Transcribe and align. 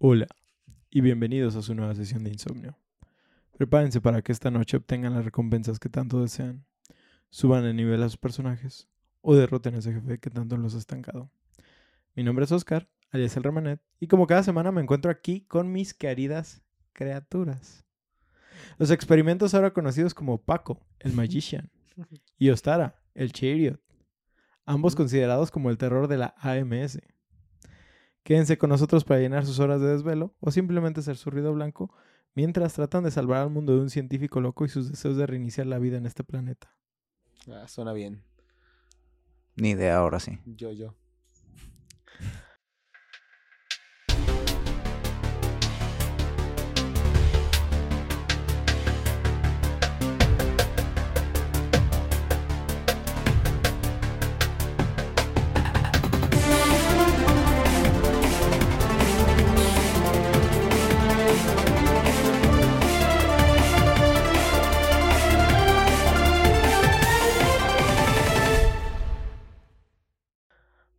Hola 0.00 0.28
y 0.90 1.00
bienvenidos 1.00 1.56
a 1.56 1.62
su 1.62 1.74
nueva 1.74 1.92
sesión 1.92 2.22
de 2.22 2.30
insomnio. 2.30 2.78
Prepárense 3.56 4.00
para 4.00 4.22
que 4.22 4.30
esta 4.30 4.48
noche 4.48 4.76
obtengan 4.76 5.14
las 5.14 5.24
recompensas 5.24 5.80
que 5.80 5.88
tanto 5.88 6.22
desean, 6.22 6.64
suban 7.30 7.64
el 7.64 7.74
nivel 7.74 8.00
a 8.04 8.08
sus 8.08 8.16
personajes 8.16 8.86
o 9.22 9.34
derroten 9.34 9.74
a 9.74 9.78
ese 9.78 9.92
jefe 9.92 10.20
que 10.20 10.30
tanto 10.30 10.56
los 10.56 10.76
ha 10.76 10.78
estancado. 10.78 11.32
Mi 12.14 12.22
nombre 12.22 12.44
es 12.44 12.52
Oscar, 12.52 12.88
alias 13.10 13.36
el 13.36 13.42
Remanet, 13.42 13.80
y 13.98 14.06
como 14.06 14.28
cada 14.28 14.44
semana 14.44 14.70
me 14.70 14.80
encuentro 14.80 15.10
aquí 15.10 15.40
con 15.40 15.72
mis 15.72 15.94
queridas 15.94 16.62
criaturas. 16.92 17.84
Los 18.78 18.92
experimentos 18.92 19.52
ahora 19.52 19.72
conocidos 19.72 20.14
como 20.14 20.40
Paco, 20.40 20.80
el 21.00 21.12
Magician, 21.12 21.72
y 22.38 22.50
Ostara, 22.50 23.02
el 23.14 23.32
Chariot, 23.32 23.80
ambos 24.64 24.94
considerados 24.94 25.50
como 25.50 25.70
el 25.70 25.76
terror 25.76 26.06
de 26.06 26.18
la 26.18 26.36
AMS. 26.38 27.00
Quédense 28.22 28.58
con 28.58 28.70
nosotros 28.70 29.04
para 29.04 29.20
llenar 29.20 29.46
sus 29.46 29.58
horas 29.58 29.80
de 29.80 29.88
desvelo 29.88 30.34
o 30.40 30.50
simplemente 30.50 31.02
ser 31.02 31.16
su 31.16 31.30
ruido 31.30 31.52
blanco 31.54 31.90
mientras 32.34 32.74
tratan 32.74 33.04
de 33.04 33.10
salvar 33.10 33.42
al 33.42 33.50
mundo 33.50 33.74
de 33.74 33.80
un 33.80 33.90
científico 33.90 34.40
loco 34.40 34.64
y 34.64 34.68
sus 34.68 34.90
deseos 34.90 35.16
de 35.16 35.26
reiniciar 35.26 35.66
la 35.66 35.78
vida 35.78 35.96
en 35.96 36.06
este 36.06 36.24
planeta. 36.24 36.76
Ah, 37.50 37.66
suena 37.66 37.92
bien. 37.92 38.22
Ni 39.56 39.70
idea 39.70 39.96
ahora 39.96 40.20
sí. 40.20 40.38
Yo, 40.44 40.70
yo. 40.72 40.94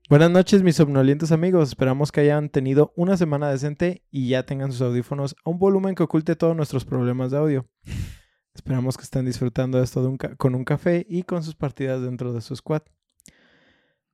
Buenas 0.09 0.31
noches, 0.31 0.63
mis 0.63 0.75
somnolientos 0.75 1.31
amigos. 1.31 1.69
Esperamos 1.69 2.11
que 2.11 2.21
hayan 2.21 2.49
tenido 2.49 2.91
una 2.95 3.15
semana 3.15 3.47
decente 3.51 4.03
y 4.09 4.29
ya 4.29 4.43
tengan 4.43 4.71
sus 4.71 4.81
audífonos 4.81 5.35
a 5.45 5.51
un 5.51 5.59
volumen 5.59 5.93
que 5.93 6.01
oculte 6.01 6.35
todos 6.35 6.55
nuestros 6.55 6.83
problemas 6.83 7.29
de 7.29 7.37
audio. 7.37 7.69
Esperamos 8.55 8.97
que 8.97 9.03
estén 9.03 9.25
disfrutando 9.25 9.79
esto 9.83 10.01
de 10.03 10.17
ca- 10.17 10.35
con 10.35 10.55
un 10.55 10.65
café 10.65 11.05
y 11.07 11.21
con 11.21 11.43
sus 11.43 11.53
partidas 11.53 12.01
dentro 12.01 12.33
de 12.33 12.41
su 12.41 12.55
squad. 12.55 12.81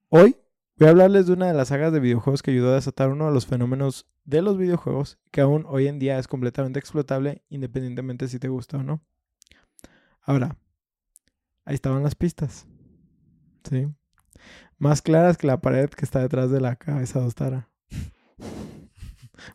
Hoy 0.10 0.36
voy 0.76 0.88
a 0.88 0.92
hablarles 0.92 1.28
de 1.28 1.34
una 1.34 1.48
de 1.48 1.54
las 1.54 1.70
sagas 1.70 1.94
de 1.94 2.02
videojuegos 2.02 2.44
que 2.44 2.52
ayudó 2.52 2.72
a 2.72 2.76
desatar 2.76 3.10
uno 3.10 3.28
de 3.28 3.32
los 3.34 3.46
fenómenos 3.46 4.06
de 4.26 4.42
los 4.42 4.58
videojuegos 4.58 5.18
que 5.32 5.40
aún 5.40 5.64
hoy 5.66 5.88
en 5.88 5.98
día 5.98 6.20
es 6.20 6.28
completamente 6.28 6.78
explotable 6.78 7.46
independientemente 7.48 8.28
si 8.28 8.38
te 8.38 8.50
gusta 8.50 8.80
o 8.80 8.84
no. 8.84 9.02
Ahora, 10.23 10.58
ahí 11.64 11.76
estaban 11.76 12.04
las 12.04 12.16
pistas. 12.16 12.68
¿Sí? 13.64 13.88
Más 14.78 15.02
claras 15.02 15.38
que 15.38 15.48
la 15.48 15.62
pared 15.62 15.90
que 15.90 16.06
está 16.06 16.20
detrás 16.20 16.52
de 16.52 16.59
la 16.62 16.76
cabeza 16.76 17.20
de 17.20 17.26
Ostara. 17.28 17.70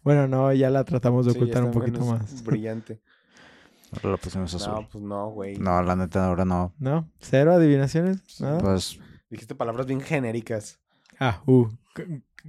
bueno, 0.03 0.27
no, 0.29 0.53
ya 0.53 0.71
la 0.71 0.85
tratamos 0.85 1.27
de 1.27 1.33
Sí, 1.33 1.39
ocultar 1.39 1.65
un 1.65 1.73
poquito 1.73 2.05
más. 2.05 2.43
Brillante. 2.45 3.03
Ahora 3.93 4.11
lo 4.11 4.19
pusimos 4.19 4.55
azul. 4.55 4.73
No, 4.75 4.89
pues 4.89 5.05
no, 5.05 5.31
güey. 5.31 5.57
No, 5.59 5.83
la 5.83 5.97
neta, 5.97 6.27
ahora 6.27 6.45
no. 6.45 6.75
¿No? 6.79 7.11
¿Cero 7.19 7.53
adivinaciones? 7.55 8.41
¿Nada? 8.41 8.59
Pues, 8.59 8.99
Dijiste 9.29 9.55
palabras 9.55 9.87
bien 9.87 10.01
genéricas. 10.01 10.81
Ah, 11.19 11.43
uh. 11.47 11.69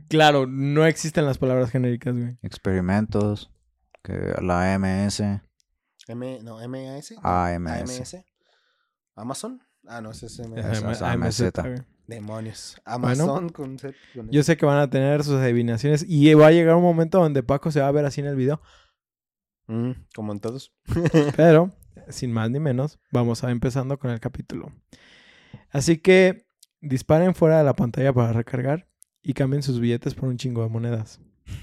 Claro, 0.08 0.48
no 0.48 0.86
existen 0.86 1.26
las 1.26 1.38
palabras 1.38 1.70
genéricas, 1.70 2.16
güey. 2.16 2.38
experimentos, 2.42 3.52
que 4.04 4.34
la 4.42 4.74
AMS, 4.74 5.22
M, 6.08 6.40
no, 6.44 6.58
MAS. 6.68 7.14
AMS. 7.22 7.92
AMS. 7.92 8.16
Amazon. 9.16 9.62
Ah, 9.88 10.02
no, 10.02 10.12
ese 10.12 10.28
es 10.28 10.40
MS. 10.40 11.02
AMZ. 11.02 11.42
Demonios. 12.12 12.76
Amazon 12.86 13.50
con 13.50 13.80
Z. 13.80 13.96
con 14.14 14.30
Yo 14.30 14.44
sé 14.44 14.58
que 14.58 14.66
van 14.66 14.80
a 14.80 14.90
tener 14.90 15.24
sus 15.24 15.36
adivinaciones 15.36 16.06
y 16.08 16.34
va 16.34 16.48
a 16.48 16.52
llegar 16.52 16.76
un 16.76 16.84
momento 16.84 17.20
donde 17.20 17.42
Paco 17.42 17.72
se 17.72 17.80
va 17.80 17.88
a 17.88 17.92
ver 17.92 18.06
así 18.06 18.20
en 18.22 18.28
el 18.28 18.36
video. 18.36 18.62
Mm, 19.68 19.92
como 20.14 20.34
en 20.34 20.40
todos. 20.42 20.74
Pero, 21.38 21.72
sin 22.10 22.32
más 22.34 22.52
ni 22.52 22.60
menos, 22.60 23.00
vamos 23.12 23.44
a 23.44 23.52
empezando 23.52 23.98
con 23.98 24.12
el 24.12 24.20
capítulo. 24.20 24.72
Así 25.70 25.98
que 26.00 26.46
disparen 26.82 27.34
fuera 27.34 27.58
de 27.60 27.64
la 27.64 27.76
pantalla 27.76 28.12
para 28.12 28.34
recargar 28.34 28.88
y 29.22 29.34
cambien 29.34 29.64
sus 29.64 29.80
billetes 29.80 30.14
por 30.14 30.28
un 30.28 30.38
chingo 30.38 30.64
de 30.64 30.70
monedas. 30.70 31.22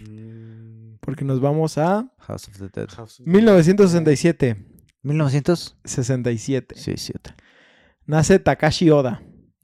Mm, 0.08 0.94
Porque 1.00 1.24
nos 1.24 1.40
vamos 1.40 1.76
a 1.76 2.10
House 2.18 2.48
of 2.48 2.58
the 2.58 2.68
Dead. 2.68 2.88
House 2.88 3.20
of- 3.20 3.26
1967. 3.26 4.64
1900. 5.02 5.76
67. 5.84 6.74
Sí, 6.76 6.94
7. 6.96 7.34
Nace 8.06 8.38
Takashi 8.38 8.88
Oda. 8.90 9.22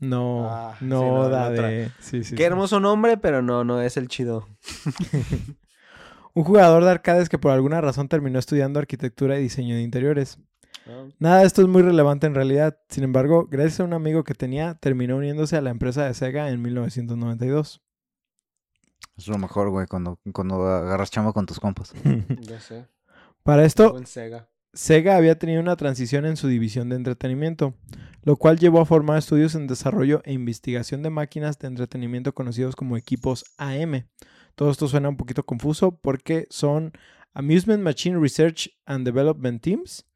No, 0.09 0.49
Ah, 0.51 0.77
no 0.81 1.01
sí, 1.01 1.05
no, 1.31 1.51
de... 1.51 1.91
Sí, 2.01 2.25
sí, 2.25 2.31
Qué 2.35 2.43
sí. 2.43 2.43
hermoso 2.45 2.81
nombre, 2.81 3.17
pero 3.17 3.43
no, 3.43 3.65
no 3.65 3.81
es 3.81 3.97
el 3.97 4.09
chido. 4.09 4.47
Un 6.35 6.45
jugador 6.45 6.85
de 6.85 6.91
arcades 6.91 7.29
que 7.29 7.39
por 7.39 7.53
alguna 7.53 7.81
razón 7.81 8.09
terminó 8.09 8.39
estudiando 8.39 8.81
arquitectura 8.81 9.39
y 9.39 9.43
diseño 9.43 9.77
de 9.77 9.83
interiores. 9.83 10.39
Nada 11.19 11.41
de 11.41 11.47
esto 11.47 11.63
es 11.63 11.69
muy 11.69 11.83
relevante 11.83 12.27
en 12.27 12.35
realidad. 12.35 12.77
Sin 12.89 13.05
embargo, 13.05 13.47
gracias 13.51 13.81
a 13.81 13.85
un 13.85 13.95
amigo 13.95 14.25
que 14.25 14.35
tenía, 14.35 14.75
terminó 14.75 15.17
uniéndose 15.17 15.57
a 15.57 15.63
la 15.63 15.71
empresa 15.71 16.05
de 16.05 16.13
Sega 16.15 16.51
en 16.51 16.61
1992. 16.61 17.81
Es 19.17 19.29
lo 19.29 19.39
mejor, 19.39 19.71
güey, 19.71 19.87
cuando, 19.87 20.19
cuando 20.33 20.67
agarras 20.67 21.11
chamba 21.11 21.33
con 21.33 21.47
tus 21.47 21.61
compas. 21.61 21.93
Ya 22.41 22.61
sé. 22.61 22.87
Para 23.45 23.65
esto, 23.65 23.97
Sega. 24.05 24.49
Sega 24.75 25.17
había 25.17 25.39
tenido 25.39 25.61
una 25.61 25.77
transición 25.77 26.25
en 26.27 26.37
su 26.37 26.49
división 26.49 26.89
de 26.89 26.97
entretenimiento, 26.97 27.75
lo 28.23 28.37
cual 28.37 28.59
llevó 28.59 28.81
a 28.81 28.87
formar 28.87 29.19
estudios 29.19 29.55
en 29.55 29.67
desarrollo 29.67 30.21
e 30.25 30.33
investigación 30.33 31.03
de 31.03 31.11
máquinas 31.11 31.59
de 31.59 31.69
entretenimiento 31.69 32.35
conocidos 32.35 32.75
como 32.75 32.97
equipos 32.97 33.45
AM. 33.57 34.09
Todo 34.55 34.71
esto 34.71 34.89
suena 34.89 35.09
un 35.09 35.17
poquito 35.17 35.45
confuso 35.47 35.99
porque 36.01 36.47
son 36.51 36.93
Amusement 37.35 37.83
Machine 37.83 38.19
Research 38.19 38.71
and 38.87 39.05
Development 39.05 39.62
Teams 39.62 40.07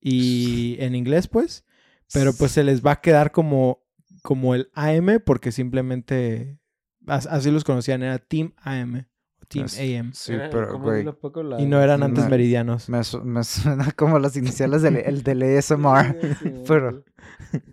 y 0.00 0.76
en 0.80 0.94
inglés 0.94 1.28
pues, 1.28 1.64
pero 2.12 2.32
pues 2.32 2.52
se 2.52 2.64
les 2.64 2.84
va 2.84 2.92
a 2.92 3.00
quedar 3.00 3.30
como, 3.32 3.84
como 4.22 4.54
el 4.54 4.70
AM 4.74 5.20
porque 5.24 5.52
simplemente 5.52 6.58
as- 7.06 7.26
así 7.26 7.50
los 7.50 7.64
conocían, 7.64 8.02
era 8.02 8.18
Team 8.18 8.52
AM 8.58 9.06
Team 9.52 9.66
Es- 9.66 9.78
AM 9.78 10.12
Sí, 10.14 10.32
pero, 10.50 10.78
güey, 10.78 11.04
y 11.58 11.66
no 11.66 11.80
eran 11.80 12.02
antes 12.02 12.24
No. 12.24 12.30
meridianos. 12.30 12.88
me, 12.88 13.02
su- 13.04 13.22
me 13.24 13.42
suena 13.44 13.90
como 13.92 14.18
las 14.18 14.36
iniciales 14.36 14.82
del, 14.82 14.96
el 14.96 15.22
del 15.22 15.42
ASMR. 15.42 16.16
Sí, 16.20 16.28
sí, 16.42 16.52
pero- 16.66 17.04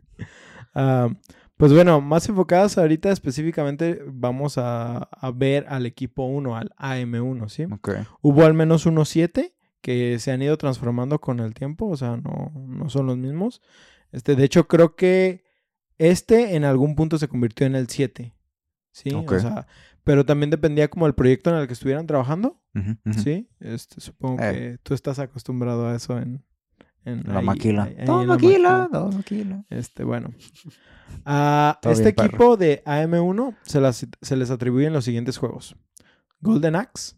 Ah, 0.75 1.09
pues 1.57 1.73
bueno, 1.73 1.99
más 1.99 2.29
enfocadas 2.29 2.77
ahorita 2.77 3.11
específicamente 3.11 4.01
vamos 4.07 4.57
a, 4.57 4.97
a 4.99 5.31
ver 5.31 5.65
al 5.67 5.85
equipo 5.85 6.23
1, 6.25 6.55
al 6.55 6.69
AM1, 6.77 7.49
¿sí? 7.49 7.63
Ok. 7.65 7.89
Hubo 8.21 8.45
al 8.45 8.53
menos 8.53 8.85
unos 8.85 9.09
7 9.09 9.53
que 9.81 10.19
se 10.19 10.31
han 10.31 10.41
ido 10.41 10.57
transformando 10.57 11.19
con 11.19 11.39
el 11.39 11.53
tiempo, 11.53 11.87
o 11.87 11.97
sea, 11.97 12.17
no, 12.17 12.51
no 12.55 12.89
son 12.89 13.07
los 13.07 13.17
mismos. 13.17 13.61
Este, 14.11 14.35
de 14.35 14.43
hecho, 14.45 14.67
creo 14.67 14.95
que 14.95 15.43
este 15.97 16.55
en 16.55 16.63
algún 16.63 16.95
punto 16.95 17.17
se 17.17 17.27
convirtió 17.27 17.65
en 17.67 17.75
el 17.75 17.87
7, 17.89 18.33
¿sí? 18.91 19.13
Ok. 19.13 19.31
O 19.33 19.39
sea, 19.39 19.67
pero 20.03 20.25
también 20.25 20.49
dependía 20.49 20.87
como 20.89 21.05
del 21.05 21.15
proyecto 21.15 21.49
en 21.49 21.57
el 21.57 21.67
que 21.67 21.73
estuvieran 21.73 22.07
trabajando, 22.07 22.59
Ujú, 22.75 22.91
ujú. 23.05 23.19
¿sí? 23.19 23.49
Este, 23.59 23.99
supongo 24.01 24.41
Eh. 24.43 24.53
que 24.53 24.77
tú 24.83 24.93
estás 24.93 25.19
acostumbrado 25.19 25.87
a 25.87 25.95
eso 25.95 26.17
en... 26.17 26.43
en 27.05 27.23
La 27.25 27.39
ahí- 27.39 27.45
maquila. 27.45 27.83
ahí- 27.83 27.95
ahí 27.99 28.05
Todo 28.05 28.25
maquila, 28.25 28.69
maquila. 28.79 28.89
todo 28.91 29.11
maquila. 29.11 29.65
Este, 29.69 30.03
bueno. 30.03 30.33
A 31.25 31.77
Todo 31.81 31.93
este 31.93 32.03
bien, 32.05 32.15
perro. 32.15 32.27
equipo 32.27 32.57
de 32.57 32.83
AM1 32.85 33.55
se, 33.63 33.81
las- 33.81 34.07
se 34.21 34.35
les 34.35 34.51
atribuyen 34.51 34.93
los 34.93 35.05
siguientes 35.05 35.37
juegos. 35.37 35.75
Golden 36.41 36.75
Axe, 36.75 37.15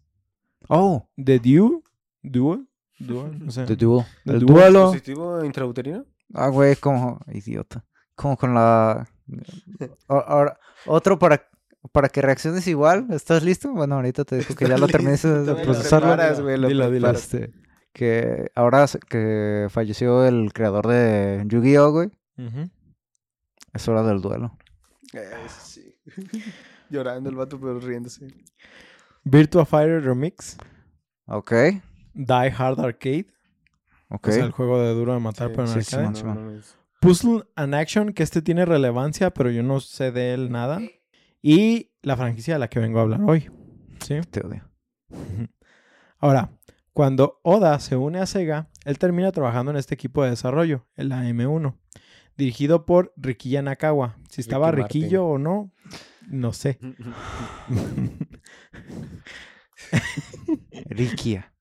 Oh, 0.67 1.09
The 1.23 1.39
Dew, 1.39 1.83
Duel, 2.21 2.67
Duel, 2.99 3.43
no 3.45 3.51
sé. 3.51 3.65
The 3.65 3.75
Duel. 3.75 4.05
The 4.25 4.31
El 4.33 4.39
Duel. 4.41 4.53
duelo. 4.53 4.79
¿Dispositivo 4.91 5.43
intrauterino? 5.43 6.05
Ah, 6.33 6.47
güey, 6.49 6.75
como 6.75 7.19
idiota. 7.33 7.83
Como 8.15 8.37
con 8.37 8.53
la. 8.53 9.07
O- 10.07 10.15
ahora, 10.27 10.57
otro 10.85 11.17
para, 11.19 11.47
para 11.91 12.09
que 12.09 12.21
reacciones 12.21 12.67
igual. 12.67 13.07
¿Estás 13.11 13.43
listo? 13.43 13.71
Bueno, 13.73 13.95
ahorita 13.95 14.23
te 14.25 14.37
digo 14.37 14.55
que 14.55 14.67
ya 14.67 14.77
lo 14.77 14.87
termines 14.87 15.21
de 15.23 15.55
procesarlo. 15.63 16.13
Este, 17.11 17.51
que 17.93 18.51
ahora 18.55 18.85
que 19.09 19.67
falleció 19.69 20.25
el 20.25 20.53
creador 20.53 20.87
de 20.87 21.43
Yu-Gi-Oh, 21.47 21.91
güey. 21.91 22.09
Es 23.73 23.87
hora 23.87 24.03
del 24.03 24.21
duelo. 24.21 24.57
Eh, 25.13 25.29
sí. 25.59 25.95
Llorando 26.89 27.29
el 27.29 27.35
vato, 27.35 27.59
pero 27.59 27.79
riéndose. 27.79 28.27
Virtua 29.23 29.65
Fighter 29.65 30.03
Remix, 30.03 30.57
Ok, 31.27 31.51
Die 32.13 32.53
Hard 32.57 32.79
Arcade, 32.81 33.27
ok. 34.09 34.27
sea, 34.29 34.43
el 34.45 34.51
juego 34.51 34.81
de 34.81 34.93
duro 34.93 35.13
de 35.13 35.19
matar, 35.19 35.49
Sí, 35.49 35.53
pero 35.55 35.67
en 35.67 35.73
sí, 35.73 35.83
sí, 35.83 35.95
arcade. 35.95 36.23
man. 36.23 36.35
No, 36.35 36.41
no, 36.41 36.51
no 36.51 36.57
es- 36.59 36.75
Puzzle 36.99 37.43
and 37.55 37.73
Action, 37.75 38.13
que 38.13 38.23
este 38.23 38.41
tiene 38.41 38.65
relevancia, 38.65 39.29
pero 39.31 39.49
yo 39.51 39.63
no 39.63 39.79
sé 39.79 40.11
de 40.11 40.33
él 40.33 40.51
nada. 40.51 40.81
Y 41.41 41.91
la 42.01 42.15
franquicia 42.15 42.55
de 42.55 42.59
la 42.59 42.69
que 42.69 42.79
vengo 42.79 42.99
a 42.99 43.03
hablar 43.03 43.21
hoy. 43.21 43.49
¿Sí? 43.99 44.19
Te 44.29 44.45
odio. 44.45 44.69
Ahora, 46.19 46.51
cuando 46.93 47.39
Oda 47.43 47.79
se 47.79 47.95
une 47.95 48.19
a 48.19 48.25
Sega, 48.25 48.69
él 48.85 48.99
termina 48.99 49.31
trabajando 49.31 49.71
en 49.71 49.77
este 49.77 49.95
equipo 49.95 50.23
de 50.23 50.31
desarrollo, 50.31 50.87
el 50.95 51.11
AM1, 51.11 51.77
dirigido 52.37 52.85
por 52.85 53.13
Rikiya 53.17 53.61
Nakawa. 53.61 54.17
Si 54.29 54.41
estaba 54.41 54.71
Ricky 54.71 55.01
Riquillo 55.01 55.25
o 55.25 55.37
no, 55.37 55.71
no 56.27 56.53
sé. 56.53 56.79
Rikia. 60.89 61.53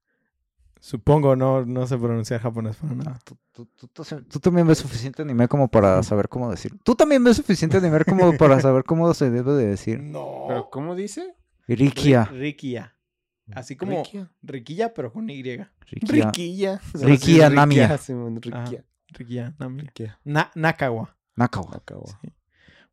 Supongo, 0.81 1.37
no, 1.37 1.65
no 1.67 1.87
sé 1.87 1.99
pronunciar 1.99 2.41
japonés 2.41 2.77
para 2.77 2.94
nada. 2.94 3.19
Tú, 3.25 3.37
tú- 3.53 3.67
tú- 3.77 3.87
tú- 3.88 4.03
tú 4.29 4.41
también 4.41 4.67
ves 4.67 4.79
suficiente 4.79 5.23
anime 5.23 5.47
como 5.47 5.69
para 5.69 6.03
saber 6.03 6.29
cómo 6.29 6.50
decir. 6.50 6.73
Tú 6.82 6.94
también 6.94 7.23
ves 7.23 7.37
suficiente 7.37 7.77
anime 7.77 8.03
como 8.05 8.32
para 8.38 8.61
saber 8.61 8.85
cómo 8.85 9.12
se 9.12 9.31
debe 9.31 9.53
de 9.53 9.67
decir. 9.67 10.00
No. 10.03 10.47
¿Pero 10.49 10.71
cómo 10.71 10.94
dice? 10.94 11.35
Rikia. 11.69 12.25
Rikiya. 12.25 12.97
Así 13.53 13.77
como 13.77 14.03
Rikia. 14.03 14.31
Riquilla, 14.43 14.94
pero 14.94 15.12
con 15.12 15.29
Y. 15.29 15.43
Rikia. 15.43 15.73
Riquilla. 15.82 16.81
Riquilla 16.94 17.50
Namiya. 17.50 17.99
Simón, 17.99 18.37
Riquilla. 18.41 18.85
Rikiya, 19.09 19.55
Nami. 19.59 19.83
Riquilla. 19.83 20.19
Na- 20.25 20.50
Nakawa. 20.55 21.17
Nakawa. 21.37 21.76
Acabó. 21.76 22.05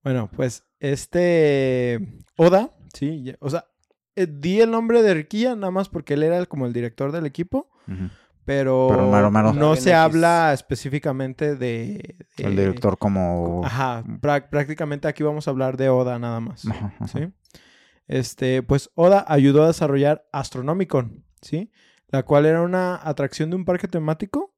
Bueno, 0.04 0.30
pues 0.36 0.63
este 0.80 2.22
Oda, 2.38 2.72
sí, 2.94 3.24
ya- 3.24 3.38
o 3.40 3.50
sea, 3.50 3.66
eh, 4.16 4.28
di 4.28 4.62
el 4.62 4.72
nombre 4.72 5.01
de 5.04 5.13
Riquilla 5.13 5.56
nada 5.56 5.72
más 5.72 5.90
porque 5.90 6.16
él 6.16 6.24
era 6.24 6.38
el- 6.38 6.48
como 6.48 6.66
el 6.66 6.74
director 6.74 7.12
del 7.12 7.25
equipo, 7.25 7.69
Pero, 8.45 8.88
no 9.54 9.74
X. 9.74 9.84
se 9.84 9.94
habla 9.94 10.54
específicamente 10.54 11.56
de, 11.57 12.16
de- 12.38 12.44
El 12.44 12.56
director 12.56 12.98
como... 12.98 13.62
Ajá, 13.66 14.04
prá- 14.22 14.48
prácticamente 14.50 15.07
aquí 15.10 15.22
vamos 15.22 15.48
a 15.48 15.51
hablar 15.51 15.75
de 15.75 15.89
Oda 15.89 16.18
nada 16.18 16.39
más. 16.39 16.66
Ajá, 16.66 16.94
ajá. 16.98 17.07
¿sí? 17.07 17.28
Este, 18.07 18.63
pues 18.63 18.89
Oda 18.95 19.25
ayudó 19.28 19.63
a 19.63 19.68
desarrollar 19.68 20.25
Astronomicon, 20.31 21.25
¿sí? 21.42 21.72
La 22.07 22.24
cual 22.24 22.45
era 22.45 22.62
una 22.62 22.95
atracción 23.04 23.50
de 23.50 23.57
un 23.57 23.66
parque 23.66 23.90
temático, 23.90 24.54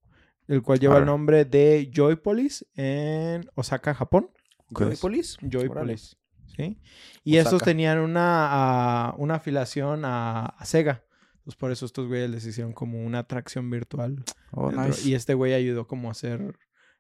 el 0.48 0.62
cual 0.62 0.80
lleva 0.80 1.00
el 1.00 1.06
nombre 1.06 1.46
de 1.46 1.92
Joypolis 1.92 2.68
en 2.76 3.50
Osaka, 3.56 3.96
Japón. 3.96 4.30
¿Joypolis? 4.72 5.38
Joypolis, 5.42 6.16
¿sí? 6.56 6.80
Y 7.24 7.38
estos 7.38 7.54
Osaka. 7.56 7.72
tenían 7.72 7.98
una, 7.98 8.48
ah, 8.52 9.16
una 9.18 9.36
afiliación 9.36 10.06
a, 10.06 10.46
a 10.46 10.66
Sega. 10.66 11.04
Pues 11.44 11.56
por 11.56 11.72
eso 11.72 11.86
estos 11.86 12.08
güeyes 12.08 12.30
les 12.30 12.46
hicieron 12.46 12.74
como 12.74 13.04
una 13.04 13.20
atracción 13.20 13.70
virtual. 13.70 14.24
Oh, 14.52 14.72
nice. 14.72 15.08
Y 15.08 15.16
este 15.16 15.34
güey 15.34 15.54
ayudó 15.54 15.88
como 15.88 16.10
a 16.10 16.12
hacer 16.12 16.58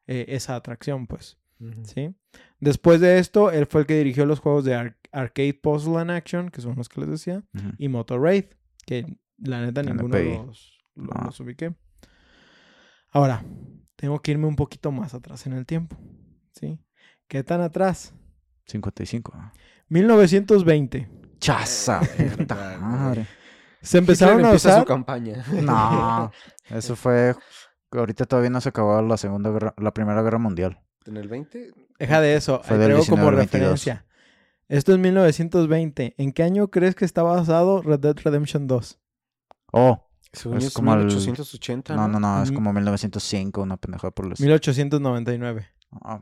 eh, 0.07 0.25
esa 0.29 0.55
atracción, 0.55 1.05
pues. 1.07 1.37
Ujú. 1.59 1.83
¿sí? 1.85 2.15
Después 2.59 3.01
de 3.01 3.19
esto, 3.19 3.51
él 3.51 3.65
fue 3.65 3.81
el 3.81 3.87
que 3.87 3.97
dirigió 3.97 4.25
los 4.25 4.39
juegos 4.39 4.63
de 4.65 4.75
Ar- 4.75 4.97
Arcade 5.11 5.53
Puzzle 5.53 5.97
and 5.97 6.11
Action, 6.11 6.49
que 6.49 6.61
son 6.61 6.75
los 6.77 6.87
que 6.89 7.01
les 7.01 7.09
decía, 7.09 7.43
Ujú. 7.53 7.69
y 7.77 7.89
Motor 7.89 8.21
Raid, 8.21 8.45
que 8.85 9.05
la 9.37 9.61
neta 9.61 9.83
No 9.83 9.93
ninguno 9.93 10.17
los, 10.17 10.81
los, 10.95 11.09
No. 11.15 11.25
los 11.25 11.39
ubiqué. 11.41 11.75
Ahora, 13.11 13.43
tengo 13.95 14.21
que 14.21 14.31
irme 14.31 14.47
un 14.47 14.55
poquito 14.55 14.91
más 14.91 15.13
atrás 15.13 15.45
en 15.47 15.53
el 15.53 15.65
tiempo, 15.65 15.97
¿sí? 16.53 16.79
¿Qué 17.27 17.43
tan 17.43 17.59
atrás? 17.61 18.13
55. 18.67 19.33
1920. 19.89 21.09
Chaza. 21.39 22.01
Puta 22.37 22.77
madre. 22.79 23.25
Se 23.81 23.97
empezaron 23.97 24.35
Hitler 24.39 24.51
a 24.53 24.55
usar... 24.55 24.79
su 24.79 24.85
campaña. 24.85 25.43
No. 25.61 26.31
Eso 26.69 26.95
fue... 26.95 27.35
Ahorita 27.91 28.25
todavía 28.25 28.51
no 28.51 28.61
se 28.61 28.69
acabó 28.69 29.01
la 29.01 29.17
segunda 29.17 29.49
guerra, 29.49 29.73
la 29.77 29.91
primera 29.93 30.21
guerra 30.21 30.37
mundial. 30.37 30.79
¿En 31.05 31.17
el 31.17 31.27
20? 31.27 31.71
Deja 31.97 32.21
de 32.21 32.35
eso, 32.35 32.61
Fue 32.63 32.77
del 32.77 32.89
traigo 32.91 33.05
como 33.05 33.23
19 33.23 33.29
al 33.29 33.35
22. 33.35 33.61
referencia. 33.71 34.05
Esto 34.67 34.91
es 34.93 34.99
1920. 34.99 36.13
¿En 36.17 36.31
qué 36.31 36.43
año 36.43 36.67
crees 36.69 36.93
que 36.93 37.05
está 37.05 37.23
basado 37.23 37.81
Red 37.81 37.99
Dead 37.99 38.15
Redemption 38.23 38.67
2? 38.67 38.99
Oh. 39.71 40.05
Según 40.31 40.59
Es 40.59 40.71
como 40.71 40.93
el- 40.93 41.05
1880, 41.07 41.95
No, 41.95 42.07
no, 42.07 42.19
no. 42.19 42.43
Es 42.43 42.51
Mm. 42.51 42.55
como 42.55 42.71
1905, 42.73 43.61
una 43.63 43.77
pendejada 43.77 44.11
por 44.11 44.25
el... 44.27 44.35
1899. 44.39 45.67
Ah. 46.03 46.21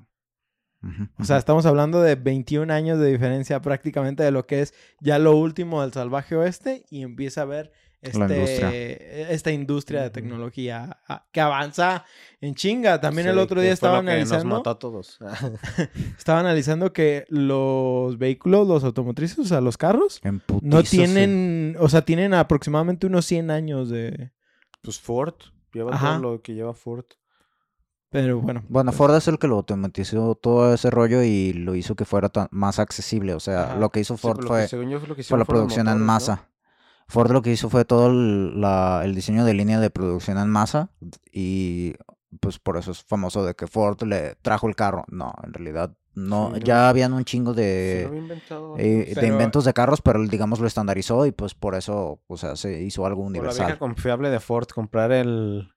O 1.18 1.24
sea, 1.24 1.38
estamos 1.38 1.66
hablando 1.66 2.02
de 2.02 2.16
21 2.16 2.72
años 2.74 3.00
de 3.00 3.12
diferencia 3.12 3.62
prácticamente 3.62 4.24
de 4.24 4.32
lo 4.32 4.46
que 4.46 4.62
es 4.62 4.74
ya 5.00 5.20
lo 5.20 5.36
último 5.36 5.82
del 5.82 5.94
salvaje 5.94 6.36
oeste 6.36 6.86
y 6.90 7.02
empieza 7.02 7.42
a 7.42 7.46
ver 7.46 7.72
este, 8.02 8.20
industria. 8.20 8.70
esta 9.32 9.52
industria 9.52 10.02
de 10.04 10.10
tecnología 10.12 11.00
ah, 11.08 11.26
que 11.32 11.42
avanza 11.42 12.06
en 12.42 12.56
chinga. 12.56 13.02
También 13.02 13.28
el 13.28 13.40
otro 13.40 13.60
día 13.60 13.74
estaba 13.74 14.00
analizando, 14.00 14.46
Nos 14.46 14.58
mató 14.60 14.70
a 14.70 14.80
todos. 14.80 15.20
estaba 16.18 16.40
analizando 16.40 16.94
que 16.94 17.26
los 17.30 18.18
vehículos, 18.18 18.68
los 18.68 18.84
automotrices, 18.84 19.40
o 19.40 19.46
sea, 19.46 19.62
los 19.62 19.78
carros, 19.78 20.22
no 20.62 20.82
sí. 20.84 20.98
tienen, 20.98 21.76
o 21.80 21.90
sea, 21.90 22.04
tienen 22.04 22.34
aproximadamente 22.34 23.08
unos 23.08 23.26
100 23.26 23.52
años 23.52 23.90
de... 23.90 24.32
pues 24.82 25.00
Ford. 25.00 25.36
Lleva 25.74 25.94
Ajá. 25.94 26.18
todo 26.18 26.34
lo 26.34 26.42
que 26.42 26.54
lleva 26.54 26.74
Ford. 26.74 27.06
Pero 28.24 28.42
bueno, 28.42 28.64
Bueno, 28.68 28.92
Ford 28.92 29.16
es 29.16 29.28
el 29.28 29.38
que 29.38 29.48
lo 29.48 29.56
automatizó 29.58 30.34
todo 30.36 30.74
ese 30.74 30.90
rollo 30.90 31.22
y 31.22 31.54
lo 31.54 31.76
hizo 31.76 31.96
que 31.96 32.04
fuera 32.06 32.30
tan- 32.30 32.48
más 32.52 32.80
accesible. 32.80 33.36
O 33.36 33.40
sea, 33.40 33.64
Ajá. 33.64 33.76
lo 33.76 33.90
que 33.92 34.00
hizo 34.00 34.16
Sí, 34.18 34.22
Ford 34.24 34.44
fue, 34.48 34.68
lo 34.72 35.16
que 35.16 35.24
fue 35.24 35.38
la 35.38 35.46
producción 35.46 35.88
en 35.88 36.00
masa. 36.02 36.50
Ford 37.08 37.32
lo 37.32 37.42
que 37.44 37.52
hizo 37.52 37.70
fue 37.70 37.86
todo 37.86 38.08
el, 38.08 38.60
la- 38.60 39.02
el 39.04 39.14
diseño 39.14 39.46
de 39.46 39.54
línea 39.54 39.80
de 39.80 39.90
producción 39.92 40.38
en 40.40 40.50
masa 40.50 40.90
y 41.32 41.94
pues 42.40 42.58
por 42.60 42.78
eso 42.78 42.92
es 42.92 43.04
famoso 43.04 43.46
de 43.46 43.54
que 43.54 43.68
Ford 43.68 44.02
le 44.04 44.36
trajo 44.42 44.68
el 44.68 44.76
carro. 44.76 45.06
No, 45.10 45.34
en 45.44 45.54
realidad 45.54 45.96
no. 46.16 46.52
Sí, 46.56 46.62
ya 46.64 46.90
habían 46.90 47.14
un 47.14 47.24
chingo 47.24 47.54
de, 47.54 48.10
eh, 48.78 49.14
de 49.16 49.28
inventos 49.28 49.64
de 49.64 49.74
carros, 49.74 50.02
pero 50.02 50.22
digamos 50.28 50.60
lo 50.60 50.66
estandarizó 50.68 51.26
y 51.28 51.32
pues 51.32 51.54
por 51.54 51.76
eso, 51.76 52.20
o 52.26 52.38
sea, 52.38 52.56
se 52.56 52.82
hizo 52.82 53.06
algo 53.06 53.22
Por 53.24 53.32
la 53.32 53.42
vieja 53.42 53.50
universal. 53.54 53.78
confiable 53.80 54.30
de 54.32 54.40
Ford, 54.40 54.68
comprar 54.68 55.12
el... 55.12 55.70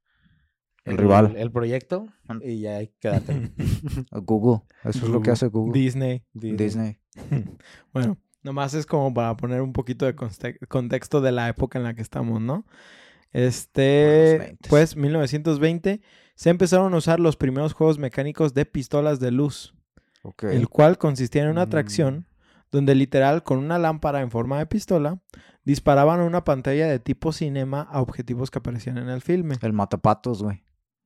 El 0.84 0.96
rival. 0.96 1.34
El, 1.36 1.50
proyecto 1.52 2.06
y 2.42 2.60
ya 2.60 2.76
ahí 2.76 2.90
quédate. 3.00 3.52
Google, 4.12 4.62
eso 4.84 5.04
es 5.06 5.10
lo 5.10 5.20
que 5.20 5.30
hace 5.30 5.46
Google. 5.48 5.78
Disney. 5.78 6.24
Disney. 6.32 6.98
Bueno, 7.92 8.16
nomás 8.42 8.72
es 8.74 8.86
como 8.86 9.12
para 9.12 9.36
poner 9.36 9.60
un 9.62 9.72
poquito 9.72 10.06
de 10.06 10.14
contexto 10.68 11.20
de 11.20 11.32
la 11.32 11.48
época 11.48 11.78
en 11.78 11.84
la 11.84 11.94
que 11.94 12.02
estamos, 12.02 12.40
¿no? 12.40 12.64
Este, 13.32 14.56
20s. 14.60 14.68
pues 14.68 14.96
1920 14.96 16.00
se 16.34 16.50
empezaron 16.50 16.94
a 16.94 16.96
usar 16.96 17.20
los 17.20 17.36
primeros 17.36 17.72
juegos 17.74 17.98
mecánicos 17.98 18.54
de 18.54 18.66
pistolas 18.66 19.20
de 19.20 19.30
luz, 19.30 19.74
Ok. 20.22 20.44
el 20.44 20.68
cual 20.68 20.98
consistía 20.98 21.42
en 21.42 21.50
una 21.50 21.60
Mm. 21.60 21.68
atracción 21.68 22.26
donde 22.72 22.94
literal 22.94 23.42
con 23.42 23.58
una 23.58 23.78
lámpara 23.78 24.20
en 24.20 24.30
forma 24.30 24.58
de 24.58 24.66
pistola 24.66 25.20
disparaban 25.64 26.20
a 26.20 26.24
una 26.24 26.44
pantalla 26.44 26.86
de 26.88 26.98
tipo 26.98 27.32
cinema 27.32 27.82
a 27.82 28.00
objetivos 28.00 28.50
que 28.50 28.58
aparecían 28.60 28.98
en 28.98 29.08
el 29.08 29.20
filme. 29.20 29.56
El 29.60 29.72
matapatos, 29.72 30.42
güey. 30.42 30.62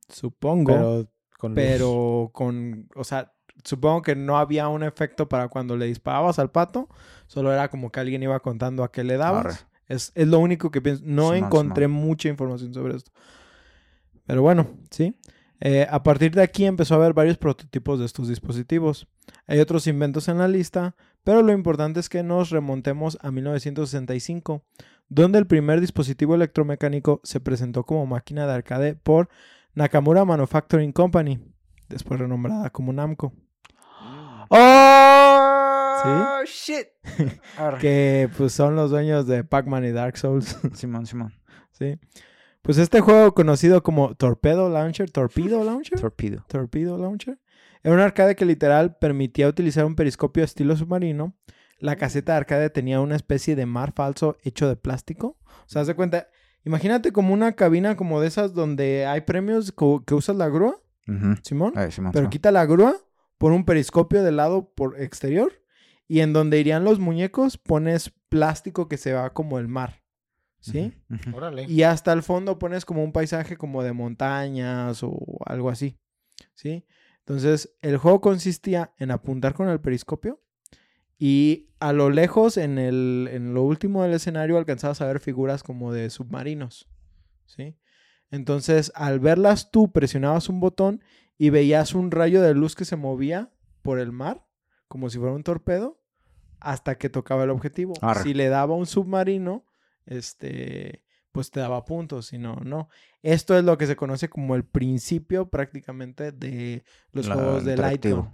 Supongo, 0.08 0.72
pero, 0.72 1.08
Pero 1.54 2.30
con 2.32 2.70
luz. 2.70 2.86
con, 2.86 2.88
o 2.94 3.04
sea, 3.04 3.32
supongo 3.62 4.02
que 4.02 4.16
no 4.16 4.38
había 4.38 4.68
un 4.68 4.82
efecto 4.82 5.28
para 5.28 5.48
cuando 5.48 5.76
le 5.76 5.86
disparabas 5.86 6.38
al 6.38 6.50
pato, 6.50 6.88
solo 7.26 7.52
era 7.52 7.68
como 7.68 7.90
que 7.90 8.00
alguien 8.00 8.22
iba 8.22 8.38
contando 8.40 8.84
a 8.84 8.90
qué 8.90 9.04
le 9.04 9.16
dabas. 9.16 9.66
Es, 9.86 10.12
es 10.14 10.28
lo 10.28 10.38
único 10.38 10.70
que 10.70 10.80
pienso. 10.80 11.02
No 11.06 11.34
encontré 11.34 11.88
mucha 11.88 12.28
información 12.28 12.72
sobre 12.72 12.96
esto. 12.96 13.12
Pero 14.26 14.42
bueno, 14.42 14.68
sí. 14.90 15.14
Eh, 15.60 15.86
a 15.88 16.02
partir 16.02 16.32
de 16.32 16.42
aquí 16.42 16.64
empezó 16.64 16.94
a 16.94 16.96
haber 16.98 17.14
varios 17.14 17.38
prototipos 17.38 17.98
de 17.98 18.06
estos 18.06 18.28
dispositivos. 18.28 19.06
Hay 19.46 19.60
otros 19.60 19.86
inventos 19.86 20.28
en 20.28 20.38
la 20.38 20.48
lista, 20.48 20.96
pero 21.22 21.42
lo 21.42 21.52
importante 21.52 22.00
es 22.00 22.08
que 22.08 22.22
nos 22.22 22.50
remontemos 22.50 23.18
a 23.22 23.30
1965, 23.30 24.64
donde 25.08 25.38
el 25.38 25.46
primer 25.46 25.80
dispositivo 25.80 26.34
electromecánico 26.34 27.20
se 27.24 27.40
presentó 27.40 27.84
como 27.84 28.06
máquina 28.06 28.46
de 28.46 28.52
arcade 28.52 28.94
por 28.94 29.28
Nakamura 29.74 30.24
Manufacturing 30.24 30.92
Company, 30.92 31.40
después 31.88 32.20
renombrada 32.20 32.70
como 32.70 32.92
Namco. 32.92 33.32
¡Oh! 34.50 36.40
¡Shit! 36.44 36.88
Arre. 37.58 37.78
Que 37.78 38.30
pues 38.36 38.52
son 38.52 38.76
los 38.76 38.90
dueños 38.90 39.26
de 39.26 39.44
Pac-Man 39.44 39.84
y 39.84 39.92
Dark 39.92 40.16
Souls. 40.16 40.58
Simón, 40.74 41.06
Simón. 41.06 41.32
Sí. 41.72 41.98
Pues 42.62 42.78
este 42.78 43.00
juego 43.00 43.34
conocido 43.34 43.82
como 43.82 44.14
Torpedo 44.14 44.70
Launcher, 44.70 45.10
Torpedo 45.10 45.64
Launcher, 45.64 46.00
Torpedo. 46.00 46.44
Torpedo 46.48 46.96
Launcher, 46.96 47.38
era 47.82 47.94
un 47.94 48.00
arcade 48.00 48.36
que 48.36 48.46
literal 48.46 48.96
permitía 48.96 49.48
utilizar 49.48 49.84
un 49.84 49.94
periscopio 49.94 50.44
estilo 50.44 50.74
submarino. 50.74 51.36
La 51.78 51.96
caseta 51.96 52.32
de 52.32 52.38
arcade 52.38 52.70
tenía 52.70 53.00
una 53.00 53.16
especie 53.16 53.56
de 53.56 53.66
mar 53.66 53.92
falso 53.92 54.38
hecho 54.42 54.66
de 54.68 54.76
plástico. 54.76 55.36
O 55.44 55.66
sea, 55.66 55.82
haz 55.82 55.88
de 55.88 55.94
cuenta, 55.94 56.28
imagínate 56.64 57.12
como 57.12 57.32
una 57.34 57.52
cabina 57.52 57.96
como 57.96 58.20
de 58.20 58.28
esas 58.28 58.54
donde 58.54 59.06
hay 59.06 59.22
premios 59.22 59.72
que 60.06 60.14
usas 60.14 60.36
la 60.36 60.48
grúa. 60.48 60.80
Simón, 61.42 61.74
Ay, 61.76 61.92
Simón, 61.92 62.12
pero 62.12 62.22
Simón. 62.24 62.30
quita 62.30 62.50
la 62.50 62.64
grúa, 62.64 62.96
pon 63.36 63.52
un 63.52 63.64
periscopio 63.66 64.22
del 64.22 64.36
lado 64.36 64.72
por 64.74 65.00
exterior 65.00 65.52
y 66.08 66.20
en 66.20 66.32
donde 66.32 66.58
irían 66.58 66.84
los 66.84 66.98
muñecos 66.98 67.58
pones 67.58 68.10
plástico 68.30 68.88
que 68.88 68.96
se 68.96 69.12
va 69.12 69.32
como 69.34 69.58
el 69.58 69.68
mar. 69.68 70.02
¿Sí? 70.60 70.94
Órale. 71.34 71.64
Y 71.64 71.82
hasta 71.82 72.10
el 72.14 72.22
fondo 72.22 72.58
pones 72.58 72.86
como 72.86 73.04
un 73.04 73.12
paisaje 73.12 73.58
como 73.58 73.82
de 73.82 73.92
montañas 73.92 75.02
o 75.02 75.18
algo 75.44 75.68
así. 75.68 75.98
¿Sí? 76.54 76.86
Entonces, 77.18 77.76
el 77.82 77.98
juego 77.98 78.22
consistía 78.22 78.94
en 78.96 79.10
apuntar 79.10 79.52
con 79.52 79.68
el 79.68 79.80
periscopio 79.80 80.42
y 81.26 81.70
a 81.80 81.94
lo 81.94 82.10
lejos, 82.10 82.58
en, 82.58 82.76
el, 82.76 83.30
en 83.32 83.54
lo 83.54 83.62
último 83.62 84.02
del 84.02 84.12
escenario, 84.12 84.58
alcanzabas 84.58 85.00
a 85.00 85.06
ver 85.06 85.20
figuras 85.20 85.62
como 85.62 85.90
de 85.90 86.10
submarinos. 86.10 86.86
¿sí? 87.46 87.78
Entonces, 88.30 88.92
al 88.94 89.20
verlas 89.20 89.70
tú, 89.70 89.90
presionabas 89.90 90.50
un 90.50 90.60
botón 90.60 91.02
y 91.38 91.48
veías 91.48 91.94
un 91.94 92.10
rayo 92.10 92.42
de 92.42 92.52
luz 92.52 92.74
que 92.74 92.84
se 92.84 92.96
movía 92.96 93.50
por 93.80 93.98
el 94.00 94.12
mar, 94.12 94.44
como 94.86 95.08
si 95.08 95.16
fuera 95.18 95.32
un 95.34 95.44
torpedo, 95.44 95.98
hasta 96.60 96.98
que 96.98 97.08
tocaba 97.08 97.44
el 97.44 97.50
objetivo. 97.50 97.94
Si 98.22 98.34
le 98.34 98.48
daba 98.50 98.74
un 98.74 98.84
submarino, 98.86 99.64
este, 100.04 101.04
pues 101.32 101.50
te 101.50 101.60
daba 101.60 101.86
puntos, 101.86 102.26
si 102.26 102.36
no, 102.38 102.56
no. 102.56 102.90
Esto 103.22 103.56
es 103.56 103.64
lo 103.64 103.78
que 103.78 103.86
se 103.86 103.96
conoce 103.96 104.28
como 104.28 104.56
el 104.56 104.64
principio 104.64 105.48
prácticamente 105.48 106.32
de 106.32 106.84
los 107.12 107.28
La- 107.28 107.34
juegos 107.34 107.64
de. 107.64 107.78
Lightroom. 107.78 108.30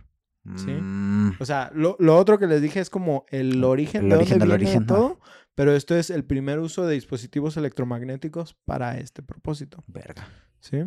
Sí. 0.56 0.70
Mm, 0.70 1.32
O 1.38 1.44
sea, 1.44 1.70
lo, 1.74 1.96
lo 1.98 2.16
otro 2.16 2.38
que 2.38 2.46
les 2.46 2.62
dije 2.62 2.80
es 2.80 2.88
como 2.90 3.26
el 3.28 3.62
origen 3.62 4.04
El 4.04 4.08
de 4.10 4.16
origen 4.16 4.38
dónde 4.38 4.52
del 4.54 4.58
viene 4.58 4.70
origen, 4.78 4.86
todo, 4.86 5.20
pero 5.54 5.74
esto 5.74 5.94
es 5.94 6.08
el 6.10 6.24
primer 6.24 6.58
uso 6.60 6.86
de 6.86 6.94
dispositivos 6.94 7.56
electromagnéticos 7.56 8.54
para 8.64 8.96
este 8.98 9.22
propósito, 9.22 9.84
verga. 9.86 10.26
¿sí? 10.60 10.84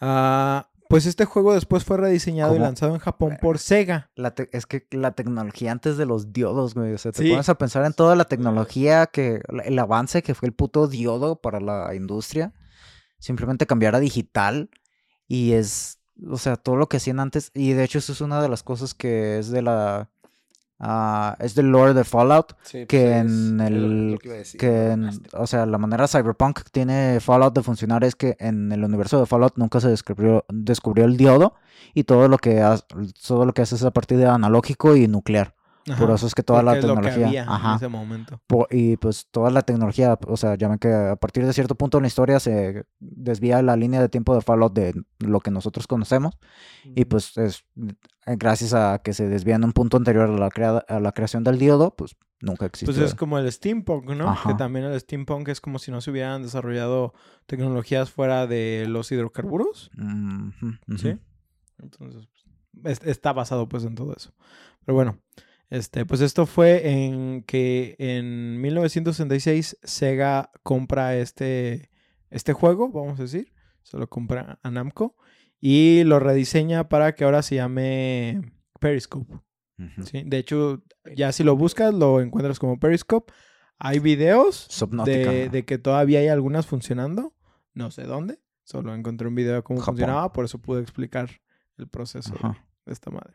Ah, 0.00 0.68
pues 0.88 1.06
este 1.06 1.24
juego 1.24 1.54
después 1.54 1.84
fue 1.84 1.96
rediseñado 1.96 2.54
y 2.54 2.58
lanzado 2.58 2.92
en 2.94 3.00
Japón 3.00 3.38
por 3.40 3.58
Sega. 3.58 4.10
La 4.16 4.34
es 4.52 4.66
que 4.66 4.86
la 4.90 5.12
tecnología 5.12 5.72
antes 5.72 5.96
de 5.96 6.06
los 6.06 6.32
diodos, 6.32 6.74
güey. 6.74 6.92
O 6.92 6.98
sea, 6.98 7.10
te 7.10 7.22
Sí. 7.22 7.30
pones 7.30 7.48
a 7.48 7.56
pensar 7.56 7.84
en 7.84 7.94
toda 7.94 8.14
la 8.14 8.26
tecnología 8.26 9.06
que. 9.06 9.40
El 9.64 9.78
avance 9.78 10.22
que 10.22 10.34
fue 10.34 10.46
el 10.48 10.54
puto 10.54 10.86
diodo 10.86 11.40
para 11.40 11.58
la 11.60 11.94
industria. 11.94 12.52
Simplemente 13.18 13.66
cambiar 13.66 13.94
a 13.94 14.00
digital. 14.00 14.68
Y 15.26 15.52
es. 15.52 15.98
O 16.30 16.38
sea, 16.38 16.56
todo 16.56 16.76
lo 16.76 16.88
que 16.88 16.98
hacían 16.98 17.20
antes. 17.20 17.50
Y 17.54 17.72
de 17.72 17.84
hecho, 17.84 17.98
eso 17.98 18.12
es 18.12 18.20
una 18.20 18.40
de 18.40 18.48
las 18.48 18.62
cosas 18.62 18.94
que 18.94 19.38
es 19.38 19.50
de 19.50 19.62
la. 19.62 20.08
ah, 20.80 21.36
es 21.40 21.54
del 21.54 21.66
lore 21.68 21.94
de 21.94 22.04
Fallout. 22.04 22.54
Sí, 22.62 22.84
que 22.86 23.20
pues, 23.22 23.32
en 23.32 23.60
el- 23.60 24.18
que 24.20 24.28
decir, 24.28 24.60
en- 24.92 25.22
o 25.32 25.46
sea, 25.46 25.66
la 25.66 25.78
manera 25.78 26.06
cyberpunk 26.08 26.62
que 26.62 26.70
tiene 26.70 27.20
Fallout 27.20 27.54
de 27.54 27.62
funcionar 27.62 28.04
es 28.04 28.14
que 28.16 28.36
en 28.38 28.70
el 28.72 28.84
universo 28.84 29.18
de 29.18 29.26
Fallout 29.26 29.54
nunca 29.56 29.80
se 29.80 29.88
descubrió, 29.88 30.44
descubrió 30.48 31.04
el 31.04 31.16
diodo 31.16 31.54
y 31.94 32.04
todo 32.04 32.28
lo 32.28 32.38
que 32.38 32.60
ha- 32.60 32.78
todo 33.26 33.44
lo 33.46 33.52
que 33.54 33.62
hace 33.62 33.76
es 33.76 33.84
a 33.84 33.92
partir 33.92 34.18
de 34.18 34.26
analógico 34.26 34.96
y 34.96 35.06
nuclear. 35.08 35.54
Por 35.98 36.10
eso 36.10 36.26
es 36.26 36.34
que 36.34 36.42
toda 36.42 36.62
la 36.62 36.72
porque 36.72 36.80
que 36.80 36.86
tecnología. 36.86 37.26
había 37.26 37.42
en 37.42 37.48
ajá, 37.48 37.76
ese 37.76 37.88
momento. 37.88 38.40
po- 38.46 38.66
y 38.70 38.96
pues 38.96 39.26
toda 39.30 39.50
la 39.50 39.62
tecnología, 39.62 40.18
o 40.26 40.36
sea, 40.36 40.54
ya 40.56 40.68
ven 40.68 40.78
que 40.78 40.92
a 40.92 41.16
partir 41.16 41.44
de 41.44 41.52
cierto 41.52 41.74
punto 41.74 41.98
en 41.98 42.02
la 42.02 42.08
historia 42.08 42.40
se 42.40 42.84
desvía 43.00 43.60
la 43.62 43.76
línea 43.76 44.00
de 44.00 44.08
tiempo 44.08 44.34
de 44.34 44.40
Fallout 44.40 44.72
de 44.72 44.94
lo 45.18 45.40
que 45.40 45.50
nosotros 45.50 45.86
conocemos. 45.86 46.38
Y 46.94 47.04
pues 47.04 47.36
es 47.36 47.64
eh, 48.26 48.36
gracias 48.38 48.72
a 48.72 49.00
que 49.04 49.12
se 49.12 49.28
desvía 49.28 49.56
en 49.56 49.64
un 49.64 49.72
punto 49.72 49.96
anterior 49.98 50.30
a 50.30 50.32
la, 50.38 50.48
crea- 50.50 50.84
a 50.88 51.00
la 51.00 51.12
creación 51.12 51.44
del 51.44 51.58
diodo, 51.58 51.94
pues 51.94 52.16
nunca 52.40 52.64
existió. 52.66 52.94
Pues 52.94 53.04
es 53.06 53.14
como 53.14 53.38
el 53.38 53.50
steampunk, 53.52 54.06
¿no? 54.10 54.24
Que 54.24 54.30
Ajá. 54.30 54.56
también 54.56 54.86
el 54.86 54.98
steampunk 54.98 55.48
es 55.48 55.60
como 55.60 55.78
si 55.78 55.90
no 55.90 56.00
se 56.00 56.10
hubieran 56.10 56.42
desarrollado 56.42 57.12
tecnologías 57.46 58.10
fuera 58.10 58.46
de 58.46 58.86
los 58.88 59.12
hidrocarburos. 59.12 59.90
Mm, 59.96 60.48
ujú, 60.48 60.66
ujú. 60.88 60.98
¿Sí? 60.98 61.18
Entonces, 61.82 62.28
pues, 62.82 63.00
es- 63.02 63.06
está 63.06 63.32
basado 63.34 63.68
pues 63.68 63.84
en 63.84 63.94
todo 63.94 64.14
eso. 64.16 64.32
Pero 64.84 64.94
bueno, 64.96 65.18
este, 65.70 66.06
pues 66.06 66.20
esto 66.20 66.46
fue 66.46 66.90
en 66.90 67.42
que 67.42 67.96
en 67.98 68.60
1966 68.60 69.78
Sega 69.82 70.50
compra 70.62 71.16
este, 71.16 71.90
este 72.30 72.52
juego, 72.52 72.90
vamos 72.90 73.18
a 73.18 73.22
decir. 73.22 73.52
Se 73.82 73.98
lo 73.98 74.08
compra 74.08 74.58
a 74.62 74.70
Namco. 74.70 75.16
Y 75.60 76.04
lo 76.04 76.20
rediseña 76.20 76.88
para 76.88 77.14
que 77.14 77.24
ahora 77.24 77.42
se 77.42 77.56
llame 77.56 78.52
Periscope. 78.80 79.40
¿sí? 80.04 80.22
De 80.24 80.38
hecho, 80.38 80.82
ya 81.16 81.32
si 81.32 81.42
lo 81.42 81.56
buscas, 81.56 81.94
lo 81.94 82.20
encuentras 82.20 82.58
como 82.58 82.78
Periscope. 82.78 83.32
Hay 83.78 83.98
videos 83.98 84.68
de, 85.04 85.48
de 85.48 85.64
que 85.64 85.78
todavía 85.78 86.20
hay 86.20 86.28
algunas 86.28 86.66
funcionando. 86.66 87.34
No 87.72 87.90
sé 87.90 88.02
dónde. 88.04 88.40
Solo 88.64 88.94
encontré 88.94 89.28
un 89.28 89.34
video 89.34 89.54
de 89.54 89.62
cómo 89.62 89.80
Japón. 89.80 89.94
funcionaba, 89.94 90.32
por 90.32 90.44
eso 90.44 90.58
pude 90.58 90.80
explicar 90.80 91.28
el 91.76 91.88
proceso 91.88 92.34
de 92.86 92.92
esta 92.92 93.10
madre. 93.10 93.34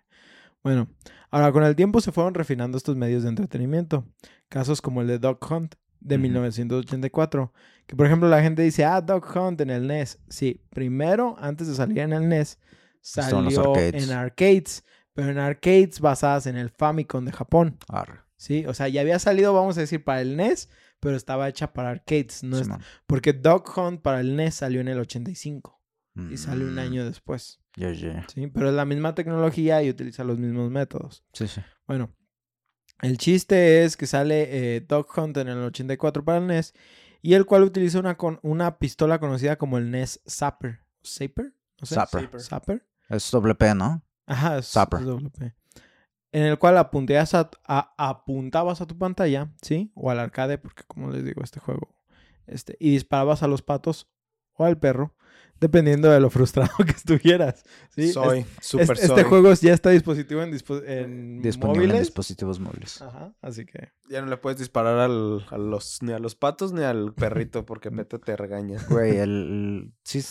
Bueno, 0.64 0.88
ahora 1.32 1.52
con 1.52 1.64
el 1.64 1.76
tiempo 1.76 2.02
se 2.02 2.12
fueron 2.12 2.34
refinando 2.34 2.78
estos 2.78 2.96
medios 2.96 3.24
de 3.24 3.30
entretenimiento. 3.30 4.06
Casos 4.50 4.82
como 4.82 5.02
el 5.02 5.08
de 5.08 5.20
Dog 5.20 5.40
Hunt 5.50 5.76
de 6.00 6.16
Ujú. 6.16 6.22
1984. 6.24 7.54
Que 7.86 7.96
por 7.96 8.06
ejemplo 8.06 8.30
la 8.30 8.42
gente 8.42 8.62
dice, 8.62 8.86
ah, 8.86 9.02
Dog 9.02 9.26
Hunt 9.36 9.62
en 9.62 9.70
el 9.70 9.88
NES. 9.88 10.20
Sí, 10.30 10.62
primero, 10.70 11.36
antes 11.40 11.68
de 11.68 11.76
salir 11.76 12.00
en 12.00 12.14
el 12.14 12.28
NES, 12.30 12.60
los 12.98 13.08
salió 13.26 13.72
arcades. 13.72 14.04
en 14.04 14.12
arcades. 14.12 14.84
Pero 15.14 15.32
en 15.32 15.40
arcades 15.40 16.00
basadas 16.00 16.46
en 16.46 16.56
el 16.56 16.70
Famicom 16.70 17.26
de 17.26 17.32
Japón. 17.32 17.78
Arre, 17.90 18.20
Sí, 18.38 18.66
o 18.68 18.74
sea, 18.74 18.88
ya 18.88 19.02
había 19.02 19.20
salido, 19.20 19.54
vamos 19.54 19.78
a 19.78 19.82
decir, 19.82 20.02
para 20.04 20.22
el 20.22 20.38
NES, 20.38 20.70
pero 21.02 21.18
estaba 21.18 21.50
hecha 21.50 21.74
para 21.74 21.90
arcades. 21.90 22.44
No 22.44 22.58
es- 22.58 22.64
Simón. 22.64 22.82
Porque 23.06 23.34
Dog 23.34 23.66
Hunt 23.78 24.02
para 24.02 24.22
el 24.22 24.36
NES 24.36 24.56
salió 24.56 24.80
en 24.82 24.88
el 24.88 25.00
85 25.00 25.79
y 26.32 26.38
salió 26.38 26.68
un 26.68 26.76
Mm, 26.76 26.80
año 26.80 27.06
después. 27.06 27.60
Sí, 27.76 28.48
pero 28.48 28.70
es 28.70 28.76
la 28.76 28.86
misma 28.86 29.16
tecnología 29.16 29.82
y 29.84 29.90
utiliza 29.90 30.24
los 30.24 30.38
mismos 30.38 30.70
métodos. 30.72 31.24
Sí, 31.34 31.48
sí. 31.48 31.62
Bueno, 31.88 32.14
el 33.02 33.18
chiste 33.18 33.84
es 33.84 33.96
que 33.96 34.08
sale 34.08 34.76
eh, 34.76 34.82
Dog 34.82 35.08
Hunt 35.18 35.38
en 35.38 35.48
el 35.48 35.58
84 35.60 36.24
para 36.26 36.40
el 36.40 36.46
NES 36.46 36.74
y 37.22 37.34
el 37.34 37.46
cual 37.46 37.64
utiliza 37.64 38.00
una, 38.00 38.18
con- 38.18 38.40
una 38.44 38.78
pistola 38.80 39.20
conocida 39.20 39.58
como 39.58 39.78
el 39.78 39.90
NES 39.92 40.22
Zapper. 40.28 40.82
¿Zapper? 41.04 41.54
No 41.80 41.86
sé. 41.86 41.96
Zapper. 41.96 42.40
Zapper. 42.42 42.86
Es 43.10 43.32
doble 43.32 43.56
P, 43.56 43.74
¿no? 43.76 44.04
Ajá, 44.26 44.58
es, 44.58 44.68
Zapper. 44.68 45.00
es 45.00 45.06
doble 45.06 45.30
P. 45.30 45.56
En 46.32 46.44
el 46.44 46.60
cual 46.60 46.78
apunteas 46.78 47.34
a, 47.34 47.50
a- 47.66 47.94
apuntabas 47.98 48.82
a 48.82 48.86
tu 48.86 48.98
pantalla, 48.98 49.52
¿sí? 49.62 49.92
O 49.96 50.12
al 50.12 50.20
arcade, 50.20 50.58
porque 50.60 50.84
como 50.84 51.10
les 51.10 51.24
digo, 51.24 51.42
este 51.44 51.60
juego. 51.60 51.96
Este, 52.46 52.76
y 52.80 52.92
disparabas 52.92 53.42
a 53.44 53.48
los 53.48 53.62
patos 53.62 54.08
o 54.54 54.66
al 54.66 54.78
perro, 54.78 55.16
dependiendo 55.60 56.10
de 56.10 56.20
lo 56.20 56.30
frustrado 56.30 56.70
que 56.86 56.92
estuvieras. 56.92 57.64
¿sí? 57.90 58.12
Soy, 58.14 58.40
Es- 58.40 58.48
super 58.62 58.82
este, 58.96 59.08
soy. 59.08 59.18
este 59.18 59.24
juego 59.30 59.54
ya 59.54 59.74
está 59.74 59.90
dispositivo 59.90 60.42
en, 60.42 60.52
dispo- 60.52 60.84
en 60.86 61.42
Disponible 61.42 61.94
en 61.96 62.00
dispositivos 62.00 62.60
móviles. 62.60 63.02
Ajá, 63.02 63.34
así 63.42 63.66
que. 63.66 63.92
Ya 64.10 64.22
no 64.22 64.28
le 64.28 64.38
puedes 64.38 64.60
disparar 64.60 64.98
al- 65.00 65.46
a 65.50 65.58
los, 65.58 66.02
ni 66.02 66.14
a 66.14 66.20
los 66.20 66.36
patos 66.36 66.74
ni 66.74 66.84
al 66.84 67.14
perrito 67.14 67.66
porque 67.66 67.92
Peto 67.92 68.20
te 68.20 68.36
regaña. 68.36 68.80
Güey, 68.90 69.18
él, 69.18 69.30
él 69.30 69.94
sí, 70.04 70.24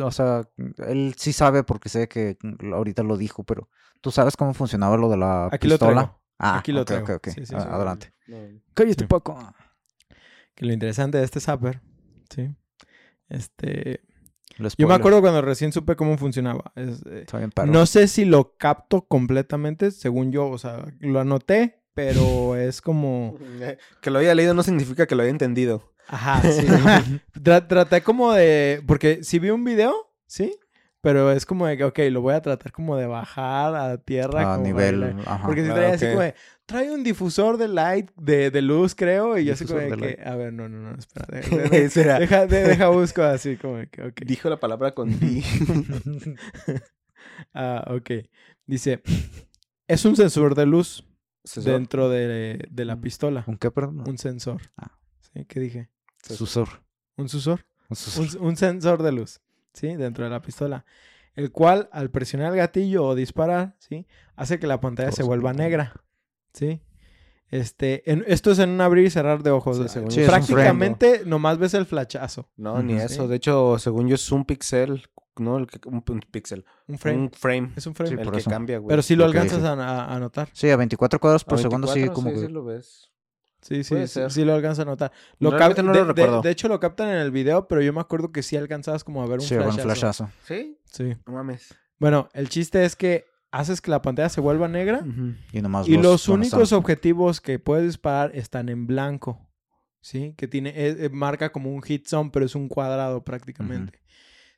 o 0.00 0.10
sea, 0.10 0.48
él 0.88 1.14
sí 1.16 1.32
sabe 1.32 1.64
porque 1.64 1.88
sé 1.88 2.08
que 2.08 2.36
ahorita 2.72 3.02
lo 3.02 3.16
dijo, 3.16 3.44
pero 3.44 3.68
¿tú 4.00 4.10
sabes 4.10 4.36
cómo 4.36 4.54
funcionaba 4.54 4.96
lo 4.96 5.08
de 5.08 5.16
la 5.16 5.46
Aquí 5.46 5.68
lo 5.68 5.74
pistola? 5.74 5.92
traigo. 6.02 6.20
Ah, 6.38 6.58
Aquí 6.58 6.72
lo 6.72 6.80
ok, 6.82 6.86
traigo. 6.86 7.04
ok, 7.04 7.10
ok. 7.16 7.28
Sí, 7.28 7.46
sí, 7.46 7.54
Ah, 7.56 7.60
sí. 7.60 7.66
Adelante. 7.70 8.12
No. 8.26 8.36
Cállate, 8.74 9.04
Sí. 9.04 9.06
Paco. 9.08 9.54
Que 10.56 10.66
lo 10.66 10.72
interesante 10.72 11.18
de 11.18 11.24
este 11.24 11.40
Zapper, 11.40 11.80
¿sí? 12.28 12.48
Este. 13.28 14.02
Yo 14.78 14.86
me 14.88 14.94
acuerdo 14.94 15.20
cuando 15.20 15.42
recién 15.42 15.72
supe 15.72 15.96
cómo 15.96 16.16
funcionaba. 16.18 16.72
Es, 16.76 17.02
eh. 17.06 17.26
No 17.66 17.86
sé 17.86 18.08
si 18.08 18.24
lo 18.24 18.56
capto 18.56 19.02
completamente, 19.06 19.90
según 19.90 20.32
yo, 20.32 20.48
o 20.48 20.58
sea, 20.58 20.84
lo 21.00 21.20
anoté, 21.20 21.80
pero 21.94 22.56
es 22.56 22.80
como... 22.80 23.36
Que 24.00 24.10
lo 24.10 24.18
haya 24.20 24.34
leído 24.34 24.54
no 24.54 24.62
significa 24.62 25.06
que 25.06 25.14
lo 25.14 25.22
haya 25.22 25.30
entendido. 25.30 25.92
Ajá, 26.08 26.42
sí. 26.48 26.66
Tra- 27.40 27.66
traté 27.66 28.02
como 28.02 28.32
de... 28.32 28.82
Porque 28.86 29.24
si 29.24 29.38
vi 29.38 29.50
un 29.50 29.64
video, 29.64 29.94
¿sí? 30.26 30.56
Pero 31.00 31.30
es 31.32 31.44
como 31.44 31.66
de 31.66 31.76
que, 31.76 31.84
ok, 31.84 31.98
lo 32.10 32.22
voy 32.22 32.32
a 32.34 32.40
tratar 32.40 32.72
como 32.72 32.96
de 32.96 33.06
bajar 33.06 33.74
a 33.74 33.98
tierra. 33.98 34.40
a 34.40 34.56
como 34.56 34.66
nivel. 34.66 35.00
para 35.18 35.34
Ajá. 35.34 35.46
Porque 35.46 35.62
si 35.64 35.70
Ah, 35.70 35.74
traía 35.74 35.94
así 35.94 36.04
ok. 36.06 36.10
como 36.12 36.22
de, 36.22 36.34
trae 36.66 36.90
un 36.90 37.02
difusor 37.04 37.56
de 37.58 37.68
light, 37.68 38.10
de, 38.16 38.50
de 38.50 38.62
luz, 38.62 38.94
creo, 38.94 39.36
y 39.38 39.44
yo 39.44 39.52
así 39.54 39.64
como 39.66 39.80
de 39.80 39.96
que, 39.96 40.22
a 40.24 40.34
ver, 40.36 40.52
no, 40.52 40.68
no, 40.68 40.78
no, 40.92 40.98
espera. 40.98 41.26
de- 41.40 41.40
de- 41.58 41.68
de- 41.68 41.90
Será. 41.90 42.18
deja, 42.18 42.46
de- 42.46 42.62
deja 42.68 42.88
busco 42.90 43.22
así 43.22 43.56
como 43.56 43.78
que, 43.90 44.02
ok. 44.02 44.20
Dijo 44.24 44.48
la 44.48 44.58
palabra 44.60 44.92
con 44.94 45.12
ti. 45.18 45.42
Ah, 47.52 47.84
ok. 47.90 48.10
Dice, 48.66 49.02
es 49.88 50.04
un 50.04 50.16
sensor 50.16 50.54
de 50.54 50.66
luz 50.66 51.04
Sensor. 51.44 51.72
dentro 51.72 52.08
de, 52.08 52.64
de 52.70 52.84
la 52.84 52.96
Mm. 52.96 53.00
pistola. 53.00 53.44
¿Un 53.46 53.56
qué, 53.56 53.70
perdón? 53.70 54.04
Un 54.06 54.18
sensor. 54.18 54.60
Ah. 54.76 54.98
¿Sí? 55.20 55.44
¿Qué 55.46 55.60
dije? 55.60 55.90
susur. 56.22 56.68
¿Un 57.16 57.28
susor? 57.28 57.66
Un 57.88 57.96
susur. 57.96 58.40
Un, 58.40 58.48
un 58.48 58.56
sensor 58.56 59.02
de 59.02 59.12
luz, 59.12 59.40
¿sí? 59.72 59.94
Dentro 59.96 60.24
de 60.24 60.30
la 60.30 60.40
pistola. 60.42 60.84
El 61.34 61.50
cual, 61.50 61.88
al 61.92 62.10
presionar 62.10 62.52
el 62.52 62.56
gatillo 62.58 63.04
o 63.04 63.14
disparar, 63.14 63.76
¿sí? 63.78 64.06
Hace 64.36 64.58
que 64.58 64.66
la 64.66 64.80
pantalla 64.80 65.10
Todo 65.10 65.16
se 65.16 65.22
vuelva 65.24 65.52
negra, 65.52 65.92
¿sí? 66.54 66.80
Este, 67.50 68.10
en- 68.10 68.24
esto 68.26 68.50
es 68.50 68.58
en 68.58 68.70
un 68.70 68.80
abrir 68.80 69.04
y 69.06 69.10
cerrar 69.10 69.42
de 69.42 69.50
ojos. 69.50 69.76
Sí, 69.76 69.82
de 69.84 69.88
según 69.88 70.10
sí. 70.10 70.22
Prácticamente 70.24 71.22
nomás 71.26 71.58
ves 71.58 71.74
el 71.74 71.86
flachazo. 71.86 72.48
No, 72.56 72.82
ni 72.82 72.94
eso. 72.94 73.24
Sí. 73.24 73.28
De 73.28 73.36
hecho, 73.36 73.78
según 73.78 74.08
yo 74.08 74.14
es 74.16 74.32
un 74.32 74.44
pixel. 74.44 75.04
No, 75.36 75.58
el 75.58 75.66
que- 75.66 75.80
un, 75.88 76.02
un 76.08 76.20
pixel. 76.30 76.64
Un 76.88 76.98
frame. 76.98 77.18
Un 77.18 77.30
frame. 77.30 77.72
Es 77.76 77.86
un 77.86 77.94
frame. 77.94 78.10
Sí, 78.16 78.16
el 78.20 78.30
que 78.30 78.38
eso. 78.38 78.50
cambia, 78.50 78.78
güey. 78.78 78.88
Pero 78.88 79.02
sí 79.02 79.14
lo 79.14 79.24
alcanzas 79.24 79.62
a, 79.62 79.72
a- 79.74 80.14
a 80.14 80.18
notar. 80.18 80.48
Sí, 80.52 80.70
a 80.70 80.76
24 80.76 81.20
cuadros 81.20 81.44
por 81.44 81.58
segundo, 81.58 81.86
sí, 81.88 82.00
24, 82.00 82.14
como 82.14 82.30
sí, 82.30 82.40
que. 82.40 82.46
sí 82.46 82.52
lo 82.52 82.64
ves. 82.64 83.10
Sí, 83.60 83.82
sí, 83.82 83.96
sí, 84.28 84.44
lo 84.44 84.54
alcanza 84.54 84.82
a 84.82 84.84
notar. 84.84 85.10
Lo 85.38 85.50
no 85.50 85.56
de, 85.58 85.82
lo 85.82 85.92
de- 85.92 86.04
recuerdo. 86.04 86.42
de 86.42 86.50
hecho, 86.50 86.68
lo 86.68 86.78
captan 86.80 87.08
en 87.08 87.16
el 87.16 87.30
video, 87.30 87.66
pero 87.66 87.80
yo 87.80 87.92
me 87.94 88.00
acuerdo 88.00 88.30
que 88.30 88.42
sí 88.42 88.56
alcanzabas 88.56 89.04
como 89.04 89.22
a 89.22 89.26
ver 89.26 89.38
un 89.40 89.44
Sí, 89.46 89.54
un 89.54 89.62
flashazo. 89.62 89.82
flashazo. 89.84 90.28
¿Sí? 90.46 90.78
Sí. 90.84 91.16
No 91.26 91.32
mames. 91.32 91.74
Bueno, 91.98 92.28
el 92.34 92.48
chiste 92.50 92.84
es 92.84 92.94
que 92.94 93.24
haces 93.54 93.80
que 93.80 93.90
la 93.90 94.02
pantalla 94.02 94.28
se 94.28 94.40
vuelva 94.40 94.66
negra 94.68 95.04
Y 95.52 95.62
nomás 95.62 95.88
y 95.88 95.94
vos 95.96 96.04
los 96.04 96.28
únicos 96.28 96.72
objetivos 96.72 97.40
que 97.40 97.58
puedes 97.58 97.86
disparar 97.86 98.32
están 98.34 98.68
en 98.68 98.86
blanco. 98.86 99.48
¿sí? 100.00 100.34
Que 100.36 100.48
tiene, 100.48 100.70
eh, 100.70 100.96
eh, 100.98 101.08
marca 101.08 101.52
como 101.52 101.72
un 101.72 101.80
hit 101.82 102.06
zone, 102.06 102.30
pero 102.32 102.44
es 102.44 102.54
un 102.54 102.68
cuadrado 102.68 103.24
prácticamente. 103.24 104.00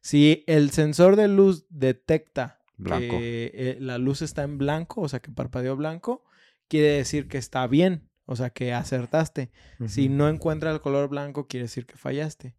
Si 0.00 0.44
el 0.46 0.70
sensor 0.70 1.16
de 1.16 1.28
luz 1.28 1.66
detecta 1.68 2.58
Blanco. 2.76 3.18
que 3.18 3.52
eh, 3.54 3.76
la 3.80 3.98
luz 3.98 4.22
está 4.22 4.42
en 4.42 4.58
blanco, 4.58 5.02
o 5.02 5.08
sea, 5.08 5.20
que 5.20 5.30
parpadeó 5.30 5.76
blanco, 5.76 6.24
quiere 6.68 6.88
decir 6.88 7.28
que 7.28 7.38
está 7.38 7.66
bien, 7.66 8.08
o 8.24 8.34
sea, 8.34 8.50
que 8.50 8.72
acertaste. 8.72 9.50
Si 9.86 10.08
no 10.08 10.28
encuentra 10.28 10.70
el 10.70 10.80
color 10.80 11.08
blanco, 11.08 11.46
quiere 11.46 11.64
decir 11.64 11.86
que 11.86 11.96
fallaste. 11.96 12.56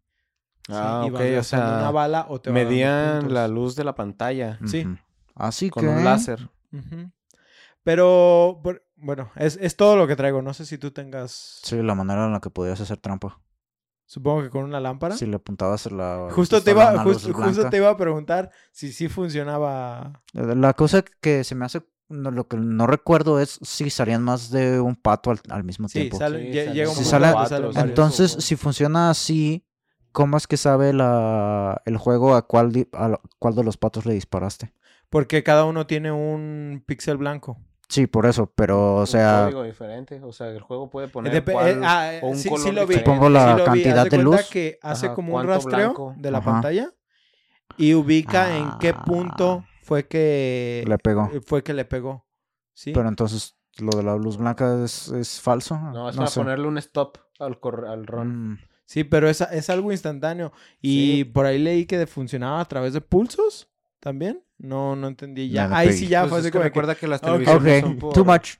¿sí? 0.66 0.74
Ah, 0.74 1.04
y 1.06 1.10
ok, 1.10 1.20
vas 1.20 1.38
o 1.38 1.42
sea, 1.42 1.78
una 1.78 1.90
bala 1.90 2.26
o 2.28 2.40
te 2.40 2.50
medían 2.50 3.32
la 3.32 3.48
luz 3.48 3.74
de 3.74 3.84
la 3.84 3.94
pantalla 3.94 4.58
sí. 4.66 4.86
Así 5.38 5.70
con 5.70 5.82
que. 5.84 5.88
un 5.88 6.04
láser. 6.04 6.48
Pero, 7.84 8.60
por- 8.62 8.84
bueno, 8.96 9.30
es, 9.36 9.58
es 9.60 9.76
todo 9.76 9.96
lo 9.96 10.06
que 10.06 10.16
traigo. 10.16 10.42
No 10.42 10.52
sé 10.54 10.66
si 10.66 10.78
tú 10.78 10.90
tengas, 10.90 11.60
Sí, 11.62 11.80
la 11.82 11.94
manera 11.94 12.26
en 12.26 12.32
la 12.32 12.40
que 12.40 12.50
podías 12.50 12.80
hacer 12.80 12.98
trampa. 12.98 13.40
supongo 14.06 14.42
que 14.42 14.50
con 14.50 14.64
una 14.64 14.80
lámpara. 14.80 15.16
Si 15.16 15.26
le 15.26 15.36
apuntabas 15.36 15.86
a 15.86 15.90
la. 15.90 16.28
Justo 16.32 16.62
te, 16.62 16.72
iba, 16.72 17.02
justo, 17.02 17.32
te 17.70 17.76
iba 17.76 17.90
a 17.90 17.96
preguntar 17.96 18.50
si 18.72 18.92
sí 18.92 19.08
funcionaba. 19.08 20.22
La 20.32 20.74
cosa 20.74 21.02
que 21.20 21.44
se 21.44 21.54
me 21.54 21.64
hace. 21.64 21.82
no, 22.08 22.30
lo 22.30 22.48
que 22.48 22.56
no 22.56 22.86
recuerdo 22.86 23.38
es 23.38 23.58
si 23.62 23.90
salían 23.90 24.22
más 24.22 24.50
de 24.50 24.80
un 24.80 24.96
pato 24.96 25.30
al, 25.30 25.40
al 25.50 25.62
mismo 25.64 25.88
Sí, 25.88 26.00
tiempo. 26.00 26.18
sale- 26.18 26.40
Sí, 26.52 26.72
llega 26.72 26.88
un 26.90 26.96
Si 26.96 27.04
sale- 27.04 27.32
varios. 27.32 27.76
Entonces, 27.76 28.32
si 28.40 28.56
funciona 28.56 29.10
así, 29.10 29.64
¿cómo 30.12 30.36
es 30.38 30.46
que 30.46 30.56
sabe 30.56 30.92
la, 30.94 31.80
el 31.84 31.96
juego 31.98 32.34
a 32.34 32.46
cuál, 32.46 32.72
di- 32.72 32.88
a 32.94 33.18
cuál 33.38 33.54
de 33.54 33.62
los 33.64 33.76
patos 33.76 34.04
le 34.06 34.14
disparaste? 34.14 34.72
Porque 35.10 35.42
cada 35.42 35.64
uno 35.64 35.86
tiene 35.86 36.12
un 36.12 36.82
píxel 36.86 37.16
blanco. 37.16 37.58
Sí, 37.88 38.06
por 38.06 38.26
eso, 38.26 38.52
pero, 38.54 38.96
o 38.96 39.00
Un 39.00 39.06
sea, 39.06 39.42
código 39.44 39.62
diferente. 39.62 40.20
O 40.22 40.30
sea, 40.32 40.48
el 40.48 40.60
juego 40.60 40.90
puede 40.90 41.08
poner 41.08 41.42
cuál- 41.42 41.68
eh, 41.68 41.80
ah, 41.82 42.12
o 42.22 42.28
un 42.28 42.36
sí, 42.36 42.50
lo 42.72 42.86
vi. 42.86 42.96
Supongo 42.96 43.30
la 43.30 43.40
Sí 43.40 43.48
lo 43.48 43.54
vi. 43.56 43.60
Haz 43.62 43.66
cantidad 43.66 44.04
de 44.04 44.10
cuenta 44.10 44.24
luz. 44.24 44.50
que 44.50 44.78
hace 44.82 45.06
Ajá, 45.06 45.14
como 45.14 45.36
un 45.36 45.46
rastreo 45.46 45.78
blanco. 45.78 46.14
de 46.18 46.30
la 46.30 46.38
Ajá. 46.38 46.50
pantalla 46.52 46.92
y 47.78 47.94
ubica 47.94 48.54
en 48.58 48.68
qué 48.78 48.92
punto 48.92 49.64
Ah. 49.64 49.70
fue 49.82 50.06
que 50.06 50.84
le 50.86 50.98
pegó. 50.98 51.30
eh, 51.32 51.40
fue 51.40 51.62
que 51.62 51.72
le 51.72 51.86
pegó. 51.86 52.26
¿Sí? 52.74 52.92
Pero 52.92 53.08
entonces, 53.08 53.56
lo 53.78 53.96
de 53.96 54.02
la 54.02 54.16
luz 54.16 54.36
blanca 54.36 54.84
es, 54.84 55.08
es 55.08 55.40
falso. 55.40 55.78
No, 55.78 56.10
es 56.10 56.16
para 56.16 56.28
sé. 56.28 56.40
ponerle 56.40 56.68
un 56.68 56.76
stop 56.76 57.16
al, 57.38 57.58
cor- 57.58 57.86
al 57.86 58.06
run. 58.06 58.52
Mm, 58.52 58.58
Sí, 58.84 59.04
pero 59.04 59.28
es, 59.28 59.40
es 59.40 59.68
algo 59.70 59.92
instantáneo. 59.92 60.52
Y 60.82 61.16
Sí. 61.18 61.24
por 61.24 61.44
ahí 61.46 61.58
leí 61.58 61.84
que 61.86 62.06
funcionaba 62.06 62.60
a 62.60 62.64
través 62.66 62.92
de 62.94 63.00
pulsos 63.02 63.70
también. 64.00 64.42
No, 64.58 64.96
no 64.96 65.06
entendí 65.08 65.48
ya. 65.50 65.74
Ahí 65.76 65.92
sí 65.92 66.08
ya 66.08 66.20
Pues 66.22 66.30
fue 66.30 66.38
es 66.38 66.44
así 66.44 66.48
que 66.50 66.52
como 66.52 66.62
que- 66.62 66.68
recuerda 66.68 66.94
que 66.96 67.06
las 67.08 67.20
televisiones 67.20 67.80
son 67.80 67.92
Ok, 67.92 67.98
por- 68.00 68.12
too 68.14 68.24
much. 68.24 68.54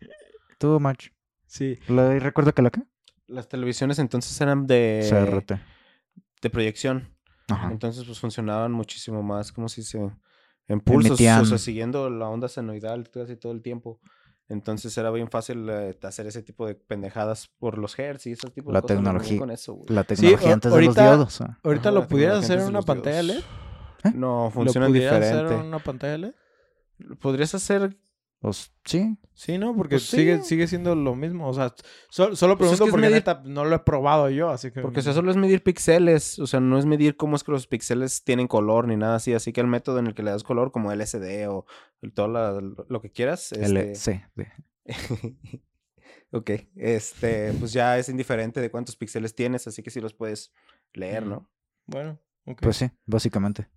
Too 0.59 0.81
much. 0.81 1.07
Sí. 1.47 1.79
¿Le 1.89 2.19
recuerda 2.21 2.53
que 2.53 2.63
la 2.63 2.71
qué? 2.71 2.83
Las 3.27 3.49
televisiones 3.49 3.99
entonces 3.99 4.41
eran 4.41 4.67
de, 4.67 5.07
CRT. 5.09 5.61
de 6.43 6.51
proyección. 6.51 7.15
Ajá. 7.49 7.71
Entonces, 7.71 8.05
pues 8.05 8.19
funcionaban 8.21 8.73
muchísimo 8.73 9.23
más, 9.23 9.53
como 9.53 9.69
si 9.69 9.83
se 9.83 9.99
en 10.69 10.81
pulsos, 10.81 11.13
o 11.21 11.45
sea, 11.47 11.59
siguiendo 11.59 12.11
la 12.11 12.29
onda 12.29 12.49
senoidal 12.49 13.09
casi 13.11 13.37
todo 13.37 13.53
el 13.53 13.63
tiempo. 13.63 14.01
Entonces 14.51 14.97
era 14.99 15.11
bien 15.11 15.29
fácil 15.31 15.67
eh, 15.69 15.99
hacer 16.03 16.27
ese 16.27 16.43
tipo 16.43 16.67
de 16.67 16.75
pendejadas 16.75 17.49
por 17.59 17.77
los 17.79 17.99
hertz 17.99 18.27
y 18.27 18.33
ese 18.33 18.49
tipo 18.51 18.71
de 18.71 18.75
La 18.75 18.83
cosas. 18.83 18.97
lo 18.97 19.03
tecnología- 19.03 19.39
Con 19.39 19.51
eso, 19.51 19.75
güey. 19.75 19.87
La 19.89 20.05
tecnología 20.05 20.53
antes 20.55 20.73
de 20.73 20.83
los 20.83 20.95
diodos. 20.95 21.41
ah. 21.41 21.59
Ahorita 21.63 21.89
Ajá, 21.91 21.99
lo 22.01 22.07
pudieras 22.09 22.45
hacer 22.45 22.61
en 22.61 22.67
una 22.67 22.83
pantalla 22.83 23.23
LED. 23.23 23.41
Diodos. 24.03 24.19
No, 24.19 24.45
¿Lo 24.45 24.51
funcionan 24.51 24.93
diferente. 24.93 25.29
hacer 25.29 25.47
una 25.47 25.79
pantalla 25.79 26.19
LED? 26.19 26.33
Podrías 27.21 27.55
hacer 27.55 27.97
Pues, 28.41 28.73
sí. 28.85 29.17
Sí, 29.35 29.59
¿no? 29.59 29.75
Porque 29.75 29.97
Pues 29.97 30.05
sí. 30.05 30.17
sigue, 30.19 30.43
sigue 30.43 30.67
siendo 30.69 30.95
lo 30.95 31.17
mismo. 31.17 31.49
O 31.49 31.55
sea, 31.55 31.75
so- 32.09 32.37
solo 32.37 32.57
Pues 32.57 32.71
es 32.73 32.79
pregunto 32.79 32.85
que 32.85 32.89
es 32.89 32.91
porque 32.93 33.07
medir- 33.09 33.15
neta 33.15 33.43
no 33.45 33.65
lo 33.65 33.75
he 33.75 33.79
probado 33.81 34.31
yo, 34.31 34.51
así 34.51 34.71
que... 34.71 34.81
Porque 34.81 35.01
o 35.01 35.03
sea, 35.03 35.13
solo 35.13 35.31
es 35.33 35.37
medir 35.37 35.63
píxeles, 35.65 36.39
o 36.39 36.47
sea, 36.47 36.61
no 36.61 36.79
es 36.79 36.87
medir 36.87 37.17
cómo 37.17 37.35
es 37.35 37.43
que 37.43 37.51
los 37.51 37.67
píxeles 37.67 38.23
tienen 38.23 38.47
color 38.47 38.87
ni 38.87 38.95
nada 38.97 39.17
así, 39.17 39.35
así 39.35 39.53
que 39.53 39.61
el 39.61 39.67
método 39.67 39.99
en 39.99 40.07
el 40.07 40.15
que 40.15 40.23
le 40.23 40.31
das 40.31 40.45
color, 40.45 40.71
como 40.71 40.93
LSD 40.93 41.49
o 41.49 41.67
el- 42.01 42.13
todo 42.13 42.29
la- 42.29 42.61
lo 42.89 43.01
que 43.03 43.11
quieras, 43.11 43.51
este, 43.53 43.65
LCD. 43.93 44.53
ok, 46.31 46.51
este, 46.77 47.53
pues 47.55 47.73
ya 47.73 47.99
es 47.99 48.09
indiferente 48.09 48.61
de 48.61 48.71
cuántos 48.71 48.97
píxeles 48.97 49.35
tienes, 49.35 49.67
así 49.67 49.83
que 49.83 49.91
sí 49.91 50.01
los 50.01 50.15
puedes 50.15 50.53
leer, 50.93 51.27
¿no? 51.27 51.51
Bueno, 51.87 52.21
ok. 52.45 52.61
Pues 52.63 52.77
sí, 52.77 52.91
básicamente. 53.07 53.69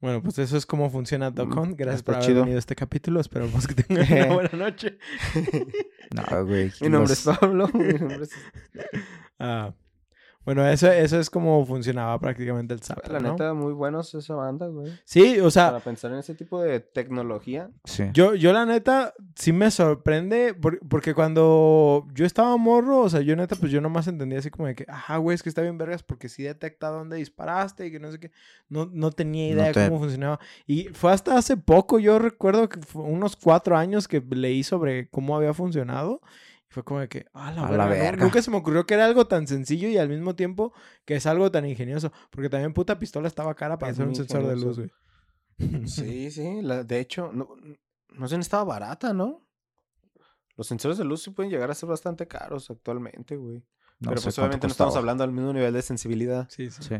Bueno, 0.00 0.22
pues 0.22 0.38
eso 0.38 0.56
es 0.56 0.66
cómo 0.66 0.90
funciona 0.90 1.30
Docon. 1.30 1.74
Gracias 1.76 2.00
está 2.00 2.04
por 2.06 2.14
haber 2.16 2.26
chido. 2.26 2.40
venido 2.40 2.56
a 2.56 2.58
este 2.58 2.74
capítulo. 2.74 3.20
Esperamos 3.20 3.66
que 3.68 3.74
tengan 3.74 4.12
una 4.12 4.34
buena 4.34 4.50
noche. 4.52 4.98
No, 6.12 6.44
güey. 6.44 6.70
Mi 6.82 6.88
nombre 6.90 7.10
los- 7.10 7.26
es 7.26 7.38
Pablo. 7.38 7.68
mi 7.72 7.92
nombre 7.94 8.22
es- 8.24 8.30
Ah, 9.38 9.72
bueno, 10.44 10.66
eso, 10.66 10.90
eso 10.90 11.18
es 11.20 11.30
como 11.30 11.64
funcionaba 11.66 12.18
prácticamente 12.18 12.74
el 12.74 12.82
SAP, 12.82 13.06
La 13.08 13.20
¿no? 13.20 13.32
neta, 13.32 13.54
muy 13.54 13.72
buenos 13.72 14.14
esa 14.14 14.34
banda, 14.34 14.66
güey. 14.66 14.92
Sí, 15.04 15.38
o 15.40 15.50
sea, 15.50 15.68
Para 15.72 15.80
pensar 15.84 16.10
en 16.12 16.18
ese 16.18 16.34
tipo 16.34 16.60
de 16.60 16.80
tecnología. 16.80 17.70
Sí. 17.84 18.04
Yo, 18.12 18.34
yo 18.34 18.52
la 18.52 18.66
neta, 18.66 19.14
sí 19.36 19.52
me 19.52 19.70
sorprende, 19.70 20.54
por- 20.54 20.80
porque 20.88 21.14
cuando 21.14 22.06
yo 22.14 22.24
estaba 22.26 22.56
morro, 22.56 23.00
o 23.00 23.08
sea, 23.08 23.20
yo 23.20 23.36
neta, 23.36 23.54
pues 23.56 23.70
yo 23.70 23.80
nomás 23.80 24.06
entendía 24.08 24.38
así 24.40 24.50
como 24.50 24.66
de 24.68 24.74
que, 24.74 24.84
ajá, 24.88 25.16
güey, 25.18 25.34
es 25.34 25.42
que 25.42 25.48
está 25.48 25.62
bien 25.62 25.78
vergas 25.78 26.02
porque 26.02 26.28
sí 26.28 26.42
detecta 26.42 26.88
dónde 26.88 27.16
disparaste 27.16 27.86
y 27.86 27.92
que 27.92 28.00
no 28.00 28.10
sé 28.10 28.18
qué. 28.18 28.30
No, 28.68 28.88
no 28.92 29.10
tenía 29.10 29.48
No 29.48 29.54
idea 29.54 29.66
de 29.66 29.72
te- 29.74 29.88
cómo 29.88 30.00
funcionaba. 30.00 30.40
Y 30.66 30.84
fue 30.88 31.12
hasta 31.12 31.36
hace 31.36 31.56
poco, 31.56 31.98
yo 31.98 32.18
recuerdo 32.18 32.68
que 32.68 32.80
fue 32.80 33.02
unos 33.02 33.36
cuatro 33.36 33.76
años 33.76 34.08
que 34.08 34.20
leí 34.30 34.62
sobre 34.62 35.08
cómo 35.08 35.36
había 35.36 35.54
funcionado. 35.54 36.20
Fue 36.72 36.82
como 36.82 37.00
de 37.00 37.08
que, 37.08 37.26
ah, 37.34 37.52
la, 37.52 37.66
A 37.66 37.70
verga, 37.70 37.76
la 37.76 37.84
¿no? 37.84 37.90
verga. 37.90 38.24
Nunca 38.24 38.40
se 38.40 38.50
me 38.50 38.56
ocurrió 38.56 38.86
que 38.86 38.94
era 38.94 39.04
algo 39.04 39.26
tan 39.26 39.46
sencillo 39.46 39.88
y 39.88 39.98
al 39.98 40.08
mismo 40.08 40.34
tiempo 40.34 40.72
que 41.04 41.16
es 41.16 41.26
algo 41.26 41.50
tan 41.52 41.66
ingenioso. 41.66 42.12
Porque 42.30 42.48
también 42.48 42.72
puta 42.72 42.98
pistola 42.98 43.28
estaba 43.28 43.54
cara 43.54 43.78
para 43.78 43.92
Es 43.92 43.96
hacer 43.98 44.08
un 44.08 44.14
sensor 44.16 44.46
de 44.46 44.56
luz, 44.56 44.78
güey. 44.78 44.90
Sí, 45.86 46.30
sí. 46.30 46.62
la- 46.62 46.82
de 46.82 46.98
hecho, 46.98 47.30
no, 47.32 47.50
no 48.08 48.26
sé, 48.26 48.36
estaba 48.36 48.64
barata, 48.64 49.12
¿no? 49.12 49.46
Los 50.56 50.66
sensores 50.66 50.96
de 50.96 51.04
luz 51.04 51.22
sí 51.22 51.30
pueden 51.30 51.52
llegar 51.52 51.70
a 51.70 51.74
ser 51.74 51.90
bastante 51.90 52.26
caros 52.26 52.70
actualmente, 52.70 53.36
güey. 53.36 53.58
No 54.00 54.08
Pero 54.10 54.22
pues 54.22 54.38
obviamente 54.38 54.66
no 54.66 54.70
estamos 54.70 54.96
hablando 54.96 55.24
al 55.24 55.32
mismo 55.32 55.52
nivel 55.52 55.74
de 55.74 55.82
sensibilidad. 55.82 56.48
Sí, 56.50 56.70
sí. 56.70 56.82
Sí. 56.82 56.96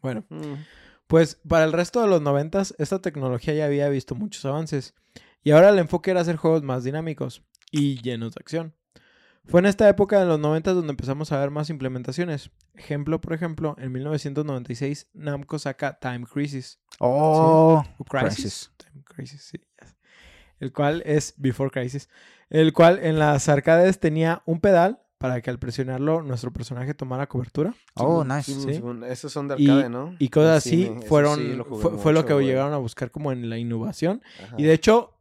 Bueno. 0.00 0.24
Mm. 0.30 0.54
Pues 1.06 1.38
para 1.48 1.64
el 1.64 1.72
resto 1.72 2.02
de 2.02 2.08
los 2.08 2.20
noventas, 2.20 2.74
esta 2.78 3.00
tecnología 3.00 3.54
ya 3.54 3.64
había 3.66 3.88
visto 3.88 4.14
muchos 4.14 4.44
avances. 4.44 4.94
Y 5.42 5.52
ahora 5.52 5.70
el 5.70 5.78
enfoque 5.78 6.10
era 6.10 6.20
hacer 6.20 6.36
juegos 6.36 6.62
más 6.62 6.84
dinámicos 6.84 7.42
y 7.70 8.00
llenos 8.02 8.34
de 8.34 8.40
acción. 8.40 8.74
Fue 9.44 9.60
en 9.60 9.66
esta 9.66 9.88
época 9.88 10.20
de 10.20 10.26
los 10.26 10.38
noventas 10.38 10.74
donde 10.74 10.90
empezamos 10.90 11.32
a 11.32 11.40
ver 11.40 11.50
más 11.50 11.70
implementaciones. 11.70 12.50
Ejemplo, 12.74 13.18
por 13.20 13.32
ejemplo, 13.32 13.76
en 13.78 13.92
1996 13.92 15.08
Namco 15.14 15.58
saca 15.58 15.98
Time 15.98 16.26
Crisis. 16.26 16.78
Oh, 16.98 17.82
o 17.98 18.04
Crisis. 18.04 18.34
Crisis. 18.36 18.70
Time 18.76 19.04
Crisis, 19.04 19.42
sí. 19.42 19.60
El 20.60 20.72
cual 20.72 21.02
es 21.06 21.32
Before 21.38 21.70
Crisis. 21.70 22.10
El 22.50 22.72
cual 22.74 22.98
en 23.02 23.18
las 23.18 23.48
arcades 23.48 23.98
tenía 24.00 24.42
un 24.44 24.60
pedal 24.60 25.00
para 25.16 25.40
que 25.40 25.50
al 25.50 25.58
presionarlo 25.58 26.22
nuestro 26.22 26.52
personaje 26.52 26.92
tomara 26.94 27.26
cobertura. 27.26 27.74
Oh, 27.94 28.24
nice. 28.24 28.52
Sí. 28.52 28.74
Simón. 28.74 29.02
Esos 29.04 29.32
son 29.32 29.48
de 29.48 29.54
Y- 29.58 29.68
arcade, 29.68 29.88
¿no? 29.88 30.14
Y 30.18 30.28
cosas 30.28 30.58
así 30.58 30.92
fueron, 31.08 31.38
sí 31.38 31.54
lo 31.54 31.64
fue, 31.64 31.98
fue 31.98 32.12
lo 32.12 32.20
mucho, 32.20 32.26
que 32.26 32.34
güey. 32.34 32.46
llegaron 32.46 32.72
a 32.72 32.76
buscar 32.78 33.10
como 33.10 33.32
en 33.32 33.48
la 33.48 33.56
innovación. 33.58 34.22
Ajá. 34.44 34.54
Y 34.58 34.64
de 34.64 34.72
hecho, 34.74 35.17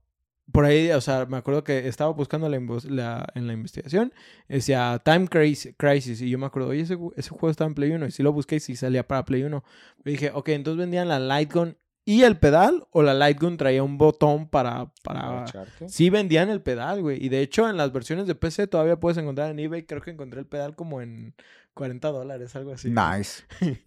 por 0.51 0.65
ahí, 0.65 0.91
o 0.91 1.01
sea, 1.01 1.25
me 1.25 1.37
acuerdo 1.37 1.63
que 1.63 1.87
estaba 1.87 2.11
buscando 2.11 2.47
la, 2.49 3.27
en 3.35 3.47
la 3.47 3.53
investigación, 3.53 4.13
decía 4.47 5.01
Time 5.03 5.27
Crisis, 5.27 5.73
Crisis, 5.77 6.21
y 6.21 6.29
yo 6.29 6.37
me 6.37 6.45
acuerdo, 6.45 6.69
oye, 6.69 6.81
ese, 6.81 6.95
ju- 6.97 7.13
ese 7.17 7.29
juego 7.31 7.49
estaba 7.49 7.67
en 7.67 7.75
Play 7.75 7.91
1, 7.91 8.05
y 8.07 8.11
si 8.11 8.23
lo 8.23 8.31
busqué 8.31 8.55
y 8.55 8.59
sí 8.59 8.75
salía 8.75 9.05
para 9.07 9.25
Play 9.25 9.43
1. 9.43 9.63
Y 10.05 10.11
dije, 10.11 10.31
ok, 10.33 10.49
entonces 10.49 10.79
vendían 10.79 11.09
la 11.09 11.19
Light 11.19 11.53
Gun 11.53 11.77
y 12.05 12.23
el 12.23 12.37
pedal, 12.37 12.87
o 12.91 13.03
la 13.03 13.13
Light 13.13 13.37
Gun 13.41 13.57
traía 13.57 13.83
un 13.83 13.97
botón 13.97 14.47
para... 14.47 14.93
para... 15.03 15.43
Sí 15.89 16.09
vendían 16.09 16.49
el 16.49 16.61
pedal, 16.61 17.01
güey. 17.01 17.21
Y 17.21 17.27
de 17.27 17.41
hecho, 17.41 17.69
en 17.69 17.75
las 17.75 17.91
versiones 17.91 18.27
de 18.27 18.35
PC 18.35 18.67
todavía 18.67 18.97
puedes 18.97 19.17
encontrar 19.17 19.51
en 19.51 19.59
eBay, 19.59 19.83
creo 19.83 20.01
que 20.01 20.11
encontré 20.11 20.39
el 20.39 20.45
pedal 20.45 20.73
como 20.77 21.01
en 21.01 21.35
40 21.77 22.07
dólares, 22.09 22.55
algo 22.55 22.73
así. 22.73 22.89
Nice. 22.91 23.43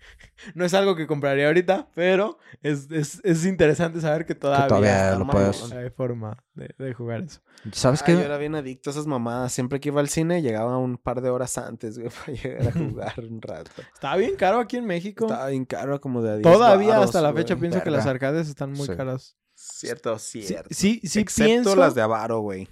No 0.55 0.65
es 0.65 0.73
algo 0.73 0.97
que 0.97 1.07
compraría 1.07 1.49
ahorita, 1.49 1.91
pero 1.95 2.39
es, 2.63 2.91
es, 2.91 3.21
es 3.25 3.45
interesante 3.45 4.01
saber 4.01 4.25
que 4.25 4.35
todavía, 4.35 4.69
todavía 4.69 5.05
está 5.11 5.19
lo 5.19 5.27
puedes- 5.27 5.71
hay 5.73 5.91
forma 5.91 6.43
de, 6.55 6.75
de 6.79 6.95
jugar 6.95 7.25
eso. 7.25 7.43
¿Sabes 7.73 8.01
Ah, 8.01 8.05
qué? 8.07 8.13
yo 8.15 8.21
era 8.21 8.39
bien 8.39 8.55
adicto 8.55 8.89
a 8.89 8.93
esas 8.93 9.07
mamadas. 9.07 9.53
Siempre 9.53 9.81
que 9.81 9.91
iba 9.91 10.01
al 10.01 10.09
cine 10.09 10.41
llegaba 10.41 10.79
un 10.79 10.97
par 10.97 11.21
de 11.21 11.29
horas 11.29 11.59
antes, 11.59 11.99
güey, 11.99 12.09
para 12.27 12.33
llegar 12.39 12.69
a 12.69 12.73
jugar 12.73 13.15
un 13.19 13.43
rato. 13.43 13.71
Estaba 13.93 14.17
bien 14.17 14.35
caro 14.37 14.61
aquí 14.61 14.79
en 14.79 14.87
México. 14.87 15.27
Estaba 15.27 15.49
bien 15.49 15.67
caro, 15.67 16.01
como 16.01 16.23
de 16.23 16.31
a 16.31 16.37
10 16.37 16.43
Todavía 16.43 16.99
hasta 17.03 17.21
la 17.21 17.33
güey. 17.33 17.45
fecha 17.45 17.57
pienso 17.57 17.83
que 17.83 17.91
las 17.91 18.07
arcades 18.07 18.49
están 18.49 18.73
muy 18.73 18.87
Sí. 18.87 18.97
caras. 18.97 19.37
Cierto, 19.55 20.19
Sí, 20.19 20.43
cierto. 20.43 20.71
sí, 20.73 21.03
sí 21.05 21.21
Excepto 21.21 21.45
pienso. 21.51 21.77
las 21.77 21.95
de 21.95 22.01
Avaro, 22.01 22.41
güey. 22.41 22.67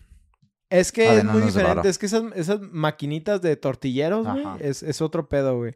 Es 0.70 0.92
que 0.92 1.08
Ah, 1.08 1.14
es 1.14 1.24
muy 1.24 1.40
diferente. 1.42 1.88
Es 1.88 1.96
que 1.98 2.06
esas, 2.06 2.24
esas 2.34 2.60
maquinitas 2.60 3.40
de 3.40 3.56
tortilleros, 3.56 4.26
güey, 4.26 4.44
es, 4.60 4.82
es 4.82 5.00
otro 5.00 5.28
pedo, 5.28 5.56
güey. 5.56 5.74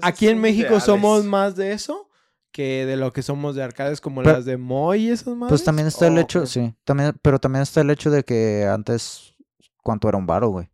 Aquí 0.00 0.28
en 0.28 0.40
México 0.40 0.66
ideales. 0.68 0.84
somos 0.84 1.24
más 1.24 1.56
de 1.56 1.72
eso 1.72 2.08
que 2.52 2.86
de 2.86 2.96
lo 2.96 3.12
que 3.12 3.22
somos 3.22 3.56
de 3.56 3.62
arcades 3.64 4.00
como 4.00 4.22
Pero- 4.22 4.36
las 4.36 4.44
de 4.44 4.56
Moy 4.56 5.06
y 5.06 5.10
esas 5.10 5.34
más. 5.36 5.48
Pues 5.48 5.64
también 5.64 5.88
está 5.88 6.06
el 6.06 6.16
Oh, 6.18 6.20
hecho, 6.20 6.40
ok. 6.40 6.46
sí. 6.46 6.74
También, 6.84 7.16
pero 7.20 7.38
también 7.40 7.62
está 7.62 7.80
el 7.80 7.90
hecho 7.90 8.10
de 8.10 8.22
que 8.22 8.64
antes, 8.66 9.34
¿cuánto 9.82 10.08
era 10.08 10.16
un 10.18 10.26
varo, 10.26 10.48
güey? 10.50 10.68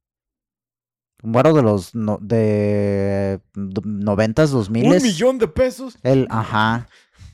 Un 1.22 1.33
varo 1.33 1.55
de 1.55 1.62
los 1.62 1.94
no- 1.94 2.18
de 2.20 3.40
noventas, 3.55 4.50
dos 4.50 4.66
Un 4.68 4.74
miles. 4.74 5.03
millón 5.03 5.38
de 5.38 5.48
pesos. 5.48 5.96
El, 6.03 6.27
ajá. 6.31 6.87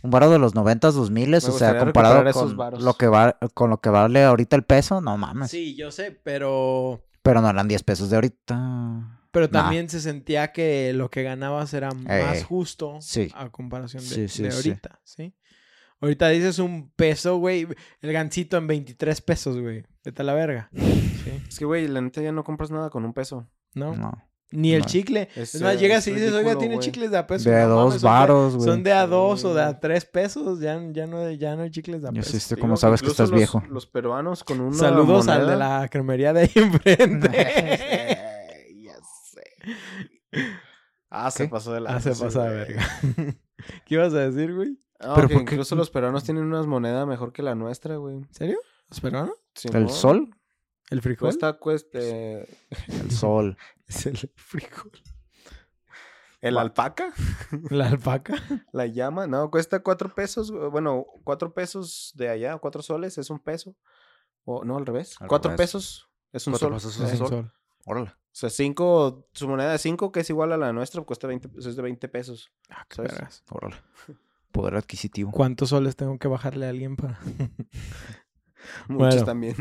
Un 0.02 0.10
varo 0.10 0.30
de 0.30 0.38
los 0.38 0.54
noventas, 0.54 0.94
dos 0.94 1.10
miles. 1.10 1.46
Me 1.46 1.54
O 1.54 1.58
sea, 1.58 1.78
comparado 1.78 2.24
con 2.32 2.56
varos. 2.56 2.82
lo, 2.82 2.94
que 2.94 3.06
va, 3.06 3.38
con 3.54 3.70
lo 3.70 3.80
que 3.80 3.90
vale 3.90 4.24
ahorita 4.24 4.56
el 4.56 4.64
peso, 4.64 5.00
no 5.00 5.16
mames. 5.16 5.50
Sí, 5.50 5.74
yo 5.76 5.90
sé, 5.90 6.10
pero... 6.22 7.04
Pero 7.22 7.42
no 7.42 7.50
eran 7.50 7.68
10 7.68 7.82
pesos 7.82 8.08
de 8.10 8.16
ahorita. 8.16 9.18
Pero 9.30 9.46
Nah. 9.46 9.52
también 9.52 9.88
se 9.90 10.00
sentía 10.00 10.52
que 10.52 10.92
lo 10.94 11.10
que 11.10 11.22
ganabas 11.22 11.72
era 11.74 11.90
más 11.92 12.38
Eh, 12.38 12.44
justo 12.48 12.96
sí. 13.00 13.30
a 13.34 13.50
comparación 13.50 14.02
de, 14.02 14.08
Sí, 14.08 14.28
sí, 14.28 14.42
de 14.42 14.50
sí. 14.50 14.56
ahorita, 14.70 15.00
¿sí? 15.04 15.34
Ahorita 16.00 16.28
dices 16.30 16.58
un 16.58 16.90
peso, 16.96 17.36
güey. 17.36 17.68
El 18.00 18.12
gancito 18.12 18.56
en 18.56 18.66
23 18.66 19.20
pesos, 19.20 19.58
güey. 19.60 19.84
Vete 20.02 20.22
a 20.22 20.24
la 20.24 20.32
verga. 20.32 20.70
¿Sí? 20.74 21.42
Es 21.46 21.58
que, 21.58 21.66
güey, 21.66 21.86
la 21.88 22.00
neta 22.00 22.22
ya 22.22 22.32
no 22.32 22.42
compras 22.42 22.70
nada 22.70 22.88
con 22.88 23.04
un 23.04 23.12
peso. 23.12 23.46
¿No? 23.74 23.94
No. 23.94 24.12
Ni 24.52 24.72
el 24.74 24.80
No. 24.80 24.86
chicle. 24.86 25.28
Es, 25.36 25.54
Es, 25.54 25.62
más, 25.62 25.74
eh, 25.76 25.78
llegas 25.78 26.06
y 26.08 26.10
es 26.10 26.16
dices, 26.16 26.32
oiga, 26.34 26.56
tiene 26.58 26.74
güey. 26.74 26.84
chicles 26.84 27.10
de 27.12 27.18
a 27.18 27.26
peso. 27.26 27.48
De 27.48 27.56
a 27.56 27.66
No 27.66 27.74
dos 27.76 27.84
mames, 27.86 28.00
son 28.00 28.10
de- 28.10 28.18
varos, 28.18 28.56
güey. 28.56 28.68
Son 28.68 28.82
de 28.82 28.92
a 28.92 29.06
dos 29.06 29.44
o 29.44 29.54
de 29.54 29.62
Sí. 29.62 29.68
a 29.68 29.78
tres 29.80 30.04
pesos. 30.06 30.60
Ya, 30.60 30.80
ya, 30.90 31.06
no, 31.06 31.30
ya 31.30 31.54
no 31.54 31.62
hay 31.62 31.70
chicles 31.70 32.02
de 32.02 32.08
a 32.08 32.10
Yo 32.10 32.16
peso. 32.20 32.30
sí 32.32 32.36
estoy 32.38 32.56
Te 32.56 32.60
como 32.60 32.76
sabes 32.76 33.00
que 33.00 33.08
estás 33.08 33.30
los- 33.30 33.38
viejo. 33.38 33.62
Los 33.70 33.86
peruanos 33.86 34.42
con 34.42 34.60
una 34.60 34.76
Saludos 34.76 35.28
al 35.28 35.46
de 35.46 35.52
moneda- 35.54 35.80
la 35.80 35.88
cremería 35.88 36.32
de 36.32 36.40
ahí 36.40 36.50
enfrente. 36.56 37.28
ya 38.84 38.94
sé. 39.24 39.42
Ah, 41.10 41.30
se 41.30 41.44
¿Qué? 41.44 41.48
pasó 41.48 41.72
de 41.72 41.80
la... 41.80 41.94
ah, 41.96 42.00
se 42.00 42.10
pasa 42.14 42.44
de 42.44 42.54
verga. 42.56 42.82
¿Qué 43.84 43.94
ibas 43.94 44.12
a 44.14 44.18
decir, 44.30 44.54
güey? 44.54 44.78
No, 45.00 45.14
Pero 45.14 45.28
que 45.28 45.34
¿por 45.34 45.44
qué? 45.44 45.54
incluso 45.54 45.74
los 45.76 45.90
peruanos 45.90 46.24
tienen 46.24 46.44
unas 46.44 46.66
monedas 46.66 47.06
mejor 47.06 47.32
que 47.32 47.42
la 47.42 47.54
nuestra, 47.54 47.96
güey. 47.96 48.16
¿En 48.16 48.34
serio? 48.34 48.58
¿Los 48.88 49.00
peruanos? 49.00 49.34
¿El 49.64 49.70
Simón. 49.72 49.88
sol? 49.88 50.34
¿El 50.90 51.02
frijol? 51.02 51.28
Cuesta, 51.28 51.52
cuesta... 51.54 51.98
eh, 52.00 52.46
El 52.88 53.10
sol. 53.10 53.56
Es 53.86 54.06
el 54.06 54.16
frijol. 54.36 54.92
¿El 56.40 56.56
alpaca? 56.58 57.12
¿La 57.70 57.88
alpaca? 57.88 58.34
La 58.72 58.86
llama, 58.86 59.26
no, 59.26 59.50
cuesta 59.50 59.82
cuatro 59.82 60.14
pesos, 60.14 60.50
bueno, 60.70 61.04
cuatro 61.24 61.52
pesos 61.52 62.12
de 62.14 62.28
allá, 62.28 62.56
cuatro 62.58 62.82
soles 62.82 63.18
es 63.18 63.30
un 63.30 63.38
peso. 63.40 63.74
O 64.44 64.64
no, 64.64 64.76
al 64.78 64.86
revés. 64.86 65.16
Al 65.20 65.28
cuatro 65.28 65.50
revés. 65.50 65.66
pesos 65.68 66.08
es 66.32 66.46
un 66.46 66.52
Cuatro 66.52 66.68
sol. 66.68 66.74
pesos 66.76 67.00
es 67.12 67.12
un 67.12 67.18
sol. 67.18 67.28
sol. 67.28 67.52
Órale. 67.84 68.08
O 68.10 68.14
sea, 68.32 68.48
cinco, 68.48 69.26
su 69.32 69.48
moneda 69.48 69.72
de 69.72 69.78
cinco, 69.78 70.12
que 70.12 70.20
es 70.20 70.30
igual 70.30 70.52
a 70.52 70.56
la 70.56 70.72
nuestra, 70.72 71.02
cuesta 71.02 71.26
20, 71.26 71.48
pesos, 71.48 71.66
es 71.66 71.76
de 71.76 71.82
20 71.82 72.08
pesos. 72.08 72.52
Ah, 72.68 72.86
qué 72.88 72.94
¿Sabes? 73.08 73.42
Órale. 73.50 73.76
Poder 74.52 74.76
adquisitivo. 74.76 75.32
¿Cuántos 75.32 75.70
soles 75.70 75.96
tengo 75.96 76.16
que 76.18 76.28
bajarle 76.28 76.66
a 76.66 76.70
alguien 76.70 76.94
para...? 76.96 77.18
Muchos 78.88 79.24
también. 79.24 79.56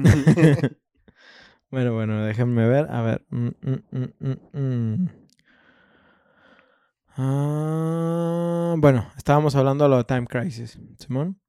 Bueno, 1.71 1.93
bueno, 1.93 2.23
déjenme 2.23 2.67
ver. 2.67 2.87
A 2.89 3.01
ver. 3.01 3.25
Mm, 3.29 3.49
mm, 3.61 4.59
mm. 4.59 5.09
Ah, 7.17 8.75
bueno, 8.77 9.07
estábamos 9.17 9.55
hablando 9.55 9.83
de 9.83 9.89
lo 9.89 9.97
de 9.97 10.03
Time 10.05 10.25
Crisis, 10.25 10.79
Simón. 10.97 11.39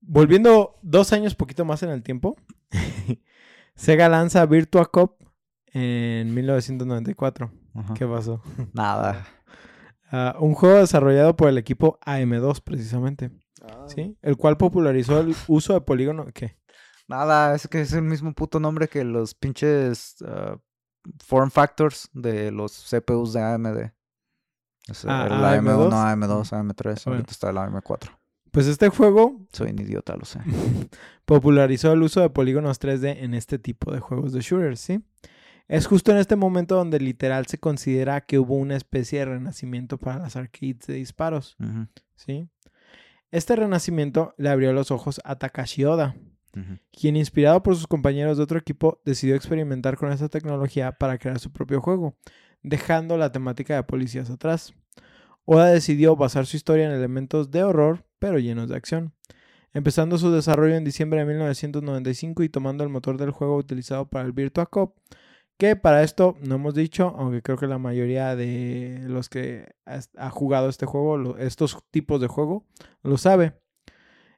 Volviendo 0.00 0.78
dos 0.82 1.12
años 1.12 1.34
poquito 1.34 1.64
más 1.64 1.82
en 1.82 1.90
el 1.90 2.02
tiempo, 2.02 2.36
Sega 3.74 4.08
lanza 4.08 4.46
Virtua 4.46 4.86
Cop 4.86 5.22
en 5.72 6.32
1994. 6.34 7.50
Ajá. 7.74 7.94
¿Qué 7.94 8.06
pasó? 8.06 8.42
Nada. 8.72 9.26
Ah, 10.10 10.36
un 10.40 10.54
juego 10.54 10.78
desarrollado 10.78 11.36
por 11.36 11.48
el 11.48 11.58
equipo 11.58 11.98
AM2, 12.04 12.62
precisamente, 12.62 13.30
Ah, 13.62 13.84
¿sí? 13.88 14.16
El 14.22 14.36
cual 14.36 14.56
popularizó 14.56 15.20
el 15.20 15.34
uso 15.46 15.74
de 15.74 15.82
polígono... 15.82 16.26
¿Qué? 16.32 16.56
Nada, 17.10 17.54
es 17.56 17.66
que 17.66 17.80
es 17.80 17.92
el 17.92 18.02
mismo 18.02 18.32
puto 18.32 18.60
nombre 18.60 18.86
que 18.88 19.02
los 19.04 19.34
pinches 19.34 20.16
ah, 20.24 20.56
form 21.24 21.50
factors 21.50 22.08
de 22.12 22.50
los 22.52 22.86
CPUs 22.88 23.32
de 23.32 23.40
AMD. 23.42 23.90
Sea, 24.92 25.22
Ah, 25.24 25.26
el 25.26 25.32
AM2. 25.64 25.90
AM1, 25.90 25.92
AM2, 25.92 26.52
AM3, 26.52 26.84
Bueno. 26.84 27.16
ahorita 27.16 27.30
está 27.32 27.50
el 27.50 27.56
AM4. 27.56 28.16
Pues 28.52 28.66
este 28.66 28.88
juego 28.88 29.46
Soy 29.52 29.70
un 29.70 29.80
idiota, 29.80 30.16
lo 30.16 30.24
sé. 30.24 30.38
popularizó 31.24 31.92
el 31.92 32.02
uso 32.02 32.20
de 32.20 32.30
polígonos 32.30 32.80
3D 32.80 33.16
en 33.24 33.34
este 33.34 33.58
tipo 33.58 33.92
de 33.92 34.00
juegos 34.00 34.32
de 34.32 34.40
shooters, 34.40 34.80
¿sí? 34.80 35.04
Es 35.68 35.86
justo 35.86 36.10
en 36.10 36.18
este 36.18 36.34
momento 36.34 36.74
donde 36.76 36.98
literal 36.98 37.46
se 37.46 37.58
considera 37.58 38.20
que 38.22 38.38
hubo 38.40 38.54
una 38.56 38.74
especie 38.76 39.20
de 39.20 39.24
renacimiento 39.26 39.98
para 39.98 40.18
las 40.18 40.34
arcades 40.36 40.86
de 40.86 40.94
disparos, 40.94 41.56
¿sí? 42.16 42.48
Este 43.30 43.54
renacimiento 43.54 44.34
le 44.36 44.48
abrió 44.48 44.72
los 44.72 44.90
ojos 44.90 45.20
a 45.24 45.36
Takashi 45.36 45.84
Oda, 45.84 46.16
quien 46.92 47.16
inspirado 47.16 47.62
por 47.62 47.74
sus 47.76 47.86
compañeros 47.86 48.36
de 48.36 48.42
otro 48.42 48.58
equipo 48.58 49.00
decidió 49.04 49.34
experimentar 49.34 49.96
con 49.96 50.12
esta 50.12 50.28
tecnología 50.28 50.92
para 50.92 51.18
crear 51.18 51.38
su 51.38 51.52
propio 51.52 51.80
juego, 51.80 52.16
dejando 52.62 53.16
la 53.16 53.32
temática 53.32 53.74
de 53.74 53.82
policías 53.82 54.30
atrás. 54.30 54.74
Oda 55.44 55.66
decidió 55.66 56.16
basar 56.16 56.46
su 56.46 56.56
historia 56.56 56.86
en 56.86 56.92
elementos 56.92 57.50
de 57.50 57.64
horror, 57.64 58.04
pero 58.18 58.38
llenos 58.38 58.68
de 58.68 58.76
acción, 58.76 59.14
empezando 59.72 60.18
su 60.18 60.30
desarrollo 60.30 60.76
en 60.76 60.84
diciembre 60.84 61.20
de 61.20 61.26
1995 61.26 62.42
y 62.42 62.48
tomando 62.48 62.84
el 62.84 62.90
motor 62.90 63.16
del 63.16 63.30
juego 63.30 63.56
utilizado 63.56 64.08
para 64.08 64.24
el 64.26 64.32
Virtua 64.32 64.66
Cop, 64.66 64.96
que 65.60 65.76
para 65.76 66.02
esto 66.02 66.36
no 66.40 66.54
hemos 66.54 66.74
dicho, 66.74 67.14
aunque 67.18 67.42
creo 67.42 67.58
que 67.58 67.66
la 67.66 67.78
mayoría 67.78 68.34
de 68.34 69.02
los 69.06 69.28
que 69.28 69.74
ha 69.84 70.30
jugado 70.30 70.70
este 70.70 70.86
juego, 70.86 71.36
estos 71.36 71.84
tipos 71.90 72.20
de 72.20 72.28
juego, 72.28 72.64
lo 73.02 73.18
sabe. 73.18 73.52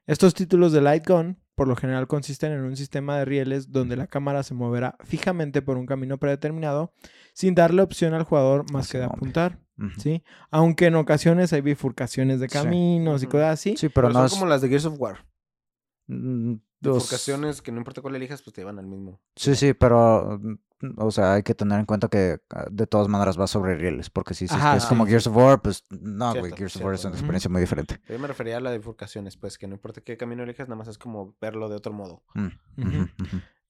Estos 0.05 0.33
títulos 0.33 0.71
de 0.71 0.81
Light 0.81 1.07
Gun 1.07 1.39
por 1.55 1.67
lo 1.67 1.75
general 1.75 2.07
consisten 2.07 2.51
en 2.51 2.61
un 2.61 2.75
sistema 2.75 3.17
de 3.19 3.25
rieles 3.25 3.71
donde 3.71 3.95
la 3.95 4.07
cámara 4.07 4.41
se 4.41 4.55
moverá 4.55 4.97
fijamente 5.05 5.61
por 5.61 5.77
un 5.77 5.85
camino 5.85 6.17
predeterminado 6.17 6.93
sin 7.33 7.53
darle 7.53 7.83
opción 7.83 8.13
al 8.15 8.23
jugador 8.23 8.65
más 8.71 8.85
Así 8.85 8.93
que 8.93 8.97
de 8.99 9.03
apuntar. 9.05 9.59
¿sí? 9.99 10.23
Aunque 10.49 10.87
en 10.87 10.95
ocasiones 10.95 11.53
hay 11.53 11.61
bifurcaciones 11.61 12.39
de 12.39 12.49
Sí. 12.49 12.53
caminos 12.53 13.21
y 13.23 13.27
cosas 13.27 13.53
así. 13.53 13.77
Sí, 13.77 13.89
pero, 13.89 14.07
Pero 14.07 14.13
no 14.13 14.19
son 14.19 14.25
es... 14.25 14.33
como 14.33 14.45
las 14.47 14.61
de 14.61 14.69
Gears 14.69 14.85
of 14.85 14.99
War. 14.99 15.25
mm, 16.07 16.53
dos- 16.79 16.95
Bifurcaciones 16.95 17.61
que 17.61 17.71
no 17.71 17.77
importa 17.77 18.01
cuál 18.01 18.15
elijas, 18.15 18.41
pues 18.41 18.53
te 18.53 18.61
llevan 18.61 18.79
al 18.79 18.87
mismo. 18.87 19.21
Sí, 19.35 19.55
sí, 19.55 19.73
pero... 19.73 20.39
O 20.97 21.11
sea, 21.11 21.33
hay 21.33 21.43
que 21.43 21.55
tener 21.55 21.79
en 21.79 21.85
cuenta 21.85 22.07
que 22.07 22.39
ah, 22.49 22.65
de 22.69 22.87
todas 22.87 23.07
maneras 23.07 23.39
va 23.39 23.47
sobre 23.47 23.75
rieles. 23.75 24.09
Porque 24.09 24.33
si, 24.33 24.47
si 24.47 24.55
Ajá, 24.55 24.77
es 24.77 24.83
sí, 24.83 24.89
como. 24.89 25.05
Gears 25.05 25.27
of 25.27 25.35
War, 25.35 25.61
pues 25.61 25.83
no, 25.89 26.31
güey. 26.31 26.43
Cierto, 26.43 26.57
Gears 26.57 26.75
of 26.75 26.83
War 26.83 26.93
es 26.95 27.05
una 27.05 27.13
experiencia 27.13 27.49
muy 27.49 27.61
diferente. 27.61 27.99
Yo 28.07 28.19
me 28.19 28.27
refería 28.27 28.57
a 28.57 28.59
las 28.59 28.75
bifurcaciones, 28.75 29.37
pues 29.37 29.57
que 29.57 29.67
no 29.67 29.73
importa 29.73 30.01
qué 30.01 30.17
camino 30.17 30.43
elijas, 30.43 30.67
nada 30.67 30.77
más 30.77 30.87
es 30.87 30.97
como 30.97 31.35
verlo 31.41 31.69
de 31.69 31.75
otro 31.75 31.93
modo. 31.93 32.23
Mm. 32.33 32.47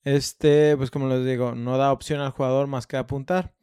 Este, 0.04 0.76
pues 0.76 0.90
como 0.90 1.08
les 1.08 1.24
digo, 1.24 1.54
no 1.54 1.78
da 1.78 1.90
opción 1.90 2.20
al 2.20 2.30
jugador 2.30 2.66
más 2.66 2.86
que 2.86 2.96
apuntar. 2.96 3.54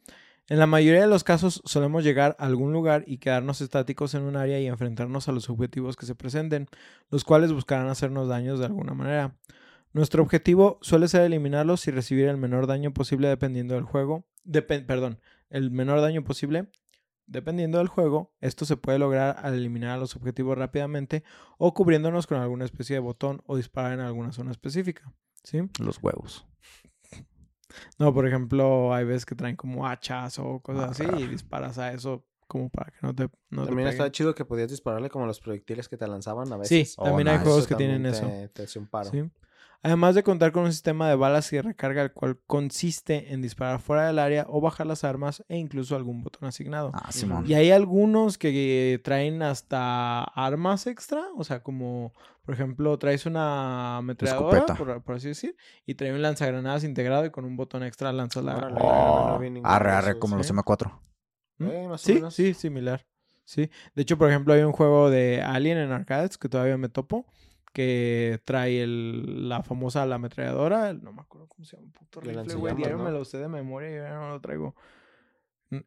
En 0.48 0.58
la 0.58 0.66
mayoría 0.66 1.02
de 1.02 1.06
los 1.06 1.24
casos 1.24 1.62
solemos 1.64 2.02
llegar 2.02 2.36
a 2.38 2.46
algún 2.46 2.72
lugar 2.72 3.04
y 3.06 3.18
quedarnos 3.18 3.60
estáticos 3.60 4.14
en 4.14 4.22
un 4.22 4.36
área 4.36 4.58
y 4.60 4.66
enfrentarnos 4.66 5.28
a 5.28 5.32
los 5.32 5.48
objetivos 5.48 5.96
que 5.96 6.04
se 6.04 6.16
presenten, 6.16 6.68
los 7.10 7.24
cuales 7.24 7.52
buscarán 7.52 7.88
hacernos 7.88 8.28
daños 8.28 8.58
de 8.58 8.66
alguna 8.66 8.92
manera. 8.92 9.36
Nuestro 9.92 10.22
objetivo 10.22 10.78
suele 10.82 11.08
ser 11.08 11.22
eliminarlos 11.22 11.86
y 11.86 11.90
recibir 11.90 12.26
el 12.28 12.36
menor 12.38 12.66
daño 12.66 12.92
posible 12.94 13.28
dependiendo 13.28 13.74
del 13.74 13.84
juego. 13.84 14.24
Depen- 14.44 14.86
perdón, 14.86 15.20
el 15.50 15.70
menor 15.70 16.00
daño 16.00 16.24
posible 16.24 16.70
dependiendo 17.26 17.78
del 17.78 17.88
juego. 17.88 18.34
Esto 18.40 18.64
se 18.64 18.76
puede 18.76 18.98
lograr 18.98 19.36
al 19.42 19.54
eliminar 19.54 19.90
a 19.90 19.96
los 19.98 20.16
objetivos 20.16 20.56
rápidamente 20.56 21.24
o 21.58 21.74
cubriéndonos 21.74 22.26
con 22.26 22.38
alguna 22.38 22.64
especie 22.64 22.94
de 22.94 23.00
botón 23.00 23.42
o 23.46 23.56
disparar 23.56 23.92
en 23.92 24.00
alguna 24.00 24.32
zona 24.32 24.50
específica. 24.50 25.12
¿Sí? 25.44 25.60
Los 25.80 26.02
huevos. 26.02 26.46
No, 27.98 28.12
por 28.12 28.26
ejemplo, 28.26 28.92
hay 28.94 29.04
veces 29.04 29.24
que 29.24 29.34
traen 29.34 29.56
como 29.56 29.86
hachas 29.86 30.38
o 30.38 30.60
cosas 30.60 30.90
así 30.90 31.04
y 31.22 31.26
disparas 31.26 31.78
a 31.78 31.92
eso 31.92 32.26
como 32.46 32.68
para 32.68 32.90
que 32.90 32.98
no 33.00 33.14
te, 33.14 33.24
no 33.50 33.62
te 33.62 33.68
También 33.68 33.76
peguen. 33.76 33.88
estaba 33.88 34.12
chido 34.12 34.34
que 34.34 34.44
podías 34.44 34.68
dispararle 34.70 35.08
como 35.08 35.24
los 35.26 35.40
proyectiles 35.40 35.88
que 35.88 35.96
te 35.96 36.06
lanzaban 36.06 36.52
a 36.52 36.58
veces. 36.58 36.90
Sí, 36.90 36.94
Oh, 36.98 37.04
también 37.04 37.28
hay 37.28 37.34
nice. 37.36 37.44
juegos 37.46 37.66
que 37.66 37.74
tienen 37.76 38.04
eso. 38.04 38.26
Te, 38.26 38.48
te 38.48 38.62
hace 38.64 38.78
un 38.78 38.86
paro. 38.88 39.10
Sí. 39.10 39.22
Además 39.84 40.14
de 40.14 40.22
contar 40.22 40.52
con 40.52 40.62
un 40.62 40.72
sistema 40.72 41.08
de 41.08 41.16
balas 41.16 41.52
y 41.52 41.56
de 41.56 41.62
recarga, 41.62 42.02
el 42.02 42.12
cual 42.12 42.38
consiste 42.46 43.32
en 43.32 43.42
disparar 43.42 43.80
fuera 43.80 44.06
del 44.06 44.20
área 44.20 44.46
o 44.48 44.60
bajar 44.60 44.86
las 44.86 45.02
armas 45.02 45.42
e 45.48 45.56
incluso 45.58 45.96
algún 45.96 46.22
botón 46.22 46.48
asignado. 46.48 46.92
Ah, 46.94 47.10
Simón. 47.10 47.44
Y 47.48 47.54
hay 47.54 47.72
algunos 47.72 48.38
que 48.38 49.00
traen 49.02 49.42
hasta 49.42 50.22
armas 50.22 50.86
extra, 50.86 51.24
o 51.36 51.42
sea, 51.42 51.64
como 51.64 52.12
por 52.44 52.54
ejemplo 52.54 52.96
traes 52.98 53.26
una 53.26 53.96
ametralladora, 53.98 54.58
Escopeta. 54.58 54.78
por, 54.78 55.02
por 55.02 55.16
así 55.16 55.28
decir, 55.28 55.56
y 55.84 55.94
trae 55.94 56.12
un 56.12 56.22
lanzagranadas 56.22 56.84
integrado 56.84 57.24
y 57.26 57.30
con 57.30 57.44
un 57.44 57.56
botón 57.56 57.82
extra 57.82 58.12
lanzas 58.12 58.44
la... 58.44 58.56
Órale. 58.56 58.76
Oh, 58.80 59.40
no 59.40 59.60
arre, 59.64 59.90
arre, 59.90 60.18
como 60.20 60.36
los 60.36 60.46
¿sí? 60.46 60.52
M4. 60.52 61.00
¿Mm? 61.58 61.66
Eh, 61.68 61.88
más 61.88 62.02
o 62.02 62.06
Sí, 62.06 62.14
menos. 62.14 62.34
sí, 62.34 62.54
similar. 62.54 63.04
Sí. 63.44 63.68
De 63.96 64.02
hecho, 64.02 64.16
por 64.16 64.28
ejemplo, 64.28 64.54
hay 64.54 64.62
un 64.62 64.72
juego 64.72 65.10
de 65.10 65.42
Alien 65.42 65.78
en 65.78 65.90
arcades 65.90 66.38
que 66.38 66.48
todavía 66.48 66.76
me 66.78 66.88
topo. 66.88 67.26
Que 67.72 68.40
trae 68.44 68.82
el, 68.82 69.48
la 69.48 69.62
famosa 69.62 70.04
la 70.06 70.16
ametralladora. 70.16 70.90
el- 70.90 71.02
no 71.02 71.12
me 71.12 71.22
acuerdo 71.22 71.48
cómo 71.48 71.64
se 71.64 71.76
llama. 71.76 71.90
Puto 71.92 72.20
Y 72.24 72.28
el 72.28 72.36
rifle, 72.40 72.54
güey. 72.56 72.74
Diario 72.76 72.98
¿no? 72.98 73.04
me 73.04 73.10
lo 73.10 73.24
sé 73.24 73.38
de 73.38 73.48
memoria 73.48 73.90
y 73.90 73.94
ya 73.94 74.14
no 74.14 74.28
lo 74.30 74.40
traigo. 74.40 74.74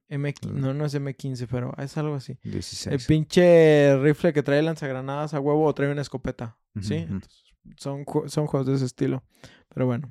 M 0.10 0.34
Mm. 0.41 0.60
No, 0.60 0.74
no 0.74 0.86
es 0.86 0.95
M15, 0.95 1.48
pero 1.50 1.71
es 1.78 1.95
algo 1.98 2.15
así. 2.15 2.39
16. 2.43 2.88
El 2.88 3.08
pinche 3.08 3.95
rifle 4.02 4.34
que 4.34 4.41
trae 4.41 4.62
lanzagranadas 4.63 5.36
a 5.36 5.39
huevo 5.39 5.63
o 5.63 5.74
trae 5.76 5.91
una 5.91 6.02
escopeta. 6.02 6.58
¿Sí? 6.82 6.95
Entonces, 6.95 7.43
son, 7.78 8.04
son 8.28 8.48
juegos 8.48 8.65
de 8.67 8.74
ese 8.74 8.86
estilo. 8.86 9.24
Pero 9.69 9.86
bueno. 9.86 10.10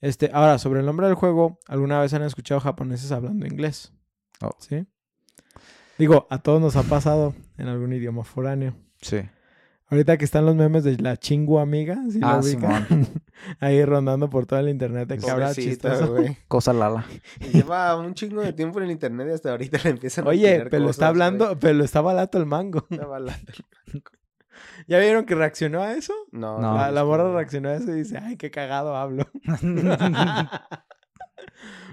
Este, 0.00 0.30
ahora, 0.32 0.58
sobre 0.58 0.80
el 0.80 0.86
nombre 0.86 1.06
del 1.08 1.16
juego, 1.16 1.58
¿alguna 1.66 2.00
vez 2.00 2.14
han 2.14 2.22
escuchado 2.22 2.60
japoneses 2.60 3.10
hablando 3.12 3.46
inglés? 3.46 3.92
Oh. 4.40 4.52
¿Sí? 4.60 4.86
Digo, 5.98 6.26
a 6.30 6.38
todos 6.38 6.60
nos 6.62 6.76
ha 6.76 6.84
pasado 6.84 7.34
en 7.58 7.66
algún 7.68 7.92
idioma 7.92 8.24
foráneo. 8.24 8.74
Sí. 9.02 9.18
Ahorita 9.90 10.16
que 10.16 10.24
están 10.24 10.46
los 10.46 10.54
memes 10.54 10.84
de 10.84 10.96
la 10.98 11.16
chingua 11.16 11.62
amiga, 11.62 11.98
¿sí 12.10 12.20
lo 12.20 12.28
Ah? 12.28 12.40
Ahí 13.60 13.84
rondando 13.84 14.30
por 14.30 14.46
todo 14.46 14.60
el 14.60 14.68
internet 14.68 15.08
de 15.08 15.18
que 15.18 15.28
habrá 15.28 15.48
Pobrecita, 15.48 15.90
chistoso. 15.90 16.12
güey. 16.12 16.36
Cosa 16.48 16.72
Lala. 16.72 17.04
Lleva 17.52 17.96
un 17.96 18.14
chingo 18.14 18.40
de 18.40 18.52
tiempo 18.52 18.78
en 18.78 18.84
el 18.84 18.90
internet 18.92 19.26
y 19.30 19.32
hasta 19.32 19.50
ahorita 19.50 19.78
le 19.82 19.90
empiezan 19.90 20.26
a 20.26 20.30
Oye, 20.30 20.66
pero 20.70 20.84
cosas, 20.84 20.90
está 20.96 21.08
hablando, 21.08 21.46
güey. 21.46 21.58
pero 21.58 21.82
está 21.84 22.00
barato 22.00 22.38
el 22.38 22.46
mango. 22.46 22.86
Está 22.88 23.06
balando. 23.06 23.52
¿Ya 24.86 24.98
vieron 24.98 25.24
que 25.24 25.34
reaccionó 25.34 25.82
a 25.82 25.94
eso? 25.94 26.14
No, 26.30 26.60
No. 26.60 26.76
La, 26.76 26.90
la 26.92 27.32
reaccionó 27.32 27.70
a 27.70 27.74
eso 27.74 27.90
y 27.90 27.96
dice, 27.96 28.18
ay, 28.18 28.36
qué 28.36 28.50
cagado 28.50 28.94
hablo. 28.94 29.26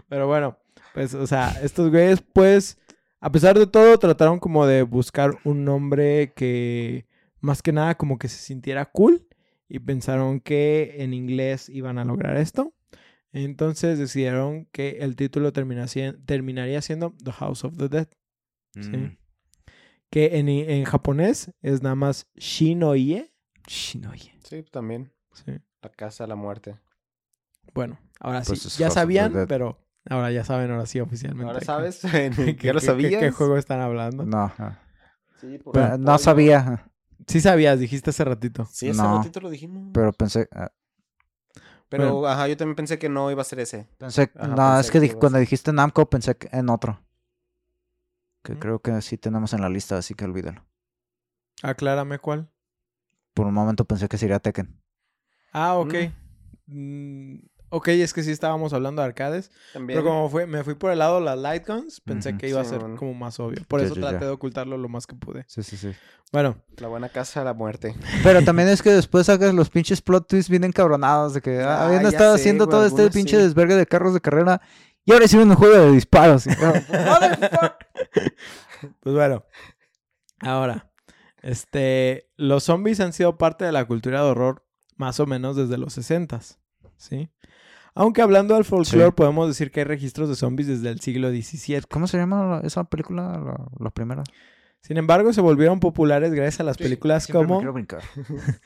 Pero 0.10 0.27
bueno, 0.27 0.57
pues, 0.93 1.13
o 1.13 1.25
sea, 1.27 1.49
estos 1.63 1.89
güeyes, 1.89 2.21
pues, 2.21 2.77
a 3.19 3.31
pesar 3.31 3.57
de 3.57 3.67
todo, 3.67 3.97
trataron 3.97 4.39
como 4.39 4.65
de 4.67 4.83
buscar 4.83 5.31
un 5.43 5.65
nombre 5.65 6.33
que, 6.36 7.07
más 7.39 7.62
que 7.62 7.71
nada, 7.71 7.95
como 7.95 8.17
que 8.17 8.28
se 8.28 8.38
sintiera 8.38 8.86
cool. 8.91 9.28
Y 9.69 9.80
pensaron 9.80 10.39
que 10.39 10.95
en 11.04 11.13
inglés 11.13 11.67
iban 11.69 11.97
a 11.97 12.06
lograr 12.06 12.38
esto. 12.38 12.73
Entonces 13.34 14.00
decidieron 14.00 14.65
que 14.71 15.00
el 15.02 15.15
título 15.17 15.52
terminaría 15.52 16.82
siendo 16.82 17.13
The 17.23 17.32
House 17.34 17.63
of 17.65 17.78
the 17.78 17.89
Dead. 17.89 18.08
Sí. 18.73 18.89
Mm. 18.95 19.17
Que 20.10 20.38
en, 20.39 20.47
en 20.47 20.86
japonés 20.86 21.52
es 21.62 21.84
nada 21.84 21.95
más 21.95 22.28
Shinoie. 22.36 23.34
Shinoye. 23.67 24.34
Sí, 24.43 24.63
también. 24.71 25.12
Sí. 25.34 25.52
La 25.82 25.89
casa 25.89 26.23
de 26.23 26.30
la 26.30 26.36
muerte. 26.36 26.80
Bueno, 27.73 28.00
ahora 28.21 28.41
Pues 28.47 28.62
sí. 28.62 28.69
Ya 28.80 28.86
House 28.86 28.91
of 28.91 28.93
the 28.93 29.00
sabían, 29.02 29.34
Dead. 29.34 29.47
pero 29.50 29.78
ahora 30.10 30.32
ya 30.32 30.45
saben, 30.45 30.71
ahora 30.71 30.86
sí 30.86 31.02
oficialmente. 31.02 31.52
Ahora 31.52 31.60
sabes, 31.65 32.02
que- 32.58 32.58
¿ya 32.62 32.73
lo 32.73 32.80
sabías? 32.80 33.21
¿Qué 33.21 33.32
juego 33.32 33.58
están 33.58 33.82
hablando? 33.82 34.26
No. 34.26 34.52
ah. 34.58 34.80
Sí, 35.41 35.58
por 35.60 35.73
Pero 35.73 35.95
el 35.95 36.02
no 36.02 36.17
sabía, 36.17 36.89
Sí 37.27 37.41
sabías, 37.41 37.79
dijiste 37.79 38.09
hace 38.11 38.23
ratito. 38.23 38.65
Sí, 38.71 38.91
No. 38.91 39.17
ratito 39.17 39.39
lo 39.41 39.49
dijimos. 39.49 39.89
pero 39.93 40.13
pensé. 40.13 40.47
ah, 40.53 40.71
ajá, 42.25 42.47
yo 42.47 42.57
también 42.57 42.75
pensé 42.75 42.97
que 42.99 43.09
no 43.09 43.29
iba 43.31 43.41
a 43.41 43.45
ser 43.45 43.59
ese. 43.59 43.87
Pensé, 43.97 44.31
Ajá, 44.35 44.47
no, 44.47 44.55
pensé 44.55 44.79
es 44.81 44.91
que 44.91 45.15
cuando 45.15 45.39
dijiste 45.39 45.71
Namco 45.73 46.09
pensé 46.09 46.35
que 46.35 46.49
en 46.51 46.69
otro. 46.69 47.01
Que 48.43 48.53
Mm. 48.53 48.59
creo 48.59 48.79
que 48.79 49.01
sí 49.01 49.17
tenemos 49.17 49.53
en 49.53 49.61
la 49.61 49.69
lista, 49.69 49.97
así 49.97 50.13
que 50.13 50.25
olvídalo. 50.25 50.65
Aclárame 51.63 52.19
cuál. 52.19 52.49
Por 53.33 53.47
un 53.47 53.53
momento 53.53 53.85
pensé 53.85 54.07
que 54.07 54.17
sería 54.17 54.39
Tekken. 54.39 54.81
Ah, 55.51 55.75
ok. 55.77 55.93
Mm, 56.67 57.37
ok, 57.69 57.88
es 57.89 58.13
que 58.13 58.23
sí 58.23 58.32
estábamos 58.32 58.73
hablando 58.73 59.01
de 59.01 59.08
arcades. 59.08 59.51
También. 59.73 59.99
Pero 59.99 60.10
como 60.10 60.30
fue, 60.30 60.47
me 60.47 60.63
fui 60.63 60.75
por 60.75 60.91
el 60.91 60.99
lado 60.99 61.19
de 61.19 61.25
las 61.25 61.38
light 61.38 61.67
guns, 61.67 62.01
pensé 62.01 62.38
que 62.38 62.49
iba 62.49 62.62
a 62.62 62.65
ser 62.65 62.80
bueno. 62.80 62.95
como 62.97 63.13
más 63.13 63.39
obvio. 63.39 63.62
Por 63.67 63.80
Ya, 63.82 63.86
eso 63.88 63.95
ya, 63.95 64.01
traté 64.01 64.19
ya. 64.21 64.25
de 64.27 64.32
ocultarlo 64.32 64.77
lo 64.77 64.89
más 64.89 65.06
que 65.08 65.15
pude. 65.15 65.45
Sí, 65.47 65.63
sí, 65.63 65.77
sí. 65.77 65.91
Bueno, 66.32 66.58
La 66.77 66.88
buena 66.89 67.08
casa 67.10 67.43
la 67.43 67.53
muerte. 67.53 67.95
Pero 68.23 68.41
también 68.43 68.67
es 68.67 68.82
que 68.82 68.91
después 68.91 69.30
hagas 69.30 69.53
los 69.53 69.69
pinches 69.69 70.01
plot 70.01 70.27
twists 70.27 70.49
bien 70.49 70.63
encabronados 70.65 71.34
de 71.34 71.41
que 71.41 71.62
ah, 71.62 71.82
Ah, 71.82 71.88
habían 71.88 72.06
estado 72.06 72.36
sé, 72.36 72.41
haciendo 72.41 72.67
todo 72.67 72.86
este 72.86 73.10
pinche 73.12 73.38
sí. 73.38 73.43
desvergue 73.43 73.75
de 73.75 73.86
carros 73.86 74.13
de 74.13 74.19
carrera 74.21 74.62
y 75.06 75.13
ahora 75.13 75.23
hicieron 75.25 75.49
un 75.49 75.56
juego 75.56 75.75
de 75.77 75.91
disparos. 75.93 76.45
Y, 76.47 76.49
pues 78.99 79.15
bueno. 79.15 79.45
Ahora, 80.41 80.91
este, 81.41 82.30
los 82.36 82.63
zombies 82.65 82.99
han 82.99 83.13
sido 83.13 83.38
parte 83.38 83.63
de 83.65 83.71
la 83.71 83.86
cultura 83.86 84.21
de 84.21 84.30
horror 84.30 84.65
más 84.97 85.19
o 85.19 85.25
menos 85.25 85.56
desde 85.56 85.77
los 85.77 85.93
60 85.93 86.39
¿sí? 86.97 87.30
Aunque 87.97 88.21
hablando 88.21 88.55
del 88.55 88.63
folclore, 88.63 89.07
Sí. 89.07 89.13
podemos 89.15 89.47
decir 89.47 89.71
que 89.71 89.81
hay 89.81 89.86
registros 89.86 90.29
de 90.29 90.36
zombies 90.36 90.67
desde 90.67 90.89
el 90.89 90.99
siglo 90.99 91.29
XVII. 91.29 91.81
¿Cómo 91.89 92.07
se 92.07 92.17
llama 92.17 92.45
la- 92.62 92.67
esa 92.67 92.83
película? 92.83 93.23
La, 93.43 93.65
la 93.79 93.89
primera. 93.89 94.23
Sin 94.81 94.97
embargo, 94.97 95.33
se 95.33 95.41
volvieron 95.41 95.79
populares 95.79 96.31
gracias 96.33 96.60
a 96.60 96.63
las 96.63 96.77
películas 96.77 97.27
como 97.27 97.57
quiero 97.57 97.73
brincar. 97.73 98.01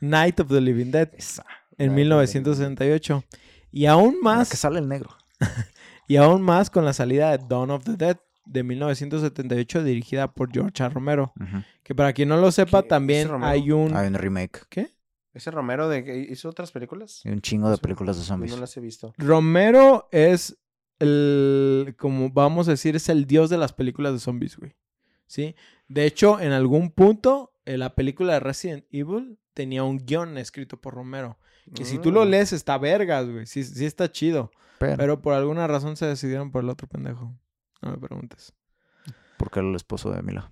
Night 0.00 0.38
of 0.40 0.48
the 0.48 0.60
Living 0.60 0.90
Dead 0.90 1.08
Esa, 1.14 1.44
en 1.78 1.94
Night 1.94 2.12
of 2.12 2.30
the 2.30 2.38
1968. 2.40 3.24
Y 3.72 3.86
aún 3.86 4.16
la 4.22 4.30
más 4.36 4.50
que 4.50 4.56
sale 4.56 4.78
el 4.78 4.88
negro. 4.88 5.10
Y 6.06 6.16
aún 6.16 6.42
más 6.42 6.68
con 6.68 6.84
la 6.84 6.92
salida 6.92 7.30
de 7.36 7.42
Dawn 7.48 7.70
of 7.70 7.84
the 7.84 7.96
Dead 7.96 8.18
de 8.44 8.62
1978 8.62 9.82
dirigida 9.84 10.30
por 10.30 10.52
George 10.52 10.82
A. 10.82 10.90
Romero. 10.90 11.32
Que 11.82 11.94
para 11.94 12.12
quien 12.12 12.28
no 12.28 12.36
lo 12.36 12.52
sepa, 12.52 12.82
también 12.82 13.30
hay 13.42 13.70
un... 13.70 13.96
Hay 13.96 14.08
un 14.08 14.14
remake. 14.14 14.66
¿Qué? 14.68 14.90
¿Ese 15.34 15.50
Romero 15.50 15.88
de 15.88 16.04
que 16.04 16.16
hizo 16.16 16.48
otras 16.48 16.70
películas? 16.72 17.20
Hay 17.24 17.32
un 17.32 17.40
chingo 17.42 17.68
de 17.68 17.76
películas 17.78 18.16
de 18.16 18.22
zombies. 18.24 18.52
no 18.54 18.60
las 18.60 18.76
he 18.76 18.80
visto. 18.80 19.12
Romero 19.18 20.08
es 20.12 20.56
el... 21.00 21.94
Como 21.98 22.30
vamos 22.30 22.68
a 22.68 22.72
decir, 22.72 22.96
es 22.96 23.08
el 23.08 23.26
dios 23.26 23.50
de 23.50 23.58
las 23.58 23.72
películas 23.72 24.12
de 24.12 24.20
zombies, 24.20 24.56
güey. 24.56 24.76
¿Sí? 25.26 25.56
De 25.88 26.06
hecho, 26.06 26.38
en 26.40 26.52
algún 26.52 26.90
punto, 26.90 27.52
en 27.64 27.80
la 27.80 27.94
película 27.94 28.34
de 28.34 28.40
Resident 28.40 28.84
Evil 28.90 29.38
tenía 29.54 29.82
un 29.82 29.98
guion 29.98 30.38
escrito 30.38 30.80
por 30.80 30.94
Romero. 30.94 31.38
Que 31.74 31.84
si 31.84 31.98
tú 31.98 32.12
lo 32.12 32.24
Mm. 32.24 32.28
lees 32.28 32.52
está 32.52 32.76
vergas, 32.78 33.28
güey. 33.28 33.46
Sí, 33.46 33.64
sí 33.64 33.86
está 33.86 34.12
chido. 34.12 34.50
Pero, 34.78 34.96
Pero 34.96 35.22
por 35.22 35.32
alguna 35.34 35.66
razón 35.66 35.96
se 35.96 36.04
decidieron 36.06 36.50
por 36.50 36.62
el 36.62 36.68
otro 36.70 36.86
pendejo. 36.88 37.34
No 37.82 37.90
me 37.90 37.98
preguntes. 37.98 38.52
porque 39.36 39.58
era 39.60 39.68
el 39.68 39.74
esposo 39.74 40.10
de 40.12 40.22
Mila. 40.22 40.50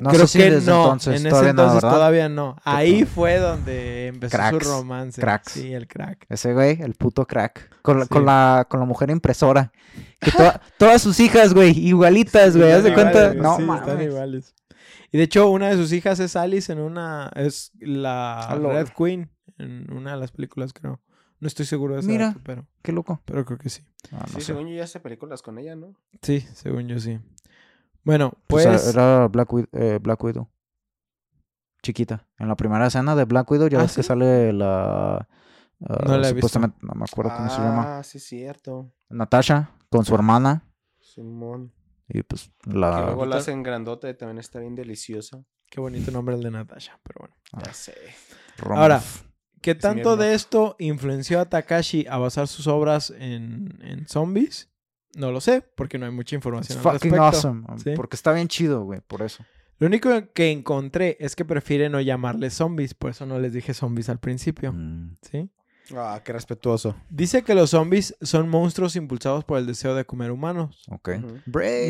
No 0.00 0.10
Creo 0.10 0.26
sé 0.26 0.28
si 0.28 0.38
que 0.38 0.50
desde 0.50 0.70
no, 0.70 0.82
entonces, 0.84 1.08
en 1.20 1.26
ese 1.26 1.28
todavía 1.30 1.50
entonces 1.50 1.80
todavía 1.80 2.28
no. 2.28 2.56
Ahí 2.64 3.04
fue 3.04 3.38
donde 3.38 4.08
empezó 4.08 4.36
Cracks, 4.36 4.64
su 4.66 4.72
romance. 4.72 5.20
cracks. 5.20 5.52
Sí, 5.52 5.72
el 5.72 5.86
crack. 5.88 6.26
Ese 6.28 6.52
güey, 6.54 6.80
el 6.82 6.94
puto 6.94 7.26
crack. 7.26 7.80
Con 7.82 7.98
la, 7.98 8.04
Sí. 8.04 8.10
con 8.10 8.26
la, 8.26 8.66
con 8.68 8.80
la 8.80 8.86
mujer 8.86 9.10
impresora. 9.10 9.72
Que 10.20 10.30
toda- 10.32 10.60
todas 10.78 11.00
sus 11.02 11.18
hijas, 11.20 11.54
güey, 11.54 11.70
igualitas, 11.78 12.56
güey. 12.56 12.72
Haz 12.72 12.84
de 12.84 12.94
cuenta. 12.94 13.32
iguales, 13.34 13.42
No 13.42 13.56
sí, 13.56 13.62
están 13.80 14.02
iguales. 14.02 14.54
Y 15.12 15.18
de 15.18 15.24
hecho, 15.24 15.48
una 15.50 15.68
de 15.68 15.76
sus 15.76 15.92
hijas 15.92 16.18
es 16.20 16.36
Alice 16.36 16.70
en 16.72 16.80
una. 16.80 17.30
Es 17.34 17.72
la 17.80 18.40
Ah. 18.40 18.54
Red 18.56 18.88
Queen 18.96 19.30
en 19.58 19.90
una 19.92 20.12
de 20.12 20.16
las 20.18 20.32
películas, 20.32 20.72
creo. 20.72 21.00
No 21.38 21.46
estoy 21.48 21.64
seguro 21.66 21.94
de 21.94 22.00
ese 22.00 22.08
Mira. 22.08 22.28
dato, 22.28 22.40
pero, 22.44 22.66
Qué 22.82 22.92
loco. 22.92 23.20
pero 23.24 23.44
creo 23.44 23.58
que 23.58 23.68
sí. 23.68 23.82
Ah, 24.10 24.20
no 24.20 24.26
sí, 24.28 24.32
sé. 24.34 24.40
según 24.42 24.68
yo 24.68 24.74
ya 24.74 24.84
hace 24.84 25.00
películas 25.00 25.42
con 25.42 25.58
ella, 25.58 25.76
¿no? 25.76 25.94
Sí, 26.22 26.40
según 26.54 26.88
yo 26.88 26.98
sí. 26.98 27.18
Bueno, 28.06 28.32
Pues, 28.46 28.66
pues. 28.66 28.86
era 28.94 29.26
Black, 29.28 29.52
Wid- 29.52 29.68
eh, 29.72 29.98
Black 30.00 30.22
Widow. 30.22 30.48
Chiquita. 31.82 32.26
En 32.38 32.48
la 32.48 32.56
primera 32.56 32.86
escena 32.86 33.14
de 33.14 33.24
Black 33.24 33.50
Widow 33.50 33.68
ya 33.68 33.78
¿Ah, 33.78 33.82
ves 33.82 33.94
que 33.96 34.02
sale 34.02 34.52
la... 34.52 35.16
ah, 35.16 35.26
No 36.06 36.16
la 36.18 36.28
he 36.28 36.32
visto. 36.32 36.48
supuestamente, 36.48 36.78
no 36.82 36.94
me 36.94 37.04
acuerdo 37.04 37.32
cómo 37.36 37.50
se 37.50 37.58
llama. 37.60 37.98
Ah, 37.98 38.02
sí, 38.02 38.18
cierto. 38.18 38.92
Natasha 39.08 39.70
con 39.90 40.04
su 40.04 40.14
hermana. 40.14 40.64
Simón. 41.00 41.72
Y 42.08 42.22
pues 42.22 42.50
Que 42.62 42.70
la... 42.78 43.06
luego 43.06 43.26
la 43.26 43.36
hacen 43.36 43.62
grandota 43.62 44.08
y 44.08 44.14
también 44.14 44.38
está 44.38 44.58
bien 44.60 44.74
deliciosa. 44.74 45.42
Qué 45.68 45.80
bonito 45.80 46.10
nombre 46.12 46.36
el 46.36 46.42
de 46.42 46.50
Natasha, 46.52 46.98
pero 47.02 47.20
bueno. 47.20 47.34
Ah. 47.52 47.62
Ya 47.66 47.72
sé. 47.74 47.94
Ahora, 48.64 49.02
¿Qué 49.62 49.74
tanto 49.74 50.16
de 50.16 50.34
esto 50.34 50.76
influenció 50.78 51.40
a 51.40 51.46
Takashi 51.46 52.06
a 52.08 52.18
basar 52.18 52.46
sus 52.46 52.68
obras 52.68 53.10
en, 53.10 53.78
en 53.82 54.06
zombies? 54.06 54.70
No 55.16 55.32
lo 55.32 55.40
sé, 55.40 55.62
porque 55.74 55.98
no 55.98 56.06
hay 56.06 56.12
mucha 56.12 56.36
It's 56.36 56.44
información 56.44 56.78
al 56.78 56.82
fucking 56.82 57.10
respecto. 57.12 57.22
awesome. 57.24 57.66
Sí. 57.82 57.92
Porque 57.96 58.16
está 58.16 58.32
bien 58.32 58.48
chido, 58.48 58.84
güey, 58.84 59.00
por 59.00 59.22
eso. 59.22 59.44
Lo 59.78 59.86
único 59.86 60.10
que 60.32 60.50
encontré 60.52 61.16
es 61.20 61.34
que 61.36 61.44
prefiere 61.44 61.88
no 61.90 62.00
llamarles 62.00 62.54
zombies, 62.54 62.94
por 62.94 63.10
eso 63.10 63.26
no 63.26 63.38
les 63.38 63.52
dije 63.52 63.74
zombies 63.74 64.08
al 64.08 64.18
principio, 64.20 64.72
Mm. 64.72 65.16
¿sí? 65.22 65.50
Ah, 65.94 66.20
qué 66.24 66.32
respetuoso. 66.32 66.96
Dice 67.10 67.42
que 67.44 67.54
los 67.54 67.70
zombies 67.70 68.16
son 68.20 68.48
monstruos 68.48 68.96
impulsados 68.96 69.44
por 69.44 69.58
el 69.58 69.66
deseo 69.66 69.94
de 69.94 70.04
comer 70.04 70.30
humanos, 70.32 70.82
Ok. 70.90 71.10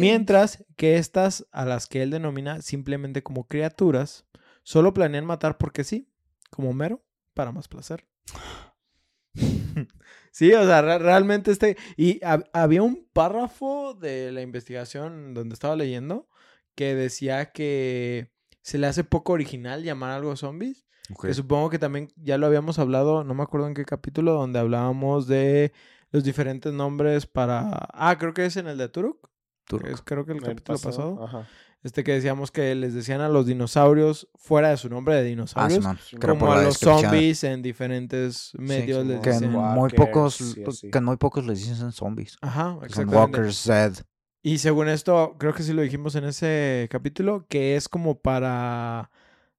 Mientras 0.01 0.65
que 0.77 0.97
estas, 0.99 1.47
a 1.51 1.65
las 1.65 1.87
que 1.87 2.03
él 2.03 2.11
denomina 2.11 2.61
simplemente 2.63 3.23
como 3.23 3.47
criaturas, 3.49 4.27
solo 4.63 4.93
planean 4.93 5.25
matar 5.25 5.57
porque 5.57 5.83
sí, 5.85 6.09
como 6.51 6.73
mero, 6.75 7.03
para 7.35 7.53
más 7.53 7.69
placer. 7.69 8.05
Sí, 10.33 10.53
o 10.53 10.65
sea, 10.67 10.83
re- 10.83 10.99
realmente 10.99 11.51
este... 11.51 11.79
Y 11.97 12.21
hab- 12.21 12.49
había 12.53 12.83
un 12.83 13.09
párrafo 13.15 13.95
de 13.95 14.33
la 14.33 14.43
investigación 14.43 15.33
donde 15.33 15.55
estaba 15.55 15.77
leyendo 15.77 16.29
que 16.75 16.95
decía 16.95 17.53
que 17.53 18.31
se 18.61 18.77
le 18.77 18.87
hace 18.87 19.03
poco 19.03 19.33
original 19.33 19.83
llamar 19.83 20.11
algo 20.11 20.37
zombies. 20.37 20.85
Que 21.23 21.33
supongo 21.33 21.71
que 21.71 21.79
también 21.79 22.09
ya 22.17 22.37
lo 22.37 22.47
habíamos 22.47 22.79
hablado, 22.79 23.25
no 23.25 23.33
me 23.33 23.45
acuerdo 23.45 23.69
en 23.69 23.75
qué 23.75 23.85
capítulo, 23.87 24.33
donde 24.33 24.59
hablábamos 24.59 25.27
de 25.27 25.73
los 26.11 26.23
diferentes 26.25 26.73
nombres 26.73 27.27
para... 27.27 27.71
Ah, 27.95 28.17
creo 28.19 28.35
que 28.35 28.45
es 28.45 28.57
en 28.57 28.67
el 28.67 28.77
de 28.77 28.89
Turuk. 28.89 29.31
Turok. 29.67 29.89
Es, 29.89 30.03
creo 30.03 30.27
que 30.27 30.33
el 30.33 30.39
El 30.39 30.45
capítulo 30.45 30.79
pasado. 30.79 31.25
Ajá. 31.25 31.49
Este 31.87 32.05
que 32.05 32.13
decíamos 32.13 32.51
que 32.51 32.75
les 32.75 32.93
decían 32.95 33.21
a 33.21 33.29
los 33.29 33.47
dinosaurios 33.47 34.29
fuera 34.35 34.69
de 34.71 34.77
su 34.77 34.89
nombre 34.91 35.15
de 35.15 35.21
Ah, 35.21 35.25
dinosaurios. 35.25 35.83
Simón. 35.83 35.99
Sí, 36.05 36.17
Creo 36.17 36.39
como 36.39 36.53
a 36.53 36.63
los 36.63 36.79
zombies 36.79 37.45
en 37.45 37.63
diferentes 37.63 38.53
medios 38.59 39.03
Simón. 39.03 39.09
les 39.09 39.21
Que 39.21 39.31
en 39.31 39.35
dicen. 39.39 39.51
muy 39.53 39.79
Walkers 39.79 39.95
pocos, 40.07 40.41
así. 40.69 40.91
que 40.91 40.99
en 40.99 41.05
muy 41.05 41.17
pocos 41.17 41.47
les 41.47 41.59
dicen 41.67 41.93
zombies. 41.93 42.37
Ajá, 42.43 42.77
exactamente. 42.83 43.17
walkers 43.17 43.65
dead. 43.67 43.93
Y 44.43 44.59
según 44.59 44.89
esto, 44.89 45.37
creo 45.39 45.55
que 45.55 45.63
sí 45.63 45.73
lo 45.73 45.83
dijimos 45.83 46.15
en 46.15 46.25
ese 46.25 46.89
capítulo, 46.91 47.47
que 47.49 47.77
es 47.77 47.89
como 47.89 48.21
para 48.21 49.11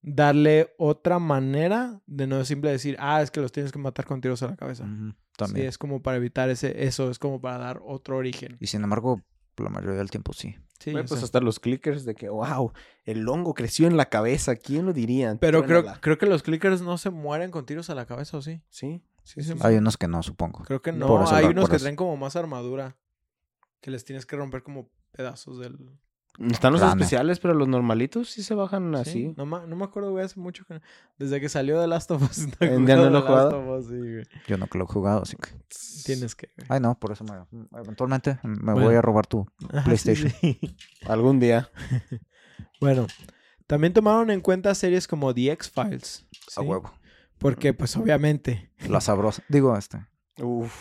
darle 0.02 0.74
otra 0.78 1.20
manera 1.20 2.00
de 2.06 2.28
no 2.28 2.44
simple 2.46 2.72
decir, 2.72 2.96
ah, 3.00 3.22
es 3.22 3.32
que 3.32 3.42
los 3.42 3.52
tienes 3.52 3.72
que 3.72 3.80
matar 3.80 4.06
con 4.06 4.22
tiros 4.22 4.44
a 4.44 4.48
la 4.48 4.56
cabeza. 4.56 4.84
También. 5.38 5.66
Sí, 5.66 5.68
es 5.68 5.78
como 5.78 6.02
para 6.02 6.18
evitar 6.18 6.50
ese, 6.50 6.86
eso, 6.86 7.10
es 7.10 7.20
como 7.20 7.42
para 7.42 7.58
dar 7.58 7.82
otro 7.86 8.18
origen. 8.18 8.58
Y 8.60 8.68
sin 8.68 8.84
embargo, 8.84 9.22
la 9.64 9.70
mayoría 9.70 9.98
del 9.98 10.10
tiempo 10.12 10.34
sí. 10.34 10.56
Sí, 10.80 10.92
Güey, 10.92 11.04
o 11.04 11.08
pues 11.08 11.24
hasta 11.24 11.40
los 11.40 11.60
clickers 11.60 12.06
de 12.06 12.14
que, 12.14 12.30
wow, 12.30 12.72
el 13.06 13.28
hongo 13.28 13.54
creció 13.56 13.88
en 13.88 13.98
la 13.98 14.10
cabeza. 14.10 14.56
¿Quién 14.56 14.86
lo 14.86 14.94
diría? 14.94 15.36
pero 15.40 15.64
creo, 15.66 15.84
creo 16.02 16.18
que 16.20 16.28
los 16.28 16.44
clickers 16.44 16.82
no 16.82 16.98
se 17.00 17.10
mueren 17.10 17.50
con 17.50 17.66
tiros 17.66 17.90
a 17.90 17.96
la 17.96 18.06
cabeza, 18.06 18.38
¿o 18.38 18.42
sí? 18.42 18.62
Sí. 18.70 19.02
Hay 19.62 19.76
unos 19.76 19.98
que 19.98 20.08
no, 20.08 20.22
supongo. 20.24 20.64
Creo 20.64 20.82
que 20.82 20.92
no. 20.92 21.28
Hay 21.30 21.46
lo- 21.46 21.52
unos 21.52 21.70
que 21.70 21.76
eso. 21.78 21.84
traen 21.84 21.96
como 21.96 22.16
más 22.16 22.36
armadura. 22.36 22.96
Que 23.82 23.92
les 23.92 24.06
tienes 24.06 24.26
que 24.26 24.36
romper 24.36 24.64
como 24.64 24.90
pedazos 25.12 25.60
del... 25.60 25.78
Están 26.40 26.74
los 26.74 26.82
especiales, 26.84 27.40
pero 27.40 27.54
los 27.56 27.68
normalitos 27.68 28.30
sí 28.30 28.44
se 28.44 28.54
bajan 28.54 28.94
Sí, 28.94 29.00
así. 29.02 29.34
No, 29.36 29.46
no 29.46 29.76
me 29.76 29.84
acuerdo, 29.84 30.12
güey, 30.12 30.24
hace 30.24 30.40
mucho 30.40 30.66
que... 30.66 30.80
Desde 31.18 31.42
que 31.42 31.50
salió 31.50 31.82
de 31.82 31.88
Last 31.88 32.12
of 32.12 32.22
Us. 32.22 32.48
no 32.48 32.54
he 32.60 32.76
Eh, 32.76 32.80
¿ya 32.86 32.96
no 32.96 33.10
lo 33.10 33.20
he 33.20 33.22
jugado? 33.22 33.60
of 33.60 33.80
Us, 33.80 33.88
sí, 33.90 33.98
güey. 33.98 34.24
Yo 34.48 34.58
no 34.58 34.68
que 34.68 34.78
lo 34.78 34.84
he 34.84 34.88
jugado, 34.88 35.24
así 35.24 35.36
que. 35.36 35.50
Tienes 36.06 36.36
que... 36.36 36.50
güey. 36.56 36.68
Ay, 36.70 36.80
no, 36.80 36.98
por 37.00 37.12
eso 37.12 37.24
me, 37.24 37.34
eventualmente 37.80 38.38
me 38.44 38.74
Bueno. 38.74 38.88
voy 38.88 38.96
a 38.96 39.02
robar 39.02 39.26
tu. 39.26 39.48
Sí, 39.60 39.78
PlayStation. 39.86 40.30
sí. 40.30 40.60
Algún 41.08 41.40
día. 41.40 41.70
Bueno, 42.80 43.08
también 43.66 43.94
tomaron 43.94 44.30
en 44.30 44.40
cuenta 44.42 44.74
series 44.76 45.08
como 45.08 45.34
The 45.34 45.52
X-Files. 45.54 46.28
A 46.56 46.62
huevo. 46.62 46.92
Porque, 47.40 47.74
pues, 47.74 47.98
obviamente... 47.98 48.72
La 48.88 49.02
sabrosa. 49.02 49.44
Digo, 49.50 49.76
este. 49.76 50.06
Uf. 50.42 50.72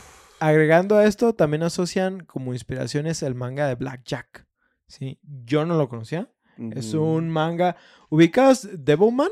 Agregando 0.40 0.96
a 0.96 1.06
esto, 1.06 1.34
también 1.34 1.62
asocian 1.62 2.20
como 2.20 2.52
inspiraciones 2.52 3.22
el 3.22 3.34
manga 3.34 3.66
de 3.66 3.74
Blackjack. 3.74 4.45
¿Sí? 4.86 5.18
Yo 5.44 5.64
no 5.66 5.76
lo 5.76 5.88
conocía. 5.88 6.30
Es 6.74 6.94
un 6.94 7.28
manga. 7.28 7.76
¿Ubicas 8.08 8.66
Devilman? 8.72 9.28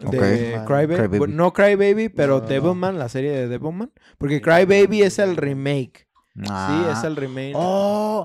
De 0.00 0.06
Ok. 0.06 0.66
Crybaby. 0.66 0.94
Crybaby. 0.94 1.18
Bueno, 1.18 1.34
no 1.34 1.52
Crybaby, 1.52 2.08
pero 2.08 2.34
No, 2.34 2.38
no, 2.38 2.42
no. 2.42 2.48
Devilman, 2.48 2.98
la 2.98 3.08
serie 3.08 3.30
de 3.32 3.48
Devilman. 3.48 3.92
Porque 4.16 4.40
Crybaby 4.40 5.02
es 5.02 5.18
el 5.18 5.36
remake. 5.36 6.08
Sí, 6.34 6.44
Ah. 6.48 6.94
es 6.96 7.04
el 7.04 7.16
remake. 7.16 7.52
Oh. 7.54 8.24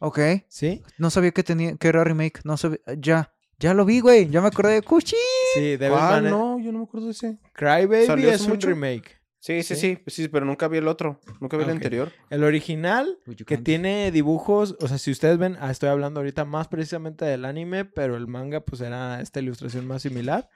Ok. 0.00 0.18
¿Sí? 0.48 0.82
No 0.98 1.10
sabía 1.10 1.32
que 1.32 1.42
tenía 1.42 1.76
que 1.76 1.88
era 1.88 2.04
remake. 2.04 2.40
No 2.44 2.56
sabía. 2.56 2.78
Ya. 2.96 3.32
Ya 3.58 3.74
lo 3.74 3.84
vi, 3.84 3.98
güey. 4.00 4.28
Ya 4.30 4.40
me 4.40 4.46
acordé 4.48 4.74
de 4.74 4.82
Cuchi. 4.82 5.16
Sí. 5.54 5.76
Devilman. 5.76 6.26
es- 6.26 6.30
No, 6.30 6.58
yo 6.60 6.70
no 6.72 6.78
me 6.78 6.84
acuerdo 6.84 7.06
de 7.06 7.12
ese. 7.12 7.38
Crybaby 7.54 8.06
¿Salió 8.06 8.28
hace 8.28 8.36
es 8.36 8.42
un 8.42 8.50
mucho? 8.50 8.68
remake. 8.68 9.17
Sí, 9.40 9.62
sí, 9.62 9.76
Sí. 9.76 9.98
sí, 10.06 10.22
sí, 10.24 10.28
pero 10.28 10.44
nunca 10.44 10.66
vi 10.68 10.78
el 10.78 10.88
otro. 10.88 11.20
Nunca 11.40 11.56
vi 11.56 11.62
el 11.62 11.68
ok. 11.70 11.74
anterior. 11.76 12.12
El 12.28 12.42
original, 12.42 13.18
que 13.46 13.56
tiene 13.56 14.10
dibujos, 14.10 14.76
o 14.80 14.88
sea, 14.88 14.98
si 14.98 15.10
ustedes 15.12 15.38
ven, 15.38 15.56
ah, 15.60 15.70
estoy 15.70 15.88
hablando 15.90 16.20
ahorita 16.20 16.44
más 16.44 16.66
precisamente 16.68 17.24
del 17.24 17.44
anime, 17.44 17.84
pero 17.84 18.16
el 18.16 18.26
manga 18.26 18.60
pues 18.60 18.80
era 18.80 19.20
esta 19.20 19.38
ilustración 19.40 19.86
más 19.86 20.02
similar. 20.02 20.48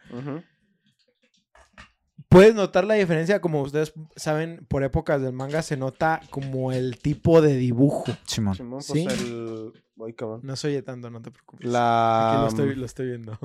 Puedes 2.29 2.55
notar 2.55 2.85
la 2.85 2.95
diferencia, 2.95 3.41
como 3.41 3.61
ustedes 3.61 3.93
saben, 4.17 4.65
por 4.69 4.83
épocas 4.85 5.21
del 5.21 5.33
manga 5.35 5.61
se 5.63 5.77
nota 5.77 6.21
como 6.31 6.73
el 6.73 6.99
tipo 6.99 7.43
de 7.43 7.55
dibujo. 7.57 8.05
Simón. 8.27 8.55
Simón, 8.55 8.81
pues 8.87 8.87
Sí. 8.87 9.07
el... 9.09 9.73
Cabrón. 10.17 10.41
No 10.43 10.57
se 10.57 10.67
oye 10.69 10.83
tanto, 10.83 11.11
no 11.11 11.23
te 11.23 11.31
preocupes. 11.31 11.69
La... 11.69 12.33
Aquí 12.33 12.41
lo 12.43 12.49
estoy, 12.49 12.75
lo 12.75 12.87
estoy 12.87 13.07
viendo. 13.07 13.39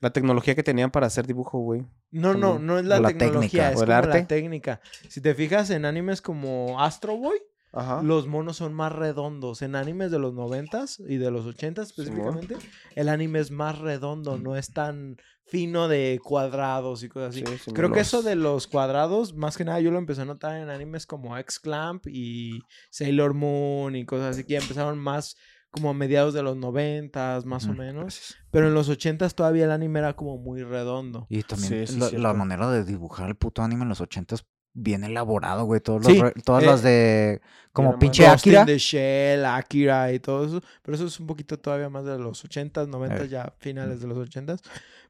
La 0.00 0.10
tecnología 0.10 0.54
que 0.54 0.62
tenían 0.62 0.90
para 0.90 1.06
hacer 1.06 1.26
dibujo, 1.26 1.58
güey. 1.60 1.84
No, 2.10 2.34
no, 2.34 2.58
no 2.58 2.78
es 2.78 2.84
la, 2.84 3.00
La 3.00 3.08
tecnología, 3.08 3.70
técnica. 3.70 3.82
es 3.82 3.88
la 3.88 4.26
técnica. 4.26 4.80
Si 5.08 5.20
te 5.20 5.34
fijas 5.34 5.70
en 5.70 5.84
animes 5.84 6.20
como 6.22 6.80
Astro 6.82 7.16
Boy, 7.16 7.38
Ajá. 7.72 8.02
los 8.02 8.26
monos 8.26 8.56
son 8.56 8.72
más 8.74 8.92
redondos. 8.92 9.62
En 9.62 9.76
animes 9.76 10.10
de 10.10 10.18
los 10.18 10.34
noventas 10.34 10.98
y 11.00 11.16
de 11.18 11.30
los 11.30 11.46
ochentas 11.46 11.88
específicamente, 11.88 12.56
el 12.96 13.08
anime 13.08 13.38
es 13.38 13.50
más 13.50 13.78
redondo, 13.78 14.38
no 14.38 14.56
es 14.56 14.72
tan 14.72 15.16
fino 15.46 15.88
de 15.88 16.20
cuadrados 16.22 17.02
y 17.02 17.08
cosas 17.08 17.30
así. 17.30 17.44
Sí, 17.44 17.58
sí, 17.64 17.72
Creo 17.72 17.90
que 17.92 18.00
eso 18.00 18.22
de 18.22 18.36
los 18.36 18.66
cuadrados, 18.68 19.34
más 19.34 19.56
que 19.56 19.64
nada, 19.64 19.80
yo 19.80 19.90
lo 19.90 19.98
empecé 19.98 20.22
a 20.22 20.24
notar 20.24 20.56
en 20.56 20.68
animes 20.70 21.06
como 21.06 21.36
X-Clamp 21.38 22.06
y 22.06 22.60
Sailor 22.90 23.34
Moon 23.34 23.96
y 23.96 24.04
cosas 24.04 24.30
así, 24.36 24.44
que 24.44 24.54
ya 24.54 24.60
empezaron 24.60 24.98
más 24.98 25.36
como 25.70 25.90
a 25.90 25.94
mediados 25.94 26.34
de 26.34 26.42
los 26.42 26.56
noventas, 26.56 27.44
más 27.46 27.66
o 27.66 27.72
menos. 27.74 28.02
gracias. 28.02 28.36
Pero 28.50 28.68
en 28.68 28.74
los 28.74 28.88
ochentas 28.88 29.34
todavía 29.34 29.64
el 29.64 29.70
anime 29.70 30.00
era 30.00 30.14
como 30.14 30.36
muy 30.38 30.62
redondo. 30.62 31.26
Y 31.28 31.42
también 31.42 31.86
Sí, 31.86 32.00
sí, 32.00 32.16
la, 32.16 32.32
manera 32.34 32.70
de 32.70 32.84
dibujar 32.84 33.28
el 33.28 33.36
puto 33.36 33.62
anime 33.62 33.82
en 33.82 33.88
los 33.90 34.00
ochentas 34.00 34.44
bien 34.72 35.02
elaborado, 35.04 35.64
güey. 35.64 35.80
Todos 35.80 36.06
Sí, 36.06 36.14
los 36.14 36.22
re- 36.22 36.42
todas 36.44 36.62
eh, 36.62 36.66
las 36.66 36.82
de 36.82 37.40
como 37.72 37.98
pinche 37.98 38.26
Akira. 38.26 38.64
the 38.66 38.78
Shell, 38.78 39.44
Akira 39.44 40.12
y 40.12 40.18
todo 40.20 40.44
eso. 40.44 40.60
Pero 40.82 40.94
eso 40.96 41.06
es 41.06 41.18
un 41.20 41.26
poquito 41.26 41.58
todavía 41.58 41.88
más 41.88 42.04
de 42.04 42.18
los 42.18 42.44
80s, 42.44 42.88
90s, 42.88 43.24
Eh. 43.24 43.28
ya 43.28 43.52
finales 43.58 44.00
de 44.00 44.06
los 44.08 44.18
80s. 44.18 44.60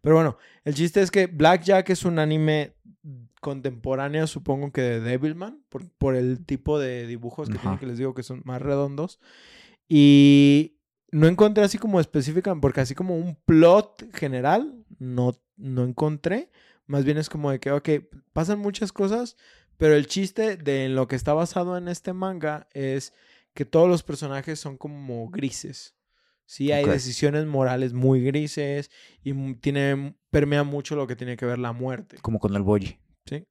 Pero 0.03 0.15
bueno, 0.15 0.37
el 0.65 0.75
chiste 0.75 1.01
es 1.03 1.11
que 1.11 1.27
Blackjack 1.27 1.91
es 1.91 2.05
un 2.05 2.19
anime 2.19 2.75
contemporáneo, 3.41 4.27
supongo 4.27 4.73
que 4.73 4.83
de 4.83 5.01
Devilman, 5.01 5.63
por, 5.69 5.89
por 5.93 6.15
el 6.15 6.45
tipo 6.45 6.79
de 6.79 7.07
dibujos 7.07 7.49
que 7.49 7.55
tiene, 7.55 7.71
Ajá. 7.71 7.81
que 7.81 7.87
les 7.87 7.99
digo 7.99 8.15
que 8.15 8.23
son 8.23 8.43
más 8.45 8.61
redondos. 8.61 9.19
Y 9.93 10.79
no 11.11 11.27
encontré 11.27 11.65
así 11.65 11.77
como 11.77 11.99
específica, 11.99 12.55
porque 12.55 12.81
así 12.81 12.95
como 12.95 13.17
un 13.17 13.35
plot 13.45 14.15
general, 14.15 14.85
no, 15.01 15.37
no 15.57 15.83
encontré. 15.83 16.49
Más 16.87 17.05
bien 17.05 17.19
es 17.19 17.29
como 17.29 17.51
de 17.51 17.59
que, 17.59 17.73
ok, 17.73 17.89
pasan 18.33 18.61
muchas 18.61 18.93
cosas, 18.93 19.37
pero 19.79 19.97
el 19.97 20.07
chiste 20.07 20.57
de 20.57 20.85
en 20.85 20.95
lo 20.95 21.09
que 21.09 21.17
está 21.17 21.35
basado 21.35 21.77
en 21.77 21.89
este 21.89 22.13
manga 22.13 22.69
es 22.73 23.13
que 23.53 23.65
todos 23.65 23.89
los 23.89 24.05
personajes 24.05 24.61
son 24.61 24.79
como 24.79 25.29
grises. 25.29 25.97
Sí, 26.47 26.71
hay 26.71 26.85
decisiones 26.85 27.47
morales 27.47 27.93
muy 27.93 28.23
grises 28.23 28.93
y 29.25 29.55
tiene, 29.55 30.15
permea 30.31 30.63
mucho 30.63 30.95
lo 30.95 31.09
que 31.09 31.17
tiene 31.17 31.37
que 31.37 31.47
ver 31.47 31.59
la 31.59 31.73
muerte. 31.73 32.19
Como 32.23 32.39
con 32.39 32.55
el 32.55 32.63
Boyi. 32.63 32.97
¿Sí? 33.25 33.45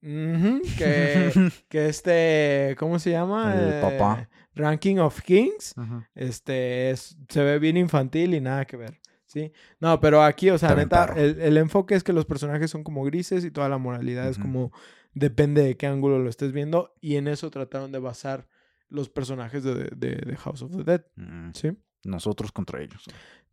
Que, 0.00 1.32
que 1.70 1.88
este, 1.88 2.76
¿cómo 2.78 2.98
se 2.98 3.10
llama? 3.10 3.54
El 3.54 3.80
papá. 3.80 4.28
Ranking 4.56 4.96
of 4.98 5.20
Kings. 5.22 5.74
Ajá. 5.78 6.10
Este, 6.14 6.90
es- 6.90 7.16
se 7.28 7.42
ve 7.44 7.58
bien 7.60 7.76
infantil 7.76 8.34
y 8.34 8.40
nada 8.40 8.64
que 8.64 8.76
ver. 8.76 8.98
¿Sí? 9.26 9.52
No, 9.80 10.00
pero 10.00 10.22
aquí, 10.22 10.50
o 10.50 10.56
sea, 10.58 10.74
neta, 10.74 11.12
el, 11.16 11.40
el 11.40 11.56
enfoque 11.58 11.94
es 11.94 12.02
que 12.04 12.12
los 12.12 12.24
personajes 12.24 12.70
son 12.70 12.82
como 12.84 13.04
grises 13.04 13.44
y 13.44 13.50
toda 13.50 13.68
la 13.68 13.76
moralidad 13.76 14.28
es 14.28 14.38
como 14.38 14.72
depende 15.14 15.62
de 15.62 15.76
qué 15.76 15.86
ángulo 15.86 16.18
lo 16.20 16.30
estés 16.30 16.52
viendo 16.52 16.94
y 17.00 17.16
en 17.16 17.26
eso 17.28 17.50
trataron 17.50 17.90
de 17.92 17.98
basar 17.98 18.48
los 18.88 19.08
personajes 19.10 19.62
de, 19.64 19.74
de- 19.74 20.16
de 20.16 20.36
House 20.36 20.62
of 20.62 20.76
the 20.76 20.84
Dead, 20.84 21.04
Mm, 21.16 21.50
¿sí? 21.54 21.72
Nosotros 22.04 22.52
contra 22.52 22.80
ellos. 22.80 23.02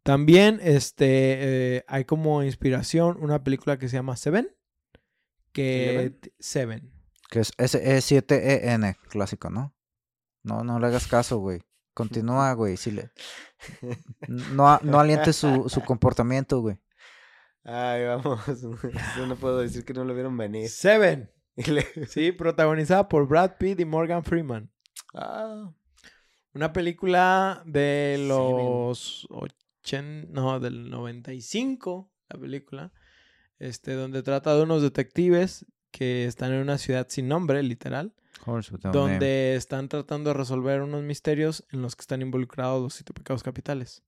También 0.04 0.60
este, 0.62 1.08
eh, 1.78 1.86
hay 1.88 2.06
como 2.06 2.44
inspiración 2.44 3.18
una 3.20 3.44
película 3.44 3.80
que 3.80 3.90
se 3.90 3.96
llama 3.98 4.16
Seven, 4.16 4.50
que 5.52 5.90
¿Eleven? 5.90 6.20
t- 6.20 6.34
Seven. 6.40 6.92
Que 7.30 7.40
es 7.40 7.52
S-E-7-E-N, 7.58 8.96
clásico, 9.10 9.50
¿no? 9.50 9.74
No, 10.44 10.64
no 10.64 10.80
le 10.80 10.88
hagas 10.88 11.08
caso, 11.08 11.40
güey. 11.40 11.62
Continúa, 11.94 12.54
güey. 12.54 12.78
Le... 12.86 13.12
No, 14.28 14.80
no 14.84 15.00
alientes 15.00 15.36
su, 15.36 15.70
su 15.70 15.82
comportamiento, 15.82 16.62
güey. 16.62 16.78
Ay, 17.64 18.06
vamos. 18.06 18.42
Yo 19.18 19.26
no 19.26 19.36
puedo 19.36 19.60
decir 19.60 19.86
que 19.86 19.94
no 19.94 20.04
lo 20.04 20.14
vieron 20.14 20.36
venir. 20.38 20.70
Seven, 20.70 21.32
sí, 22.10 22.32
protagonizada 22.32 23.08
por 23.08 23.28
Brad 23.28 23.58
Pitt 23.58 23.80
y 23.80 23.86
Morgan 23.86 24.24
Freeman. 24.24 24.70
Ah, 25.14 25.72
Una 26.54 26.74
película 26.74 27.64
de 27.66 28.24
los 28.28 29.28
80, 29.30 30.30
no, 30.32 30.60
del 30.60 30.90
95, 30.90 32.12
la 32.30 32.40
película, 32.40 32.94
este, 33.60 33.94
donde 33.94 34.24
trata 34.24 34.56
de 34.56 34.64
unos 34.64 34.82
detectives 34.82 35.66
que 35.94 36.26
están 36.26 36.52
en 36.52 36.60
una 36.60 36.78
ciudad 36.78 37.06
sin 37.08 37.28
nombre, 37.28 37.62
literal, 37.62 38.14
donde 38.92 39.56
están 39.56 39.88
tratando 39.88 40.32
de 40.32 40.34
resolver 40.34 40.82
unos 40.82 41.04
misterios 41.04 41.64
en 41.72 41.84
los 41.84 41.96
que 41.96 42.02
están 42.02 42.22
involucrados 42.22 42.82
los 42.82 42.96
siete 42.96 43.14
pecados 43.14 43.44
capitales. 43.44 44.02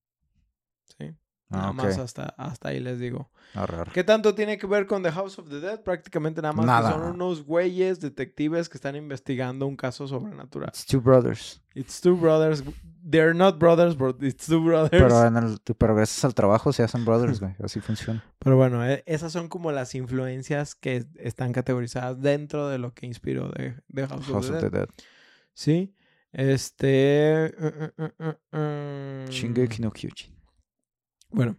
¿Sí? 0.98 1.14
Nada 1.48 1.68
Ah, 1.68 1.70
ok. 1.72 1.76
más 1.76 1.98
hasta, 2.00 2.24
hasta 2.38 2.70
ahí 2.70 2.80
les 2.80 2.98
digo. 3.00 3.30
Arre, 3.54 3.78
arre. 3.78 3.92
¿Qué 3.94 4.04
tanto 4.04 4.34
tiene 4.34 4.58
que 4.58 4.66
ver 4.66 4.88
con 4.88 5.04
The 5.04 5.12
House 5.12 5.38
of 5.38 5.48
the 5.48 5.60
Dead? 5.60 5.82
Prácticamente 5.84 6.42
nada 6.42 6.54
más 6.54 6.66
Nada. 6.66 6.90
que 6.92 6.96
son 7.00 7.04
unos 7.14 7.44
güeyes 7.46 8.00
detectives 8.00 8.68
que 8.68 8.78
están 8.78 8.96
investigando 8.96 9.68
un 9.68 9.76
caso 9.76 10.08
sobrenatural. 10.08 10.70
It's 10.70 10.86
two 10.86 11.00
brothers. 11.02 11.62
It's 11.76 12.02
two 12.02 12.16
brothers. 12.16 12.64
They're 13.08 13.36
not 13.36 13.60
brothers, 13.60 13.96
but 13.96 14.24
it's 14.24 14.48
two 14.48 14.64
brothers. 14.64 14.90
Pero, 14.90 15.24
en 15.24 15.38
el, 15.38 15.60
pero 15.78 15.94
gracias 15.96 16.26
al 16.26 16.34
trabajo 16.34 16.74
se 16.74 16.82
hacen 16.82 17.06
brothers, 17.06 17.40
güey. 17.40 17.56
Así 17.64 17.80
funciona. 17.80 18.24
Pero 18.40 18.58
bueno, 18.58 18.84
e- 18.84 19.04
esas 19.06 19.32
son 19.32 19.48
como 19.48 19.72
las 19.72 19.94
influencias 19.94 20.74
que 20.74 21.06
están 21.16 21.54
categorizadas 21.54 22.20
dentro 22.22 22.68
de 22.70 22.80
lo 22.80 22.94
que 22.96 23.06
inspiró 23.06 23.50
de, 23.50 23.76
de 23.88 24.08
House, 24.08 24.26
House 24.26 24.50
of 24.50 24.56
of 24.56 24.62
the 24.62 24.70
the 24.70 24.70
Dead. 24.80 24.88
Dead. 24.88 24.90
Sí. 25.54 25.94
Este. 26.32 27.54
uh, 27.60 28.04
uh, 28.04 28.58
uh. 28.58 29.30
Shingeki 29.30 29.82
no 29.82 29.92
Kyojin. 29.92 30.34
Bueno, 31.36 31.58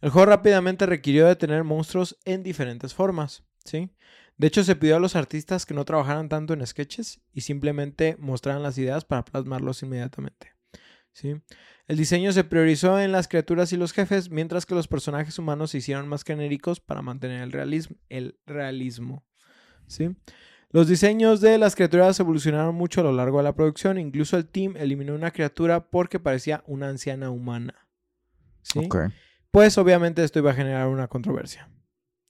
el 0.00 0.10
juego 0.10 0.26
rápidamente 0.26 0.86
requirió 0.86 1.26
de 1.26 1.36
tener 1.36 1.62
monstruos 1.62 2.18
en 2.24 2.42
diferentes 2.42 2.94
formas, 2.94 3.44
¿sí? 3.64 3.90
De 4.38 4.46
hecho, 4.46 4.64
se 4.64 4.76
pidió 4.76 4.96
a 4.96 5.00
los 5.00 5.14
artistas 5.14 5.66
que 5.66 5.74
no 5.74 5.84
trabajaran 5.84 6.30
tanto 6.30 6.54
en 6.54 6.66
sketches 6.66 7.20
y 7.34 7.42
simplemente 7.42 8.16
mostraran 8.18 8.62
las 8.62 8.78
ideas 8.78 9.04
para 9.04 9.26
plasmarlos 9.26 9.82
inmediatamente, 9.82 10.54
¿sí? 11.12 11.36
El 11.86 11.98
diseño 11.98 12.32
se 12.32 12.44
priorizó 12.44 12.98
en 12.98 13.12
las 13.12 13.28
criaturas 13.28 13.74
y 13.74 13.76
los 13.76 13.92
jefes, 13.92 14.30
mientras 14.30 14.64
que 14.64 14.74
los 14.74 14.88
personajes 14.88 15.38
humanos 15.38 15.72
se 15.72 15.78
hicieron 15.78 16.08
más 16.08 16.24
genéricos 16.24 16.80
para 16.80 17.02
mantener 17.02 17.42
el 17.42 17.52
realismo, 17.52 17.96
el 18.08 18.38
realismo, 18.46 19.26
¿sí? 19.86 20.16
Los 20.70 20.88
diseños 20.88 21.42
de 21.42 21.58
las 21.58 21.74
criaturas 21.74 22.18
evolucionaron 22.20 22.74
mucho 22.74 23.00
a 23.00 23.04
lo 23.04 23.12
largo 23.12 23.38
de 23.38 23.44
la 23.44 23.56
producción. 23.56 23.98
Incluso 23.98 24.36
el 24.36 24.46
team 24.46 24.76
eliminó 24.76 25.16
una 25.16 25.32
criatura 25.32 25.90
porque 25.90 26.20
parecía 26.20 26.62
una 26.64 26.88
anciana 26.88 27.30
humana. 27.30 27.89
¿Sí? 28.62 28.88
Pues 29.50 29.76
obviamente 29.78 30.22
esto 30.22 30.38
iba 30.38 30.50
a 30.52 30.54
generar 30.54 30.86
una 30.88 31.08
controversia. 31.08 31.68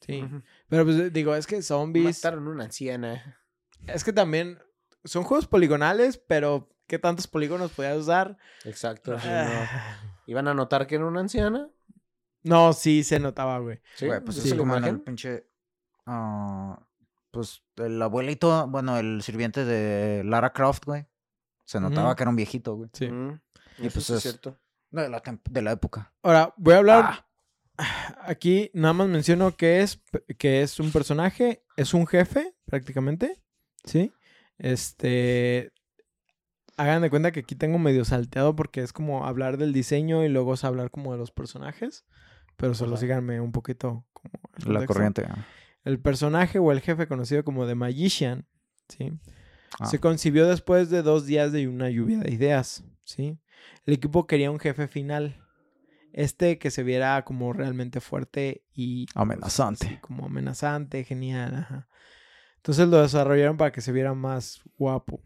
Sí. 0.00 0.26
Pero 0.68 0.84
pues 0.84 1.12
digo, 1.12 1.34
es 1.34 1.46
que 1.46 1.60
zombies. 1.62 2.24
Mataron 2.24 2.48
una 2.48 2.64
anciana. 2.64 3.38
Es 3.86 4.04
que 4.04 4.12
también 4.12 4.58
son 5.04 5.24
juegos 5.24 5.46
poligonales, 5.46 6.18
pero 6.18 6.70
¿qué 6.86 6.98
tantos 6.98 7.26
polígonos 7.26 7.72
podías 7.72 7.98
usar? 7.98 8.38
Exacto. 8.64 9.18
sí, 9.18 9.26
no. 9.26 9.32
Ah. 9.34 9.98
¿Iban 10.26 10.48
a 10.48 10.54
notar 10.54 10.86
que 10.86 10.94
era 10.96 11.06
una 11.06 11.20
anciana? 11.20 11.68
No, 12.42 12.72
sí 12.72 13.04
se 13.04 13.20
notaba, 13.20 13.58
güey. 13.58 13.80
Sí, 13.96 14.06
Güey, 14.06 14.20
pues 14.20 14.38
¿Esa 14.38 14.48
es 14.48 14.54
como 14.54 14.74
en 14.76 14.84
el 14.84 15.00
pinche. 15.00 15.46
ah, 16.06 16.80
pues 17.30 17.62
el 17.76 18.00
abuelito, 18.00 18.66
bueno, 18.68 18.98
el 18.98 19.22
sirviente 19.22 19.64
de 19.64 20.24
Lara 20.24 20.52
Croft, 20.52 20.84
güey. 20.86 21.06
Se 21.64 21.78
notaba 21.80 22.16
que 22.16 22.22
era 22.24 22.30
un 22.30 22.36
viejito, 22.36 22.74
güey. 22.74 22.90
Sí. 22.92 23.08
Mm, 23.08 23.40
Y 23.78 23.86
eso 23.86 23.94
pues 23.94 24.06
sí 24.06 24.12
es 24.14 24.16
es- 24.16 24.22
cierto. 24.22 24.58
De 24.90 25.08
la, 25.08 25.22
de 25.50 25.62
la 25.62 25.72
época. 25.72 26.12
Ahora, 26.22 26.52
voy 26.56 26.74
a 26.74 26.78
hablar. 26.78 27.26
Aquí 28.24 28.70
nada 28.74 28.92
más 28.92 29.08
menciono 29.08 29.56
que 29.56 29.80
es, 29.80 30.02
que 30.38 30.62
es 30.62 30.78
un 30.80 30.92
personaje, 30.92 31.62
es 31.76 31.94
un 31.94 32.06
jefe, 32.06 32.54
prácticamente. 32.66 33.40
¿Sí? 33.84 34.12
Este. 34.58 35.72
Hagan 36.76 37.02
de 37.02 37.10
cuenta 37.10 37.30
que 37.32 37.40
aquí 37.40 37.54
tengo 37.54 37.78
medio 37.78 38.04
salteado 38.04 38.56
porque 38.56 38.82
es 38.82 38.92
como 38.92 39.26
hablar 39.26 39.56
del 39.58 39.72
diseño 39.72 40.24
y 40.24 40.28
luego 40.28 40.54
es 40.54 40.64
hablar 40.64 40.90
como 40.90 41.12
de 41.12 41.18
los 41.18 41.30
personajes. 41.30 42.04
Pero 42.56 42.74
solo 42.74 42.96
síganme 42.96 43.40
un 43.40 43.52
poquito 43.52 44.04
como 44.12 44.32
La 44.66 44.84
corriente. 44.86 45.24
ah. 45.28 45.46
El 45.84 45.98
personaje 45.98 46.58
o 46.58 46.72
el 46.72 46.80
jefe 46.80 47.06
conocido 47.06 47.42
como 47.44 47.66
The 47.66 47.74
Magician, 47.74 48.46
¿sí? 48.88 49.12
Ah. 49.78 49.86
Se 49.86 49.98
concibió 49.98 50.46
después 50.46 50.90
de 50.90 51.02
dos 51.02 51.24
días 51.24 51.52
de 51.52 51.68
una 51.68 51.88
lluvia 51.88 52.18
de 52.18 52.30
ideas, 52.30 52.84
¿sí? 53.04 53.38
El 53.86 53.94
equipo 53.94 54.26
quería 54.26 54.50
un 54.50 54.58
jefe 54.58 54.88
final. 54.88 55.36
Este 56.12 56.58
que 56.58 56.70
se 56.72 56.82
viera 56.82 57.24
como 57.24 57.52
realmente 57.52 58.00
fuerte 58.00 58.64
y... 58.74 59.06
pues, 59.06 59.16
Amenazante. 59.16 59.98
como 60.00 60.26
amenazante, 60.26 61.04
genial, 61.04 61.54
ajá. 61.54 61.88
Entonces 62.56 62.88
lo 62.88 63.00
desarrollaron 63.00 63.56
para 63.56 63.70
que 63.72 63.80
se 63.80 63.92
viera 63.92 64.12
más 64.12 64.60
guapo. 64.76 65.22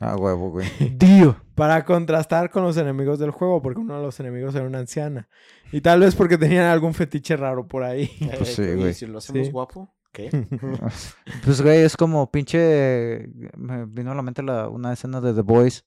Ah, 0.00 0.16
huevo, 0.16 0.50
güey. 0.50 0.66
Dio. 0.98 1.40
Para 1.54 1.84
contrastar 1.84 2.50
con 2.50 2.64
los 2.64 2.76
enemigos 2.76 3.20
del 3.20 3.30
juego, 3.30 3.62
porque 3.62 3.80
uno 3.80 3.96
de 3.96 4.02
los 4.02 4.18
enemigos 4.18 4.54
era 4.56 4.66
una 4.66 4.80
anciana. 4.80 5.28
Y 5.70 5.80
tal 5.82 6.00
vez 6.00 6.16
porque 6.16 6.36
tenían 6.36 6.64
algún 6.66 6.94
fetiche 6.94 7.36
raro 7.36 7.66
por 7.68 7.84
ahí. 7.84 8.10
Pues 8.38 8.54
sí, 8.56 8.62
¿y 8.62 8.74
güey. 8.74 8.92
si 8.92 9.06
lo 9.06 9.18
hacemos 9.18 9.46
Sí. 9.46 9.52
guapo? 9.52 9.94
¿Qué? 10.12 10.30
Pues, 11.44 11.62
güey, 11.62 11.78
es 11.82 11.96
como 11.96 12.28
pinche. 12.30 13.28
Me 13.56 13.86
vino 13.86 14.10
a 14.10 14.14
la 14.16 14.22
mente 14.22 14.42
la, 14.42 14.68
una 14.68 14.92
escena 14.92 15.20
de 15.20 15.32
The 15.32 15.42
Boys. 15.42 15.84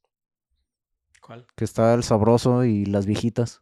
¿Cuál? 1.28 1.45
Que 1.55 1.65
está 1.65 1.93
el 1.93 2.03
sabroso 2.03 2.63
y 2.65 2.86
las 2.86 3.05
viejitas. 3.05 3.61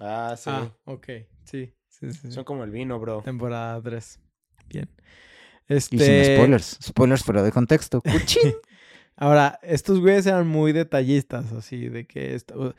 ah, 0.00 0.34
sí. 0.36 0.50
Ah, 0.52 0.70
ok. 0.84 1.06
Sí, 1.44 1.72
sí, 1.88 2.12
sí. 2.12 2.18
sí. 2.22 2.32
Son 2.32 2.44
como 2.44 2.62
el 2.62 2.70
vino, 2.70 3.00
bro. 3.00 3.22
Temporada 3.22 3.80
3. 3.82 4.20
Bien. 4.68 4.88
Y 5.68 5.74
Este... 5.74 5.98
sin 5.98 6.36
spoilers. 6.36 6.78
Spoilers, 6.82 7.22
pero 7.24 7.42
de 7.42 7.50
contexto. 7.52 8.00
¡Cuchín! 8.12 8.52
Ahora, 9.16 9.58
estos 9.62 10.00
güeyes 10.00 10.26
eran 10.26 10.46
muy 10.46 10.72
detallistas, 10.72 11.52
así, 11.52 11.88
de 11.88 12.06
que... 12.06 12.34
esto- 12.34 12.74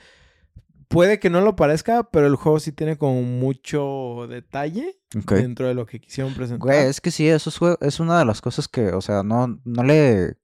Puede 0.88 1.19
que 1.19 1.30
no 1.30 1.39
lo 1.39 1.55
parezca, 1.55 2.03
pero 2.11 2.28
el 2.28 2.36
juego 2.36 2.59
sí 2.59 2.74
tiene 2.74 2.97
como 2.97 3.22
mucho 3.22 4.28
detalle 4.28 4.99
dentro 5.13 5.67
de 5.69 5.74
lo 5.74 5.86
que 5.86 6.01
quisieron 6.01 6.34
presentar. 6.34 6.59
Güey, 6.59 6.88
es 6.89 6.99
que 6.99 7.11
sí, 7.11 7.30
eso 7.30 7.49
es, 7.49 7.78
es 7.80 7.99
una 8.01 8.19
de 8.19 8.26
las 8.26 8.41
cosas 8.41 8.67
que, 8.67 8.89
o 8.89 8.99
sea, 8.99 9.24
no, 9.24 9.61
no 9.63 9.84
le... 9.84 10.36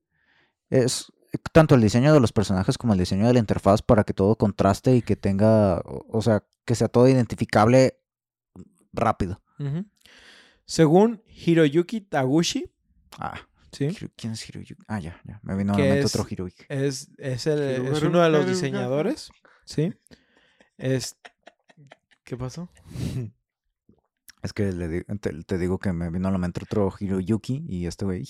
Es 0.70 1.12
tanto 1.52 1.76
el 1.76 1.82
diseño 1.82 2.14
de 2.14 2.20
los 2.20 2.32
personajes 2.32 2.78
como 2.78 2.94
el 2.94 3.00
diseño 3.00 3.28
de 3.28 3.34
la 3.34 3.40
interfaz 3.40 3.82
para 3.82 4.04
que 4.04 4.14
todo 4.14 4.36
contraste 4.36 4.96
y 4.96 5.02
que 5.02 5.16
tenga, 5.16 5.82
o 5.86 6.22
sea, 6.22 6.44
que 6.66 6.76
sea 6.76 6.88
todo 6.88 7.08
identificable 7.08 8.00
rápido. 8.94 9.42
Según 10.66 11.22
Hiroyuki 11.28 12.02
Taguchi, 12.02 12.72
Ah, 13.20 13.40
¿sí? 13.72 13.88
¿quién 14.16 14.34
es 14.34 14.48
Hiroyuki? 14.50 14.84
Ah, 14.88 15.00
ya, 15.00 15.20
ya. 15.24 15.40
Me 15.44 15.56
vino 15.56 15.74
a 15.74 15.78
la 15.78 15.84
mente 15.86 16.06
es- 16.06 16.16
otro 16.16 16.28
Hiroyuki. 16.30 16.66
Es, 16.70 17.10
es, 17.18 17.48
el- 17.48 17.86
es 17.88 18.02
uno 18.04 18.22
de 18.22 18.30
los 18.30 18.48
diseñadores, 18.48 19.30
¿sí? 19.66 19.94
Es... 20.78 21.18
¿Qué 22.24 22.36
pasó? 22.38 22.70
Es 24.44 24.54
que 24.54 24.72
le 24.72 25.04
te, 25.04 25.44
te 25.44 25.58
digo 25.58 25.80
que 25.80 25.92
me 25.94 26.10
vino 26.12 26.28
a 26.28 26.32
la 26.32 26.38
mente 26.38 26.62
otro 26.64 26.94
Hiroyuki 27.00 27.66
y 27.68 27.86
este 27.88 28.06
güey. 28.06 28.24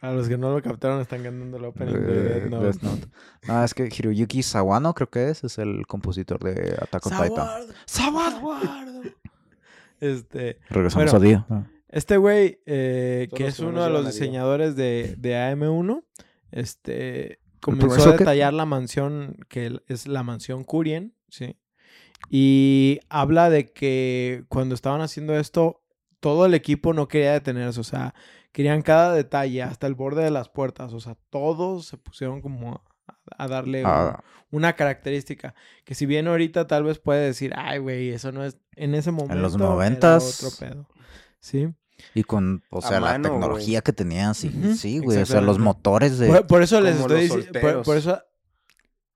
Para 0.00 0.14
los 0.14 0.28
que 0.28 0.38
no 0.38 0.50
lo 0.54 0.62
captaron, 0.62 1.00
están 1.00 1.22
cantando 1.22 1.58
el 1.58 1.64
opening 1.66 1.92
de 1.92 1.98
Eh, 1.98 2.40
Death 2.40 2.50
Note. 2.50 2.64
Death 2.66 2.82
Note. 2.82 3.06
No, 3.46 3.62
es 3.64 3.74
que 3.74 3.84
Hiroyuki 3.86 4.42
Sawano 4.42 4.94
creo 4.94 5.10
que 5.10 5.28
es, 5.28 5.44
es 5.44 5.58
el 5.58 5.86
compositor 5.86 6.42
de 6.42 6.74
Attack 6.80 7.06
on 7.06 7.12
Titan. 7.12 7.48
Saguardo. 7.86 8.54
Este, 10.00 10.58
Regresamos 10.70 11.12
Bueno, 11.12 11.16
a 11.18 11.28
Dio. 11.28 11.46
Ah. 11.50 11.66
este 11.90 12.16
güey, 12.16 12.60
eh, 12.64 13.28
que 13.34 13.46
es 13.46 13.58
uno 13.60 13.84
de 13.84 13.90
los 13.90 14.06
a 14.06 14.08
diseñadores 14.10 14.74
de, 14.74 15.14
de 15.18 15.34
AM1, 15.34 16.02
este, 16.52 17.38
comenzó 17.60 18.08
a 18.08 18.12
que- 18.12 18.18
detallar 18.20 18.54
la 18.54 18.64
mansión, 18.64 19.36
que 19.50 19.78
es 19.88 20.06
la 20.08 20.22
mansión 20.22 20.64
Curien, 20.64 21.14
¿sí? 21.28 21.58
Y 22.30 23.00
habla 23.10 23.50
de 23.50 23.72
que 23.72 24.44
cuando 24.48 24.74
estaban 24.74 25.02
haciendo 25.02 25.34
esto, 25.38 25.82
todo 26.20 26.46
el 26.46 26.54
equipo 26.54 26.94
no 26.94 27.06
quería 27.08 27.32
detenerse, 27.32 27.80
o 27.80 27.84
sea, 27.84 28.14
querían 28.52 28.82
cada 28.82 29.14
detalle, 29.14 29.62
hasta 29.62 29.86
el 29.86 29.94
borde 29.94 30.24
de 30.24 30.30
las 30.30 30.48
puertas, 30.48 30.92
o 30.92 31.00
sea, 31.00 31.16
todos 31.30 31.86
se 31.86 31.96
pusieron 31.98 32.40
como 32.42 32.82
a, 33.06 33.44
a 33.44 33.48
darle 33.48 33.84
un- 33.84 33.90
Ah, 33.90 34.24
una 34.50 34.74
característica 34.74 35.54
que 35.84 35.94
si 35.94 36.06
bien 36.06 36.26
ahorita 36.26 36.66
tal 36.66 36.82
vez 36.84 36.98
puede 36.98 37.24
decir, 37.24 37.52
ay, 37.56 37.78
güey, 37.78 38.10
eso 38.10 38.32
no 38.32 38.44
es 38.44 38.58
en 38.76 38.94
ese 38.96 39.12
momento. 39.12 39.36
los 39.36 39.54
era 39.54 39.64
noventas. 39.64 40.42
otro 40.44 40.56
pedo. 40.58 40.88
Sí. 41.38 41.68
y 42.14 42.24
con, 42.24 42.62
o 42.70 42.80
sea, 42.82 42.98
la 43.00 43.12
mano, 43.12 43.28
tecnología 43.30 43.82
que 43.82 43.92
tenían, 43.92 44.34
sí, 44.34 44.50
sí, 44.76 44.98
güey. 44.98 45.18
O 45.18 45.26
sea, 45.26 45.40
los 45.40 45.58
motores 45.58 46.18
de. 46.18 46.28
Por, 46.28 46.46
por 46.46 46.62
eso 46.62 46.80
les 46.80 46.96
estoy 46.98 47.28
los 47.28 47.36
diciendo. 47.36 47.82
Por, 47.82 47.96
eso. 47.96 48.20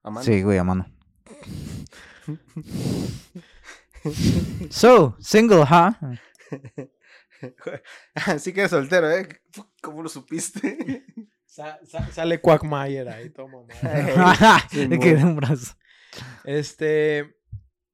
A 0.03 0.11
mano. 0.11 0.24
Sí, 0.24 0.43
güey, 0.43 0.59
a 0.59 0.64
mano. 0.64 0.87
so, 4.70 5.16
single, 5.18 5.64
huh? 5.64 5.93
Así 8.14 8.53
que 8.53 8.68
soltero, 8.68 9.11
¿eh? 9.11 9.28
¿Cómo 9.82 10.03
lo 10.03 10.09
supiste? 10.09 11.05
sa- 11.47 11.78
sa- 11.84 12.11
sale 12.12 12.40
Quackmayer 12.40 13.09
ahí, 13.09 13.30
toma. 13.30 13.59
Mo- 14.88 15.01
quedé 15.01 15.22
un 15.24 15.36
brazo. 15.36 15.74
Este. 16.45 17.36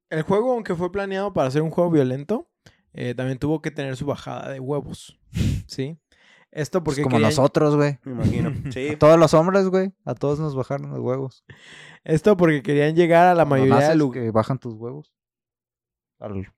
El 0.09 0.23
juego, 0.23 0.51
aunque 0.53 0.75
fue 0.75 0.91
planeado 0.91 1.31
para 1.33 1.49
ser 1.51 1.61
un 1.61 1.71
juego 1.71 1.89
violento, 1.89 2.49
eh, 2.93 3.15
también 3.15 3.39
tuvo 3.39 3.61
que 3.61 3.71
tener 3.71 3.95
su 3.95 4.05
bajada 4.05 4.51
de 4.51 4.59
huevos. 4.59 5.17
¿Sí? 5.67 5.97
Esto 6.51 6.83
Pues 6.83 6.95
porque. 6.95 7.03
como 7.03 7.15
querían- 7.15 7.29
nosotros, 7.29 7.77
güey. 7.77 7.97
Me 8.03 8.11
imagino. 8.11 8.53
Sí. 8.73 8.89
A 8.89 8.99
todos 8.99 9.17
los 9.17 9.33
hombres, 9.33 9.67
güey. 9.69 9.93
A 10.03 10.13
todos 10.15 10.37
nos 10.41 10.53
bajaron 10.53 10.89
los 10.91 10.99
huevos. 10.99 11.45
Esto 12.03 12.35
porque 12.35 12.61
querían 12.61 12.93
llegar 12.95 13.27
a 13.27 13.35
la 13.35 13.45
Cuando 13.45 13.67
mayoría 13.67 13.87
de 13.89 13.95
lugares. 13.95 14.25
que 14.27 14.31
bajan 14.31 14.59
tus 14.59 14.73
huevos. 14.75 15.13
Al- 16.19 16.51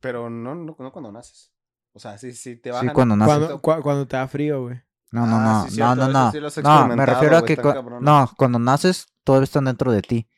Pero 0.00 0.28
no, 0.28 0.54
no, 0.54 0.76
no 0.78 0.92
cuando 0.92 1.10
naces. 1.10 1.54
O 1.92 1.98
sea, 1.98 2.18
sí, 2.18 2.32
sí 2.32 2.56
te 2.56 2.70
bajan. 2.70 2.88
Sí, 2.88 2.94
cuando 2.94 3.16
naces. 3.16 3.34
Cuando, 3.36 3.60
cua- 3.62 3.82
cuando 3.82 4.06
te 4.06 4.16
da 4.16 4.28
frío, 4.28 4.62
güey. 4.62 4.80
No, 5.12 5.26
no, 5.26 5.36
Ah, 5.36 5.62
no, 5.64 5.70
sí, 5.70 5.80
no, 5.80 5.94
no, 5.96 6.08
no. 6.08 6.30
sí 6.30 6.60
No, 6.62 6.86
me 6.88 7.04
refiero 7.04 7.36
a 7.38 7.44
que 7.44 7.54
está 7.54 7.74
cabrón. 7.74 8.04
no, 8.04 8.30
cuando 8.36 8.58
naces, 8.60 9.06
todavía 9.24 9.44
están 9.44 9.64
dentro 9.64 9.90
de 9.90 10.02
ti. 10.02 10.28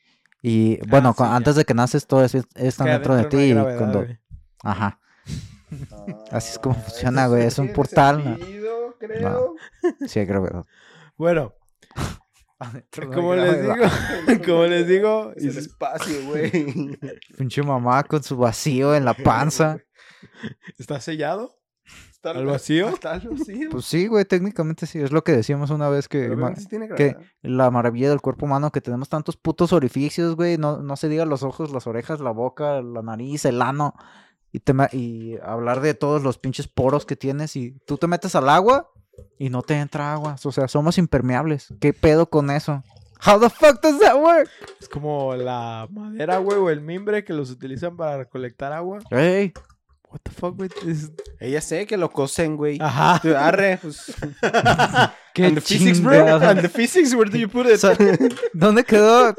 Y 0.41 0.79
bueno, 0.89 1.11
Ah, 1.11 1.15
cu- 1.15 1.25
ya. 1.25 1.37
antes 1.37 1.57
de 1.57 1.65
que 1.67 1.75
naces, 1.75 2.07
todavía 2.07 2.27
es- 2.41 2.47
están 2.55 2.87
Que 2.87 2.93
dentro 2.95 3.15
de 3.15 3.25
ti. 3.27 3.37
no 3.37 3.43
y 3.43 3.53
gravedad, 3.53 3.79
cuando... 3.79 3.99
güey. 4.05 4.19
Ajá. 4.65 4.99
Así 6.31 6.53
es 6.53 6.59
como 6.59 6.75
Ah, 6.75 6.81
funciona, 6.83 7.27
güey, 7.27 7.45
es 7.45 7.59
un 7.59 7.73
portal, 7.73 8.25
¿no? 8.25 8.37
sentido, 8.39 8.97
creo. 8.99 9.55
Sí, 10.07 10.21
hay 10.21 10.27
gravedad. 10.27 10.65
Bueno, 11.19 11.55
como 13.15 13.35
les 13.35 13.61
digo, 13.63 13.75
como 14.47 14.65
les 14.65 14.87
digo, 14.89 15.33
Es 15.37 15.45
y 15.45 15.47
el 15.49 15.53
si- 15.53 15.59
espacio, 15.61 16.15
güey. 16.27 16.51
Pinche 17.39 17.63
mamá 17.63 18.03
con 18.05 18.23
su 18.23 18.37
vacío 18.37 18.95
en 18.95 19.05
la 19.05 19.15
panza. 19.15 19.79
¿está 20.79 21.01
sellado? 21.01 21.59
Está 22.13 22.31
¿Al 22.31 22.47
vacío? 22.47 22.89
Está 22.89 23.13
al 23.15 23.29
vacío. 23.29 23.71
Pues 23.71 23.85
sí, 23.85 24.07
güey, 24.07 24.25
técnicamente 24.25 24.87
sí. 24.87 25.01
Es 25.01 25.11
lo 25.11 25.25
que 25.25 25.33
decíamos 25.33 25.71
una 25.71 25.89
vez 25.89 26.09
que, 26.09 26.29
ma- 26.37 26.55
tiene 26.55 26.89
la 27.43 27.71
maravilla 27.71 28.11
del 28.11 28.21
cuerpo 28.21 28.47
humano, 28.47 28.71
que 28.71 28.81
tenemos 28.81 29.09
tantos 29.09 29.37
putos 29.37 29.73
orificios, 29.73 30.37
güey. 30.37 30.57
No, 30.59 30.81
no 30.81 30.97
se 30.97 31.09
diga 31.09 31.25
los 31.25 31.43
ojos, 31.43 31.73
las 31.73 31.89
orejas, 31.89 32.21
la 32.21 32.31
boca, 32.31 32.81
la 32.81 33.03
nariz, 33.03 33.45
el 33.45 33.61
ano. 33.61 33.95
Y, 34.53 34.61
te 34.61 34.73
y 34.93 35.37
hablar 35.43 35.81
de 35.81 35.95
todos 35.95 36.23
los 36.23 36.39
pinches 36.39 36.69
poros 36.69 37.07
que 37.07 37.17
tienes. 37.17 37.57
Y 37.57 37.73
tú 37.87 37.99
te 37.99 38.07
metes 38.07 38.37
al 38.37 38.49
agua 38.49 38.91
y 39.39 39.51
no 39.51 39.63
te 39.63 39.75
entra 39.75 40.13
agua. 40.13 40.37
O 40.45 40.53
sea, 40.53 40.69
somos 40.69 40.99
impermeables. 40.99 41.75
¿Qué 41.81 41.93
pedo 41.93 42.31
con 42.31 42.51
eso? 42.51 42.85
How 43.27 43.41
the 43.41 43.51
fuck 43.51 43.81
does 43.81 44.01
that 44.01 44.17
work? 44.21 44.49
es 44.81 44.89
como 44.89 45.35
la 45.37 45.87
madera, 45.91 46.39
güey, 46.39 46.59
o 46.59 46.71
el 46.71 46.81
mimbre 46.81 47.25
que 47.25 47.33
los 47.33 47.51
utilizan 47.51 47.97
para 47.97 48.17
recolectar 48.19 48.73
agua. 48.73 48.99
Ey, 49.11 49.53
What 50.13 50.21
the 50.25 50.31
fuck, 50.31 50.57
güey. 50.57 50.69
Ella 51.41 51.61
sé 51.63 51.87
que 51.87 51.97
lo 51.97 52.11
cosen, 52.11 52.57
güey. 52.57 52.79
Ajá. 52.81 53.15
Arre, 53.39 53.79
pues. 53.81 54.13
Qué 55.35 55.47
And 55.47 55.55
the 55.55 55.61
physics, 55.63 56.03
bro. 56.03 56.27
And 56.37 56.61
the 56.61 56.69
physics, 56.69 57.15
where 57.15 57.31
do 57.31 57.39
you 57.39 57.49
put 57.49 57.67
it? 57.67 57.81
¿Dónde 58.53 58.85
quedó? 58.85 59.35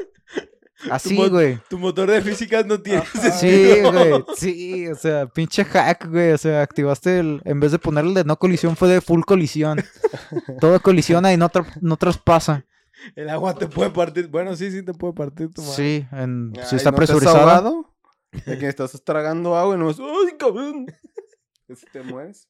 Así, 0.90 1.16
güey. 1.28 1.60
Tu 1.70 1.78
motor 1.78 2.10
de 2.10 2.20
físicas 2.20 2.66
no 2.66 2.80
tiene 2.80 3.02
Sí, 3.06 3.18
sentido. 3.30 3.92
güey. 3.92 4.24
Sí, 4.36 4.88
o 4.88 4.94
sea, 4.96 5.26
pinche 5.26 5.64
hack, 5.64 6.08
güey. 6.10 6.32
O 6.32 6.38
sea, 6.38 6.62
activaste 6.62 7.20
el. 7.20 7.40
En 7.44 7.60
vez 7.60 7.70
de 7.72 7.78
ponerle 7.78 8.12
de 8.14 8.24
no 8.24 8.36
colisión, 8.36 8.74
fue 8.76 8.88
de 8.88 9.00
full 9.00 9.22
colisión. 9.22 9.82
Todo 10.60 10.80
colisiona 10.82 11.32
y 11.32 11.36
no, 11.36 11.48
tra- 11.48 11.72
no 11.80 11.96
traspasa. 11.96 12.66
El 13.14 13.30
agua 13.30 13.54
te 13.54 13.66
puede 13.68 13.90
partir. 13.90 14.28
Bueno, 14.28 14.56
sí, 14.56 14.70
sí 14.72 14.82
te 14.82 14.92
puede 14.92 15.14
partir 15.14 15.50
tu 15.54 15.62
madre. 15.62 15.74
Sí, 15.76 16.06
en, 16.12 16.52
Ay, 16.56 16.64
si 16.68 16.76
está 16.76 16.90
¿no 16.90 16.96
te 16.96 17.04
has 17.04 17.10
presurizado. 17.10 17.93
De 18.46 18.58
que 18.58 18.68
estás 18.68 19.02
tragando 19.04 19.56
agua 19.56 19.74
y 19.74 19.78
no 19.78 19.90
es. 19.90 19.98
¡Ay, 20.00 20.36
cabrón! 20.38 20.86
Casi 21.68 21.86
te 21.92 22.02
mueres. 22.02 22.48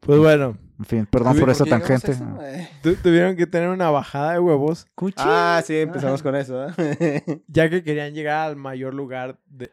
Pues 0.00 0.18
bueno, 0.18 0.56
En 0.78 0.84
fin, 0.86 1.06
perdón 1.06 1.34
por 1.34 1.42
¿Por 1.42 1.50
esa 1.50 1.64
tangente. 1.66 2.12
eso? 2.12 2.24
Eh. 2.42 2.68
tu- 2.82 2.96
tuvieron 2.96 3.36
que 3.36 3.46
tener 3.46 3.68
una 3.68 3.90
bajada 3.90 4.32
de 4.32 4.40
huevos, 4.40 4.86
Ah, 5.16 5.62
sí, 5.64 5.76
empezamos 5.76 6.22
con 6.22 6.34
eso. 6.34 6.66
¿eh? 6.78 7.42
ya 7.46 7.68
que 7.70 7.82
querían 7.84 8.14
llegar 8.14 8.48
al 8.48 8.56
mayor 8.56 8.94
lugar, 8.94 9.38
de, 9.46 9.70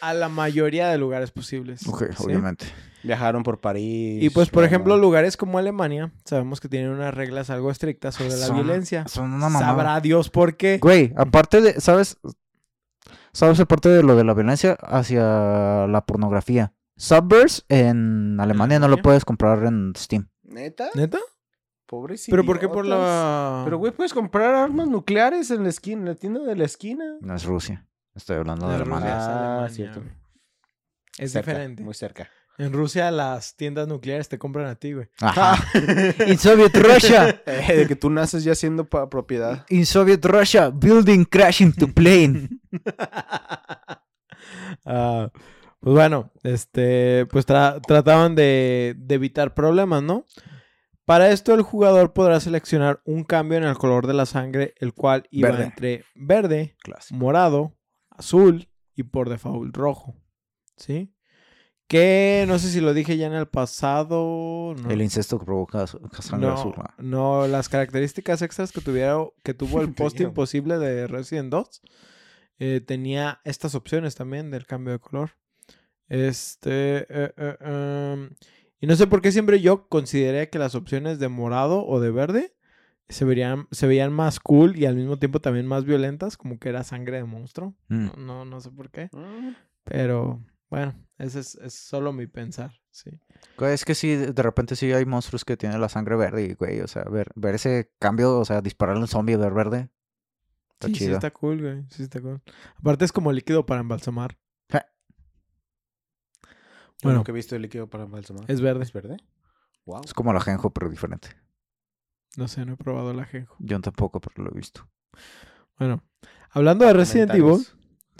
a 0.00 0.12
la 0.12 0.28
mayoría 0.28 0.88
de 0.88 0.98
lugares 0.98 1.30
posibles. 1.30 1.86
Ok, 1.88 2.04
¿sí? 2.16 2.24
obviamente. 2.24 2.66
Viajaron 3.04 3.42
por 3.42 3.60
París. 3.60 4.22
Y 4.22 4.30
pues, 4.30 4.50
por 4.50 4.64
ejemplo, 4.64 4.96
lugares 4.96 5.36
como 5.36 5.58
Alemania, 5.58 6.12
sabemos 6.24 6.60
que 6.60 6.68
tienen 6.68 6.90
unas 6.90 7.14
reglas 7.14 7.48
algo 7.50 7.70
estrictas 7.70 8.16
sobre 8.16 8.30
la 8.30 8.46
Son- 8.46 8.56
violencia. 8.56 9.06
Son 9.08 9.26
una 9.32 9.48
mamá. 9.48 9.60
Sabrá 9.60 10.00
Dios 10.00 10.30
por 10.30 10.56
qué. 10.56 10.78
Güey, 10.82 11.12
aparte 11.16 11.60
de, 11.60 11.80
¿sabes? 11.80 12.18
¿Sabes? 13.32 13.60
Aparte 13.60 13.88
de 13.88 14.02
lo 14.02 14.16
de 14.16 14.24
la 14.24 14.34
violencia 14.34 14.76
hacia 14.82 15.86
la 15.86 16.04
pornografía. 16.06 16.72
Subverse 16.96 17.62
en 17.68 18.38
Alemania 18.38 18.78
no 18.78 18.88
lo 18.88 18.98
puedes 18.98 19.24
comprar 19.24 19.64
en 19.64 19.92
Steam. 19.96 20.28
¿Neta? 20.42 20.90
¿Neta? 20.94 21.18
Pobres 21.86 22.26
¿Pero 22.30 22.44
por 22.44 22.58
qué 22.58 22.68
por 22.68 22.86
la...? 22.86 23.62
Pero, 23.64 23.78
güey, 23.78 23.92
puedes 23.92 24.14
comprar 24.14 24.54
armas 24.54 24.88
nucleares 24.88 25.50
en 25.50 25.62
la 25.62 25.68
esquina, 25.68 26.00
en 26.02 26.08
la 26.08 26.14
tienda 26.14 26.40
de 26.40 26.56
la 26.56 26.64
esquina. 26.64 27.04
No 27.20 27.34
es 27.34 27.44
Rusia. 27.44 27.86
Estoy 28.14 28.36
hablando 28.36 28.66
de 28.66 28.76
De 28.76 28.82
Alemania. 28.82 29.14
Rusia. 29.14 29.64
es 29.66 29.72
Ah, 29.72 29.74
cierto. 29.74 30.02
Es 31.18 31.32
Cerca, 31.32 31.50
diferente. 31.52 31.82
Muy 31.82 31.94
cerca. 31.94 32.28
En 32.58 32.72
Rusia 32.72 33.10
las 33.10 33.56
tiendas 33.56 33.88
nucleares 33.88 34.28
te 34.28 34.38
compran 34.38 34.66
a 34.66 34.74
ti, 34.76 34.92
güey. 34.92 35.08
Ajá. 35.20 35.56
In 36.26 36.38
Soviet 36.38 36.74
Russia. 36.76 37.42
Eh, 37.46 37.76
de 37.76 37.86
que 37.86 37.96
tú 37.96 38.10
naces 38.10 38.44
ya 38.44 38.54
siendo 38.54 38.84
pa- 38.88 39.08
propiedad. 39.08 39.64
In 39.70 39.86
Soviet 39.86 40.24
Russia, 40.24 40.68
building 40.70 41.24
crashing 41.24 41.72
to 41.72 41.88
plane. 41.88 42.48
Ah, 44.84 45.30
pues 45.80 45.94
bueno, 45.94 46.32
este, 46.42 47.26
pues 47.26 47.46
tra- 47.46 47.80
trataban 47.86 48.34
de, 48.34 48.94
de 48.98 49.14
evitar 49.14 49.54
problemas, 49.54 50.02
¿no? 50.02 50.26
Para 51.04 51.30
esto 51.30 51.54
el 51.54 51.62
jugador 51.62 52.12
podrá 52.12 52.40
seleccionar 52.40 53.00
un 53.04 53.24
cambio 53.24 53.58
en 53.58 53.64
el 53.64 53.76
color 53.76 54.06
de 54.06 54.14
la 54.14 54.26
sangre, 54.26 54.74
el 54.78 54.94
cual 54.94 55.26
iba 55.30 55.50
Verde. 55.50 55.64
entre 55.64 56.04
verde, 56.14 56.76
Clásico. 56.82 57.18
morado, 57.18 57.76
azul 58.10 58.68
y 58.94 59.02
por 59.04 59.28
default 59.28 59.76
rojo, 59.76 60.14
¿sí? 60.76 61.12
Que 61.88 62.44
no 62.48 62.58
sé 62.58 62.68
si 62.70 62.80
lo 62.80 62.94
dije 62.94 63.16
ya 63.18 63.26
en 63.26 63.34
el 63.34 63.46
pasado. 63.48 64.74
No, 64.82 64.90
El 64.90 65.02
incesto 65.02 65.38
que 65.38 65.44
provoca 65.44 65.86
su- 65.86 66.00
sangre 66.20 66.48
no, 66.48 66.54
azul. 66.54 66.74
no, 66.98 67.46
las 67.48 67.68
características 67.68 68.40
extras 68.40 68.72
que 68.72 68.80
tuviera, 68.80 69.18
que 69.42 69.52
tuvo 69.54 69.82
el 69.82 69.92
post 69.94 70.18
imposible 70.20 70.78
de 70.78 71.06
Resident 71.06 71.50
2 71.50 71.82
eh, 72.58 72.80
tenía 72.86 73.40
estas 73.44 73.74
opciones 73.74 74.14
también 74.14 74.50
del 74.50 74.66
cambio 74.66 74.92
de 74.94 75.00
color. 75.00 75.30
Este. 76.08 77.06
eh, 77.08 77.32
eh, 77.36 77.56
em, 77.60 78.30
y 78.80 78.86
no 78.86 78.96
sé 78.96 79.06
por 79.06 79.20
qué 79.22 79.32
siempre 79.32 79.60
yo 79.60 79.86
consideré 79.88 80.48
que 80.50 80.58
las 80.58 80.74
opciones 80.74 81.18
de 81.18 81.28
morado 81.28 81.86
o 81.86 82.00
de 82.00 82.10
verde 82.10 82.54
se 83.08 83.24
verían, 83.24 83.66
se 83.70 83.86
veían 83.86 84.12
más 84.12 84.40
cool 84.40 84.76
y 84.78 84.86
al 84.86 84.96
mismo 84.96 85.18
tiempo 85.18 85.40
también 85.40 85.66
más 85.66 85.84
violentas, 85.84 86.36
como 86.36 86.58
que 86.58 86.68
era 86.70 86.82
sangre 86.84 87.18
de 87.18 87.24
monstruo. 87.24 87.74
Mm. 87.88 88.06
No, 88.06 88.12
no, 88.16 88.44
no 88.44 88.60
sé 88.60 88.70
por 88.70 88.90
qué. 88.90 89.08
Mm. 89.12 89.54
Pero 89.84 90.40
bueno, 90.72 90.94
ese 91.18 91.40
es, 91.40 91.54
es 91.56 91.74
solo 91.74 92.14
mi 92.14 92.26
pensar, 92.26 92.72
sí. 92.90 93.10
Es 93.60 93.84
que 93.84 93.94
sí, 93.94 94.16
de 94.16 94.42
repente 94.42 94.74
sí 94.74 94.90
hay 94.90 95.04
monstruos 95.04 95.44
que 95.44 95.58
tienen 95.58 95.78
la 95.82 95.90
sangre 95.90 96.16
verde 96.16 96.44
y, 96.46 96.54
güey, 96.54 96.80
o 96.80 96.88
sea, 96.88 97.04
ver, 97.04 97.30
ver 97.34 97.56
ese 97.56 97.92
cambio, 97.98 98.38
o 98.38 98.44
sea, 98.46 98.62
dispararle 98.62 99.00
a 99.00 99.02
un 99.02 99.08
zombie 99.08 99.34
y 99.34 99.36
ver 99.36 99.52
verde. 99.52 99.90
Está 100.70 100.86
sí, 100.86 100.94
sí 100.94 101.00
chido. 101.00 101.16
está 101.16 101.30
cool, 101.30 101.60
güey. 101.60 101.84
Sí 101.90 102.04
está 102.04 102.22
cool. 102.22 102.40
Aparte 102.76 103.04
es 103.04 103.12
como 103.12 103.32
líquido 103.32 103.66
para 103.66 103.82
embalsamar. 103.82 104.38
Ja. 104.70 104.86
Bueno. 107.02 107.18
nunca 107.18 107.32
he 107.32 107.34
visto 107.34 107.54
el 107.54 107.60
líquido 107.60 107.90
para 107.90 108.04
embalsamar. 108.04 108.50
Es 108.50 108.62
verde. 108.62 108.82
¿Es 108.82 108.94
verde? 108.94 109.18
Wow. 109.84 110.00
Es 110.06 110.14
como 110.14 110.32
la 110.32 110.38
ajenjo, 110.38 110.70
pero 110.70 110.88
diferente. 110.88 111.36
No 112.38 112.48
sé, 112.48 112.64
no 112.64 112.72
he 112.72 112.76
probado 112.78 113.10
el 113.10 113.20
ajenjo. 113.20 113.56
Yo 113.58 113.78
tampoco, 113.82 114.22
pero 114.22 114.44
lo 114.44 114.50
he 114.50 114.54
visto. 114.54 114.88
Bueno, 115.78 116.02
hablando 116.48 116.86
de 116.86 116.94
Resident 116.94 117.34
Evil, 117.34 117.58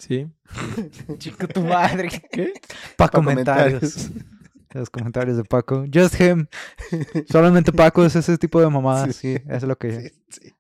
sí. 0.08 0.26
Chico, 1.18 1.46
tu 1.48 1.60
madre. 1.62 2.08
¿Qué? 2.30 2.52
Pa' 2.96 3.06
Pa' 3.06 3.08
comentarios. 3.18 4.10
Los 4.74 4.88
comentarios 4.88 5.36
de 5.36 5.44
Paco. 5.44 5.84
Just 5.92 6.18
him. 6.18 6.46
Solamente 7.30 7.72
Paco 7.72 8.04
es 8.06 8.16
ese 8.16 8.38
tipo 8.38 8.58
de 8.60 8.70
mamadas. 8.70 9.14
Sí, 9.16 9.36
es 9.46 9.62
lo 9.64 9.76
que 9.76 10.00
Sí, 10.00 10.10
sí. 10.30 10.52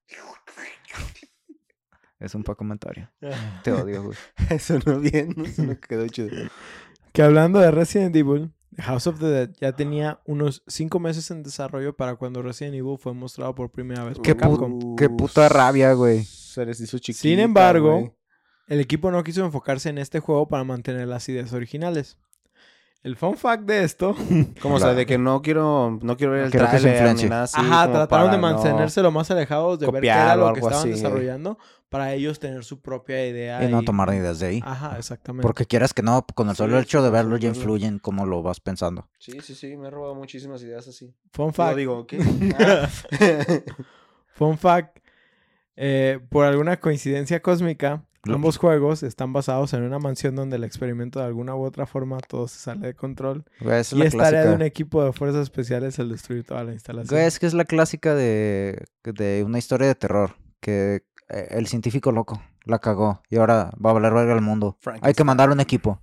es 2.20 2.34
un 2.34 2.44
pa' 2.44 2.54
comentario. 2.54 3.10
Te 3.64 3.72
odio, 3.72 4.02
güey. 4.04 4.18
Eso 4.50 4.78
no 4.84 5.00
bien, 5.00 5.34
eso 5.44 5.62
no 5.64 5.78
quedó 5.80 6.06
chido. 6.08 6.28
Que 7.12 7.22
hablando 7.22 7.58
de 7.58 7.70
Resident 7.70 8.14
Evil, 8.14 8.52
House 8.78 9.06
of 9.06 9.18
the 9.18 9.26
Dead 9.26 9.50
ya 9.60 9.72
tenía 9.72 10.20
unos 10.26 10.62
5 10.66 11.00
meses 11.00 11.30
en 11.30 11.42
desarrollo 11.42 11.96
para 11.96 12.16
cuando 12.16 12.42
Resident 12.42 12.74
Evil 12.76 12.98
fue 12.98 13.12
mostrado 13.14 13.54
por 13.54 13.70
primera 13.70 14.04
vez 14.04 14.14
por 14.16 14.22
Qué, 14.24 14.36
pu- 14.36 14.94
qué 14.96 15.08
puta 15.10 15.48
rabia, 15.48 15.92
güey. 15.94 16.22
Se 16.24 16.64
les 16.66 16.80
hizo 16.80 16.98
chiquita, 16.98 17.22
Sin 17.22 17.38
embargo, 17.38 17.92
güey. 17.98 18.12
El 18.68 18.80
equipo 18.80 19.10
no 19.10 19.22
quiso 19.24 19.44
enfocarse 19.44 19.88
en 19.88 19.98
este 19.98 20.20
juego 20.20 20.48
para 20.48 20.64
mantener 20.64 21.08
las 21.08 21.28
ideas 21.28 21.52
originales. 21.52 22.16
El 23.02 23.16
fun 23.16 23.36
fact 23.36 23.64
de 23.64 23.82
esto, 23.82 24.14
Como, 24.62 24.76
o 24.76 24.78
sea, 24.78 24.94
de 24.94 25.06
que 25.06 25.18
no 25.18 25.42
quiero, 25.42 25.98
no 26.02 26.16
quiero 26.16 26.34
ver 26.34 26.44
el 26.44 26.52
se 26.52 26.58
trailer 26.58 27.16
ni 27.16 27.24
nada 27.24 27.42
así. 27.44 27.60
ajá, 27.60 27.82
como 27.86 27.94
trataron 27.96 28.30
de 28.30 28.36
no- 28.36 28.42
mantenerse 28.42 29.02
lo 29.02 29.10
más 29.10 29.28
alejados 29.32 29.80
de 29.80 29.90
ver 29.90 30.02
qué 30.02 30.08
era 30.08 30.36
lo 30.36 30.52
que 30.52 30.60
estaban 30.60 30.78
así. 30.78 30.90
desarrollando 30.90 31.58
para 31.88 32.12
ellos 32.14 32.38
tener 32.38 32.62
su 32.64 32.80
propia 32.80 33.26
idea. 33.26 33.64
Y 33.64 33.72
no 33.72 33.82
tomar 33.82 34.10
ni 34.10 34.18
desde 34.20 34.46
ahí. 34.46 34.60
Ajá, 34.64 34.96
exactamente. 34.98 35.42
Porque 35.42 35.66
quieras 35.66 35.92
que 35.92 36.02
no, 36.02 36.24
con 36.32 36.48
el 36.48 36.54
solo 36.54 36.76
Sí, 36.78 36.84
hecho 36.84 37.02
de 37.02 37.10
verlo 37.10 37.36
ya 37.38 37.48
verlo. 37.48 37.58
influye 37.60 37.86
en 37.88 37.98
cómo 37.98 38.24
lo 38.24 38.40
vas 38.40 38.60
pensando. 38.60 39.08
Sí, 39.18 39.32
sí, 39.42 39.56
sí, 39.56 39.76
me 39.76 39.88
he 39.88 39.90
robado 39.90 40.14
muchísimas 40.14 40.62
ideas 40.62 40.86
así. 40.86 41.12
Fun 41.32 41.46
Lo 41.48 41.52
fact. 41.52 41.76
digo, 41.76 42.06
¿qué? 42.06 42.18
Ah. 42.56 42.88
Fun 44.34 44.56
fact. 44.58 44.98
eh, 45.76 46.20
por 46.30 46.46
alguna 46.46 46.78
coincidencia 46.78 47.40
cósmica, 47.42 48.04
ambos 48.24 48.56
juegos 48.56 49.02
están 49.02 49.32
basados 49.32 49.72
en 49.74 49.82
una 49.82 49.98
mansión 49.98 50.36
donde 50.36 50.56
el 50.56 50.64
experimento 50.64 51.18
de 51.18 51.26
alguna 51.26 51.54
u 51.56 51.62
otra 51.64 51.86
forma 51.86 52.18
todo 52.20 52.46
se 52.48 52.58
sale 52.58 52.86
de 52.88 52.94
control. 52.94 53.44
Güey, 53.60 53.80
esa 53.80 53.80
es 53.80 53.92
y 53.94 53.98
la 53.98 54.04
es 54.06 54.16
tarea 54.16 54.44
de 54.46 54.54
un 54.54 54.62
equipo 54.62 55.02
de 55.04 55.12
fuerzas 55.12 55.42
especiales 55.42 55.98
el 55.98 56.10
destruir 56.10 56.44
toda 56.44 56.62
la 56.64 56.72
instalación. 56.72 57.16
Güey, 57.16 57.26
es 57.26 57.38
que 57.38 57.46
es 57.46 57.54
la 57.54 57.64
clásica 57.64 58.14
de, 58.14 58.84
de 59.04 59.42
una 59.44 59.58
historia 59.58 59.86
de 59.88 59.94
terror. 59.94 60.36
Que 60.60 61.02
eh, 61.28 61.48
el 61.50 61.66
científico 61.66 62.12
loco 62.12 62.40
la 62.64 62.78
cagó 62.78 63.22
y 63.28 63.36
ahora 63.36 63.72
va 63.84 63.90
a 63.90 63.94
valer 63.94 64.12
verga 64.12 64.34
al 64.34 64.42
mundo. 64.42 64.78
Hay 65.00 65.14
que 65.14 65.24
mandar 65.24 65.50
un 65.50 65.58
equipo. 65.60 66.00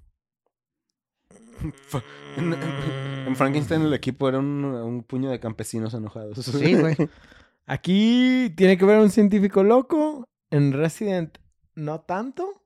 en, 2.37 2.53
en- 2.53 3.27
en 3.27 3.35
Frankenstein 3.35 3.81
el 3.83 3.93
equipo 3.93 4.27
era 4.27 4.39
un, 4.39 4.65
un 4.65 5.03
puño 5.03 5.29
de 5.29 5.39
campesinos 5.39 5.93
enojados. 5.93 6.37
Sí, 6.43 6.73
güey. 6.75 6.95
Aquí 7.67 8.51
tiene 8.57 8.77
que 8.77 8.85
ver 8.85 8.99
un 8.99 9.11
científico 9.11 9.63
loco. 9.63 10.25
En 10.51 10.73
Resident, 10.73 11.37
no 11.75 12.01
tanto. 12.01 12.61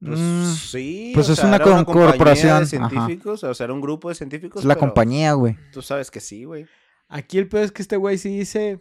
Pues 0.00 0.18
Mm, 0.18 0.54
sí. 0.54 1.12
pues 1.14 1.28
o 1.28 1.32
es 1.32 1.38
sea, 1.38 1.46
una 1.48 1.56
era 1.56 1.64
compañía 1.66 2.06
corporación, 2.06 2.48
De 2.64 2.76
ajá. 2.78 2.88
científicos, 2.88 3.44
o 3.44 3.52
sea, 3.54 3.64
era 3.64 3.74
un 3.74 3.80
grupo 3.82 4.08
de 4.08 4.14
científicos. 4.14 4.60
es 4.62 4.66
la 4.66 4.76
compañía, 4.76 5.34
güey. 5.34 5.58
Tú 5.72 5.82
sabes 5.82 6.10
que 6.10 6.20
sí, 6.20 6.44
güey. 6.44 6.66
Aquí 7.08 7.36
el 7.38 7.48
peor 7.48 7.64
es 7.64 7.72
que 7.72 7.82
este 7.82 7.96
güey 7.96 8.16
sí 8.18 8.38
dice... 8.38 8.80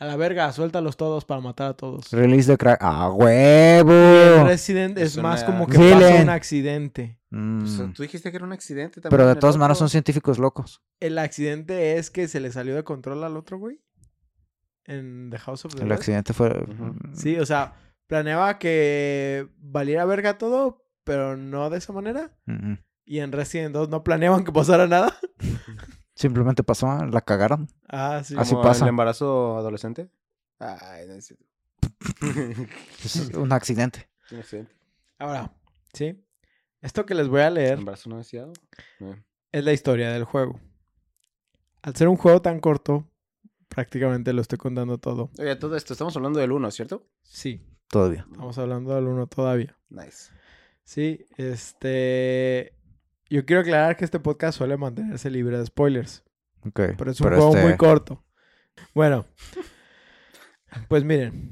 A 0.00 0.04
la 0.04 0.14
verga, 0.14 0.52
suéltalos 0.52 0.96
todos 0.96 1.24
para 1.24 1.40
matar 1.40 1.70
a 1.70 1.74
todos. 1.74 2.12
Release 2.12 2.48
de 2.48 2.56
crack. 2.56 2.78
¡Ah, 2.80 3.08
Y 3.12 3.16
huevo! 3.20 4.44
Resident 4.46 4.96
es, 4.96 5.16
Es 5.16 5.18
más 5.20 5.40
una- 5.42 5.46
como 5.50 5.66
que 5.66 5.76
pasa 5.76 6.22
un 6.22 6.28
accidente. 6.28 7.18
Mm, 7.30 7.58
Pues, 7.58 7.92
tú 7.94 8.02
dijiste 8.04 8.30
que 8.30 8.36
era 8.36 8.46
un 8.46 8.52
accidente 8.52 9.00
también. 9.00 9.10
Pero 9.18 9.26
de 9.28 9.34
todas 9.34 9.56
maneras 9.56 9.76
son 9.78 9.88
científicos 9.88 10.38
locos. 10.38 10.80
El 11.00 11.18
accidente 11.18 11.96
es 11.98 12.12
que 12.12 12.28
se 12.28 12.38
le 12.38 12.52
salió 12.52 12.76
de 12.76 12.84
control 12.84 13.24
al 13.24 13.36
otro 13.36 13.58
güey. 13.58 13.80
En 14.84 15.30
The 15.30 15.38
House 15.40 15.64
of 15.64 15.74
the 15.74 15.82
El 15.82 15.90
accidente 15.90 16.32
fue. 16.32 16.48
Ujú. 16.50 16.94
Sí, 17.14 17.36
o 17.36 17.44
sea, 17.44 17.74
planeaba 18.08 18.58
que 18.58 19.48
valiera 19.58 20.04
verga 20.04 20.38
todo, 20.38 20.84
pero 21.04 21.36
no 21.36 21.70
de 21.70 21.78
esa 21.78 21.92
manera. 21.92 22.36
Y 23.04 23.20
en 23.20 23.30
Resident 23.30 23.72
2 23.72 23.88
no 23.88 24.02
planeaban 24.02 24.44
que 24.44 24.50
pasara 24.50 24.88
nada. 24.88 25.16
Simplemente 26.14 26.64
pasó, 26.64 27.06
la 27.06 27.20
cagaron. 27.20 27.68
Ah, 27.86 28.22
sí. 28.24 28.34
Así 28.36 28.50
Como 28.50 28.64
pasa. 28.64 28.84
¿El 28.84 28.88
embarazo 28.88 29.56
adolescente? 29.56 30.10
Ay, 30.58 31.06
no 31.06 31.14
es 31.14 31.26
cierto. 31.26 31.44
Es 33.04 33.30
un 33.34 33.52
accidente. 33.52 34.08
Un 34.32 34.38
accidente. 34.38 34.74
Ahora, 35.18 35.52
sí. 35.92 36.20
Esto 36.80 37.06
que 37.06 37.14
les 37.14 37.28
voy 37.28 37.42
a 37.42 37.50
leer 37.50 37.78
Embarazo 37.78 38.10
no 38.10 38.18
deseado. 38.18 38.52
Eh. 39.00 39.22
es 39.52 39.64
la 39.64 39.72
historia 39.72 40.10
del 40.10 40.24
juego. 40.24 40.58
Al 41.82 41.94
ser 41.94 42.08
un 42.08 42.16
juego 42.16 42.42
tan 42.42 42.58
corto, 42.58 43.08
prácticamente 43.68 44.32
lo 44.32 44.42
estoy 44.42 44.58
contando 44.58 44.98
todo. 44.98 45.30
Oye, 45.38 45.54
todo 45.56 45.76
esto, 45.76 45.92
estamos 45.92 46.16
hablando 46.16 46.40
del 46.40 46.50
1, 46.52 46.70
¿cierto? 46.72 47.06
Sí, 47.22 47.64
Todavía. 47.90 48.26
estamos 48.30 48.58
hablando 48.58 48.94
del 48.94 49.04
uno 49.06 49.26
todavía. 49.26 49.76
Nice. 49.88 50.30
Sí, 50.84 51.26
este... 51.36 52.74
Yo 53.30 53.44
quiero 53.44 53.60
aclarar 53.60 53.96
que 53.96 54.04
este 54.04 54.20
podcast 54.20 54.56
suele 54.58 54.76
mantenerse 54.76 55.30
libre 55.30 55.58
de 55.58 55.66
spoilers. 55.66 56.24
Ok. 56.66 56.80
Pero 56.96 57.10
es 57.10 57.20
un 57.20 57.28
juego 57.28 57.48
este- 57.54 57.62
muy 57.68 57.76
corto. 57.76 58.24
Bueno, 58.94 59.26
pues 60.88 61.04
miren, 61.04 61.50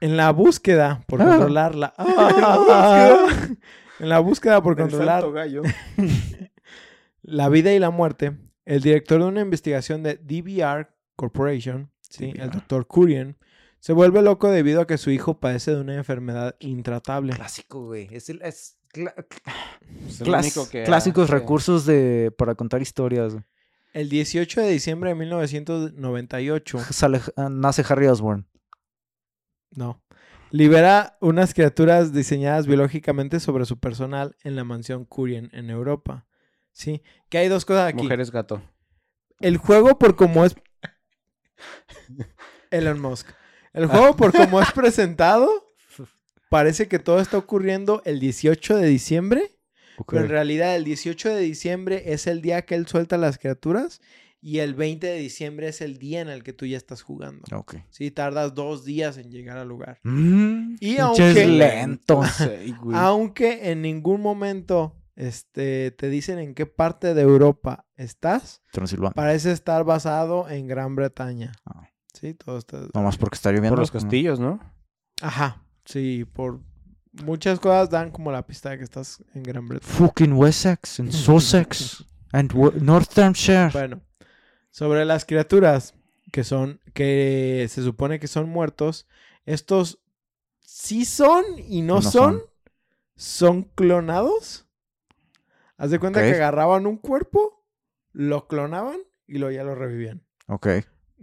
en 0.00 0.16
la 0.16 0.30
búsqueda 0.32 1.02
por 1.06 1.20
Ah. 1.22 1.26
controlarla. 1.26 1.94
en 4.00 4.08
la 4.08 4.18
búsqueda 4.20 4.62
por 4.62 4.76
controlar 4.76 5.30
gallo. 5.32 5.62
la 7.22 7.48
vida 7.48 7.72
y 7.72 7.78
la 7.78 7.90
muerte, 7.90 8.36
el 8.64 8.80
director 8.80 9.20
de 9.20 9.26
una 9.28 9.40
investigación 9.42 10.02
de 10.02 10.16
DVR 10.16 10.88
Corporation, 11.14 11.90
¿sí? 12.00 12.32
el 12.36 12.50
doctor 12.50 12.86
Curien, 12.86 13.36
se 13.82 13.92
vuelve 13.92 14.22
loco 14.22 14.48
debido 14.48 14.80
a 14.80 14.86
que 14.86 14.96
su 14.96 15.10
hijo 15.10 15.40
padece 15.40 15.72
de 15.74 15.80
una 15.80 15.96
enfermedad 15.96 16.54
intratable. 16.60 17.32
Clásico, 17.32 17.84
güey. 17.84 18.06
Es, 18.12 18.28
el- 18.28 18.40
es 18.42 18.78
el 18.94 19.08
único 20.28 20.68
que 20.70 20.84
clásicos 20.84 21.24
hace- 21.24 21.32
recursos 21.32 21.84
de 21.84 22.32
para 22.38 22.54
contar 22.54 22.80
historias. 22.80 23.32
güey. 23.32 23.44
El 23.92 24.08
18 24.08 24.60
de 24.60 24.68
diciembre 24.70 25.10
de 25.10 25.16
1998, 25.16 26.78
Sale, 26.92 27.20
ah, 27.36 27.48
nace 27.50 27.84
Harry 27.88 28.06
Osborn. 28.06 28.46
no, 29.72 30.00
libera 30.52 31.16
unas 31.20 31.52
criaturas 31.52 32.12
diseñadas 32.12 32.66
biológicamente 32.68 33.40
sobre 33.40 33.64
su 33.64 33.78
personal 33.80 34.36
en 34.44 34.54
la 34.54 34.62
mansión 34.64 35.04
Curien 35.06 35.50
en 35.52 35.70
Europa. 35.70 36.26
Sí, 36.70 37.02
que 37.30 37.38
hay 37.38 37.48
dos 37.48 37.64
cosas 37.64 37.88
aquí. 37.88 38.02
Mujeres 38.04 38.30
gato. 38.30 38.62
El 39.40 39.56
juego 39.56 39.98
por 39.98 40.14
como 40.14 40.44
es 40.44 40.54
Elon 42.70 43.00
Musk. 43.00 43.28
El 43.72 43.86
juego 43.86 44.16
por 44.16 44.32
como 44.32 44.60
es 44.60 44.70
presentado 44.72 45.50
parece 46.48 46.88
que 46.88 46.98
todo 46.98 47.20
está 47.20 47.38
ocurriendo 47.38 48.02
el 48.04 48.20
18 48.20 48.76
de 48.76 48.86
diciembre, 48.86 49.56
pero 50.06 50.22
en 50.22 50.28
realidad 50.28 50.76
el 50.76 50.84
18 50.84 51.30
de 51.30 51.40
diciembre 51.40 52.12
es 52.12 52.26
el 52.26 52.42
día 52.42 52.62
que 52.62 52.74
él 52.74 52.86
suelta 52.86 53.16
las 53.16 53.38
criaturas 53.38 54.00
y 54.40 54.58
el 54.58 54.74
20 54.74 55.06
de 55.06 55.18
diciembre 55.18 55.68
es 55.68 55.80
el 55.80 55.98
día 55.98 56.20
en 56.20 56.28
el 56.28 56.42
que 56.42 56.52
tú 56.52 56.66
ya 56.66 56.76
estás 56.76 57.02
jugando. 57.02 57.42
Ok. 57.56 57.76
Sí, 57.90 58.10
tardas 58.10 58.54
dos 58.54 58.84
días 58.84 59.16
en 59.16 59.30
llegar 59.30 59.56
al 59.56 59.68
lugar. 59.68 60.00
Mm, 60.02 60.74
Y 60.80 60.98
aunque- 60.98 61.46
lento. 61.46 62.20
Aunque 62.92 63.70
en 63.70 63.82
ningún 63.82 64.20
momento 64.20 64.96
este, 65.14 65.90
te 65.92 66.08
dicen 66.08 66.38
en 66.38 66.54
qué 66.54 66.66
parte 66.66 67.14
de 67.14 67.22
Europa 67.22 67.86
estás, 67.96 68.62
Transilvania. 68.72 69.14
Parece 69.14 69.52
estar 69.52 69.84
basado 69.84 70.48
en 70.48 70.66
Gran 70.66 70.96
Bretaña. 70.96 71.52
Ah. 71.64 71.88
Sí, 72.14 72.34
todo 72.34 72.58
está. 72.58 72.80
Nomás 72.94 73.16
porque 73.16 73.36
está 73.36 73.50
lloviendo. 73.50 73.70
Por 73.70 73.80
los 73.80 73.94
¿no? 73.94 74.00
castillos, 74.00 74.38
¿no? 74.40 74.60
Ajá. 75.20 75.62
Sí, 75.84 76.24
por 76.24 76.60
muchas 77.12 77.58
cosas 77.60 77.90
dan 77.90 78.10
como 78.10 78.30
la 78.32 78.46
pista 78.46 78.70
de 78.70 78.78
que 78.78 78.84
estás 78.84 79.22
en 79.34 79.42
Gran 79.42 79.66
Bretaña. 79.68 79.92
Fucking 79.92 80.32
Wessex 80.32 81.00
and 81.00 81.10
Sussex 81.12 82.04
and 82.32 82.52
Northamptonshire. 82.54 83.70
Bueno, 83.72 84.00
sobre 84.70 85.04
las 85.04 85.24
criaturas 85.24 85.94
que 86.32 86.44
son, 86.44 86.80
que 86.94 87.66
se 87.68 87.82
supone 87.82 88.18
que 88.18 88.28
son 88.28 88.48
muertos, 88.48 89.06
estos 89.44 89.98
sí 90.60 91.04
son 91.04 91.44
y 91.68 91.82
no, 91.82 91.96
No 91.96 92.02
son. 92.02 92.12
son. 92.12 92.42
Son 93.14 93.62
clonados. 93.62 94.66
Haz 95.76 95.90
de 95.90 95.98
cuenta 95.98 96.22
que 96.22 96.32
agarraban 96.34 96.86
un 96.86 96.96
cuerpo, 96.96 97.64
lo 98.12 98.48
clonaban 98.48 98.96
y 99.26 99.38
luego 99.38 99.52
ya 99.54 99.64
lo 99.64 99.74
revivían. 99.74 100.22
Ok, 100.46 100.68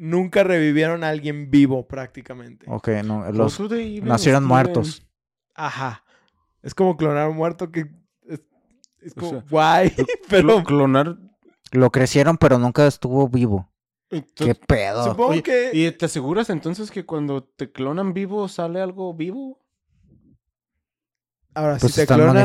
Nunca 0.01 0.43
revivieron 0.43 1.03
a 1.03 1.09
alguien 1.09 1.51
vivo 1.51 1.85
prácticamente. 1.85 2.65
ok. 2.69 2.87
No, 3.03 3.29
los 3.31 3.57
the 3.57 3.75
evening, 3.81 4.03
nacieron 4.07 4.45
muertos. 4.45 5.05
Ajá. 5.55 6.05
Es 6.63 6.73
como 6.73 6.95
clonar 6.95 7.23
a 7.23 7.29
un 7.29 7.35
muerto 7.35 7.69
que 7.69 7.81
es, 8.25 8.41
es 9.01 9.11
O 9.11 9.19
como 9.19 9.29
sea, 9.31 9.45
guay, 9.49 9.93
pero 10.29 10.47
Clo- 10.59 10.63
Clonar. 10.63 11.17
Lo 11.71 11.91
crecieron, 11.91 12.37
pero 12.37 12.57
nunca 12.57 12.87
estuvo 12.87 13.27
vivo. 13.27 13.69
¿Qué 14.35 14.55
pedo? 14.55 15.03
supongo 15.03 15.31
Oye, 15.31 15.43
que 15.43 15.69
¿Y 15.73 15.91
te 15.91 16.05
aseguras 16.05 16.49
entonces 16.49 16.89
que 16.89 17.05
cuando 17.05 17.43
te 17.43 17.71
clonan 17.71 18.13
vivo 18.13 18.47
sale 18.47 18.81
algo 18.81 19.13
vivo? 19.13 19.59
Ahora 21.59 21.77
Pues 21.79 21.91
si 21.93 21.97
te 21.97 22.01
están, 22.03 22.17
clonan 22.19 22.37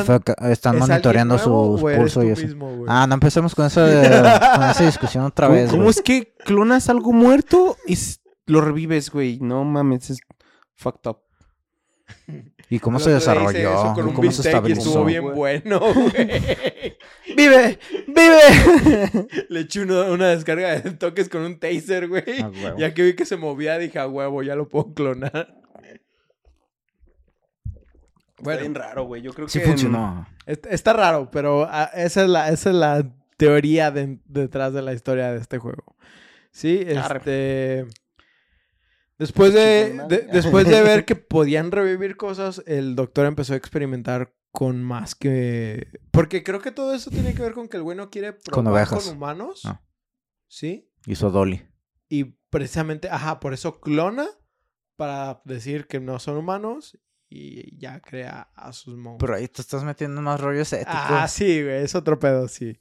están 0.50 0.74
¿es 0.74 0.80
monitoreando 0.80 1.36
nuevo 1.36 1.78
su 1.78 1.84
pulso 1.96 2.22
y 2.24 2.28
eso. 2.28 2.42
mismo? 2.42 2.84
Ah, 2.88 3.06
no 3.06 3.14
empecemos 3.14 3.54
con 3.54 3.66
esa, 3.66 3.80
con 4.56 4.64
esa 4.70 4.84
discusión 4.86 5.24
otra 5.24 5.46
¿Cómo, 5.48 5.58
vez. 5.58 5.70
cómo 5.70 5.82
güey. 5.84 5.90
es 5.90 6.02
que 6.02 6.34
clonas 6.44 6.88
algo 6.88 7.12
muerto 7.12 7.76
y 7.86 7.96
lo 8.46 8.60
revives, 8.60 9.10
güey? 9.10 9.38
No 9.40 9.64
mames, 9.64 10.10
es 10.10 10.18
fucked 10.74 11.08
up. 11.10 11.18
¿Y 12.70 12.78
cómo 12.78 12.98
se 12.98 13.10
desarrolló? 13.10 13.50
eso 13.52 13.92
con 13.94 14.08
un 14.08 14.14
¿Cómo 14.14 14.30
se 14.32 14.42
y 14.42 14.46
estuvo 14.46 14.48
estabilizó? 14.48 15.04
bien 15.04 15.22
güey. 15.22 15.34
bueno, 15.34 15.80
güey. 15.94 16.96
¡Vive! 17.36 17.78
¡Vive! 18.08 19.28
Le 19.48 19.60
eché 19.60 19.82
una, 19.82 20.02
una 20.04 20.28
descarga 20.28 20.80
de 20.80 20.90
toques 20.92 21.28
con 21.28 21.42
un 21.42 21.58
taser, 21.58 22.08
güey. 22.08 22.24
Ah. 22.42 22.50
Ya 22.78 22.94
que 22.94 23.02
vi 23.02 23.14
que 23.14 23.26
se 23.26 23.36
movía, 23.36 23.78
dije, 23.78 23.98
a 23.98 24.06
huevo, 24.08 24.42
ya 24.42 24.56
lo 24.56 24.68
puedo 24.68 24.92
clonar. 24.94 25.54
Está 28.52 28.62
bien 28.62 28.74
raro, 28.74 29.04
güey. 29.04 29.22
Yo 29.22 29.32
creo 29.32 29.48
Sí 29.48 29.58
que... 29.58 29.64
en- 29.64 29.70
funcionó. 29.72 30.26
Está, 30.46 30.68
está 30.70 30.92
raro, 30.92 31.30
pero 31.30 31.66
ah, 31.70 31.90
esa, 31.94 32.22
es 32.24 32.28
la, 32.28 32.48
esa 32.50 32.70
es 32.70 32.76
la 32.76 33.10
teoría 33.36 33.90
de- 33.90 34.20
detrás 34.26 34.72
de 34.72 34.82
la 34.82 34.92
historia 34.92 35.32
de 35.32 35.38
este 35.38 35.58
juego. 35.58 35.96
Sí, 36.50 36.84
Arre. 36.96 37.18
este... 37.18 37.86
Después 39.18 39.54
de, 39.54 40.26
después 40.32 40.66
de 40.66 40.82
ver 40.82 41.04
que 41.06 41.14
podían 41.14 41.70
revivir 41.70 42.16
cosas, 42.16 42.62
el 42.66 42.96
doctor 42.96 43.26
empezó 43.26 43.54
a 43.54 43.56
experimentar 43.56 44.34
con 44.50 44.82
más 44.82 45.14
que... 45.14 45.88
Porque 46.10 46.42
creo 46.42 46.60
que 46.60 46.72
todo 46.72 46.94
eso 46.94 47.10
tiene 47.10 47.34
que 47.34 47.42
ver 47.42 47.52
con 47.52 47.68
que 47.68 47.76
el 47.76 47.82
güey 47.84 47.96
no 47.96 48.10
quiere 48.10 48.32
probar 48.32 48.88
Con 48.88 49.08
humanos. 49.08 49.62
Ah. 49.64 49.80
¿Sí? 50.48 50.90
Hizo 51.06 51.30
Dolly. 51.30 51.62
Y 52.08 52.36
precisamente, 52.50 53.08
ajá, 53.08 53.40
por 53.40 53.54
eso 53.54 53.80
clona 53.80 54.26
para 54.96 55.42
decir 55.44 55.86
que 55.86 56.00
no 56.00 56.18
son 56.18 56.36
humanos 56.36 56.98
y 57.28 57.76
ya 57.78 58.00
crea 58.00 58.48
a 58.54 58.72
sus 58.72 58.94
monstruos. 58.96 59.18
Pero 59.20 59.34
ahí 59.34 59.48
te 59.48 59.60
estás 59.62 59.82
metiendo 59.84 60.18
en 60.18 60.24
más 60.24 60.40
rollos 60.40 60.72
éticos. 60.72 60.94
Ah, 60.94 61.26
sí, 61.28 61.62
güey, 61.62 61.82
es 61.82 61.94
otro 61.94 62.18
pedo, 62.18 62.48
sí. 62.48 62.78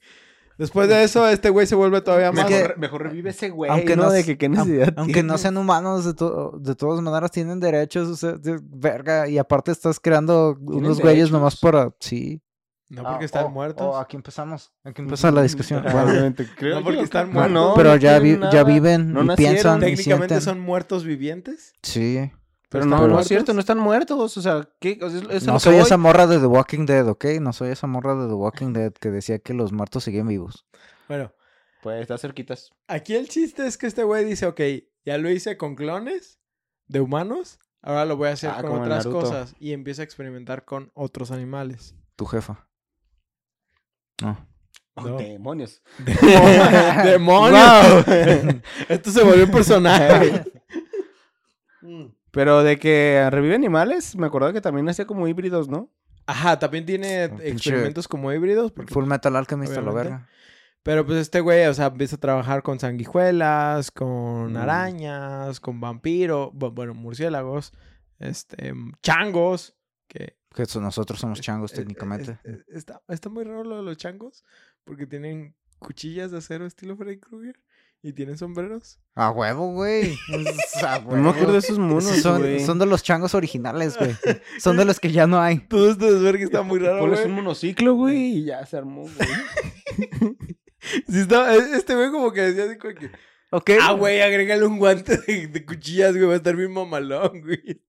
Después 0.57 0.87
de 0.87 1.03
eso, 1.03 1.27
este 1.27 1.49
güey 1.49 1.65
se 1.65 1.73
vuelve 1.73 1.99
todavía 2.01 2.31
más... 2.31 2.47
Mejor, 2.47 2.77
mejor 2.77 3.01
revive 3.03 3.31
ese 3.31 3.49
güey, 3.49 3.71
aunque 3.71 3.95
¿no? 3.95 4.03
no 4.03 4.11
de 4.11 4.23
que 4.23 4.37
qué 4.37 4.49
necesidad 4.49 4.93
Aunque 4.97 5.23
no 5.23 5.39
sean 5.39 5.57
humanos, 5.57 6.05
de, 6.05 6.13
to- 6.13 6.59
de 6.61 6.75
todas 6.75 7.01
maneras 7.01 7.31
tienen 7.31 7.59
derechos, 7.59 8.07
o 8.07 8.15
sea, 8.15 8.33
de- 8.33 8.59
verga, 8.61 9.27
y 9.27 9.39
aparte 9.39 9.71
estás 9.71 9.99
creando 9.99 10.55
unos 10.61 10.99
güeyes 11.01 11.31
nomás 11.31 11.57
para... 11.59 11.91
Sí. 11.99 12.39
No 12.89 13.01
porque 13.01 13.23
Ah, 13.23 13.25
están 13.25 13.45
oh, 13.45 13.49
muertos. 13.49 13.83
oh, 13.83 13.97
aquí 13.97 14.15
empezamos. 14.15 14.71
Aquí 14.83 15.01
empieza 15.01 15.31
la 15.31 15.41
discusión. 15.41 15.81
Bueno, 15.83 15.97
Probablemente. 15.97 16.47
Creo 16.55 16.75
No, 16.79 16.83
porque 16.83 17.01
están 17.01 17.33
muertos. 17.33 17.51
no, 17.51 17.73
pero 17.75 17.89
no 17.89 17.95
ya, 17.95 18.19
vi- 18.19 18.39
ya 18.51 18.63
viven 18.63 19.11
No 19.11 19.23
y 19.23 19.27
nacieron. 19.29 19.53
piensan 19.55 19.77
y 19.79 19.81
Técnicamente 19.95 20.35
sienten. 20.35 20.41
son 20.41 20.59
muertos 20.59 21.03
vivientes. 21.03 21.73
Sí. 21.81 22.31
Pero 22.73 22.83
¿Están 22.85 22.99
no, 22.99 23.07
no 23.07 23.19
es 23.19 23.27
cierto, 23.27 23.53
no 23.53 23.59
están 23.59 23.77
muertos. 23.77 24.35
O 24.37 24.41
sea, 24.41 24.67
¿qué? 24.79 24.99
O 25.01 25.09
sea, 25.09 25.19
es- 25.19 25.43
es 25.43 25.47
a 25.47 25.51
No 25.53 25.59
soy 25.59 25.75
esa 25.75 25.95
morra 25.97 26.27
de 26.27 26.39
The 26.39 26.45
Walking 26.47 26.85
Dead, 26.85 27.07
¿ok? 27.07 27.25
No 27.39 27.53
soy 27.53 27.69
esa 27.69 27.87
morra 27.87 28.15
de 28.15 28.27
The 28.27 28.33
Walking 28.33 28.73
Dead 28.73 28.91
que 28.93 29.11
decía 29.11 29.39
que 29.39 29.53
los 29.53 29.71
muertos 29.71 30.03
siguen 30.03 30.27
vivos. 30.27 30.65
Bueno, 31.07 31.31
Pues 31.81 32.01
está 32.01 32.17
cerquitas. 32.17 32.71
aquí 32.87 33.15
el 33.15 33.29
chiste 33.29 33.65
es 33.67 33.77
que 33.77 33.87
este 33.87 34.03
güey 34.03 34.25
dice, 34.25 34.45
ok, 34.47 34.59
ya 35.05 35.17
lo 35.17 35.29
hice 35.29 35.55
con 35.57 35.75
clones 35.75 36.39
de 36.87 36.99
humanos, 37.01 37.59
ahora 37.81 38.05
lo 38.05 38.17
voy 38.17 38.29
a 38.29 38.33
hacer 38.33 38.51
Ah, 38.55 38.61
con 38.61 38.81
otras 38.81 39.05
cosas. 39.05 39.55
Y 39.59 39.73
empieza 39.73 40.01
a 40.01 40.05
experimentar 40.05 40.65
con 40.65 40.91
otros 40.95 41.29
animales. 41.31 41.95
Tu 42.15 42.25
jefa. 42.25 42.67
No. 44.21 44.47
Oh, 44.95 45.01
No. 45.09 45.17
demonios. 45.17 45.81
¡Demonios! 47.03 48.05
Esto 48.89 49.11
se 49.11 49.23
volvió 49.23 49.45
un 49.45 49.51
personaje. 49.51 50.43
Pero 52.33 52.63
de 52.63 52.77
que 52.79 53.25
revive 53.31 53.55
animales, 53.55 54.15
me 54.17 54.25
acordaba 54.27 54.51
que 54.51 54.59
también 54.59 54.89
hacía 54.89 55.05
como 55.05 55.27
híbridos, 55.27 55.69
¿no? 55.69 55.89
Ajá, 56.25 56.57
también 56.59 56.85
tiene 56.85 57.29
pinche- 57.29 57.47
experimentos 57.51 58.07
como 58.07 58.33
híbridos. 58.33 58.71
Porque 58.73 58.93
Full 58.93 59.05
Metal 59.05 59.35
Alchemist 59.35 59.71
a 59.77 59.81
la 59.81 59.91
obviamente. 59.91 60.09
verga. 60.09 60.29
Pero 60.81 61.05
pues 61.05 61.19
este 61.19 61.39
güey, 61.39 61.65
o 61.67 61.73
sea, 61.73 61.85
empieza 61.85 62.15
a 62.17 62.19
trabajar 62.19 62.61
con 62.63 62.79
sanguijuelas, 62.79 63.91
con 63.91 64.51
Mm. 64.53 64.57
arañas, 64.57 65.59
con 65.61 65.79
vampiros, 65.79 66.49
bu- 66.51 66.73
bueno, 66.73 66.93
murciélagos, 66.93 67.71
este, 68.19 68.73
changos, 69.01 69.75
que... 70.07 70.37
Que 70.53 70.65
so- 70.65 70.81
nosotros 70.81 71.19
somos 71.19 71.39
changos 71.39 71.71
es- 71.71 71.79
es- 71.79 71.83
técnicamente. 71.85 72.39
es- 72.43 72.65
está, 72.67 73.01
está 73.07 73.29
muy 73.29 73.43
raro 73.43 73.63
lo 73.63 73.77
de 73.77 73.83
los 73.83 73.97
changos, 73.97 74.43
porque 74.83 75.05
tienen 75.07 75.55
cuchillas 75.79 76.31
de 76.31 76.37
acero 76.39 76.65
estilo 76.65 76.95
Freddy 76.97 77.19
Krueger, 77.19 77.59
¿Y 78.05 78.11
tienen 78.11 78.37
sombreros? 78.37 78.99
A 79.15 79.31
huevo, 79.31 79.71
güey. 79.71 80.17
No 81.07 81.15
me 81.15 81.29
acuerdo 81.29 81.53
de 81.53 81.59
esos 81.59 81.79
monos, 81.79 82.03
son, 82.17 82.41
güey. 82.41 82.59
son 82.59 82.77
de 82.77 82.85
los 82.85 83.01
changos 83.01 83.33
originales, 83.33 83.97
güey. 83.97 84.13
Son 84.59 84.75
de 84.75 84.83
los 84.83 84.99
que 84.99 85.11
ya 85.11 85.25
no 85.25 85.39
hay. 85.41 85.59
Todo 85.59 85.89
este 85.91 86.11
desvergue 86.11 86.43
está 86.43 86.61
muy 86.63 86.79
raro, 86.79 86.99
Pones 86.99 87.19
güey. 87.19 87.29
un 87.29 87.35
monociclo, 87.37 87.93
güey, 87.95 88.17
y 88.39 88.45
ya 88.45 88.65
se 88.65 88.77
armó, 88.77 89.03
güey. 89.03 90.33
Sí 91.07 91.19
está- 91.21 91.55
este 91.55 91.95
güey 91.95 92.11
como 92.11 92.33
que 92.33 92.41
decía 92.41 92.65
así 92.65 92.77
como 92.77 92.93
que... 92.93 93.09
Ok. 93.51 93.69
Ah, 93.81 93.93
güey, 93.93 94.21
agrégale 94.21 94.65
un 94.65 94.77
guante 94.79 95.17
de, 95.17 95.47
de 95.47 95.65
cuchillas, 95.65 96.11
güey. 96.13 96.25
Va 96.25 96.33
a 96.33 96.37
estar 96.37 96.55
bien 96.57 96.73
mamalón, 96.73 97.39
güey. 97.41 97.81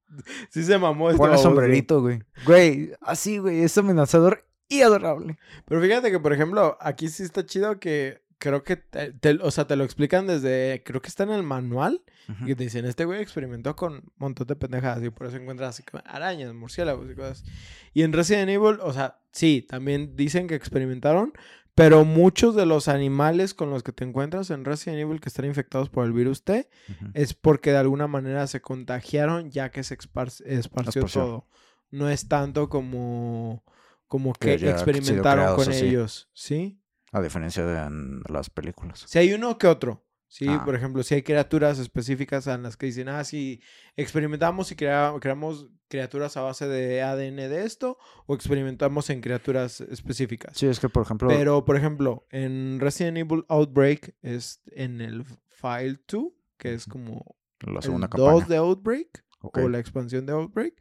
Sí 0.51 0.63
se 0.63 0.79
mamó 0.79 1.09
este 1.11 1.19
Ponle 1.19 1.39
sombrerito, 1.39 2.01
güey. 2.03 2.21
Güey, 2.47 2.93
así, 3.01 3.39
güey. 3.39 3.63
Es 3.65 3.77
amenazador 3.79 4.47
y 4.69 4.83
adorable. 4.83 5.39
Pero 5.67 5.81
fíjate 5.81 6.11
que, 6.13 6.21
por 6.21 6.33
ejemplo, 6.33 6.79
aquí 6.81 7.09
sí 7.09 7.25
está 7.25 7.45
chido 7.45 7.81
que 7.81 8.23
creo 8.39 8.63
que, 8.65 8.77
te, 8.77 9.13
te- 9.13 9.39
o 9.43 9.51
sea, 9.51 9.67
te 9.67 9.77
lo 9.77 9.85
explican 9.85 10.27
desde, 10.27 10.83
creo 10.85 11.01
que 11.03 11.09
está 11.09 11.23
en 11.25 11.31
el 11.31 11.43
manual. 11.43 12.03
Y 12.47 12.55
te 12.55 12.65
dicen, 12.65 12.87
este 12.87 13.05
güey 13.05 13.21
experimentó 13.21 13.77
con 13.77 13.93
un 13.95 14.13
montón 14.17 14.47
de 14.47 14.57
pendejadas 14.57 15.05
y 15.05 15.11
por 15.11 15.27
eso 15.27 15.37
encuentras 15.37 15.83
arañas, 16.07 16.55
murciélagos 16.55 17.11
y 17.11 17.15
cosas. 17.15 17.45
Y 17.93 18.03
en 18.03 18.15
Resident 18.15 18.49
Evil, 18.49 18.79
o 18.81 18.93
sea, 18.95 19.19
sí, 19.31 19.61
también 19.69 20.17
dicen 20.17 20.47
que 20.49 20.55
experimentaron, 20.55 21.35
pero 21.75 22.07
muchos 22.07 22.55
de 22.57 22.65
los 22.65 22.89
animales 22.89 23.53
con 23.53 23.69
los 23.69 23.83
que 23.83 23.93
te 23.93 24.05
encuentras 24.05 24.49
en 24.51 24.65
Resident 24.65 25.01
Evil 25.01 25.21
que 25.21 25.29
están 25.29 25.45
infectados 25.45 25.91
por 25.91 26.07
el 26.07 26.13
virus 26.15 26.45
T 26.45 26.71
es 27.13 27.35
porque 27.35 27.73
de 27.73 27.77
alguna 27.79 28.07
manera 28.07 28.47
se 28.47 28.63
contagiaron 28.63 29.51
ya 29.51 29.71
que 29.71 29.83
se 29.85 29.99
espar- 29.99 30.43
esparció 30.47 31.01
Esparció. 31.01 31.21
todo. 31.21 31.49
No 31.91 32.09
es 32.09 32.27
tanto 32.29 32.71
como, 32.71 33.65
como 34.09 34.33
Que 34.33 34.55
experimentaron 34.71 35.45
con 35.57 35.65
ellos, 35.89 36.31
¿sí? 36.33 36.81
A 37.15 37.23
diferencia 37.23 37.65
de 37.65 37.79
en 37.87 38.23
las 38.29 38.51
películas. 38.51 39.05
Si 39.07 39.19
hay 39.19 39.33
uno 39.33 39.57
que 39.59 39.67
otro. 39.69 40.05
Sí, 40.27 40.47
Ah. 40.49 40.63
por 40.65 40.75
ejemplo, 40.75 41.03
si 41.05 41.15
hay 41.15 41.23
criaturas 41.23 41.79
específicas 41.79 42.49
en 42.49 42.65
las 42.65 42.77
que 42.77 42.87
dicen, 42.87 43.09
ah, 43.09 43.23
sí, 43.23 43.61
experimentamos 43.95 44.73
y 44.73 44.75
crea- 44.75 45.15
creamos 45.21 45.69
criaturas 45.87 46.37
a 46.37 46.41
base 46.41 46.67
de 46.67 47.03
ADN 47.03 47.49
de 47.49 47.65
esto, 47.65 47.99
o 48.27 48.35
experimentamos 48.35 49.11
en 49.11 49.21
criaturas 49.21 49.81
específicas. 49.81 50.57
Sí, 50.57 50.67
es 50.67 50.81
que, 50.81 50.89
por 50.89 51.05
ejemplo... 51.05 51.29
Pero, 51.29 51.65
por 51.65 51.77
ejemplo, 51.77 52.27
en 52.31 52.81
Resident 52.81 53.17
Evil 53.19 53.45
Outbreak, 53.49 54.17
es 54.23 54.61
en 54.73 55.01
el 55.01 55.25
File 55.51 56.01
2, 56.09 56.33
que 56.57 56.75
es 56.75 56.87
como 56.87 57.37
la 57.61 57.77
el 57.77 57.83
segunda 57.83 58.09
2 58.09 58.27
campaña. 58.27 58.47
de 58.49 58.57
Outbreak, 58.57 59.25
o 59.41 59.69
la 59.69 59.79
expansión 59.79 60.27
de 60.27 60.33
Outbreak. 60.33 60.75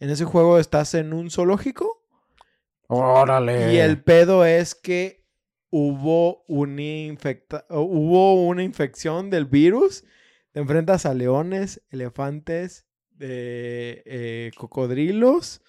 En 0.00 0.10
ese 0.10 0.24
juego 0.24 0.58
estás 0.58 0.94
en 0.94 1.12
un 1.12 1.30
zoológico 1.30 2.02
¡Órale! 2.88 3.72
y 3.72 3.76
el 3.78 4.02
pedo 4.02 4.44
es 4.44 4.74
que 4.74 5.19
hubo 5.70 6.44
una, 6.46 6.82
infecta 6.82 7.64
hubo 7.70 8.46
una 8.46 8.62
infección 8.62 9.30
del 9.30 9.46
virus. 9.46 10.04
Te 10.52 10.60
enfrentas 10.60 11.06
a 11.06 11.14
leones, 11.14 11.80
elefantes, 11.90 12.86
eh, 13.20 14.02
eh, 14.04 14.50
cocodrilos 14.56 15.62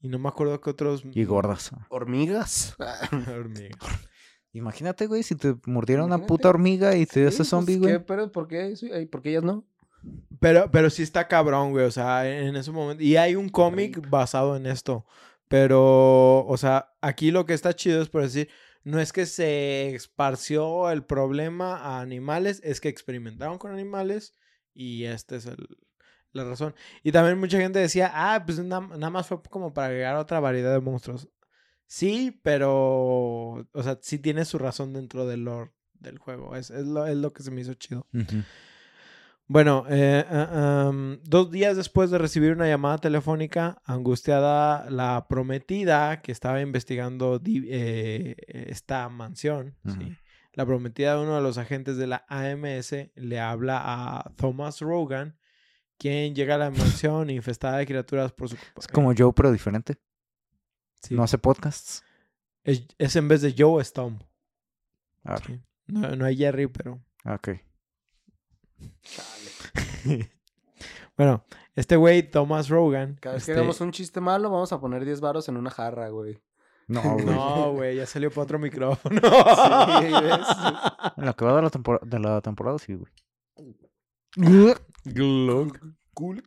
y 0.00 0.08
no 0.08 0.18
me 0.18 0.28
acuerdo 0.28 0.60
qué 0.60 0.70
otros. 0.70 1.02
Y 1.12 1.24
gordas. 1.24 1.70
¿Hormigas? 1.88 2.76
hormigas. 3.28 3.78
Imagínate, 4.52 5.06
güey, 5.06 5.22
si 5.22 5.36
te 5.36 5.54
mordiera 5.66 6.04
una 6.04 6.26
puta 6.26 6.48
hormiga 6.48 6.96
y 6.96 7.06
te 7.06 7.20
Sí, 7.20 7.26
hace 7.26 7.36
pues, 7.38 7.48
zombie, 7.48 7.74
¿qué 7.74 7.78
güey. 7.80 8.04
pedo? 8.04 8.32
¿Por 8.32 8.48
qué? 8.48 8.74
¿Por 9.10 9.22
qué 9.22 9.30
ellas 9.30 9.44
no? 9.44 9.64
Pero, 10.40 10.70
pero 10.70 10.90
sí 10.90 11.02
está 11.02 11.28
cabrón, 11.28 11.70
güey. 11.70 11.84
O 11.84 11.90
sea, 11.90 12.28
en 12.28 12.56
ese 12.56 12.72
momento. 12.72 13.02
Y 13.02 13.16
hay 13.16 13.36
un 13.36 13.48
cómic 13.48 14.08
basado 14.10 14.56
en 14.56 14.66
esto. 14.66 15.06
Pero, 15.48 16.46
o 16.46 16.56
sea, 16.56 16.92
aquí 17.00 17.30
lo 17.30 17.44
que 17.44 17.54
está 17.54 17.74
chido 17.74 18.02
es 18.02 18.08
por 18.08 18.22
decir, 18.22 18.48
no 18.84 19.00
es 19.00 19.12
que 19.12 19.26
se 19.26 19.94
esparció 19.94 20.90
el 20.90 21.04
problema 21.04 21.76
a 21.76 22.00
animales, 22.00 22.60
es 22.64 22.80
que 22.80 22.88
experimentaron 22.88 23.58
con 23.58 23.72
animales 23.72 24.34
y 24.74 25.04
esta 25.04 25.36
es 25.36 25.46
el- 25.46 25.68
la 26.32 26.44
razón. 26.44 26.74
Y 27.02 27.12
también 27.12 27.38
mucha 27.38 27.58
gente 27.58 27.78
decía, 27.80 28.10
ah, 28.14 28.42
pues 28.46 28.58
na- 28.60 28.80
nada 28.80 29.10
más 29.10 29.26
fue 29.26 29.42
como 29.42 29.74
para 29.74 29.88
agregar 29.88 30.16
otra 30.16 30.38
variedad 30.40 30.72
de 30.72 30.80
monstruos. 30.80 31.28
Sí, 31.86 32.40
pero, 32.44 32.70
o 33.72 33.82
sea, 33.82 33.98
sí 34.00 34.18
tiene 34.18 34.44
su 34.44 34.58
razón 34.58 34.92
dentro 34.92 35.26
del 35.26 35.44
lore 35.44 35.72
del 35.94 36.18
juego. 36.18 36.54
Es, 36.56 36.70
es, 36.70 36.86
lo, 36.86 37.06
es 37.06 37.16
lo 37.16 37.32
que 37.32 37.42
se 37.42 37.50
me 37.50 37.60
hizo 37.60 37.74
chido. 37.74 38.06
Bueno, 39.52 39.84
eh, 39.88 40.24
am, 40.30 41.18
dos 41.24 41.50
días 41.50 41.76
después 41.76 42.12
de 42.12 42.18
recibir 42.18 42.52
una 42.52 42.68
llamada 42.68 42.98
telefónica, 42.98 43.82
angustiada, 43.84 44.88
la 44.90 45.26
prometida 45.28 46.22
que 46.22 46.30
estaba 46.30 46.60
investigando 46.60 47.42
eh, 47.44 48.36
esta 48.46 49.08
mansión, 49.08 49.74
la 50.52 50.64
prometida 50.64 51.16
de 51.16 51.24
uno 51.24 51.34
de 51.34 51.42
los 51.42 51.58
agentes 51.58 51.96
de 51.96 52.06
la 52.06 52.24
AMS 52.28 52.94
le 53.16 53.40
habla 53.40 53.82
a 53.82 54.32
Thomas 54.36 54.78
Rogan, 54.78 55.36
quien 55.98 56.32
llega 56.36 56.54
a 56.54 56.58
la 56.58 56.70
mansión 56.70 57.28
infestada 57.30 57.78
de 57.78 57.86
criaturas 57.86 58.30
por 58.30 58.50
su. 58.50 58.56
Es 58.78 58.86
como 58.86 59.12
Joe, 59.18 59.32
pero 59.34 59.50
diferente. 59.50 59.96
Sí. 61.02 61.16
No 61.16 61.24
hace 61.24 61.38
podcasts. 61.38 62.04
es, 62.62 62.86
es 62.98 63.16
en 63.16 63.26
vez 63.26 63.42
de 63.42 63.52
Joe, 63.58 63.82
es 63.82 63.92
Tom. 63.92 64.20
Ah, 65.24 65.38
Sí. 65.44 65.60
No, 65.88 66.14
no 66.14 66.24
hay 66.24 66.36
Jerry, 66.36 66.68
pero... 66.68 67.02
ok. 67.24 67.48
Bueno, 71.16 71.44
este 71.76 71.96
güey, 71.96 72.22
Thomas 72.30 72.68
Rogan... 72.70 73.16
Cada 73.20 73.34
vez 73.34 73.44
que 73.44 73.52
este- 73.52 73.60
hagamos 73.60 73.80
un 73.82 73.92
chiste 73.92 74.20
malo, 74.22 74.50
vamos 74.50 74.72
a 74.72 74.80
poner 74.80 75.04
10 75.04 75.20
varos 75.20 75.48
en 75.50 75.58
una 75.58 75.70
jarra, 75.70 76.08
güey. 76.08 76.40
No, 76.88 77.02
güey. 77.14 77.24
No, 77.26 77.72
güey, 77.72 77.96
ya 77.96 78.06
salió 78.06 78.30
para 78.30 78.42
otro 78.44 78.58
micrófono. 78.60 79.20
Sí, 79.20 80.06
¿ves? 80.22 80.46
En 81.18 81.26
lo 81.26 81.36
que 81.36 81.44
va 81.44 81.56
de 81.56 81.62
la, 81.62 81.70
tempora- 81.70 82.00
de 82.02 82.18
la 82.18 82.40
temporada, 82.40 82.78
sí, 82.78 82.94
güey. 82.94 83.12
Cool. 86.14 86.42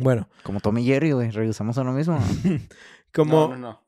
Bueno, 0.00 0.28
Como 0.42 0.60
Tommy 0.60 0.82
y 0.82 0.86
Jerry, 0.86 1.12
güey. 1.12 1.30
Regresamos 1.30 1.78
a 1.78 1.84
lo 1.84 1.92
mismo. 1.92 2.18
como... 3.14 3.48
No, 3.48 3.48
no, 3.48 3.56
no. 3.56 3.86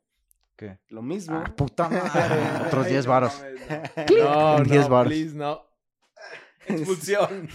¿Qué? 0.56 0.78
Lo 0.88 1.02
mismo. 1.02 1.36
Ah, 1.44 1.52
puta 1.56 1.88
madre. 1.88 2.66
Otros 2.66 2.86
10 2.86 3.06
varos. 3.06 3.42
No, 4.22 4.58
no, 4.58 4.64
10 4.64 4.88
varos. 4.88 5.12
please, 5.12 5.34
no. 5.34 5.62
Expulsión. 6.78 7.48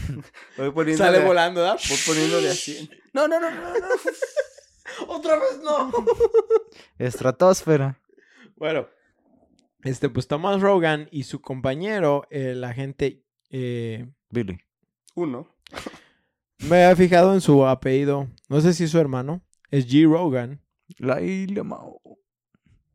Voy 0.57 0.72
poniendo 0.72 1.03
Sale 1.03 1.20
de- 1.20 1.26
volando, 1.26 1.61
¿verdad? 1.61 1.80
Voy 1.89 1.97
poniendo 2.05 2.41
de 2.41 2.49
a 2.49 2.53
100. 2.53 2.89
No, 3.13 3.28
no, 3.28 3.39
no, 3.39 3.49
no, 3.51 3.74
no. 3.74 3.86
Otra 5.07 5.36
vez 5.38 5.59
no. 5.63 5.91
Estratosfera. 6.97 7.99
Bueno, 8.55 8.88
este, 9.84 10.09
pues 10.09 10.28
Thomas 10.28 10.61
Rogan 10.61 11.07
y 11.11 11.24
su 11.24 11.41
compañero, 11.41 12.26
el 12.30 12.63
agente, 12.63 13.24
eh, 13.49 14.09
Billy. 14.30 14.59
Uno. 15.16 15.47
me 16.59 16.84
había 16.84 16.95
fijado 16.95 17.34
en 17.34 17.41
su 17.41 17.66
apellido. 17.66 18.30
No 18.49 18.61
sé 18.61 18.74
si 18.74 18.86
es 18.86 18.91
su 18.91 18.99
hermano. 18.99 19.41
Es 19.72 19.88
G. 19.88 20.09
Rogan. 20.09 20.61
La 20.97 21.22
isla 21.22 21.63
Mao. 21.63 22.01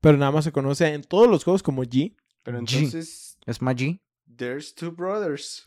Pero 0.01 0.17
nada 0.17 0.31
más 0.33 0.45
se 0.45 0.53
conoce 0.53 0.93
en 0.95 1.03
todos 1.03 1.29
los 1.29 1.45
juegos 1.45 1.63
como 1.63 1.83
G. 1.85 2.17
Pero 2.43 2.59
G. 2.61 2.61
entonces, 2.61 3.39
Es 3.47 3.61
Maggi. 3.61 4.01
there's 4.37 4.75
two 4.75 4.91
brothers. 4.91 5.67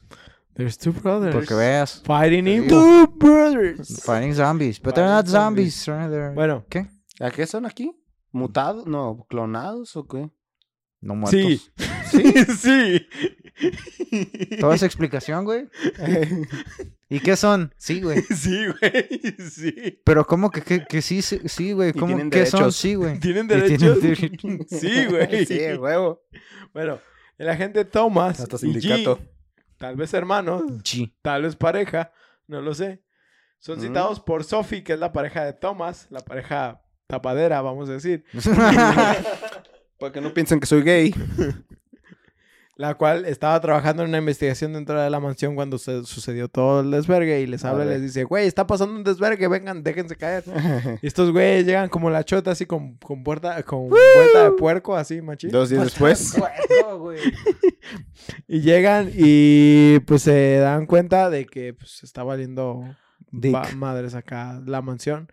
There's 0.55 0.77
two 0.77 0.91
brothers. 0.91 1.33
Porque 1.33 1.55
veas. 1.55 2.01
Fighting 2.05 2.47
in 2.47 2.63
Te 2.63 2.69
two 2.69 3.07
brothers. 3.17 4.01
Fighting 4.03 4.33
zombies. 4.33 4.79
But 4.79 4.95
they're 4.95 5.07
not 5.07 5.27
zombies. 5.27 5.85
They're- 5.85 6.33
Bueno, 6.33 6.65
¿Qué? 6.69 6.87
¿A 7.19 7.31
qué 7.31 7.45
son 7.47 7.65
aquí? 7.65 7.91
¿Mutados? 8.31 8.85
No, 8.87 9.25
¿clonados 9.29 9.95
o 9.95 10.07
qué? 10.07 10.29
No 11.01 11.15
muertos. 11.15 11.71
sí. 12.11 12.21
Sí, 12.23 12.45
sí. 12.55 13.07
Toda 14.59 14.75
esa 14.75 14.85
explicación, 14.85 15.45
güey. 15.45 15.67
¿Y 17.09 17.19
qué 17.19 17.35
son? 17.35 17.73
Sí, 17.77 18.01
güey. 18.01 18.21
Sí, 18.35 18.65
güey. 18.67 19.21
Sí. 19.49 19.99
Pero 20.03 20.25
¿cómo 20.25 20.49
que, 20.49 20.61
que, 20.61 20.85
que 20.85 21.01
sí, 21.01 21.21
sí, 21.21 21.39
sí, 21.45 21.71
güey? 21.73 21.93
¿Cómo 21.93 22.29
que 22.29 22.45
son? 22.45 22.71
Sí, 22.71 22.95
güey. 22.95 23.19
¿Tienen 23.19 23.47
derechos? 23.47 23.97
Sí, 24.67 25.05
güey. 25.05 25.45
Sí, 25.45 25.59
huevo. 25.77 26.21
Bueno, 26.73 26.99
el 27.37 27.49
agente 27.49 27.85
Thomas 27.85 28.39
Hasta 28.39 28.55
y 28.55 28.59
sindicato. 28.59 29.17
G, 29.17 29.21
tal 29.83 29.97
vez 29.97 30.13
hermanos, 30.13 30.63
Sí. 30.85 31.13
tal 31.21 31.41
vez 31.41 31.57
pareja, 31.57 32.13
no 32.47 32.61
lo 32.61 32.73
sé. 32.73 33.03
Son 33.59 33.77
Mm. 33.77 33.81
citados 33.81 34.19
por 34.21 34.45
Sophie, 34.45 34.81
que 34.81 34.93
es 34.93 34.99
la 34.99 35.11
pareja 35.11 35.43
de 35.43 35.51
Thomas, 35.51 36.07
la 36.09 36.21
pareja 36.21 36.81
tapadera, 37.05 37.61
vamos 37.61 37.89
a 37.89 37.91
decir, 37.93 38.23
Para 39.99 40.11
que 40.13 40.21
no 40.21 40.33
piensen 40.33 40.61
que 40.61 40.67
soy 40.67 40.83
gay. 40.83 41.13
la 42.75 42.95
cual 42.95 43.25
estaba 43.25 43.61
trabajando 43.61 44.01
en 44.03 44.09
una 44.09 44.17
investigación 44.17 44.73
dentro 44.73 44.99
de 44.99 45.09
la 45.09 45.19
mansión 45.19 45.53
cuando 45.53 45.77
se 45.77 46.03
sucedió 46.05 46.47
todo 46.47 46.81
el 46.81 46.89
desvergue 46.89 47.41
y 47.41 47.45
les 47.45 47.63
habla 47.65 47.85
y 47.85 47.89
les 47.89 48.01
dice, 48.01 48.23
güey, 48.23 48.47
está 48.47 48.65
pasando 48.65 48.95
un 48.95 49.03
desvergue, 49.03 49.47
vengan, 49.47 49.83
déjense 49.83 50.15
caer. 50.15 50.43
Y 51.01 51.07
estos 51.07 51.31
güeyes 51.31 51.65
llegan 51.65 51.89
como 51.89 52.09
la 52.09 52.23
chota, 52.23 52.51
así 52.51 52.65
con, 52.65 52.97
con 52.97 53.23
puerta, 53.23 53.61
con 53.63 53.89
puerta 53.89 54.43
de 54.45 54.51
puerco, 54.57 54.95
así, 54.95 55.21
machín. 55.21 55.51
Dos 55.51 55.69
días 55.69 55.83
después. 55.83 56.35
Y 58.47 58.61
llegan 58.61 59.11
y 59.13 59.99
pues 60.01 60.23
se 60.23 60.57
dan 60.57 60.85
cuenta 60.85 61.29
de 61.29 61.45
que 61.45 61.73
pues 61.73 62.03
está 62.03 62.23
valiendo 62.23 62.83
madres 63.75 64.15
acá 64.15 64.61
la 64.65 64.81
mansión. 64.81 65.31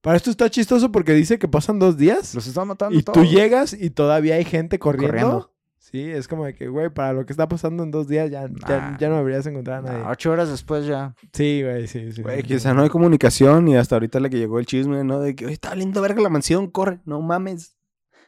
Para 0.00 0.16
esto 0.16 0.30
está 0.30 0.50
chistoso 0.50 0.90
porque 0.90 1.12
dice 1.12 1.38
que 1.38 1.46
pasan 1.46 1.78
dos 1.78 1.96
días 1.96 2.34
Los 2.34 2.48
están 2.48 2.66
matando 2.66 2.98
y 2.98 3.02
tú 3.04 3.12
todos. 3.12 3.30
llegas 3.30 3.72
y 3.72 3.90
todavía 3.90 4.34
hay 4.34 4.44
gente 4.44 4.78
corriendo. 4.80 5.08
Corriendo. 5.12 5.51
Sí, 5.84 6.00
es 6.08 6.28
como 6.28 6.44
de 6.46 6.54
que, 6.54 6.68
güey, 6.68 6.90
para 6.90 7.12
lo 7.12 7.26
que 7.26 7.32
está 7.32 7.48
pasando 7.48 7.82
en 7.82 7.90
dos 7.90 8.06
días 8.06 8.30
ya, 8.30 8.46
ya, 8.68 8.78
Nah. 8.92 8.98
ya 8.98 9.08
no 9.08 9.16
deberías 9.16 9.44
encontrar 9.46 9.78
a 9.78 9.82
nadie. 9.82 10.04
Ocho 10.08 10.30
horas 10.30 10.48
después 10.48 10.86
ya. 10.86 11.14
Sí, 11.32 11.60
güey, 11.64 11.88
sí, 11.88 12.12
sí. 12.12 12.22
Güey, 12.22 12.42
sí. 12.42 12.46
quizá 12.46 12.72
no 12.72 12.82
hay 12.82 12.88
comunicación 12.88 13.66
y 13.66 13.76
hasta 13.76 13.96
ahorita 13.96 14.20
le 14.20 14.30
que 14.30 14.38
llegó 14.38 14.60
el 14.60 14.66
chisme, 14.66 15.02
¿no? 15.02 15.18
De 15.20 15.34
que, 15.34 15.44
oye, 15.46 15.54
está 15.54 15.74
lindo 15.74 16.00
verga 16.00 16.22
la 16.22 16.28
mansión, 16.28 16.68
corre, 16.70 17.00
no 17.04 17.20
mames. 17.20 17.76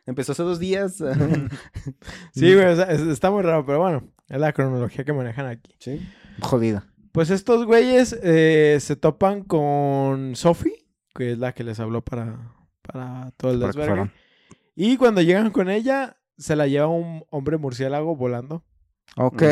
Empezó 0.04 0.32
hace 0.32 0.42
dos 0.42 0.58
días. 0.58 0.98
Sí, 2.32 2.52
güey, 2.54 2.66
o 2.66 2.76
sea, 2.76 2.86
es- 2.86 3.00
está 3.02 3.30
muy 3.30 3.42
raro, 3.42 3.64
pero 3.64 3.78
bueno, 3.80 4.02
es 4.28 4.40
la 4.40 4.52
cronología 4.52 5.04
que 5.04 5.12
manejan 5.12 5.46
aquí. 5.46 5.74
Sí. 5.78 6.06
Jodida. 6.40 6.86
Pues 7.12 7.30
estos 7.30 7.64
güeyes 7.64 8.18
eh, 8.24 8.78
se 8.80 8.96
topan 8.96 9.44
con 9.44 10.34
Sophie, 10.34 10.84
que 11.14 11.32
es 11.32 11.38
la 11.38 11.52
que 11.52 11.62
les 11.62 11.78
habló 11.78 12.02
para, 12.02 12.52
para 12.82 13.30
todo 13.36 13.52
el 13.52 13.60
desvergue. 13.60 14.10
Y 14.74 14.96
cuando 14.96 15.22
llegan 15.22 15.50
con 15.50 15.70
ella, 15.70 16.16
se 16.36 16.56
la 16.56 16.66
lleva 16.66 16.88
un 16.88 17.24
hombre 17.30 17.56
murciélago 17.56 18.16
volando. 18.16 18.64
Ok. 19.16 19.42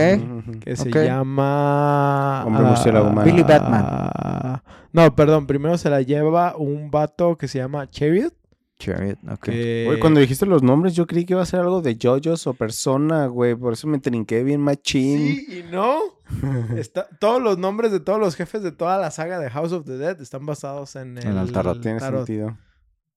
Que 0.60 0.76
se 0.76 0.90
llama. 0.90 2.44
Hombre 2.46 2.64
murciélago 2.64 3.06
ah, 3.06 3.10
humano. 3.10 3.30
Billy 3.30 3.44
ah, 3.48 4.62
No, 4.92 5.14
perdón. 5.14 5.46
Primero 5.46 5.78
se 5.78 5.90
la 5.90 6.02
lleva 6.02 6.56
un 6.56 6.90
vato 6.90 7.36
que 7.36 7.48
se 7.48 7.58
llama 7.58 7.88
Chariot. 7.88 8.34
Chariot, 8.78 9.18
ok. 9.30 9.40
Que... 9.44 9.84
Güey, 9.86 10.00
cuando 10.00 10.18
dijiste 10.18 10.44
los 10.46 10.62
nombres, 10.62 10.94
yo 10.94 11.06
creí 11.06 11.24
que 11.24 11.34
iba 11.34 11.42
a 11.42 11.46
ser 11.46 11.60
algo 11.60 11.82
de 11.82 11.96
JoJo's 12.00 12.46
o 12.48 12.54
persona, 12.54 13.26
güey. 13.26 13.54
Por 13.54 13.74
eso 13.74 13.86
me 13.86 14.00
trinqué 14.00 14.42
bien 14.42 14.60
machín. 14.60 15.18
Sí 15.18 15.46
y 15.60 15.72
no. 15.72 16.00
Está, 16.76 17.06
todos 17.20 17.40
los 17.40 17.58
nombres 17.58 17.92
de 17.92 18.00
todos 18.00 18.18
los 18.18 18.34
jefes 18.34 18.62
de 18.62 18.72
toda 18.72 18.98
la 18.98 19.10
saga 19.12 19.38
de 19.38 19.50
House 19.50 19.72
of 19.72 19.84
the 19.84 19.98
Dead 19.98 20.20
están 20.20 20.46
basados 20.46 20.96
en 20.96 21.18
el, 21.18 21.26
En 21.26 21.38
el 21.38 21.52
tarot, 21.52 21.80
Tiene 21.80 22.00
tarot. 22.00 22.26
sentido. 22.26 22.56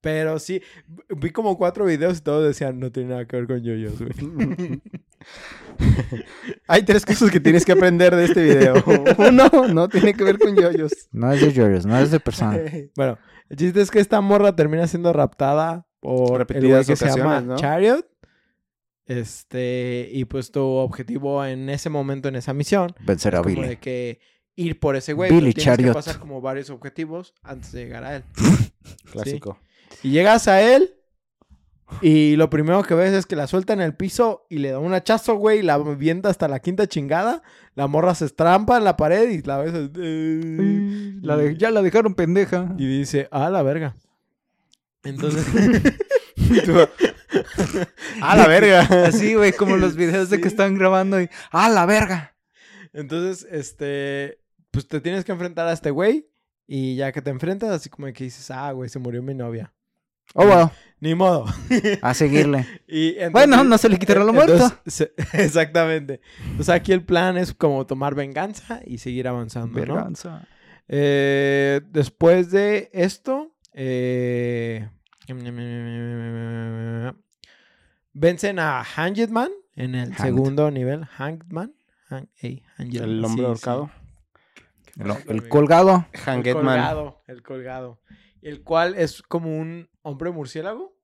Pero 0.05 0.37
sí, 0.37 0.61
vi 1.17 1.31
como 1.31 1.57
cuatro 1.57 1.83
videos 1.83 2.19
y 2.19 2.21
todos 2.21 2.45
decían 2.45 2.79
no 2.79 2.91
tiene 2.91 3.09
nada 3.09 3.25
que 3.25 3.37
ver 3.37 3.47
con 3.47 3.63
yoyos, 3.63 3.97
güey. 3.97 4.11
Hay 6.67 6.83
tres 6.83 7.03
cosas 7.03 7.31
que 7.31 7.39
tienes 7.39 7.65
que 7.65 7.71
aprender 7.71 8.15
de 8.15 8.25
este 8.25 8.43
video. 8.43 8.75
Uno, 9.17 9.49
no 9.67 9.89
tiene 9.89 10.13
que 10.13 10.23
ver 10.23 10.37
con 10.37 10.55
yoyos. 10.55 11.09
No 11.11 11.33
es 11.33 11.41
de 11.41 11.51
Joyos, 11.51 11.87
no 11.87 11.97
es 11.97 12.11
de 12.11 12.19
persona. 12.19 12.59
Bueno, 12.95 13.17
el 13.49 13.57
chiste 13.57 13.81
es 13.81 13.89
que 13.89 13.99
esta 13.99 14.21
morra 14.21 14.55
termina 14.55 14.85
siendo 14.85 15.11
raptada 15.11 15.87
por 16.01 16.33
el 16.33 16.37
Repetidas 16.37 16.85
güey 16.85 16.85
que 16.85 16.95
se 16.95 17.07
llama 17.07 17.37
ocasiones, 17.37 17.43
¿no? 17.47 17.55
Chariot. 17.55 18.07
Este, 19.07 20.07
y 20.11 20.25
pues 20.25 20.51
tu 20.51 20.61
objetivo 20.61 21.43
en 21.43 21.67
ese 21.71 21.89
momento, 21.89 22.29
en 22.29 22.35
esa 22.35 22.53
misión, 22.53 22.93
Vencer 22.99 23.37
a 23.37 23.41
como 23.41 23.55
Billy. 23.55 23.69
de 23.69 23.79
que 23.79 24.19
ir 24.55 24.79
por 24.79 24.95
ese 24.95 25.13
güey. 25.13 25.31
Billy 25.31 25.51
pero 25.51 25.53
tienes 25.55 25.65
Chariot. 25.65 25.89
que 25.89 25.93
pasar 25.95 26.19
como 26.19 26.41
varios 26.41 26.69
objetivos 26.69 27.33
antes 27.41 27.71
de 27.71 27.85
llegar 27.85 28.03
a 28.03 28.17
él. 28.17 28.23
Clásico. 29.11 29.57
Y 30.03 30.11
llegas 30.11 30.47
a 30.47 30.61
él 30.61 30.91
y 32.01 32.35
lo 32.35 32.49
primero 32.49 32.81
que 32.83 32.95
ves 32.95 33.13
es 33.13 33.25
que 33.25 33.35
la 33.35 33.47
suelta 33.47 33.73
en 33.73 33.81
el 33.81 33.93
piso 33.95 34.45
y 34.49 34.57
le 34.57 34.71
da 34.71 34.79
un 34.79 34.93
hachazo, 34.93 35.35
güey, 35.35 35.59
y 35.59 35.63
la 35.63 35.77
vienta 35.77 36.29
hasta 36.29 36.47
la 36.47 36.59
quinta 36.59 36.87
chingada. 36.87 37.43
La 37.75 37.87
morra 37.87 38.15
se 38.15 38.25
estrampa 38.25 38.77
en 38.77 38.83
la 38.83 38.97
pared 38.97 39.29
y 39.29 39.41
la 39.43 39.57
ves... 39.57 39.73
eh, 39.97 41.13
La 41.21 41.37
de- 41.37 41.55
ya 41.57 41.69
la 41.71 41.81
dejaron 41.81 42.15
pendeja. 42.15 42.73
Y 42.77 42.87
dice, 42.87 43.27
ah, 43.31 43.49
la 43.49 43.61
verga. 43.63 43.95
Entonces... 45.03 45.45
¡A 48.21 48.35
la 48.35 48.47
verga! 48.47 48.81
Así, 49.05 49.35
güey, 49.35 49.51
como 49.53 49.77
los 49.77 49.95
videos 49.95 50.29
de 50.29 50.39
que 50.39 50.47
están 50.47 50.77
grabando 50.77 51.21
y. 51.21 51.29
¡Ah, 51.51 51.69
la 51.69 51.85
verga! 51.85 52.35
Entonces, 52.93 53.47
este... 53.51 54.39
Pues 54.71 54.87
te 54.87 54.99
tienes 55.01 55.23
que 55.25 55.31
enfrentar 55.31 55.67
a 55.67 55.73
este 55.73 55.91
güey. 55.91 56.27
Y 56.67 56.95
ya 56.95 57.11
que 57.11 57.21
te 57.21 57.29
enfrentas, 57.29 57.69
así 57.69 57.89
como 57.89 58.07
que 58.11 58.23
dices, 58.25 58.49
ah, 58.51 58.71
güey, 58.71 58.89
se 58.89 58.99
murió 58.99 59.21
mi 59.21 59.33
novia. 59.33 59.73
Oh, 60.33 60.45
bueno. 60.45 60.71
Ni 61.01 61.13
modo. 61.13 61.45
A 62.01 62.13
seguirle. 62.13 62.65
Y 62.87 63.09
entonces- 63.09 63.31
Bueno, 63.31 63.63
no 63.63 63.77
se 63.77 63.89
le 63.89 63.99
quitará 63.99 64.23
lo 64.23 64.29
Entonces, 64.29 64.57
muerto. 64.59 64.81
se- 64.87 65.13
exactamente. 65.33 66.21
Entonces 66.43 66.69
aquí 66.69 66.91
el 66.93 67.03
plan 67.03 67.37
es 67.37 67.53
como 67.53 67.85
tomar 67.85 68.15
venganza 68.15 68.79
y 68.85 68.97
seguir 68.97 69.27
avanzando, 69.27 69.79
¿no? 69.85 69.93
Verganza. 69.95 70.47
Eh, 70.87 71.81
después 71.89 72.49
de 72.51 72.89
esto, 72.93 73.51
eh, 73.73 74.87
vencen 78.13 78.59
a 78.59 78.83
Hangedman 78.83 79.51
en 79.75 79.95
el 79.95 80.09
Hanged. 80.13 80.23
segundo 80.23 80.71
nivel. 80.71 81.05
Hangedman. 81.05 81.73
Hang- 82.09 82.29
ey, 82.41 82.63
Hangedman, 82.77 83.09
El 83.09 83.25
hombre 83.25 83.43
sí, 83.43 83.47
ahorcado. 83.47 83.91
sí. 84.95 85.01
El, 85.01 85.35
el 85.35 85.49
colgado. 85.49 86.05
El 86.13 86.19
Hangetman. 86.25 86.63
colgado. 86.65 87.21
El 87.27 87.41
colgado. 87.43 87.99
El 88.41 88.61
cual 88.63 88.95
es 88.95 89.21
como 89.23 89.57
un 89.59 89.89
hombre 90.05 90.31
murciélago. 90.31 90.95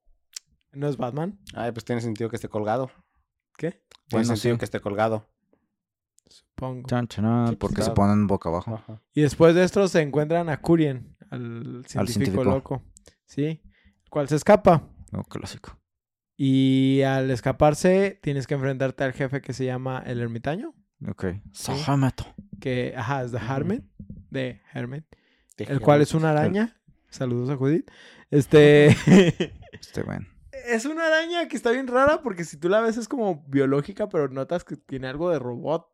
No 0.72 0.88
es 0.88 0.96
Batman. 0.96 1.38
Ay, 1.54 1.72
pues 1.72 1.84
tiene 1.84 2.00
sentido 2.00 2.30
que 2.30 2.36
esté 2.36 2.48
colgado. 2.48 2.90
¿Qué? 3.58 3.70
Tiene 3.72 3.82
Bueno, 4.10 4.24
sentido 4.36 4.54
sí. 4.54 4.58
que 4.58 4.64
esté 4.64 4.80
colgado. 4.80 5.28
Supongo. 6.28 6.88
Chan, 6.88 7.08
chan, 7.08 7.24
ah, 7.26 7.46
Sí, 7.50 7.56
porque 7.56 7.82
se 7.82 7.90
ponen 7.90 8.26
boca 8.26 8.48
abajo. 8.48 8.74
Ajá. 8.76 9.02
Y 9.12 9.20
después 9.22 9.54
de 9.54 9.64
esto 9.64 9.86
se 9.88 10.00
encuentran 10.00 10.48
a 10.48 10.60
Curien, 10.62 11.14
al 11.30 11.84
científico, 11.86 12.06
científico. 12.06 12.44
loco. 12.44 12.82
¿Sí? 13.26 13.44
El 14.04 14.10
cual 14.10 14.28
se 14.28 14.36
escapa. 14.36 14.88
No, 15.10 15.24
clásico. 15.24 15.78
Y 16.36 17.02
al 17.02 17.30
escaparse, 17.30 18.18
tienes 18.22 18.46
que 18.46 18.54
enfrentarte 18.54 19.04
al 19.04 19.12
jefe 19.12 19.42
que 19.42 19.52
se 19.52 19.66
llama 19.66 20.02
el 20.06 20.20
ermitaño. 20.20 20.74
Ok. 21.06 21.26
Sahameto. 21.52 22.24
Que, 22.60 22.94
ajá, 22.96 23.24
es 23.24 23.32
de. 23.32 23.38
Hermit. 23.38 23.84
De 24.30 24.60
Hermit. 24.72 25.04
El 25.58 25.80
cual 25.80 26.00
es 26.00 26.14
una 26.14 26.30
araña. 26.30 26.80
Saludos 27.12 27.48
a 27.50 27.56
Judith. 27.56 27.88
Este. 28.30 28.96
Este, 29.72 30.02
bueno. 30.02 30.26
es 30.68 30.84
una 30.84 31.06
araña 31.06 31.48
que 31.48 31.56
está 31.56 31.70
bien 31.70 31.86
rara 31.88 32.20
porque 32.22 32.44
si 32.44 32.56
tú 32.56 32.68
la 32.68 32.80
ves 32.80 32.96
es 32.98 33.08
como 33.08 33.42
biológica, 33.48 34.08
pero 34.08 34.28
notas 34.28 34.64
que 34.64 34.76
tiene 34.76 35.08
algo 35.08 35.30
de 35.30 35.38
robot. 35.38 35.86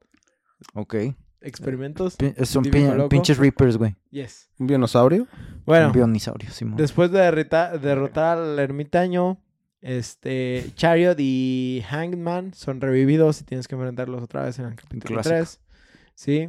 Ok. 0.74 0.94
Experimentos. 1.40 2.16
Son 2.42 2.64
Científico 2.64 2.90
pi- 2.92 2.96
loco. 2.96 3.08
pinches 3.08 3.38
Reapers, 3.38 3.76
güey. 3.76 3.96
Yes. 4.10 4.50
¿Un 4.58 4.66
dinosaurio? 4.66 5.26
Bueno. 5.64 5.86
Un 5.86 5.92
bionisaurio, 5.92 6.50
Simón. 6.50 6.76
Después 6.76 7.10
de 7.12 7.20
derrotar 7.20 8.38
al 8.38 8.58
ermitaño, 8.58 9.40
este 9.80 10.66
Chariot 10.74 11.16
y 11.20 11.82
Hangman 11.88 12.52
son 12.52 12.80
revividos 12.80 13.40
y 13.40 13.44
tienes 13.44 13.68
que 13.68 13.76
enfrentarlos 13.76 14.22
otra 14.22 14.42
vez 14.42 14.58
en 14.58 14.66
el 14.66 14.74
capítulo 14.74 15.22
Clásico. 15.22 15.36
3. 15.36 15.60
¿Sí? 16.14 16.48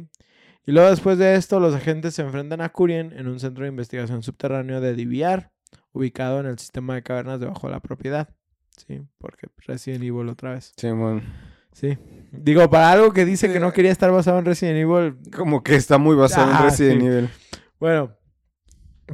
Y 0.66 0.72
luego 0.72 0.90
después 0.90 1.18
de 1.18 1.34
esto, 1.36 1.58
los 1.60 1.74
agentes 1.74 2.14
se 2.14 2.22
enfrentan 2.22 2.60
a 2.60 2.68
Curien 2.68 3.12
en 3.16 3.28
un 3.28 3.40
centro 3.40 3.64
de 3.64 3.70
investigación 3.70 4.22
subterráneo 4.22 4.80
de 4.80 4.94
DVR, 4.94 5.50
ubicado 5.92 6.40
en 6.40 6.46
el 6.46 6.58
sistema 6.58 6.94
de 6.94 7.02
cavernas 7.02 7.40
debajo 7.40 7.66
de 7.66 7.72
la 7.72 7.80
propiedad. 7.80 8.28
Sí, 8.76 9.00
porque 9.18 9.48
Resident 9.66 10.02
Evil 10.04 10.28
otra 10.28 10.52
vez. 10.54 10.72
Sí, 10.76 10.86
mon. 10.92 11.22
Sí. 11.72 11.96
Digo, 12.32 12.68
para 12.70 12.90
algo 12.92 13.12
que 13.12 13.24
dice 13.24 13.52
que 13.52 13.60
no 13.60 13.72
quería 13.72 13.90
estar 13.92 14.10
basado 14.10 14.38
en 14.38 14.44
Resident 14.44 14.78
Evil, 14.78 15.16
Como 15.34 15.62
que 15.62 15.74
está 15.76 15.98
muy 15.98 16.16
basado 16.16 16.50
Ah, 16.52 16.58
en 16.58 16.64
Resident 16.64 17.00
sí. 17.00 17.06
Evil. 17.06 17.28
bueno. 17.78 18.16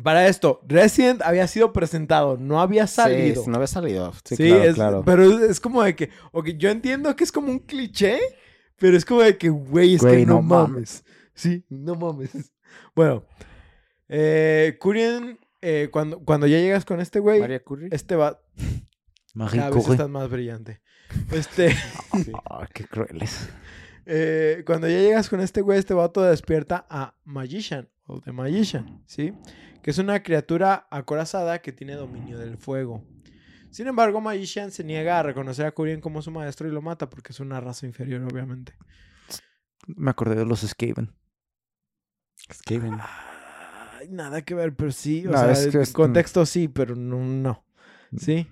Para 0.02 0.26
esto, 0.28 0.60
Resident 0.68 1.22
había 1.22 1.46
sido 1.46 1.72
presentado, 1.72 2.36
no 2.36 2.60
había 2.60 2.86
salido. 2.86 3.42
Sí, 3.44 3.48
no 3.48 3.56
había 3.56 3.66
salido. 3.66 4.12
Sí, 4.26 4.36
Sí, 4.36 4.48
claro, 4.48 4.62
es- 4.64 4.74
claro. 4.74 5.02
pero 5.06 5.22
es, 5.24 5.50
es 5.52 5.58
como 5.60 5.82
de 5.82 5.96
que, 5.96 6.10
ok, 6.32 6.48
yo 6.58 6.68
entiendo 6.68 7.16
que 7.16 7.24
es 7.24 7.32
como 7.32 7.50
un 7.50 7.60
cliché, 7.60 8.18
pero 8.78 8.94
es 8.94 9.06
como 9.06 9.22
de 9.22 9.38
que, 9.38 9.48
güey, 9.48 9.94
es 9.94 10.02
Güey, 10.02 10.16
que 10.18 10.26
no, 10.26 10.34
no 10.34 10.42
mames. 10.42 10.68
mames. 10.70 11.04
Sí, 11.36 11.64
no 11.68 11.94
mames. 11.94 12.32
Bueno, 12.96 13.24
eh, 14.08 14.76
Curien, 14.80 15.38
eh, 15.62 15.88
cuando, 15.92 16.18
cuando 16.18 16.48
ya 16.48 16.58
llegas 16.58 16.84
con 16.84 17.00
este 17.00 17.20
güey, 17.20 17.38
María 17.40 17.62
Curry. 17.62 17.88
este 17.92 18.16
va, 18.16 18.40
Marie 19.34 19.58
cada 19.60 19.70
vez 19.70 19.78
Curie. 19.84 19.94
estás 19.94 20.08
más 20.10 20.28
brillante. 20.28 20.80
Este. 21.30 21.74
Ah, 22.50 22.66
qué 22.74 22.84
crueles. 22.86 23.48
eh, 24.04 24.64
cuando 24.66 24.88
ya 24.88 24.98
llegas 24.98 25.28
con 25.28 25.40
este 25.40 25.60
güey, 25.60 25.78
este 25.78 25.94
vato 25.94 26.22
despierta 26.22 26.86
a 26.90 27.14
Magician, 27.24 27.88
o 28.06 28.20
The 28.20 28.32
Magician, 28.32 29.02
¿sí? 29.06 29.32
Que 29.82 29.90
es 29.92 29.98
una 29.98 30.22
criatura 30.24 30.88
acorazada 30.90 31.60
que 31.60 31.70
tiene 31.72 31.94
dominio 31.94 32.38
del 32.38 32.56
fuego. 32.58 33.04
Sin 33.70 33.86
embargo, 33.86 34.20
Magician 34.20 34.72
se 34.72 34.82
niega 34.82 35.20
a 35.20 35.22
reconocer 35.22 35.66
a 35.66 35.72
Curien 35.72 36.00
como 36.00 36.20
su 36.22 36.30
maestro 36.32 36.66
y 36.66 36.72
lo 36.72 36.82
mata 36.82 37.08
porque 37.08 37.32
es 37.32 37.38
una 37.40 37.60
raza 37.60 37.86
inferior, 37.86 38.22
obviamente. 38.22 38.72
Me 39.86 40.10
acordé 40.10 40.34
de 40.34 40.44
los 40.46 40.60
Skaven. 40.62 41.12
Skaven. 42.52 42.98
Ay, 43.98 44.08
nada 44.10 44.42
que 44.42 44.54
ver, 44.54 44.74
pero 44.74 44.92
sí. 44.92 45.26
O 45.26 45.30
No, 45.30 45.38
sea, 45.38 45.50
es 45.52 45.66
que 45.68 45.76
en 45.78 45.82
es- 45.82 45.92
contexto 45.92 46.46
sí, 46.46 46.68
pero 46.68 46.94
no. 46.94 47.18
no. 47.18 47.64
Sí. 48.16 48.46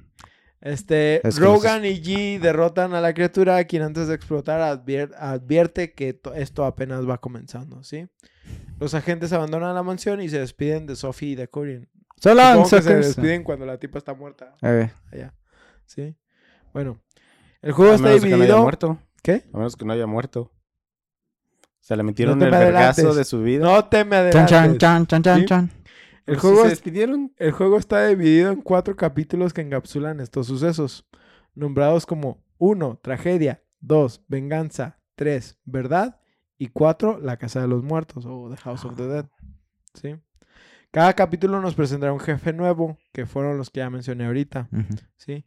Este, 0.60 1.26
Es 1.26 1.34
que 1.38 1.44
Rogan 1.44 1.84
y 1.84 2.00
G 2.02 2.40
derrotan 2.40 2.94
a 2.94 3.00
la 3.02 3.12
criatura, 3.12 3.62
quien 3.64 3.82
antes 3.82 4.08
de 4.08 4.14
explotar 4.14 4.60
advier- 4.62 5.14
advierte 5.18 5.92
que 5.92 6.14
to- 6.14 6.32
esto 6.34 6.64
apenas 6.64 7.06
va 7.08 7.18
comenzando, 7.18 7.82
¿sí? 7.84 8.08
Los 8.80 8.94
agentes 8.94 9.32
abandonan 9.34 9.74
la 9.74 9.82
mansión 9.82 10.22
y 10.22 10.28
se 10.30 10.38
despiden 10.38 10.86
de 10.86 10.96
Sophie 10.96 11.30
y 11.30 11.34
de 11.34 11.48
Corin. 11.48 11.88
Supongo 12.16 12.62
que 12.70 12.80
se 12.82 12.96
despiden 12.96 13.44
cuando 13.44 13.66
la 13.66 13.76
tipa 13.78 13.98
está 13.98 14.14
muerta 14.14 14.54
Eh, 14.62 14.90
allá, 15.12 15.34
¿sí? 15.84 16.16
Bueno, 16.72 16.98
el 17.60 17.72
juego 17.72 17.92
A 17.92 17.94
está 17.96 18.08
menos 18.08 18.22
que 18.22 18.28
no 18.30 18.34
haya 18.36 18.44
dividido... 18.44 18.62
muerto. 18.62 18.98
¿Qué? 19.22 19.44
A 19.52 19.56
menos 19.58 19.76
que 19.76 19.84
no 19.84 19.92
haya 19.92 20.06
muerto. 20.06 20.50
Se 21.84 21.94
le 21.96 22.02
metieron 22.02 22.38
te 22.38 22.46
el 22.46 22.50
vergazo 22.50 23.14
de 23.14 23.24
su 23.24 23.42
vida. 23.42 23.62
No 23.62 23.84
te 23.84 24.04
me 24.06 24.30
Chan, 24.30 24.44
adelantes. 24.46 24.78
chan, 24.78 25.06
chan, 25.06 25.22
chan, 25.22 25.40
¿Sí? 25.40 25.44
chan. 25.44 25.70
El 26.26 26.36
Pues, 26.36 26.38
juego 26.40 26.56
¿Se 26.62 26.62
es- 26.64 26.70
despidieron? 26.70 27.32
El 27.36 27.52
juego 27.52 27.76
está 27.76 28.06
dividido 28.06 28.50
en 28.52 28.62
cuatro 28.62 28.96
capítulos 28.96 29.52
que 29.52 29.60
encapsulan 29.60 30.18
estos 30.20 30.46
sucesos, 30.46 31.06
nombrados 31.54 32.06
como 32.06 32.42
1. 32.56 32.98
Tragedia, 33.02 33.62
2. 33.80 34.22
Venganza. 34.28 34.98
3. 35.16 35.58
Verdad. 35.66 36.18
Y 36.56 36.68
4. 36.68 37.18
La 37.20 37.36
Casa 37.36 37.60
de 37.60 37.68
los 37.68 37.82
Muertos 37.82 38.24
o 38.26 38.48
The 38.48 38.56
House 38.62 38.86
of 38.86 38.96
the 38.96 39.06
Dead. 39.06 39.26
¿Sí? 39.92 40.16
Cada 40.90 41.12
capítulo 41.12 41.60
nos 41.60 41.74
presentará 41.74 42.14
un 42.14 42.20
jefe 42.20 42.54
nuevo, 42.54 42.96
que 43.12 43.26
fueron 43.26 43.58
los 43.58 43.68
que 43.68 43.80
ya 43.80 43.90
mencioné 43.90 44.24
ahorita. 44.24 44.68
¿sí? 45.18 45.44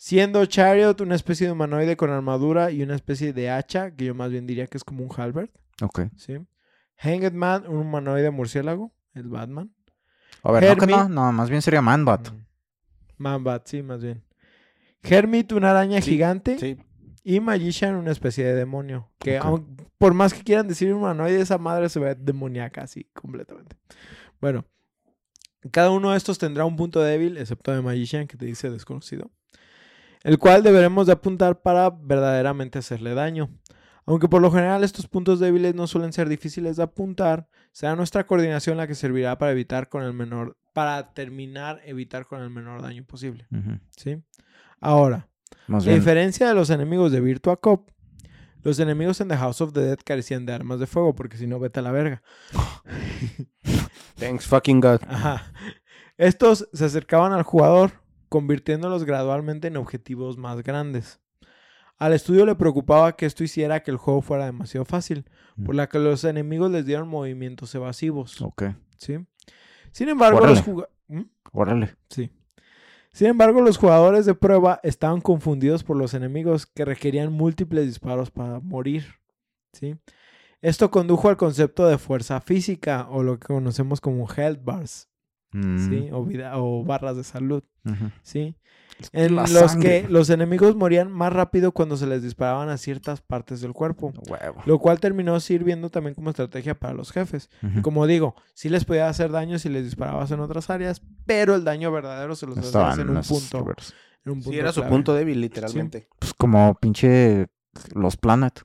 Siendo 0.00 0.46
Chariot 0.46 1.00
una 1.00 1.16
especie 1.16 1.46
de 1.48 1.52
humanoide 1.52 1.96
con 1.96 2.10
armadura 2.10 2.70
y 2.70 2.82
una 2.82 2.94
especie 2.94 3.32
de 3.32 3.50
hacha, 3.50 3.90
que 3.96 4.04
yo 4.04 4.14
más 4.14 4.30
bien 4.30 4.46
diría 4.46 4.68
que 4.68 4.76
es 4.78 4.84
como 4.84 5.02
un 5.04 5.10
halberd, 5.14 5.50
Ok. 5.82 6.02
¿sí? 6.16 6.38
Hanged 6.98 7.32
Man, 7.32 7.64
un 7.66 7.78
humanoide 7.78 8.30
murciélago, 8.30 8.92
el 9.14 9.28
Batman. 9.28 9.72
A 10.44 10.52
ver, 10.52 10.64
no, 10.64 10.76
que 10.76 10.86
no, 10.86 11.08
no, 11.08 11.32
más 11.32 11.50
bien 11.50 11.62
sería 11.62 11.82
Manbat. 11.82 12.30
Mm. 12.30 12.44
Man-Bat, 13.18 13.66
sí, 13.66 13.82
más 13.82 14.00
bien. 14.00 14.22
Hermit, 15.02 15.50
una 15.52 15.70
araña 15.70 16.00
Sí, 16.00 16.12
gigante. 16.12 16.58
Sí. 16.58 16.76
Y 17.24 17.40
Magician, 17.40 17.96
una 17.96 18.12
especie 18.12 18.44
de 18.44 18.54
demonio. 18.54 19.10
Que 19.18 19.40
aun- 19.40 19.66
por 19.98 20.14
más 20.14 20.32
que 20.32 20.44
quieran 20.44 20.68
decir 20.68 20.94
humanoide, 20.94 21.40
esa 21.40 21.58
madre 21.58 21.88
se 21.88 21.98
ve 21.98 22.14
demoníaca 22.14 22.82
así, 22.82 23.04
completamente. 23.12 23.76
Bueno, 24.40 24.64
cada 25.72 25.90
uno 25.90 26.12
de 26.12 26.16
estos 26.16 26.38
tendrá 26.38 26.64
un 26.64 26.76
punto 26.76 27.00
débil, 27.02 27.36
excepto 27.36 27.72
de 27.74 27.82
Magician, 27.82 28.28
que 28.28 28.36
te 28.36 28.46
dice 28.46 28.70
desconocido. 28.70 29.30
El 30.24 30.38
cual 30.38 30.62
deberemos 30.62 31.06
de 31.06 31.12
apuntar 31.12 31.60
para 31.62 31.90
verdaderamente 31.90 32.78
hacerle 32.78 33.14
daño. 33.14 33.50
Aunque 34.04 34.28
por 34.28 34.40
lo 34.40 34.50
general 34.50 34.84
estos 34.84 35.06
puntos 35.06 35.38
débiles 35.38 35.74
no 35.74 35.86
suelen 35.86 36.12
ser 36.12 36.28
difíciles 36.28 36.76
de 36.76 36.82
apuntar, 36.82 37.46
será 37.72 37.94
nuestra 37.94 38.26
coordinación 38.26 38.76
la 38.78 38.86
que 38.86 38.94
servirá 38.94 39.36
para 39.38 39.52
evitar 39.52 39.88
con 39.88 40.02
el 40.02 40.14
menor, 40.14 40.56
para 40.72 41.12
terminar 41.12 41.80
evitar 41.84 42.26
con 42.26 42.40
el 42.40 42.48
menor 42.50 42.80
daño 42.80 43.04
posible. 43.04 43.46
¿Sí? 43.96 44.22
Ahora, 44.80 45.28
Más 45.66 45.84
a 45.84 45.88
bien. 45.88 45.98
diferencia 46.00 46.48
de 46.48 46.54
los 46.54 46.70
enemigos 46.70 47.12
de 47.12 47.20
Virtua 47.20 47.58
Cop, 47.60 47.90
los 48.62 48.78
enemigos 48.80 49.20
en 49.20 49.28
The 49.28 49.36
House 49.36 49.60
of 49.60 49.72
the 49.72 49.80
Dead 49.80 49.98
carecían 50.04 50.46
de 50.46 50.52
armas 50.54 50.80
de 50.80 50.86
fuego, 50.86 51.14
porque 51.14 51.36
si 51.36 51.46
no, 51.46 51.58
vete 51.60 51.80
a 51.80 51.82
la 51.82 51.92
verga. 51.92 52.22
Thanks 54.18 54.46
fucking 54.46 54.80
God. 54.80 55.00
Ajá. 55.06 55.52
Estos 56.16 56.68
se 56.72 56.84
acercaban 56.84 57.32
al 57.32 57.42
jugador, 57.44 57.92
convirtiéndolos 58.28 59.04
gradualmente 59.04 59.68
en 59.68 59.76
objetivos 59.76 60.36
más 60.36 60.62
grandes. 60.62 61.20
Al 61.96 62.12
estudio 62.12 62.46
le 62.46 62.54
preocupaba 62.54 63.16
que 63.16 63.26
esto 63.26 63.42
hiciera 63.42 63.82
que 63.82 63.90
el 63.90 63.96
juego 63.96 64.22
fuera 64.22 64.44
demasiado 64.46 64.84
fácil, 64.84 65.24
por 65.64 65.74
la 65.74 65.88
que 65.88 65.98
los 65.98 66.22
enemigos 66.24 66.70
les 66.70 66.86
dieron 66.86 67.08
movimientos 67.08 67.74
evasivos. 67.74 68.40
Ok. 68.40 68.64
¿sí? 68.98 69.18
Sin 69.90 70.08
embargo, 70.08 70.38
Órale. 70.38 70.54
los 70.54 70.64
juga- 70.64 70.88
¿Mm? 71.08 71.22
Órale. 71.52 71.96
Sí. 72.08 72.30
Sin 73.12 73.26
embargo, 73.28 73.62
los 73.62 73.78
jugadores 73.78 74.26
de 74.26 74.34
prueba 74.34 74.78
estaban 74.84 75.20
confundidos 75.20 75.82
por 75.82 75.96
los 75.96 76.14
enemigos 76.14 76.66
que 76.66 76.84
requerían 76.84 77.32
múltiples 77.32 77.86
disparos 77.86 78.30
para 78.30 78.60
morir. 78.60 79.14
¿sí? 79.72 79.96
Esto 80.60 80.90
condujo 80.92 81.28
al 81.28 81.36
concepto 81.36 81.86
de 81.88 81.98
fuerza 81.98 82.40
física 82.40 83.08
o 83.10 83.22
lo 83.24 83.38
que 83.40 83.46
conocemos 83.48 84.00
como 84.00 84.28
health 84.32 84.60
bars 84.62 85.08
Mm. 85.52 85.88
¿sí? 85.88 86.08
o, 86.12 86.24
vida- 86.24 86.52
o 86.58 86.84
barras 86.84 87.16
de 87.16 87.24
salud. 87.24 87.62
¿sí? 88.22 88.54
En 89.12 89.36
La 89.36 89.42
los 89.42 89.70
sangre. 89.70 90.02
que 90.02 90.08
los 90.08 90.28
enemigos 90.28 90.74
morían 90.74 91.10
más 91.12 91.32
rápido 91.32 91.70
cuando 91.72 91.96
se 91.96 92.06
les 92.06 92.22
disparaban 92.22 92.68
a 92.68 92.76
ciertas 92.76 93.20
partes 93.20 93.60
del 93.60 93.72
cuerpo. 93.72 94.12
Huevo. 94.28 94.60
Lo 94.66 94.78
cual 94.80 94.98
terminó 94.98 95.38
sirviendo 95.38 95.88
también 95.88 96.14
como 96.14 96.30
estrategia 96.30 96.74
para 96.74 96.94
los 96.94 97.12
jefes. 97.12 97.48
Ujú. 97.62 97.80
Como 97.82 98.06
digo, 98.08 98.34
sí 98.54 98.68
les 98.68 98.84
podía 98.84 99.08
hacer 99.08 99.30
daño 99.30 99.58
si 99.60 99.68
les 99.68 99.84
disparabas 99.84 100.30
en 100.32 100.40
otras 100.40 100.68
áreas, 100.68 101.00
pero 101.26 101.54
el 101.54 101.62
daño 101.64 101.92
verdadero 101.92 102.34
se 102.34 102.46
los 102.46 102.58
hacías 102.58 102.98
en 102.98 103.08
un 103.10 103.22
punto. 103.22 103.58
lugares. 103.60 103.94
en 104.24 104.32
un 104.32 104.38
Sí, 104.40 104.44
punto 104.46 104.58
era 104.60 104.72
su 104.72 104.80
clave. 104.80 104.90
punto 104.90 105.14
débil, 105.14 105.40
literalmente. 105.40 106.08
Pues 106.18 106.34
como 106.34 106.74
pinche 106.74 107.46
los 107.94 108.16
Planet. 108.16 108.62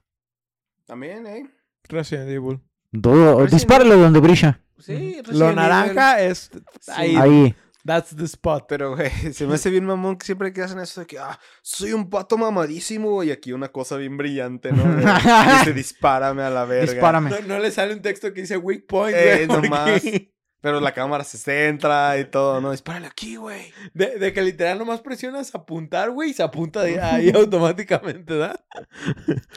También, 0.86 1.28
¿eh? 1.28 1.50
Resident 1.88 2.30
Evil. 2.30 2.60
Resident 2.92 3.52
dispárale 3.52 3.96
donde 3.96 4.20
brilla. 4.20 4.60
Sí, 4.80 5.22
Lo 5.32 5.54
naranja 5.54 6.22
es 6.22 6.50
ahí. 6.88 7.16
Ahí. 7.16 7.56
That's 7.86 8.16
the 8.16 8.24
spot. 8.26 8.66
Pero, 8.70 8.96
güey, 8.96 9.10
se 9.34 9.46
me 9.46 9.56
hace 9.56 9.70
bien 9.70 9.86
mamón 9.86 10.18
que 10.18 10.26
siempre 10.26 10.54
que 10.54 10.62
hacen 10.62 10.80
eso 10.80 11.02
de 11.02 11.08
que, 11.08 11.20
ah, 11.20 11.38
soy 11.62 11.92
un 11.94 12.10
pato 12.10 12.38
mamadísimo 12.38 13.24
y 13.24 13.32
aquí 13.32 13.52
una 13.52 13.70
cosa 13.70 13.98
bien 13.98 14.16
brillante, 14.18 14.72
¿no? 14.72 14.84
Dice, 15.60 15.74
dispárame 15.74 16.44
a 16.44 16.50
la 16.50 16.64
verga. 16.66 16.92
Dispárame. 16.94 17.30
No, 17.30 17.40
no 17.42 17.60
le 17.60 17.72
sale 17.72 17.94
un 17.94 18.02
texto 18.02 18.34
que 18.34 18.42
dice 18.42 18.56
weak 18.58 18.86
point, 18.88 19.16
Eh, 19.18 19.46
güey, 19.48 19.62
nomás. 19.62 20.02
porque- 20.02 20.30
Pero 20.64 20.80
la 20.80 20.94
cámara 20.94 21.26
se 21.26 21.38
centra 21.38 22.18
y 22.18 22.24
todo, 22.24 22.62
¿no? 22.62 22.72
Dispárale 22.72 23.08
aquí, 23.08 23.36
güey. 23.36 23.74
De, 23.94 24.18
de 24.18 24.32
que 24.32 24.42
literal 24.42 24.80
nomás 24.80 25.02
presionas 25.02 25.54
apuntar, 25.54 26.10
güey, 26.12 26.30
y 26.30 26.34
se 26.34 26.42
apunta 26.42 26.84
de 26.84 27.02
ahí 27.02 27.32
automáticamente, 27.36 28.34
¿verdad? 28.34 28.64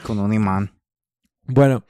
Con 0.03 0.19
un 0.19 0.33
imán. 0.33 0.77
Bueno, 1.45 1.87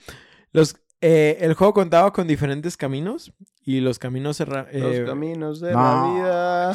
los, 0.52 0.76
eh, 1.08 1.38
el 1.40 1.54
juego 1.54 1.72
contaba 1.72 2.12
con 2.12 2.26
diferentes 2.26 2.76
caminos 2.76 3.32
y 3.62 3.80
los 3.80 3.98
caminos 3.98 4.36
cerra- 4.40 4.66
eh, 4.72 4.80
Los 4.80 5.08
caminos 5.08 5.60
de 5.60 5.72
no. 5.72 5.78
la 5.82 6.14
vida 6.14 6.74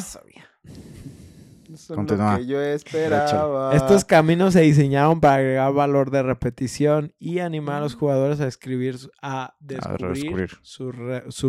son 1.74 1.96
Continúa. 1.96 2.32
lo 2.32 2.38
que 2.38 2.46
yo 2.46 2.60
esperaba. 2.60 3.74
Estos 3.74 4.04
caminos 4.04 4.52
se 4.52 4.60
diseñaron 4.60 5.20
para 5.20 5.36
agregar 5.36 5.72
valor 5.72 6.10
de 6.10 6.22
repetición 6.22 7.14
y 7.18 7.38
animar 7.38 7.76
a 7.76 7.80
los 7.80 7.94
jugadores 7.94 8.40
a 8.40 8.46
escribir, 8.46 8.96
a 9.22 9.54
descubrir, 9.60 10.50
sus 10.62 10.94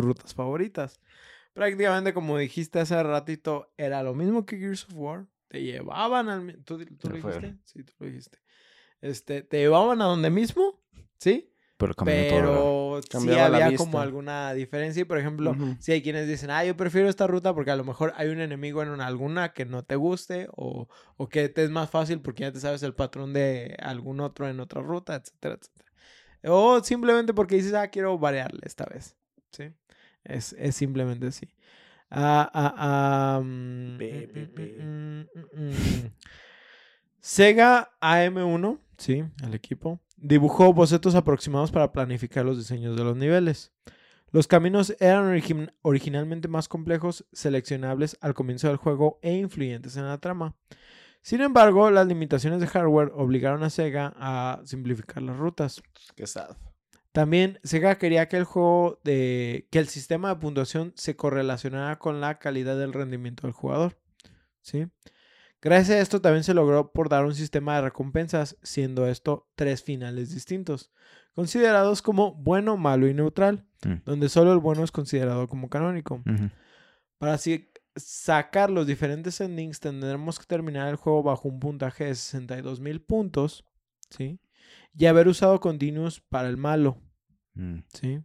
rutas 0.04 0.34
favoritas. 0.34 0.98
Prácticamente, 1.52 2.12
como 2.14 2.36
dijiste 2.38 2.80
hace 2.80 3.00
ratito, 3.02 3.72
era 3.76 4.02
lo 4.02 4.14
mismo 4.14 4.44
que 4.46 4.58
Gears 4.58 4.84
of 4.86 4.94
War. 4.94 5.26
Te 5.48 5.62
llevaban 5.62 6.28
al... 6.28 6.56
¿Tú, 6.64 6.84
tú 6.98 7.08
lo 7.10 7.16
dijiste? 7.16 7.56
Sí, 7.64 7.84
tú 7.84 7.92
lo 8.00 8.06
dijiste. 8.06 8.38
Este, 9.00 9.42
te 9.42 9.58
llevaban 9.58 10.00
a 10.02 10.06
donde 10.06 10.30
mismo, 10.30 10.80
¿sí? 11.18 11.53
Pero 12.04 12.98
el 12.98 13.04
era- 13.04 13.20
sí 13.20 13.26
había 13.54 13.68
vista. 13.68 13.84
como 13.84 14.00
alguna 14.00 14.52
diferencia. 14.54 15.00
Y 15.02 15.04
por 15.04 15.18
ejemplo, 15.18 15.54
si 15.80 15.92
hay 15.92 16.02
quienes 16.02 16.26
dicen, 16.28 16.50
ah, 16.50 16.64
yo 16.64 16.76
prefiero 16.76 17.08
esta 17.08 17.26
ruta 17.26 17.54
porque 17.54 17.70
a 17.70 17.76
lo 17.76 17.84
mejor 17.84 18.12
hay 18.16 18.28
un 18.28 18.40
enemigo 18.40 18.82
en 18.82 18.88
una- 18.90 19.06
alguna 19.06 19.52
que 19.52 19.64
no 19.64 19.82
te 19.84 19.96
guste 19.96 20.48
o, 20.56 20.88
o 21.16 21.28
que 21.28 21.48
te 21.48 21.64
es 21.64 21.70
más 21.70 21.90
fácil 21.90 22.20
porque 22.20 22.42
ya 22.42 22.52
te 22.52 22.60
sabes 22.60 22.82
el 22.82 22.94
patrón 22.94 23.32
de 23.32 23.76
algún 23.80 24.20
otro 24.20 24.48
en 24.48 24.60
otra 24.60 24.80
ruta, 24.82 25.14
etcétera, 25.16 25.56
etcétera. 25.60 25.90
O 26.46 26.82
simplemente 26.82 27.32
porque 27.34 27.56
dices, 27.56 27.74
ah, 27.74 27.88
quiero 27.88 28.18
variarle 28.18 28.60
esta 28.64 28.84
vez. 28.86 29.16
¿Sí? 29.50 29.72
Es, 30.24 30.54
es 30.58 30.74
simplemente 30.76 31.26
así. 31.28 31.48
Ah, 32.10 32.48
ah, 32.54 32.74
ah, 32.76 33.40
mm, 33.42 33.96
mm, 33.96 34.40
mm, 34.80 35.26
mm, 35.34 35.60
mm. 35.70 36.12
Sega 37.20 37.90
AM1, 38.00 38.78
sí, 38.98 39.24
el 39.42 39.54
equipo, 39.54 39.98
dibujó 40.24 40.72
bocetos 40.72 41.14
aproximados 41.14 41.70
para 41.70 41.92
planificar 41.92 42.46
los 42.46 42.56
diseños 42.56 42.96
de 42.96 43.04
los 43.04 43.14
niveles. 43.14 43.72
Los 44.30 44.48
caminos 44.48 44.96
eran 44.98 45.26
origi- 45.26 45.72
originalmente 45.82 46.48
más 46.48 46.66
complejos, 46.66 47.26
seleccionables 47.32 48.16
al 48.22 48.32
comienzo 48.32 48.68
del 48.68 48.78
juego 48.78 49.18
e 49.22 49.34
influyentes 49.34 49.96
en 49.96 50.06
la 50.06 50.18
trama. 50.18 50.56
Sin 51.20 51.42
embargo, 51.42 51.90
las 51.90 52.06
limitaciones 52.06 52.60
de 52.60 52.66
hardware 52.66 53.12
obligaron 53.14 53.62
a 53.62 53.70
Sega 53.70 54.14
a 54.16 54.62
simplificar 54.64 55.22
las 55.22 55.36
rutas. 55.36 55.82
Qué 56.16 56.26
sad. 56.26 56.56
También 57.12 57.60
Sega 57.62 57.96
quería 57.96 58.26
que 58.26 58.38
el 58.38 58.44
juego 58.44 59.00
de 59.04 59.68
que 59.70 59.78
el 59.78 59.88
sistema 59.88 60.30
de 60.30 60.40
puntuación 60.40 60.92
se 60.96 61.16
correlacionara 61.16 61.98
con 61.98 62.20
la 62.20 62.38
calidad 62.38 62.78
del 62.78 62.92
rendimiento 62.92 63.42
del 63.46 63.52
jugador, 63.52 63.98
¿sí? 64.62 64.86
Gracias 65.64 65.96
a 65.98 66.00
esto 66.00 66.20
también 66.20 66.44
se 66.44 66.52
logró 66.54 66.92
por 66.92 67.08
dar 67.08 67.24
un 67.24 67.34
sistema 67.34 67.74
de 67.76 67.82
recompensas, 67.82 68.56
siendo 68.62 69.08
esto 69.08 69.48
tres 69.56 69.82
finales 69.82 70.32
distintos, 70.34 70.92
considerados 71.34 72.02
como 72.02 72.34
bueno, 72.34 72.76
malo 72.76 73.08
y 73.08 73.14
neutral, 73.14 73.66
Mm. 73.84 74.02
donde 74.04 74.28
solo 74.28 74.52
el 74.52 74.58
bueno 74.60 74.84
es 74.84 74.92
considerado 74.92 75.48
como 75.48 75.68
canónico. 75.70 76.22
Para 77.18 77.34
así 77.34 77.70
sacar 77.96 78.70
los 78.70 78.86
diferentes 78.86 79.40
endings 79.40 79.80
tendremos 79.80 80.38
que 80.38 80.44
terminar 80.46 80.88
el 80.88 80.96
juego 80.96 81.22
bajo 81.22 81.48
un 81.48 81.60
puntaje 81.60 82.04
de 82.04 82.14
62 82.14 82.80
mil 82.80 83.00
puntos, 83.00 83.64
¿sí? 84.10 84.38
Y 84.96 85.06
haber 85.06 85.28
usado 85.28 85.60
continuos 85.60 86.20
para 86.20 86.48
el 86.48 86.56
malo, 86.56 86.98
Mm. 87.54 87.78
¿sí? 87.92 88.20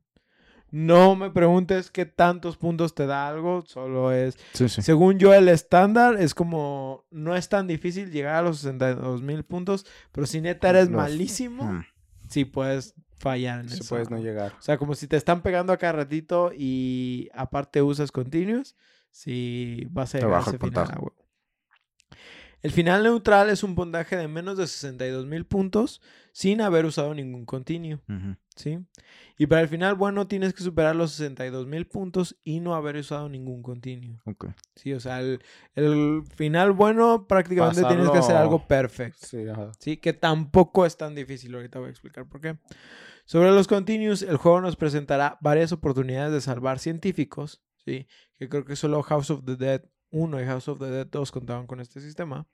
No 0.72 1.16
me 1.16 1.32
preguntes 1.32 1.90
qué 1.92 2.06
tantos 2.06 2.58
puntos 2.58 2.94
te 2.96 3.06
da 3.08 3.28
algo, 3.28 3.64
solo 3.66 4.12
es... 4.12 4.38
Sí, 4.54 4.70
sí. 4.70 4.82
Según 4.82 5.18
yo, 5.20 5.34
el 5.34 5.50
estándar 5.50 6.16
es 6.22 6.34
como... 6.36 7.06
No 7.12 7.36
es 7.36 7.50
tan 7.50 7.66
difícil 7.68 8.12
llegar 8.12 8.36
a 8.36 8.42
los 8.42 8.60
62 8.60 9.22
mil 9.22 9.44
puntos, 9.44 9.86
pero 10.12 10.28
si 10.28 10.42
neta 10.42 10.70
eres 10.70 10.90
Los- 10.90 10.98
malísimo, 11.02 11.64
Mm. 11.74 11.86
sí 12.30 12.46
puedes 12.46 12.94
fallar 13.18 13.62
en 13.62 13.70
Si 13.70 13.80
eso. 13.80 13.90
puedes 13.90 14.10
no 14.10 14.18
llegar. 14.20 14.54
O 14.58 14.62
sea, 14.62 14.78
como 14.78 14.96
si 14.96 15.08
te 15.08 15.18
están 15.18 15.42
pegando 15.42 15.74
a 15.74 15.78
cada 15.78 15.94
ratito 15.94 16.52
y 16.56 17.30
aparte 17.34 17.82
usas 17.82 18.12
continuos, 18.12 18.76
si 19.12 19.88
vas 19.90 20.14
a 20.16 20.20
Te 20.20 20.26
llegar 20.26 20.34
a 20.34 20.38
baja 20.38 20.50
ese 20.52 20.56
el 20.58 20.60
final. 20.62 20.74
puntaje. 20.86 20.94
a 20.98 21.02
huevo. 21.02 21.16
El 22.62 22.72
final 22.72 23.04
neutral 23.04 23.50
es 23.50 23.64
un 23.64 23.74
puntaje 23.74 24.18
de 24.18 24.28
menos 24.28 24.58
de 24.58 24.68
62 24.68 25.26
mil 25.26 25.46
puntos 25.46 26.02
sin 26.34 26.60
haber 26.62 26.86
usado 26.86 27.14
ningún 27.14 27.46
continuo. 27.46 28.00
Ujú. 28.10 28.36
¿Sí? 28.60 28.80
Y 29.38 29.48
para 29.48 29.62
el 29.62 29.70
final 29.70 29.96
bueno 29.96 30.28
tienes 30.28 30.54
que 30.54 30.64
superar 30.64 30.96
los 30.96 31.12
62 31.12 31.66
mil 31.66 31.88
puntos 31.88 32.38
y 32.44 32.60
no 32.60 32.76
haber 32.76 32.98
usado 32.98 33.30
ningún 33.30 33.64
continuo. 33.64 34.22
Ok. 34.26 34.48
Sí, 34.76 34.94
o 34.94 35.00
sea, 35.00 35.22
el, 35.22 35.42
el 35.76 36.24
final 36.36 36.74
bueno 36.74 37.26
prácticamente 37.26 37.84
tienes 37.84 38.10
que 38.10 38.18
hacer 38.18 38.36
algo 38.36 38.68
perfecto. 38.68 39.26
Sí, 39.26 39.48
ajá. 39.48 39.72
Sí, 39.80 39.98
que 39.98 40.14
tampoco 40.14 40.86
es 40.86 40.98
tan 40.98 41.16
difícil. 41.16 41.56
Ahorita 41.56 41.80
voy 41.80 41.88
a 41.88 41.92
explicar 41.92 42.28
por 42.28 42.42
qué. 42.42 42.58
Sobre 43.26 43.52
los 43.52 43.68
continues, 43.68 44.24
el 44.24 44.38
juego 44.38 44.60
nos 44.60 44.76
presentará 44.76 45.38
varias 45.40 45.72
oportunidades 45.72 46.34
de 46.34 46.42
salvar 46.42 46.80
científicos. 46.80 47.64
Sí, 47.86 48.08
que 48.38 48.50
creo 48.50 48.66
que 48.66 48.76
solo 48.76 49.02
House 49.04 49.32
of 49.32 49.46
the 49.46 49.56
Dead 49.56 49.84
1 50.10 50.42
y 50.42 50.46
House 50.46 50.68
of 50.68 50.80
the 50.80 50.90
Dead 50.90 51.08
2 51.08 51.32
contaban 51.32 51.66
con 51.66 51.80
este 51.80 52.02
sistema. 52.02 52.48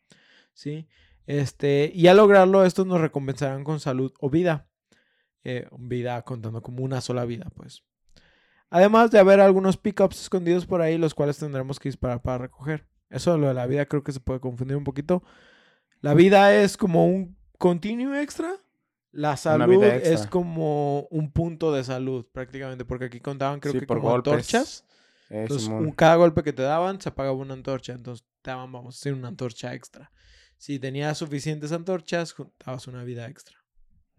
Sí, 0.53 0.87
este, 1.25 1.91
y 1.95 2.07
al 2.07 2.17
lograrlo, 2.17 2.63
estos 2.63 2.85
nos 2.85 3.01
recompensarán 3.01 3.63
con 3.63 3.79
salud 3.79 4.13
o 4.19 4.29
vida. 4.29 4.69
Eh, 5.47 5.67
vida 5.77 6.21
contando 6.23 6.61
como 6.61 6.83
una 6.83 6.99
sola 7.01 7.23
vida, 7.23 7.47
pues. 7.55 7.83
Además 8.71 9.11
de 9.11 9.19
haber 9.19 9.39
algunos 9.39 9.77
pickups 9.77 10.19
escondidos 10.21 10.65
por 10.65 10.81
ahí, 10.81 10.97
los 10.97 11.13
cuales 11.13 11.37
tendremos 11.37 11.79
que 11.79 11.87
disparar 11.87 12.21
para 12.21 12.39
recoger. 12.39 12.87
Eso 13.11 13.31
de 13.31 13.37
lo 13.37 13.47
de 13.47 13.53
la 13.53 13.67
vida 13.67 13.85
creo 13.85 14.03
que 14.03 14.11
se 14.11 14.19
puede 14.19 14.39
confundir 14.39 14.75
un 14.75 14.83
poquito. 14.83 15.23
La 16.01 16.13
vida 16.15 16.53
es 16.55 16.75
como 16.77 17.05
un 17.05 17.37
continuo 17.59 18.15
extra. 18.15 18.55
La 19.11 19.37
salud 19.37 19.81
extra. 19.83 20.13
es 20.13 20.27
como 20.27 21.03
un 21.11 21.31
punto 21.31 21.71
de 21.71 21.83
salud, 21.83 22.25
prácticamente, 22.33 22.83
porque 22.83 23.05
aquí 23.05 23.21
contaban 23.21 23.59
creo 23.59 23.73
Sí, 23.73 23.79
que 23.81 23.85
por 23.87 23.97
como 23.99 24.09
golpes. 24.09 24.33
antorchas. 24.33 24.85
Eh, 25.29 25.41
Entonces, 25.43 25.67
un- 25.69 25.91
cada 25.91 26.15
golpe 26.15 26.43
que 26.43 26.51
te 26.53 26.63
daban, 26.63 26.99
se 26.99 27.09
apagaba 27.09 27.37
una 27.37 27.53
antorcha. 27.53 27.93
Entonces, 27.93 28.25
te 28.41 28.49
daban, 28.51 28.71
vamos 28.71 28.95
a 28.95 28.97
decir, 28.97 29.13
una 29.13 29.29
antorcha 29.29 29.73
extra. 29.73 30.11
Si 30.57 30.79
tenías 30.79 31.17
suficientes 31.17 31.71
antorchas, 31.71 32.33
juntabas 32.33 32.87
una 32.87 33.03
vida 33.03 33.27
extra. 33.27 33.57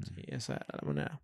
Sí, 0.03 0.23
esa 0.27 0.55
era 0.55 0.67
la 0.81 0.89
manera. 0.89 1.21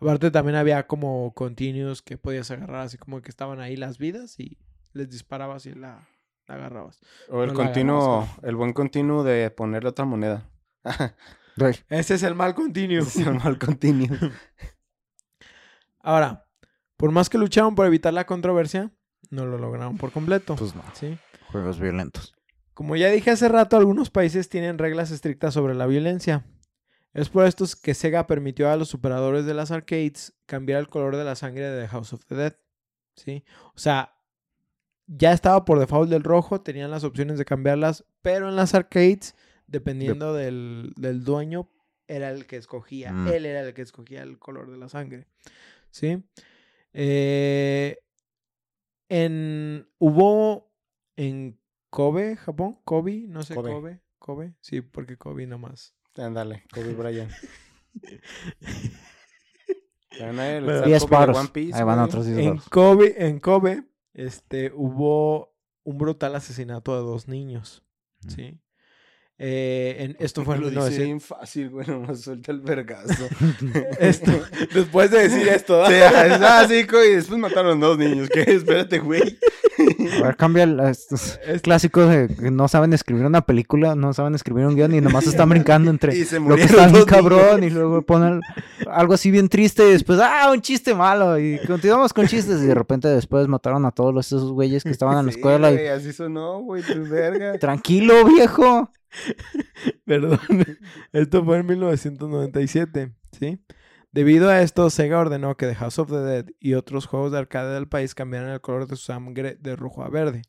Aparte, 0.00 0.30
también 0.30 0.56
había 0.56 0.86
como 0.86 1.32
continuos 1.34 2.02
que 2.02 2.16
podías 2.16 2.50
agarrar, 2.50 2.82
así 2.82 2.96
como 2.96 3.20
que 3.20 3.30
estaban 3.30 3.60
ahí 3.60 3.76
las 3.76 3.98
vidas 3.98 4.40
y 4.40 4.58
les 4.92 5.10
disparabas 5.10 5.66
y 5.66 5.74
la, 5.74 6.08
la 6.46 6.54
agarrabas. 6.54 7.00
O 7.28 7.42
el 7.42 7.48
no 7.48 7.54
continuo, 7.54 8.02
agarrabas, 8.02 8.44
el 8.44 8.56
buen 8.56 8.72
continuo 8.72 9.22
de 9.24 9.50
ponerle 9.50 9.90
otra 9.90 10.04
moneda. 10.04 10.48
Ese 11.88 12.14
es 12.14 12.22
el 12.22 12.34
mal 12.34 12.54
continuo. 12.54 13.02
Ese 13.02 13.20
es 13.20 13.26
el 13.26 13.34
mal 13.34 13.58
continuo. 13.58 14.08
Ahora, 16.00 16.46
por 16.96 17.10
más 17.10 17.28
que 17.28 17.38
lucharon 17.38 17.74
por 17.74 17.86
evitar 17.86 18.14
la 18.14 18.26
controversia, 18.26 18.90
no 19.30 19.46
lo 19.46 19.58
lograron 19.58 19.98
por 19.98 20.12
completo. 20.12 20.56
Pues 20.56 20.74
no. 20.74 20.82
¿sí? 20.94 21.18
Juegos 21.52 21.78
violentos. 21.78 22.34
Como 22.74 22.96
ya 22.96 23.08
dije 23.10 23.30
hace 23.30 23.48
rato, 23.48 23.76
algunos 23.76 24.10
países 24.10 24.48
tienen 24.48 24.78
reglas 24.78 25.10
estrictas 25.10 25.52
sobre 25.52 25.74
la 25.74 25.86
violencia. 25.86 26.46
Es 27.12 27.28
por 27.28 27.46
esto 27.46 27.64
que 27.82 27.94
Sega 27.94 28.26
permitió 28.26 28.70
a 28.70 28.76
los 28.76 28.94
operadores 28.94 29.44
de 29.44 29.54
las 29.54 29.70
arcades 29.70 30.32
cambiar 30.46 30.80
el 30.80 30.88
color 30.88 31.16
de 31.16 31.24
la 31.24 31.34
sangre 31.34 31.68
de 31.68 31.88
House 31.88 32.12
of 32.12 32.24
the 32.26 32.34
Dead. 32.34 32.56
¿Sí? 33.16 33.44
O 33.74 33.78
sea, 33.78 34.14
ya 35.06 35.32
estaba 35.32 35.64
por 35.64 35.80
default 35.80 36.08
del 36.08 36.22
rojo, 36.22 36.60
tenían 36.60 36.90
las 36.90 37.04
opciones 37.04 37.36
de 37.36 37.44
cambiarlas, 37.44 38.04
pero 38.22 38.48
en 38.48 38.56
las 38.56 38.74
arcades, 38.74 39.34
dependiendo 39.66 40.34
del, 40.34 40.92
del 40.96 41.24
dueño, 41.24 41.68
era 42.06 42.30
el 42.30 42.46
que 42.46 42.56
escogía. 42.56 43.12
Mm. 43.12 43.28
Él 43.28 43.46
era 43.46 43.62
el 43.62 43.74
que 43.74 43.82
escogía 43.82 44.22
el 44.22 44.38
color 44.38 44.70
de 44.70 44.78
la 44.78 44.88
sangre. 44.88 45.26
¿Sí? 45.90 46.22
Eh, 46.92 47.98
en, 49.08 49.88
hubo 49.98 50.72
en 51.16 51.58
Kobe, 51.90 52.36
Japón, 52.36 52.78
Kobe, 52.84 53.24
no 53.26 53.42
sé, 53.42 53.54
Kobe. 53.54 53.70
Kobe, 53.70 54.00
Kobe, 54.18 54.54
sí, 54.60 54.80
porque 54.80 55.16
Kobe 55.16 55.46
nomás. 55.46 55.94
Ándale, 56.16 56.64
Kobe 56.72 56.92
Bryant. 56.94 57.30
También 60.18 60.40
hay 60.40 60.56
el 60.56 60.64
Bueno, 60.64 60.76
está 60.78 60.86
10 60.88 61.02
Kobe 61.02 61.10
de 61.10 61.16
paros. 61.16 61.38
One 61.38 61.48
Piece, 61.52 61.78
Ahí 61.78 61.84
van 61.84 61.96
güey. 61.96 62.06
otros 62.08 62.26
10 62.26 62.38
En 62.38 62.48
paros. 62.48 62.68
Kobe, 62.68 63.26
en 63.26 63.40
Kobe, 63.40 63.84
este, 64.14 64.72
hubo 64.74 65.54
un 65.84 65.98
brutal 65.98 66.34
asesinato 66.34 66.94
de 66.96 67.00
dos 67.02 67.28
niños, 67.28 67.82
Mm. 68.22 68.28
¿sí? 68.30 68.58
Eh, 69.42 69.96
en- 70.00 70.16
esto 70.18 70.44
fue 70.44 70.56
en 70.56 70.60
Lo 70.62 70.68
dice 70.68 70.80
1900. 70.80 71.06
bien 71.06 71.20
fácil, 71.22 71.70
güey, 71.70 71.86
nomás 71.86 72.20
suelta 72.20 72.52
el 72.52 72.60
vergazo. 72.60 73.26
Esto, 73.98 74.30
después 74.74 75.10
de 75.10 75.28
decir 75.28 75.48
esto, 75.48 75.86
Sí, 75.86 75.92
¿verdad? 75.92 76.42
ah, 76.44 76.66
sí, 76.68 76.82
güey, 76.82 77.12
y 77.12 77.14
después 77.14 77.38
mataron 77.40 77.80
dos 77.80 77.96
niños. 77.96 78.28
¿Qué? 78.28 78.42
Espérate, 78.42 78.98
güey. 78.98 79.38
A 80.20 80.26
ver, 80.26 80.36
cambia 80.36 80.64
estos 80.90 81.38
clásicos 81.62 82.08
de 82.08 82.28
que 82.28 82.50
no 82.50 82.68
saben 82.68 82.92
escribir 82.92 83.24
una 83.24 83.40
película, 83.46 83.94
no 83.94 84.12
saben 84.12 84.34
escribir 84.34 84.66
un 84.66 84.74
guion 84.74 84.94
y 84.94 85.00
nomás 85.00 85.26
están 85.26 85.48
brincando 85.48 85.90
entre 85.90 86.16
Y 86.18 86.24
se 86.24 86.40
lo 86.40 86.56
que 86.56 86.62
está 86.62 86.88
bien 86.88 87.04
cabrón 87.04 87.62
y 87.64 87.70
luego 87.70 88.02
ponen 88.02 88.40
algo 88.90 89.14
así 89.14 89.30
bien 89.30 89.48
triste 89.48 89.88
y 89.88 89.92
después, 89.92 90.18
ah, 90.22 90.50
un 90.52 90.60
chiste 90.60 90.94
malo 90.94 91.38
y 91.38 91.58
continuamos 91.66 92.12
con 92.12 92.26
chistes 92.26 92.60
y 92.62 92.66
de 92.66 92.74
repente 92.74 93.08
después 93.08 93.46
mataron 93.48 93.84
a 93.86 93.90
todos 93.92 94.12
los- 94.14 94.26
esos 94.26 94.52
güeyes 94.52 94.82
que 94.84 94.90
estaban 94.90 95.18
en 95.18 95.26
la 95.26 95.30
escuela 95.36 95.72
y 95.72 95.86
así 95.86 96.12
sonó, 96.12 96.60
güey, 96.60 96.82
tu 96.82 97.02
verga. 97.08 97.58
tranquilo 97.58 98.24
viejo. 98.26 98.90
Perdón. 100.04 100.38
Esto 101.12 101.44
fue 101.44 101.58
en 101.58 101.66
1997, 101.66 103.12
¿sí? 103.38 103.58
Debido 104.12 104.48
a 104.50 104.60
esto, 104.62 104.90
Sega 104.90 105.18
ordenó 105.18 105.56
que 105.56 105.66
The 105.66 105.74
House 105.76 105.98
of 105.98 106.10
the 106.10 106.18
Dead 106.18 106.46
y 106.58 106.74
otros 106.74 107.06
juegos 107.06 107.30
de 107.32 107.38
arcade 107.38 107.72
del 107.74 107.88
país 107.88 108.14
cambiaran 108.14 108.50
el 108.50 108.60
color 108.60 108.86
de 108.86 108.96
su 108.96 109.04
sangre 109.04 109.56
de 109.60 109.76
rojo 109.76 110.02
a 110.02 110.08
verde. 110.08 110.42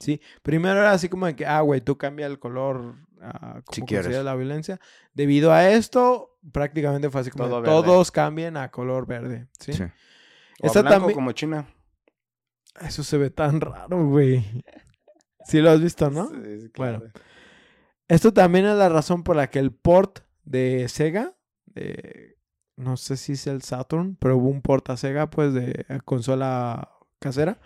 ¿Sí? 0.00 0.20
Primero 0.42 0.80
era 0.80 0.90
así 0.92 1.08
como 1.08 1.26
de 1.26 1.36
que, 1.36 1.46
ah, 1.46 1.60
güey, 1.60 1.80
tú 1.80 1.96
cambia 1.96 2.26
el 2.26 2.38
color 2.38 2.96
ah, 3.22 3.60
como 3.64 3.74
Si 3.74 3.82
quieres. 3.82 4.24
la 4.24 4.34
violencia. 4.34 4.78
Debido 5.14 5.52
a 5.52 5.70
esto, 5.70 6.36
prácticamente 6.52 7.08
fue 7.08 7.20
así 7.22 7.30
como 7.30 7.48
Todo 7.48 7.60
de, 7.62 7.66
todos 7.66 8.10
cambien 8.10 8.56
a 8.56 8.70
color 8.70 9.06
verde. 9.06 9.46
¿sí? 9.58 9.72
Sí. 9.72 9.84
O 9.84 10.66
Esta 10.66 10.82
blanco 10.82 10.98
también- 10.98 11.14
como 11.14 11.32
China. 11.32 11.66
Eso 12.80 13.02
se 13.04 13.16
ve 13.16 13.30
tan 13.30 13.60
raro, 13.60 14.04
güey. 14.06 14.44
Sí 15.46 15.60
lo 15.60 15.70
has 15.70 15.80
visto, 15.80 16.10
¿no? 16.10 16.28
Sí, 16.28 16.60
sí, 16.62 16.70
Bueno. 16.76 16.98
claro. 17.00 17.12
Esto 18.08 18.32
también 18.32 18.66
es 18.66 18.76
la 18.76 18.88
razón 18.88 19.22
por 19.22 19.34
la 19.36 19.48
que 19.48 19.58
el 19.60 19.72
port 19.72 20.20
de 20.44 20.88
Sega, 20.88 21.34
de, 21.66 22.35
no 22.76 22.96
sé 22.96 23.16
si 23.16 23.32
es 23.32 23.46
el 23.46 23.62
Saturn, 23.62 24.16
pero 24.20 24.36
hubo 24.36 24.48
un 24.48 24.62
port 24.62 24.88
a 24.90 24.96
Sega, 24.96 25.30
pues, 25.30 25.52
de 25.54 25.84
consola 26.04 26.90
casera, 27.18 27.58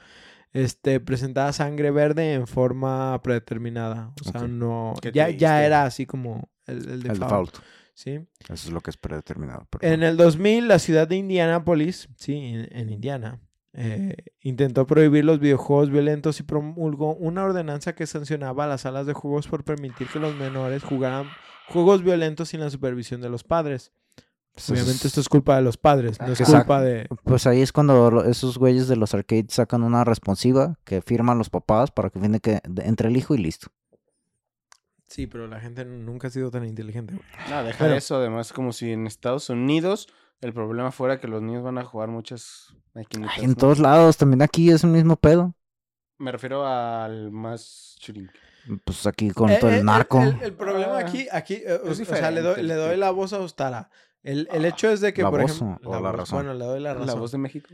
este, 0.52 1.00
presentaba 1.00 1.52
sangre 1.52 1.90
verde 1.90 2.34
en 2.34 2.46
forma 2.46 3.20
predeterminada. 3.22 4.12
O 4.20 4.30
sea, 4.30 4.46
no, 4.46 4.94
ya, 5.12 5.30
ya 5.30 5.64
era 5.64 5.84
así 5.84 6.06
como 6.06 6.50
el, 6.66 6.78
el 6.78 6.92
El 6.92 7.02
default, 7.02 7.20
default. 7.20 7.56
¿sí? 7.94 8.20
Eso 8.44 8.68
es 8.68 8.70
lo 8.70 8.80
que 8.80 8.90
es 8.90 8.96
predeterminado. 8.96 9.66
En 9.80 10.02
el 10.02 10.16
2000, 10.16 10.68
la 10.68 10.78
ciudad 10.78 11.06
de 11.06 11.16
Indianápolis, 11.16 12.08
sí, 12.16 12.34
en, 12.34 12.68
en 12.70 12.90
Indiana, 12.90 13.40
eh, 13.72 14.16
intentó 14.40 14.86
prohibir 14.86 15.24
los 15.24 15.38
videojuegos 15.38 15.90
violentos 15.90 16.40
y 16.40 16.42
promulgó 16.42 17.14
una 17.14 17.44
ordenanza 17.44 17.94
que 17.94 18.06
sancionaba 18.06 18.64
a 18.64 18.68
las 18.68 18.80
salas 18.80 19.06
de 19.06 19.12
juegos 19.12 19.46
por 19.46 19.64
permitir 19.64 20.08
que 20.08 20.18
los 20.18 20.34
menores 20.34 20.82
jugaran 20.82 21.26
juegos 21.68 22.02
violentos 22.02 22.48
sin 22.48 22.60
la 22.60 22.70
supervisión 22.70 23.20
de 23.20 23.28
los 23.28 23.44
padres. 23.44 23.92
Pues 24.54 24.68
Obviamente 24.70 24.92
eso 24.92 25.00
es- 25.00 25.04
esto 25.06 25.20
es 25.20 25.28
culpa 25.28 25.56
de 25.56 25.62
los 25.62 25.76
padres, 25.76 26.20
no 26.20 26.32
es 26.32 26.40
culpa 26.42 26.80
de... 26.82 27.08
Pues 27.24 27.46
ahí 27.46 27.62
es 27.62 27.72
cuando 27.72 28.24
esos 28.24 28.58
güeyes 28.58 28.88
de 28.88 28.96
los 28.96 29.14
arcades 29.14 29.46
sacan 29.54 29.82
una 29.82 30.04
responsiva 30.04 30.78
que 30.84 31.00
firman 31.02 31.38
los 31.38 31.48
papás 31.50 31.90
para 31.90 32.10
que 32.10 32.18
viene 32.18 32.40
que 32.40 32.60
entre 32.82 33.08
el 33.08 33.16
hijo 33.16 33.34
y 33.34 33.38
listo. 33.38 33.68
Sí, 35.06 35.26
pero 35.26 35.46
la 35.48 35.60
gente 35.60 35.84
nunca 35.84 36.28
ha 36.28 36.30
sido 36.30 36.50
tan 36.50 36.64
inteligente. 36.64 37.14
güey. 37.14 37.24
No, 37.48 37.64
deja 37.64 37.78
Bueno. 37.84 37.96
eso. 37.96 38.16
Además, 38.16 38.52
como 38.52 38.72
si 38.72 38.92
en 38.92 39.06
Estados 39.06 39.50
Unidos 39.50 40.08
el 40.40 40.52
problema 40.52 40.92
fuera 40.92 41.18
que 41.20 41.26
los 41.28 41.42
niños 41.42 41.62
van 41.64 41.78
a 41.78 41.84
jugar 41.84 42.08
muchas 42.08 42.74
maquinitas. 42.94 43.34
Ay, 43.38 43.44
en 43.44 43.50
¿no? 43.50 43.56
todos 43.56 43.78
lados, 43.78 44.16
también 44.16 44.42
aquí 44.42 44.70
es 44.70 44.84
el 44.84 44.90
mismo 44.90 45.16
pedo. 45.16 45.54
Me 46.18 46.30
refiero 46.32 46.66
al 46.66 47.30
más 47.32 47.96
churink. 47.98 48.30
Pues 48.84 49.06
aquí 49.06 49.30
con 49.30 49.50
Eh, 49.50 49.58
todo 49.58 49.70
eh, 49.70 49.78
el 49.78 49.84
narco. 49.84 50.22
El, 50.22 50.40
el 50.42 50.52
problema 50.54 50.98
Ah, 50.98 51.00
aquí, 51.00 51.26
aquí 51.32 51.54
eh, 51.54 51.80
o, 51.84 51.90
o 51.90 51.94
sea, 51.94 52.30
le 52.30 52.42
doy, 52.42 52.62
le 52.62 52.74
el 52.74 52.78
doy 52.78 52.96
la 52.96 53.10
voz 53.10 53.32
a 53.32 53.38
Ostara. 53.40 53.90
El, 54.22 54.48
el 54.52 54.64
hecho 54.64 54.90
es 54.90 55.00
de 55.00 55.12
que, 55.14 55.22
¿La 55.22 55.30
por 55.30 55.40
voz 55.42 55.52
ejemplo... 55.56 55.90
o- 55.90 55.92
la 55.94 56.00
voz, 56.00 56.14
razón? 56.16 56.38
Bueno, 56.38 56.54
le 56.54 56.64
doy 56.64 56.80
la 56.80 56.92
razón. 56.94 57.06
La 57.06 57.14
voz 57.14 57.32
de 57.32 57.38
México. 57.38 57.68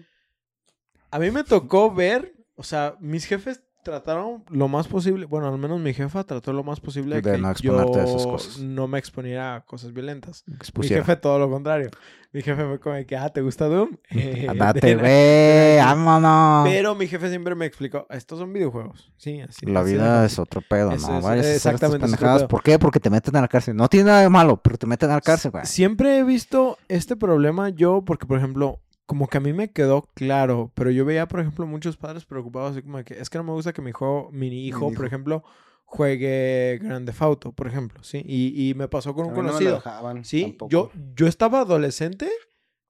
A 1.10 1.18
mí 1.18 1.31
me 1.31 1.44
tocó 1.44 1.93
ver, 1.94 2.35
o 2.55 2.62
sea, 2.62 2.97
mis 3.01 3.24
jefes 3.24 3.62
trataron 3.86 4.42
lo 4.50 4.66
más 4.66 4.88
posible, 4.88 5.26
bueno, 5.26 5.46
al 5.48 5.58
menos 5.58 5.78
mi 5.80 5.94
jefa 5.94 6.24
trató 6.24 6.52
lo 6.52 6.64
más 6.64 6.80
posible 6.80 7.22
De 7.22 7.22
que 7.32 7.38
no 7.38 7.50
exponerte 7.52 8.00
a 8.00 8.04
esas 8.04 8.24
yo 8.24 8.30
cosas. 8.32 8.58
no 8.58 8.88
me 8.88 8.98
exponiera 8.98 9.54
a 9.54 9.60
cosas 9.64 9.92
violentas. 9.92 10.42
Mi 10.76 10.88
jefe 10.88 11.14
todo 11.16 11.38
lo 11.38 11.48
contrario. 11.48 11.90
Mi 12.32 12.42
jefe 12.42 12.64
fue 12.66 12.80
como 12.80 12.96
de 12.96 13.06
que, 13.06 13.16
ah, 13.16 13.28
¿te 13.30 13.40
gusta 13.40 13.66
Doom? 13.66 13.96
Eh, 14.10 14.48
de- 14.82 14.96
güey, 14.96 15.76
vámonos. 15.86 16.68
Pero 16.68 16.94
mi 16.96 17.06
jefe 17.06 17.30
siempre 17.30 17.54
me 17.54 17.64
explicó, 17.66 18.06
estos 18.10 18.40
son 18.40 18.52
videojuegos. 18.52 19.12
Sí, 19.16 19.40
así. 19.40 19.64
La 19.66 19.80
así 19.80 19.92
vida 19.92 20.24
es 20.26 20.38
otro 20.40 20.60
pedo, 20.60 20.90
¿no? 20.90 20.96
es- 20.96 21.24
Vayas 21.24 21.46
exactamente, 21.46 22.00
pendejadas. 22.02 22.44
¿Por 22.44 22.62
qué? 22.64 22.78
Porque 22.80 22.98
te 22.98 23.08
meten 23.08 23.36
a 23.36 23.40
la 23.40 23.48
cárcel. 23.48 23.76
No 23.76 23.88
tiene 23.88 24.06
nada 24.06 24.20
de 24.22 24.28
malo, 24.28 24.56
pero 24.60 24.76
te 24.76 24.86
meten 24.86 25.10
a 25.10 25.14
la 25.14 25.20
cárcel, 25.20 25.52
güey. 25.52 25.64
Siempre 25.64 26.18
he 26.18 26.24
visto 26.24 26.76
este 26.88 27.14
problema 27.16 27.68
yo, 27.68 28.02
porque 28.04 28.26
por 28.26 28.36
ejemplo, 28.38 28.80
como 29.06 29.28
que 29.28 29.38
a 29.38 29.40
mí 29.40 29.52
me 29.52 29.70
quedó 29.72 30.08
claro, 30.14 30.72
pero 30.74 30.90
yo 30.90 31.04
veía, 31.04 31.26
por 31.28 31.40
ejemplo, 31.40 31.66
muchos 31.66 31.96
padres 31.96 32.24
preocupados 32.24 32.72
así 32.72 32.82
como 32.82 32.98
de 32.98 33.04
que 33.04 33.18
es 33.20 33.30
que 33.30 33.38
no 33.38 33.44
me 33.44 33.52
gusta 33.52 33.72
que 33.72 33.80
mi 33.82 33.90
hijo, 33.90 34.28
mi 34.32 34.48
hijo, 34.66 34.86
hijo. 34.88 34.92
por 34.94 35.06
ejemplo, 35.06 35.44
juegue 35.84 36.78
Grand 36.82 37.06
Theft 37.06 37.22
Auto, 37.22 37.52
por 37.52 37.66
ejemplo, 37.66 38.02
¿sí? 38.02 38.22
Y, 38.26 38.68
y 38.70 38.74
me 38.74 38.88
pasó 38.88 39.14
con 39.14 39.26
un 39.26 39.32
mí 39.32 39.38
no 39.38 39.46
conocido. 39.46 39.76
dejaban 39.76 40.24
sí, 40.24 40.42
tampoco. 40.42 40.70
yo, 40.70 40.90
yo 41.14 41.26
estaba 41.26 41.60
adolescente 41.60 42.28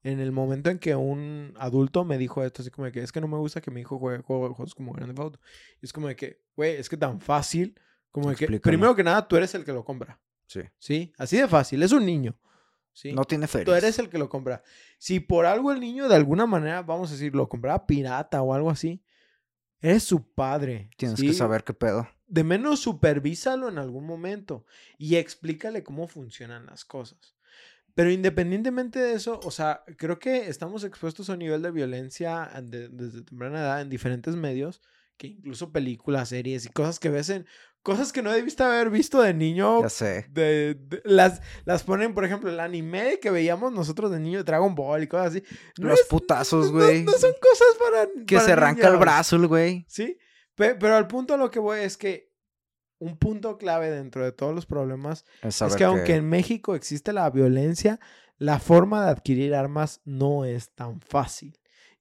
en 0.02 0.20
el 0.20 0.32
momento 0.32 0.70
en 0.70 0.78
que 0.78 0.94
un 0.94 1.52
adulto 1.59 2.05
me 2.05 2.16
dijo 2.18 2.43
esto, 2.44 2.62
así 2.62 2.70
como 2.70 2.86
de 2.86 2.93
que 2.93 3.02
es 3.02 3.12
que 3.12 3.20
no 3.20 3.28
me 3.28 3.36
gusta 3.36 3.60
que 3.60 3.70
mi 3.70 3.80
hijo 3.82 3.98
juegue 3.98 4.22
juego- 4.22 4.55
juegos 4.55 4.74
como 4.74 4.93
Grand 4.93 5.10
Theft 5.10 5.20
Auto. 5.20 5.40
Y 5.82 5.86
es 5.86 5.93
como 5.93 6.09
de 6.09 6.16
que, 6.16 6.40
güey, 6.56 6.76
es 6.76 6.88
que 6.88 6.97
tan 6.97 7.20
fácil, 7.20 7.78
como 8.10 8.30
de 8.30 8.36
que, 8.36 8.60
primero 8.60 8.94
que 8.94 9.05
nada, 9.05 9.26
tú 9.28 9.36
eres 9.36 9.55
el 9.55 9.64
que 9.64 9.72
lo 9.72 9.84
compra, 9.84 10.18
Sí. 10.47 10.60
¿sí? 10.78 11.12
Así 11.18 11.36
de 11.36 11.48
fácil, 11.48 11.82
es 11.82 11.93
un 11.93 12.06
niño, 12.06 12.36
¿sí? 12.97 13.12
No 13.12 13.24
tiene 13.24 13.47
fe. 13.47 13.62
Tú 13.64 13.74
eres 13.74 13.98
el 13.98 14.09
que 14.09 14.16
lo 14.16 14.31
compra. 14.31 14.62
Si 14.98 15.20
por 15.20 15.44
algo 15.44 15.70
el 15.70 15.81
niño 15.81 16.09
de 16.09 16.16
alguna 16.16 16.47
manera, 16.47 16.81
vamos 16.82 17.10
a 17.10 17.12
decir, 17.12 17.35
lo 17.35 17.47
compraba 17.48 17.86
pirata 17.86 18.40
o 18.40 18.55
algo 18.55 18.70
así, 18.70 19.02
eres 19.81 20.02
su 20.02 20.32
padre. 20.32 20.89
Tienes 20.97 21.20
¿sí? 21.20 21.27
que 21.28 21.35
saber 21.35 21.62
qué 21.62 21.74
pedo. 21.74 22.09
De 22.27 22.43
menos 22.43 22.81
supervísalo 22.81 23.68
en 23.68 23.77
algún 23.78 24.06
momento 24.06 24.64
y 24.97 25.16
explícale 25.16 25.82
cómo 25.85 26.09
funcionan 26.09 26.64
las 26.66 26.86
cosas. 26.86 27.36
Pero 27.94 28.10
independientemente 28.10 28.98
de 28.98 29.12
eso, 29.12 29.40
o 29.44 29.51
sea, 29.51 29.82
creo 29.98 30.18
que 30.18 30.48
estamos 30.48 30.82
expuestos 30.82 31.28
a 31.28 31.35
un 31.35 31.40
nivel 31.40 31.60
de 31.62 31.70
violencia 31.70 32.51
de- 32.62 32.89
desde 32.89 33.23
temprana 33.23 33.60
edad 33.60 33.81
en 33.82 33.90
diferentes 33.90 34.35
medios, 34.36 34.81
que 35.18 35.27
incluso 35.28 35.70
películas, 35.70 36.31
series 36.31 36.64
y 36.66 36.70
cosas 36.70 36.98
que 36.98 37.10
ves 37.10 37.28
en 37.31 37.47
cosas 37.86 38.12
que 38.12 38.20
no 38.20 38.32
debiste 38.32 38.64
haber 38.64 38.90
visto 38.90 39.22
de 39.22 39.32
niño 39.32 39.80
Ya 39.82 39.88
sé. 39.88 40.26
de, 40.30 40.74
de- 40.74 41.00
las, 41.04 41.40
las 41.64 41.84
ponen, 41.84 42.14
por 42.14 42.24
ejemplo, 42.24 42.50
el 42.50 42.58
anime 42.58 43.20
que 43.22 43.30
veíamos 43.30 43.72
nosotros 43.72 44.10
de 44.10 44.18
niño, 44.18 44.42
Dragon 44.42 44.74
Ball 44.74 45.04
y 45.04 45.06
cosas 45.06 45.28
así. 45.28 45.42
No 45.78 45.90
Los 45.90 46.00
es- 46.00 46.06
putazos, 46.06 46.72
güey. 46.72 47.04
No, 47.04 47.12
son 47.12 47.32
cosas 47.40 47.68
para. 47.78 48.08
Que 48.26 48.34
para 48.34 48.46
se 48.46 48.52
arranca 48.52 48.88
el 48.88 48.96
brazo 48.96 49.36
el 49.36 49.46
güey. 49.46 49.86
Sí. 49.88 50.18
Pe- 50.56 50.74
Pero, 50.74 50.96
al 50.96 51.06
punto 51.06 51.34
a 51.34 51.36
lo 51.36 51.48
que 51.50 51.60
voy 51.60 51.78
es 51.80 51.96
que 51.96 52.32
un 52.98 53.16
punto 53.18 53.56
clave 53.56 53.90
dentro 53.90 54.24
de 54.24 54.32
todos 54.32 54.54
los 54.54 54.66
problemas 54.66 55.24
Es, 55.42 55.62
que 55.76 55.84
aunque 55.84 56.14
en 56.16 56.28
México 56.28 56.74
existe 56.74 57.12
la 57.12 57.30
violencia, 57.30 58.00
la 58.38 58.58
forma 58.58 59.04
de 59.04 59.10
adquirir 59.12 59.54
armas 59.54 60.00
no 60.04 60.44
es 60.44 60.74
tan 60.74 61.00
fácil. 61.02 61.56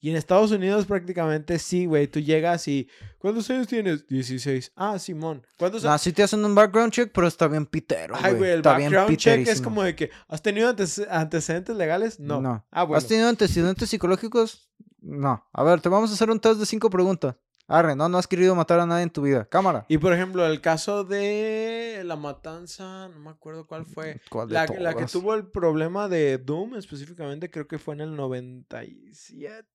Y 0.05 0.11
en 0.11 0.17
Estados 0.17 0.51
Unidos 0.51 0.85
prácticamente 0.85 1.57
sí, 1.57 1.87
güey. 1.87 2.05
Tú 2.07 2.19
llegas 2.19 2.67
y... 2.67 2.87
¿Cuántos 3.17 3.49
años 3.49 3.65
tienes? 3.65 4.05
16. 4.05 4.71
Ah, 4.75 4.99
Simón. 4.99 5.41
¿Cuántos 5.57 5.83
No, 5.83 5.97
sí 5.97 6.13
te 6.13 6.21
hacen 6.21 6.45
un 6.45 6.53
background 6.53 6.93
check, 6.93 7.11
pero 7.11 7.25
está 7.25 7.47
bien 7.47 7.65
pitero, 7.65 8.13
Ay, 8.21 8.35
güey, 8.35 8.51
el 8.51 8.57
Está 8.57 8.77
bien 8.77 8.91
background 8.91 9.17
check 9.17 9.47
es 9.47 9.61
como 9.61 9.81
de 9.81 9.95
que, 9.95 10.11
¿has 10.27 10.43
tenido 10.43 10.69
antecedentes 11.09 11.75
legales? 11.75 12.19
No. 12.19 12.39
No. 12.39 12.63
Ah, 12.69 12.83
bueno. 12.83 12.99
¿Has 12.99 13.07
tenido 13.07 13.27
antecedentes 13.29 13.89
psicológicos? 13.89 14.69
No. 15.01 15.43
A 15.51 15.63
ver, 15.63 15.81
te 15.81 15.89
vamos 15.89 16.11
a 16.11 16.13
hacer 16.13 16.29
un 16.29 16.39
test 16.39 16.59
de 16.59 16.67
cinco 16.67 16.91
preguntas. 16.91 17.35
Arre, 17.67 17.95
no, 17.95 18.07
no 18.07 18.19
has 18.19 18.27
querido 18.27 18.53
matar 18.53 18.79
a 18.81 18.85
nadie 18.85 19.01
en 19.01 19.09
tu 19.09 19.23
vida. 19.23 19.45
Cámara. 19.49 19.87
Y 19.89 19.97
por 19.97 20.13
ejemplo, 20.13 20.45
el 20.45 20.61
caso 20.61 21.03
de 21.03 22.03
la 22.05 22.15
matanza, 22.15 23.07
no 23.09 23.19
me 23.21 23.31
acuerdo 23.31 23.65
cuál 23.65 23.85
fue. 23.87 24.21
¿Cuál 24.29 24.49
de 24.49 24.53
La, 24.53 24.67
que- 24.67 24.79
la 24.79 24.93
que 24.93 25.05
tuvo 25.07 25.33
el 25.33 25.47
problema 25.47 26.07
de 26.07 26.37
Doom 26.37 26.75
específicamente, 26.75 27.49
creo 27.49 27.67
que 27.67 27.79
fue 27.79 27.95
en 27.95 28.01
el 28.01 28.15
97. 28.15 29.67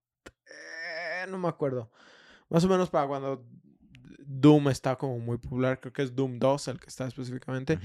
Eh, 0.47 1.27
no 1.29 1.39
me 1.39 1.49
acuerdo. 1.49 1.91
Más 2.49 2.65
o 2.65 2.69
menos 2.69 2.91
para 2.91 3.07
cuando 3.07 3.45
Doom 4.19 4.69
está 4.69 4.97
como 4.97 5.19
muy 5.19 5.39
popular. 5.39 5.81
Creo 5.81 5.93
que 5.93 6.03
es 6.03 6.15
Doom 6.15 6.39
2 6.39 6.69
el 6.69 6.81
que 6.81 6.89
está 6.89 7.07
específicamente. 7.07 7.79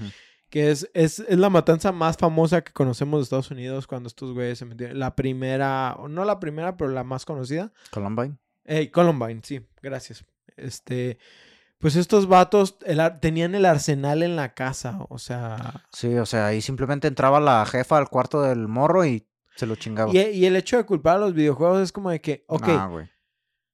Que 0.50 0.70
es, 0.70 0.88
es, 0.94 1.20
es 1.20 1.38
la 1.38 1.50
matanza 1.50 1.92
más 1.92 2.16
famosa 2.16 2.62
que 2.62 2.72
conocemos 2.72 3.20
de 3.20 3.24
Estados 3.24 3.50
Unidos 3.50 3.86
cuando 3.86 4.06
estos 4.06 4.32
güeyes 4.32 4.58
se 4.58 4.64
metieron. 4.64 4.98
La 4.98 5.16
primera, 5.16 5.94
o 5.98 6.08
no 6.08 6.24
la 6.24 6.38
primera, 6.40 6.76
pero 6.76 6.90
la 6.90 7.04
más 7.04 7.24
conocida. 7.24 7.72
Columbine. 7.90 8.36
Hey, 8.64 8.88
Columbine, 8.88 9.40
sí, 9.44 9.64
gracias. 9.82 10.24
Este, 10.56 11.18
pues 11.78 11.96
estos 11.96 12.26
vatos 12.26 12.78
el 12.84 13.00
tenían 13.20 13.54
el 13.54 13.66
arsenal 13.66 14.22
en 14.22 14.34
la 14.34 14.54
casa, 14.54 14.98
o 15.08 15.18
sea, 15.18 15.84
Sí, 15.92 16.14
o 16.16 16.26
sea, 16.26 16.46
ahí 16.46 16.60
simplemente 16.60 17.06
entraba 17.06 17.38
la 17.38 17.64
jefa 17.66 17.98
al 17.98 18.08
cuarto 18.08 18.42
del 18.42 18.66
morro 18.66 19.04
y 19.04 19.26
se 19.56 19.66
lo 19.66 19.74
chingaba. 19.74 20.12
y, 20.14 20.18
y 20.18 20.46
el 20.46 20.54
hecho 20.56 20.76
de 20.76 20.84
culpar 20.84 21.16
a 21.16 21.20
los 21.20 21.34
videojuegos 21.34 21.80
es 21.82 21.92
como 21.92 22.10
de 22.10 22.20
que, 22.20 22.44
ok, 22.46 22.68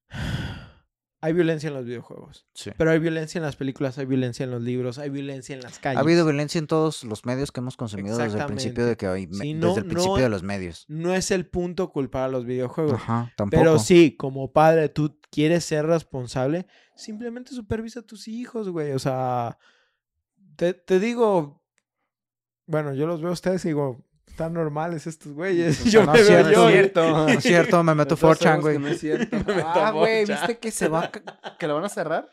hay 1.21 1.31
violencia 1.31 1.69
en 1.69 1.73
los 1.75 1.85
videojuegos, 1.85 2.45
Sí. 2.53 2.71
pero 2.77 2.91
hay 2.91 2.99
violencia 2.99 3.39
en 3.39 3.43
las 3.45 3.55
películas, 3.55 3.97
hay 3.97 4.05
violencia 4.05 4.43
en 4.43 4.51
los 4.51 4.61
libros, 4.61 4.97
hay 4.97 5.09
violencia 5.09 5.55
en 5.55 5.61
las 5.61 5.79
calles. 5.79 5.97
Ha 5.97 6.01
habido 6.01 6.25
violencia 6.25 6.59
en 6.59 6.67
todos 6.67 7.05
los 7.05 7.25
medios 7.25 7.51
que 7.53 7.61
hemos 7.61 7.77
consumido 7.77 8.17
desde 8.17 8.39
el 8.39 8.45
principio 8.45 8.85
de 8.85 8.97
que 8.97 9.27
Sí, 9.31 9.53
no- 9.53 9.67
desde 9.69 9.81
el 9.81 9.85
principio 9.87 10.17
no- 10.17 10.21
de 10.23 10.29
los 10.29 10.43
medios. 10.43 10.83
No 10.89 11.13
es 11.13 11.31
el 11.31 11.45
punto 11.47 11.91
culpar 11.93 12.23
a 12.23 12.27
los 12.27 12.45
videojuegos. 12.45 12.95
Ajá, 12.95 13.31
tampoco. 13.37 13.61
Pero 13.63 13.79
sí, 13.79 14.17
como 14.17 14.51
padre, 14.51 14.89
tú 14.89 15.17
quieres 15.31 15.63
ser 15.63 15.85
responsable, 15.85 16.67
simplemente 16.95 17.53
supervisa 17.53 18.01
a 18.01 18.03
tus 18.03 18.27
hijos, 18.27 18.67
güey. 18.69 18.91
O 18.91 18.99
sea, 18.99 19.57
te, 20.57 20.73
te 20.73 20.99
digo, 20.99 21.63
bueno, 22.67 22.93
yo 22.93 23.07
los 23.07 23.21
veo 23.21 23.29
a 23.29 23.33
ustedes 23.33 23.63
y 23.63 23.69
digo, 23.69 24.05
están 24.33 24.53
normales 24.53 25.05
estos 25.05 25.31
güeyes. 25.31 25.83
Yo 25.91 26.05
no 26.05 26.11
me 26.13 26.19
es 26.21 26.27
veo 26.27 26.41
cierto, 26.43 26.51
yo. 26.53 26.63
no 26.63 26.67
es 26.69 26.73
cierto, 26.73 27.09
no 27.11 27.27
es 27.29 27.43
cierto, 27.43 27.83
me 27.83 27.95
meto 27.95 28.15
Todos 28.17 28.39
4chan, 28.39 28.43
sabemos 28.43 28.63
güey. 28.63 28.79
No 28.79 28.87
es 28.87 28.99
cierto. 28.99 29.37
Me 29.47 29.61
ah, 29.63 29.91
güey, 29.91 30.25
4chan. 30.25 30.27
¿viste 30.27 30.57
que 30.59 30.71
se 30.71 30.87
va? 30.87 31.11
¿Que 31.59 31.67
lo 31.67 31.75
van 31.75 31.85
a 31.85 31.89
cerrar? 31.89 32.29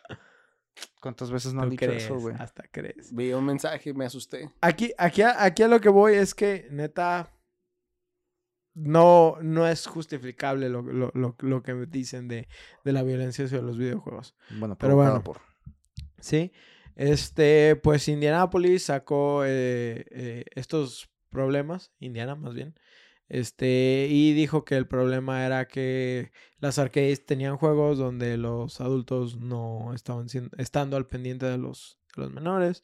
¿Cuántas 1.03 1.31
veces 1.31 1.53
no 1.53 1.63
han 1.63 1.71
dicho 1.71 1.85
crees, 1.87 2.05
eso, 2.05 2.15
güey? 2.19 2.35
hasta 2.39 2.63
crees. 2.71 3.15
Vi 3.15 3.33
un 3.35 3.45
mensaje 3.45 3.91
y 3.91 3.93
me 3.95 4.07
asusté. 4.07 4.51
Aquí, 4.63 4.93
aquí, 4.97 5.21
a- 5.23 5.45
aquí 5.45 5.63
a 5.63 5.69
lo 5.69 5.79
que 5.81 5.89
voy 5.91 6.15
es 6.15 6.35
que, 6.35 6.69
neta, 6.71 7.31
no, 8.75 9.37
no 9.43 9.67
es 9.69 9.87
justificable 9.87 10.69
lo, 10.71 10.81
lo, 10.83 11.11
lo, 11.15 11.37
lo 11.39 11.63
que 11.63 11.75
dicen 11.87 12.29
de, 12.29 12.49
de 12.85 12.93
la 12.93 13.03
violencia 13.03 13.45
hacia 13.45 13.61
los 13.61 13.77
videojuegos. 13.77 14.35
Bueno, 14.59 14.77
Pero 14.79 14.97
bueno. 14.97 15.23
por... 15.23 15.41
Sí, 16.21 16.53
este, 16.97 17.77
pues 17.77 18.09
Indianapolis 18.09 18.85
sacó 18.85 19.45
eh, 19.45 20.07
eh, 20.11 20.45
estos 20.55 21.11
problemas, 21.31 21.93
Indiana 22.01 22.35
más 22.35 22.55
bien, 22.55 22.75
este, 23.29 24.09
y 24.11 24.33
dijo 24.35 24.65
que 24.65 24.77
el 24.77 24.87
problema 24.87 25.47
era 25.47 25.69
que 25.69 26.33
las 26.59 26.79
arcades 26.79 27.25
tenían 27.25 27.57
juegos 27.57 27.97
donde 27.97 28.37
los 28.37 28.81
adultos 28.81 29.39
no 29.39 29.93
estaban 29.95 30.29
siendo- 30.29 30.57
estando 30.59 30.97
al 30.97 31.07
pendiente 31.07 31.47
de 31.47 31.59
los, 31.59 31.97
menores, 32.17 32.83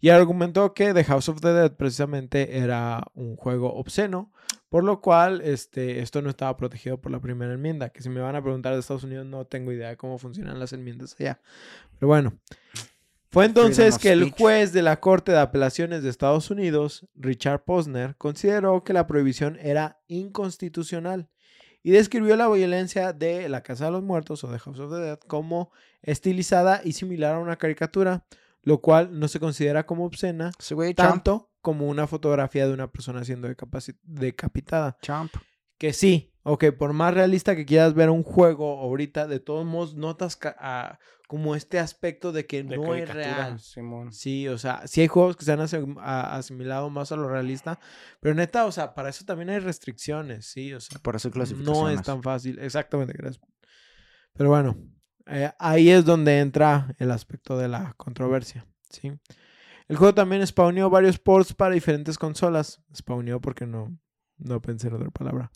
y 0.00 0.08
argumentó 0.08 0.72
que 0.72 0.94
The 0.94 1.04
House 1.04 1.28
of 1.28 1.40
the 1.40 1.52
Dead 1.52 1.76
precisamente 1.76 2.58
era 2.58 3.04
un 3.14 3.36
juego 3.36 3.74
obsceno, 3.74 4.32
por 4.70 4.82
lo 4.82 5.02
cual 5.02 5.42
este, 5.42 6.00
esto 6.00 6.22
no 6.22 6.30
estaba 6.30 6.56
protegido 6.56 6.98
por 6.98 7.12
la 7.12 7.20
primera 7.20 7.52
enmienda, 7.52 7.90
que 7.90 8.02
si 8.02 8.08
me 8.08 8.22
van 8.22 8.34
a 8.34 8.42
preguntar 8.42 8.72
de 8.72 8.80
Estados 8.80 9.04
Unidos 9.04 9.26
no 9.26 9.44
tengo 9.44 9.72
idea 9.72 9.90
de 9.90 9.98
cómo 9.98 10.16
funcionan 10.18 10.58
las 10.58 10.72
enmiendas 10.72 11.14
allá. 11.20 11.40
Pero 11.98 12.08
bueno, 12.08 12.38
fue 13.32 13.46
entonces 13.46 13.96
que 13.96 14.12
el 14.12 14.30
juez 14.30 14.74
de 14.74 14.82
la 14.82 15.00
Corte 15.00 15.32
de 15.32 15.38
Apelaciones 15.38 16.02
de 16.02 16.10
Estados 16.10 16.50
Unidos, 16.50 17.08
Richard 17.14 17.64
Posner, 17.64 18.14
consideró 18.16 18.84
que 18.84 18.92
la 18.92 19.06
prohibición 19.06 19.58
era 19.58 20.02
inconstitucional 20.06 21.30
y 21.82 21.92
describió 21.92 22.36
la 22.36 22.46
violencia 22.50 23.14
de 23.14 23.48
La 23.48 23.62
Casa 23.62 23.86
de 23.86 23.92
los 23.92 24.02
Muertos 24.02 24.44
o 24.44 24.48
de 24.48 24.58
House 24.58 24.78
of 24.78 24.92
the 24.92 25.00
Dead 25.00 25.18
como 25.18 25.72
estilizada 26.02 26.82
y 26.84 26.92
similar 26.92 27.36
a 27.36 27.38
una 27.38 27.56
caricatura, 27.56 28.26
lo 28.64 28.82
cual 28.82 29.18
no 29.18 29.28
se 29.28 29.40
considera 29.40 29.86
como 29.86 30.04
obscena, 30.04 30.52
tanto 30.94 31.50
como 31.62 31.88
una 31.88 32.06
fotografía 32.06 32.66
de 32.66 32.74
una 32.74 32.92
persona 32.92 33.24
siendo 33.24 33.48
decapitada. 34.02 34.98
Champ. 35.00 35.32
Que 35.78 35.94
sí, 35.94 36.34
ok, 36.42 36.66
por 36.78 36.92
más 36.92 37.14
realista 37.14 37.56
que 37.56 37.64
quieras 37.64 37.94
ver 37.94 38.10
un 38.10 38.24
juego 38.24 38.78
ahorita, 38.80 39.26
de 39.26 39.40
todos 39.40 39.64
modos 39.64 39.94
notas 39.94 40.38
ah, 40.58 40.98
como 41.32 41.56
este 41.56 41.78
aspecto 41.78 42.30
de 42.30 42.44
que 42.44 42.62
De 42.62 42.76
no 42.76 42.94
es 42.94 43.08
real. 43.08 43.58
Simón. 43.58 44.12
Sí, 44.12 44.48
o 44.48 44.58
sea, 44.58 44.86
sí 44.86 45.00
hay 45.00 45.06
juegos 45.06 45.34
que 45.34 45.46
se 45.46 45.52
han 45.52 45.60
asimilado 45.62 46.90
más 46.90 47.10
a 47.10 47.16
lo 47.16 47.26
realista, 47.26 47.80
pero 48.20 48.34
neta, 48.34 48.66
o 48.66 48.70
sea, 48.70 48.92
para 48.92 49.08
eso 49.08 49.24
también 49.24 49.48
hay 49.48 49.58
restricciones, 49.58 50.44
sí, 50.44 50.74
o 50.74 50.80
sea, 50.80 50.98
Por 50.98 51.16
eso 51.16 51.30
no 51.56 51.88
es 51.88 52.02
tan 52.02 52.22
fácil, 52.22 52.58
exactamente, 52.58 53.14
gracias. 53.14 53.42
Pero 54.34 54.50
bueno, 54.50 54.76
eh, 55.24 55.50
ahí 55.58 55.88
es 55.88 56.04
donde 56.04 56.38
entra 56.38 56.94
el 56.98 57.10
aspecto 57.10 57.56
de 57.56 57.68
la 57.68 57.94
controversia, 57.96 58.66
¿sí? 58.90 59.18
El 59.88 59.96
juego 59.96 60.12
también 60.12 60.46
spawneó 60.46 60.90
varios 60.90 61.18
ports 61.18 61.54
para 61.54 61.72
diferentes 61.72 62.18
consolas. 62.18 62.82
Spawneó 62.94 63.40
porque 63.40 63.66
no, 63.66 63.98
no 64.36 64.60
pensé 64.60 64.88
en 64.88 64.94
otra 64.96 65.10
palabra. 65.10 65.50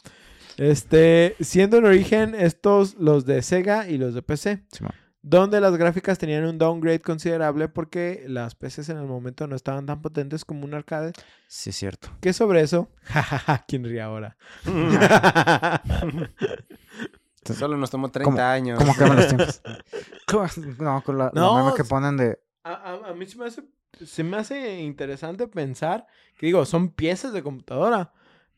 Este, 0.56 1.36
siendo 1.40 1.76
en 1.76 1.84
origen 1.84 2.34
estos 2.34 2.94
los 2.94 3.26
de 3.26 3.42
Sega 3.42 3.88
y 3.90 3.98
los 3.98 4.14
de 4.14 4.22
PC, 4.22 4.64
Simón. 4.72 4.94
Donde 5.28 5.60
las 5.60 5.76
gráficas 5.76 6.18
tenían 6.18 6.44
un 6.44 6.56
downgrade 6.56 7.00
considerable 7.00 7.68
porque 7.68 8.24
las 8.28 8.54
PCs 8.54 8.90
en 8.90 8.98
el 8.98 9.06
momento 9.06 9.48
no 9.48 9.56
estaban 9.56 9.84
tan 9.84 10.00
potentes 10.00 10.44
como 10.44 10.64
un 10.64 10.72
arcade. 10.72 11.12
Sí, 11.48 11.70
es 11.70 11.76
cierto. 11.76 12.10
Que 12.20 12.32
sobre 12.32 12.60
eso, 12.60 12.88
jajaja, 13.02 13.64
¿quién 13.66 13.82
ríe 13.82 14.00
ahora? 14.00 14.36
Solo 17.44 17.76
nos 17.76 17.90
tomó 17.90 18.08
30 18.10 18.30
¿Cómo- 18.30 18.40
años. 18.42 18.78
¿Cómo 18.78 18.94
queman 18.94 19.16
los 19.16 19.26
tiempos? 19.28 19.62
No, 20.78 21.02
con 21.02 21.18
la, 21.18 21.24
la 21.26 21.40
No, 21.40 21.56
meme 21.64 21.76
que 21.76 21.84
ponen 21.84 22.16
de... 22.16 22.38
A, 22.64 22.72
a- 22.72 23.10
a 23.10 23.14
mí 23.14 23.26
se 23.26 23.36
me, 23.38 23.46
hace, 23.46 23.62
se 24.04 24.22
me 24.24 24.36
hace 24.36 24.80
interesante 24.80 25.46
pensar 25.48 26.06
que, 26.36 26.46
digo, 26.46 26.64
son 26.66 26.90
piezas 26.90 27.32
de 27.32 27.42
computadora, 27.42 28.12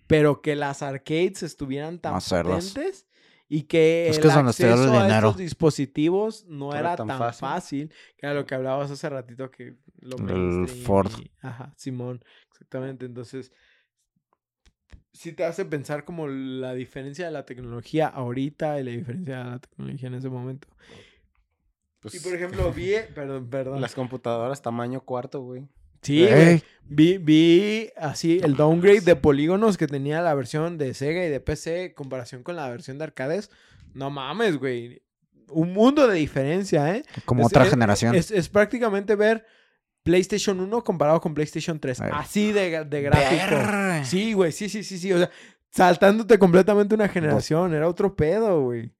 pero 0.07 0.41
que 0.43 0.55
las 0.57 0.83
arcades 0.83 1.43
estuvieran 1.43 1.99
tan 1.99 2.15
potentes 2.15 3.07
y 3.49 3.63
que 3.63 4.09
Es 4.09 4.17
el 4.17 4.23
que 4.23 4.29
es 4.29 4.35
está 4.35 4.41
el 4.41 4.47
acceso 4.49 4.93
a 4.99 5.03
dinero. 5.05 5.29
estos 5.29 5.37
dispositivos 5.39 6.45
no 6.47 6.67
No 6.67 6.71
era, 6.73 6.81
era 6.81 6.97
tan, 6.97 7.07
tan 7.09 7.19
fácil. 7.19 7.41
fácil. 7.41 7.89
que 8.17 8.27
era 8.27 8.35
lo 8.35 8.45
que 8.47 8.55
hablabas 8.55 8.91
hace 8.91 9.09
ratito 9.09 9.51
que 9.51 9.77
lo 10.01 10.17
El 10.29 10.69
Ford. 10.69 11.11
y- 11.19 11.31
ajá, 11.41 11.73
Simón, 11.77 12.23
exactamente. 12.51 13.07
Entonces, 13.07 13.53
sí 15.13 15.33
te 15.33 15.45
hace 15.45 15.65
pensar 15.65 16.05
como 16.05 16.29
la 16.29 16.75
diferencia 16.75 17.25
de 17.27 17.33
la 17.33 17.45
tecnología 17.47 18.07
ahorita 18.09 18.79
y 18.81 18.85
la 18.85 18.91
diferencia 18.91 19.39
de 19.39 19.45
la 19.45 19.59
tecnología 19.59 20.09
en 20.09 20.15
ese 20.15 20.29
momento. 20.29 20.69
Pues, 22.01 22.15
Y 22.15 22.21
por 22.21 22.35
ejemplo, 22.35 22.73
vi, 22.73 22.93
perdón, 23.15 23.49
perdón. 23.51 23.81
las 23.81 23.95
computadoras 23.95 24.63
tamaño 24.63 25.01
cuarto, 25.01 25.41
güey. 25.41 25.67
Sí, 26.03 26.21
güey. 26.27 26.33
Ey, 26.49 26.63
Vi, 26.91 27.19
vi 27.19 27.91
así 27.99 28.41
el 28.43 28.57
downgrade 28.57 29.03
de 29.03 29.15
polígonos 29.15 29.77
que 29.77 29.87
tenía 29.87 30.23
la 30.23 30.33
versión 30.35 30.79
de 30.79 30.95
Sega 30.95 31.23
y 31.25 31.29
de 31.29 31.39
PC 31.39 31.85
en 31.85 31.93
comparación 31.93 32.43
con 32.43 32.57
la 32.57 32.67
versión 32.71 32.97
de 32.97 33.05
arcades. 33.05 33.51
No 33.93 34.09
mames, 34.09 34.57
güey. 34.57 35.03
Un 35.51 35.75
mundo 35.75 36.07
de 36.07 36.17
diferencia, 36.17 36.95
¿eh? 36.97 37.05
como 37.27 37.43
Es- 37.43 37.47
otra 37.49 37.65
es- 37.65 37.71
generación. 37.71 38.15
Es, 38.15 38.31
es 38.31 38.49
prácticamente 38.49 39.17
ver 39.17 39.45
PlayStation 40.03 40.61
1 40.61 40.83
comparado 40.83 41.21
con 41.21 41.35
PlayStation 41.35 41.79
3. 41.79 42.01
Ay. 42.01 42.11
Así 42.15 42.53
de, 42.53 42.85
de 42.87 43.03
gráfico. 43.03 44.05
Sí, 44.07 44.33
güey, 44.33 44.53
sí, 44.53 44.71
sí, 44.71 44.83
sí, 44.83 44.97
sí. 44.99 45.13
O 45.13 45.19
sea, 45.19 45.31
saltándote 45.71 46.39
completamente 46.39 46.95
una 46.95 47.09
generación. 47.09 47.75
Era 47.75 47.87
otro 47.87 48.17
pedo, 48.17 48.63
güey. 48.63 48.95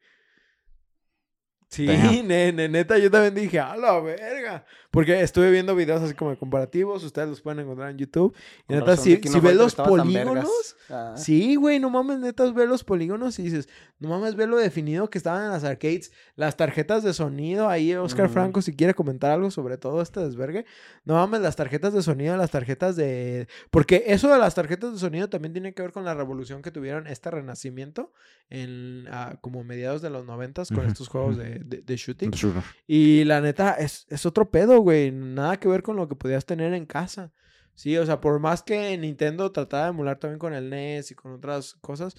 Sí, 1.71 1.87
ne- 2.25 2.53
ne- 2.53 2.69
neta, 2.69 2.97
yo 2.99 3.11
también 3.11 3.35
dije, 3.35 3.61
a 3.61 3.77
la 3.77 4.01
verga. 4.01 4.65
Porque 4.91 5.21
estuve 5.21 5.51
viendo 5.51 5.77
videos 5.77 6.01
así 6.01 6.15
como 6.15 6.31
de 6.31 6.39
comparativos, 6.39 7.05
ustedes 7.05 7.29
los 7.29 7.43
pueden 7.43 7.61
encontrar 7.61 7.91
en 7.91 7.99
YouTube. 7.99 8.35
Y 8.35 8.63
Con 8.69 8.77
neta, 8.77 8.91
razón, 8.93 9.05
si, 9.05 9.17
no 9.17 9.33
si 9.33 9.41
ves 9.41 9.55
los 9.57 9.75
polígonos, 9.75 10.77
Ah. 10.91 11.13
Sí, 11.17 11.57
güey, 11.57 11.79
no 11.79 11.91
mames, 11.91 12.19
netas, 12.21 12.55
ve 12.55 12.67
los 12.67 12.83
polígonos 12.83 13.39
y 13.39 13.43
dices, 13.43 13.69
no 13.99 14.09
mames, 14.09 14.37
ve 14.37 14.47
lo 14.47 14.57
definido 14.57 15.11
que 15.11 15.19
estaban 15.19 15.45
en 15.45 15.51
las 15.51 15.65
arcades, 15.65 16.13
las 16.35 16.57
tarjetas 16.57 17.03
de 17.03 17.13
sonido, 17.13 17.69
ahí 17.69 17.95
Oscar. 17.95 18.31
Franco, 18.31 18.63
si 18.63 18.75
quiere 18.75 18.95
comentar 18.95 19.31
algo 19.31 19.51
sobre 19.51 19.77
todo 19.77 20.01
este 20.01 20.21
desvergue, 20.21 20.65
no 21.05 21.15
mames, 21.15 21.43
las 21.43 21.57
tarjetas 21.57 21.93
de 21.93 22.03
sonido, 22.03 22.37
las 22.39 22.51
tarjetas 22.51 22.97
de... 22.97 23.49
Porque 23.71 24.05
eso 24.07 24.33
de 24.33 24.39
las 24.39 24.55
tarjetas 24.55 24.95
de 24.95 24.99
sonido 24.99 25.29
también 25.29 25.53
tiene 25.53 25.75
que 25.75 25.83
ver 25.83 25.93
con 25.93 26.07
la 26.07 26.15
revolución 26.15 26.63
que 26.63 26.71
tuvieron 26.71 27.07
este 27.07 27.31
renacimiento 27.31 28.11
en 28.49 29.05
ah, 29.11 29.37
como 29.43 29.63
mediados 29.65 30.01
de 30.01 30.09
los 30.09 30.25
noventas 30.25 30.71
con 30.71 30.87
estos 30.87 31.09
juegos 31.09 31.37
ujú. 31.37 31.45
De, 31.65 31.77
de- 31.77 31.83
de 31.83 31.97
shooting. 31.97 32.31
Y 32.87 33.25
la 33.25 33.41
neta, 33.41 33.75
es, 33.75 34.07
es 34.09 34.27
otro 34.27 34.51
pedo, 34.51 34.81
güey. 34.81 35.11
Nada 35.13 35.59
que 35.59 35.69
ver 35.69 35.83
con 35.83 35.97
lo 35.97 36.09
que 36.09 36.17
podías 36.17 36.45
tener 36.47 36.73
en 36.75 36.87
casa. 36.87 37.33
Sí, 37.75 37.97
o 37.97 38.05
sea, 38.05 38.21
por 38.21 38.41
más 38.41 38.63
que 38.63 38.97
Nintendo 38.99 39.53
trataba 39.53 39.85
de 39.85 39.91
emular 39.91 40.19
también 40.19 40.39
con 40.39 40.53
el 40.53 40.69
NES 40.69 41.13
y 41.13 41.15
con 41.15 41.33
otras 41.33 41.75
cosas, 41.81 42.17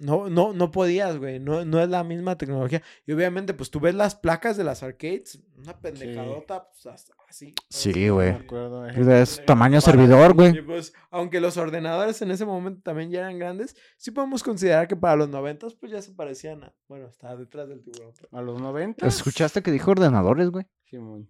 no, 0.00 0.28
no, 0.28 0.52
no 0.52 0.70
podías, 0.70 1.16
güey. 1.18 1.40
No, 1.40 1.64
no 1.64 1.80
es 1.80 1.88
la 1.88 2.04
misma 2.04 2.38
tecnología. 2.38 2.82
Y 3.06 3.12
obviamente, 3.12 3.54
pues 3.54 3.70
tú 3.70 3.80
ves 3.80 3.94
las 3.94 4.14
placas 4.14 4.56
de 4.56 4.64
las 4.64 4.82
arcades, 4.82 5.40
una 5.56 5.78
pendejadota, 5.78 6.68
pues 6.70 6.86
as- 6.86 7.12
así. 7.28 7.54
Sí, 7.68 8.08
güey. 8.08 8.30
Acuerdo, 8.30 8.86
eh. 8.86 9.22
Es 9.22 9.44
tamaño 9.44 9.80
Para- 9.80 9.92
servidor, 9.92 10.34
güey. 10.34 10.62
pues, 10.64 10.92
aunque 11.10 11.40
los 11.40 11.56
ordenadores 11.56 12.22
en 12.22 12.30
ese 12.30 12.44
momento 12.44 12.80
también 12.82 13.10
ya 13.10 13.20
eran 13.20 13.38
grandes, 13.38 13.74
sí 13.96 14.10
podemos 14.10 14.42
considerar 14.42 14.86
que 14.88 14.96
para 14.96 15.16
los 15.16 15.28
noventas, 15.28 15.74
pues 15.74 15.90
ya 15.92 16.00
se 16.00 16.12
parecían 16.12 16.62
a. 16.64 16.74
Bueno, 16.88 17.08
está 17.08 17.36
detrás 17.36 17.68
del 17.68 17.82
tiburón. 17.82 18.12
pero- 18.20 18.28
A 18.38 18.42
los 18.42 18.60
90. 18.60 19.06
¿Escuchaste 19.06 19.62
que 19.62 19.70
dijo 19.72 19.90
ordenadores, 19.90 20.50
güey? 20.50 20.66
Simón. 20.84 21.28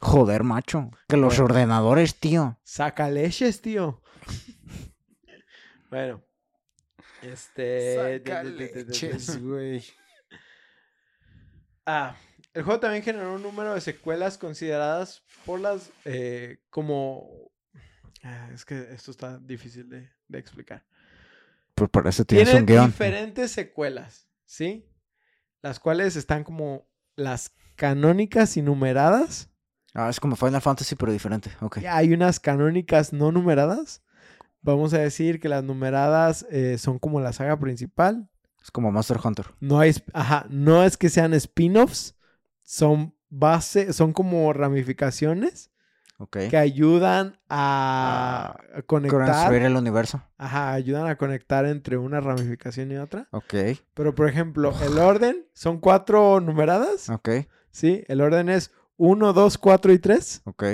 Joder, 0.00 0.44
macho. 0.44 0.90
Que 1.08 1.16
los 1.16 1.34
Bueno. 1.38 1.44
ordenadores, 1.46 2.20
tío. 2.20 2.56
Saca 2.62 3.10
leches, 3.10 3.60
tío. 3.60 4.00
bueno. 5.90 6.22
Este. 7.22 8.20
Leches, 8.44 9.42
güey. 9.42 9.84
Ah, 11.86 12.16
el 12.54 12.62
juego 12.62 12.80
también 12.80 13.02
generó 13.02 13.34
un 13.34 13.42
número 13.42 13.74
de 13.74 13.80
secuelas 13.80 14.38
consideradas 14.38 15.22
por 15.44 15.60
las. 15.60 15.90
eh, 16.04 16.58
como. 16.70 17.50
Ah, 18.22 18.50
es 18.52 18.64
que 18.64 18.78
esto 18.92 19.10
está 19.10 19.38
difícil 19.38 19.88
de, 19.88 20.10
de 20.26 20.38
explicar. 20.38 20.84
Pues 21.74 21.88
por 21.90 22.06
eso 22.08 22.24
tienes 22.24 22.48
Tiene 22.48 22.60
un 22.60 22.66
guion. 22.66 22.86
diferentes 22.86 23.52
secuelas, 23.52 24.28
¿sí? 24.44 24.84
Las 25.62 25.78
cuales 25.78 26.16
están 26.16 26.42
como 26.44 26.88
las 27.14 27.52
canónicas 27.76 28.56
y 28.56 28.62
numeradas. 28.62 29.48
Ah, 29.94 30.08
es 30.10 30.20
como 30.20 30.36
Final 30.36 30.60
Fantasy, 30.60 30.96
pero 30.96 31.12
diferente. 31.12 31.50
Ok. 31.60 31.78
Hay 31.88 32.12
unas 32.12 32.40
canónicas 32.40 33.12
no 33.12 33.30
numeradas. 33.32 34.02
Vamos 34.60 34.92
a 34.94 34.98
decir 34.98 35.40
que 35.40 35.48
las 35.48 35.62
numeradas 35.64 36.46
eh, 36.50 36.78
son 36.78 36.98
como 36.98 37.20
la 37.20 37.32
saga 37.32 37.58
principal. 37.58 38.28
Es 38.62 38.70
como 38.70 38.90
Monster 38.92 39.18
Hunter. 39.22 39.46
No 39.60 39.78
hay, 39.78 39.94
ajá, 40.12 40.46
no 40.50 40.82
es 40.84 40.96
que 40.96 41.08
sean 41.08 41.32
spin-offs, 41.34 42.16
son 42.62 43.14
base, 43.30 43.92
son 43.92 44.12
como 44.12 44.52
ramificaciones 44.52 45.70
que 46.30 46.56
ayudan 46.56 47.38
a 47.48 48.58
conectar, 48.86 49.24
Construir 49.26 49.62
el 49.62 49.76
universo. 49.76 50.20
ajá, 50.36 50.72
ayudan 50.72 51.06
a 51.06 51.16
conectar 51.16 51.64
entre 51.64 51.96
una 51.96 52.20
ramificación 52.20 52.90
y 52.90 52.96
otra. 52.96 53.28
Ok. 53.30 53.54
Pero 53.94 54.14
por 54.14 54.28
ejemplo, 54.28 54.74
el 54.82 54.98
orden 54.98 55.46
son 55.52 55.78
cuatro 55.78 56.40
numeradas, 56.40 57.08
Ok. 57.08 57.28
¿sí? 57.70 58.02
El 58.08 58.20
orden 58.20 58.48
es 58.48 58.72
1, 58.96 59.32
2, 59.32 59.58
4 59.58 59.92
y 59.92 59.98
3. 60.00 60.42
Ok. 60.44 60.64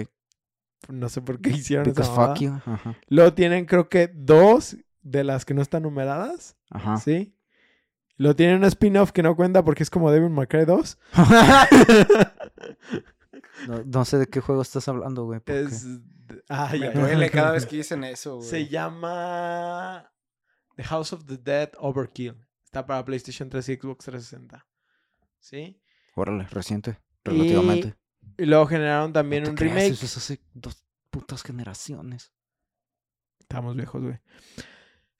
No 0.89 1.09
sé 1.09 1.23
por 1.23 1.41
qué 1.41 1.51
hicieron 1.51 1.85
Because 1.85 2.11
esa 2.11 2.29
fuck 2.29 2.39
you. 2.39 2.53
Ajá. 2.67 2.97
Luego 3.09 3.33
tienen 3.35 3.67
creo 3.67 3.89
que 3.89 4.11
dos 4.15 4.77
de 5.03 5.25
las 5.25 5.45
que 5.45 5.55
no 5.55 5.63
están 5.63 5.83
numeradas, 5.83 6.57
Ajá. 6.71 6.97
¿sí? 6.99 7.35
Luego 8.17 8.37
tienen 8.37 8.57
un 8.59 8.65
spin-off 8.65 9.11
que 9.13 9.23
no 9.23 9.35
cuenta 9.35 9.65
porque 9.65 9.83
es 9.83 9.91
como 9.91 10.11
Devil 10.11 10.31
May 10.31 10.47
Cry 10.47 10.65
2. 10.65 10.99
no, 13.69 13.83
no 13.85 14.05
sé 14.05 14.19
de 14.19 14.27
qué 14.27 14.41
juego 14.41 14.63
estás 14.63 14.87
hablando, 14.89 15.25
güey. 15.25 15.41
Es... 15.47 15.87
Ah, 16.49 16.69
Me 16.73 16.79
ya. 16.79 16.91
duele 16.93 17.31
cada 17.31 17.53
vez 17.53 17.67
que 17.67 17.77
dicen 17.77 18.05
eso, 18.05 18.37
güey. 18.37 18.49
Se 18.49 18.69
llama 18.69 20.11
The 20.77 20.85
House 20.85 21.13
of 21.13 21.27
the 21.27 21.37
Dead 21.37 21.71
Overkill. 21.79 22.37
Está 22.65 22.87
para 22.87 23.05
PlayStation 23.05 23.49
3 23.51 23.69
y 23.69 23.77
Xbox 23.77 24.05
360. 24.07 24.67
¿Sí? 25.39 25.81
Órale, 26.15 26.47
reciente. 26.51 26.99
Relativamente. 27.25 27.95
Y 28.39 28.47
luego 28.47 28.67
generaron 28.67 29.13
también 29.13 29.45
No 29.45 29.51
un 29.51 29.57
creas, 29.57 29.75
remake. 29.75 29.93
Eso 29.93 30.05
es 30.07 30.17
hace 30.17 30.41
dos 30.55 30.85
putas 31.11 31.43
generaciones. 31.43 32.33
Estamos 33.41 33.77
viejos, 33.77 34.03
güey. 34.03 34.19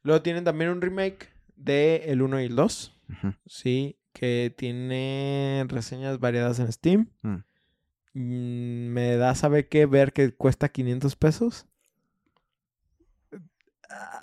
Luego 0.03 0.23
tienen 0.23 0.45
también 0.45 0.71
un 0.71 0.81
remake 0.81 1.29
de 1.57 2.05
el 2.07 2.23
1 2.23 2.41
y 2.41 2.45
el 2.47 2.57
2. 2.57 2.93
Ujú. 3.11 3.35
Sí, 3.47 3.99
que 4.13 4.55
tiene 4.57 5.65
reseñas 5.69 6.19
variadas 6.21 6.59
en 6.59 6.73
Steam. 6.73 7.11
Mm. 7.23 7.37
Mm, 8.15 8.89
Me 8.93 9.17
da, 9.17 9.35
¿sabe 9.35 9.69
qué? 9.69 9.87
Ver 9.87 10.13
que 10.13 10.33
cuesta 10.33 10.69
500 10.69 11.17
pesos. 11.17 11.67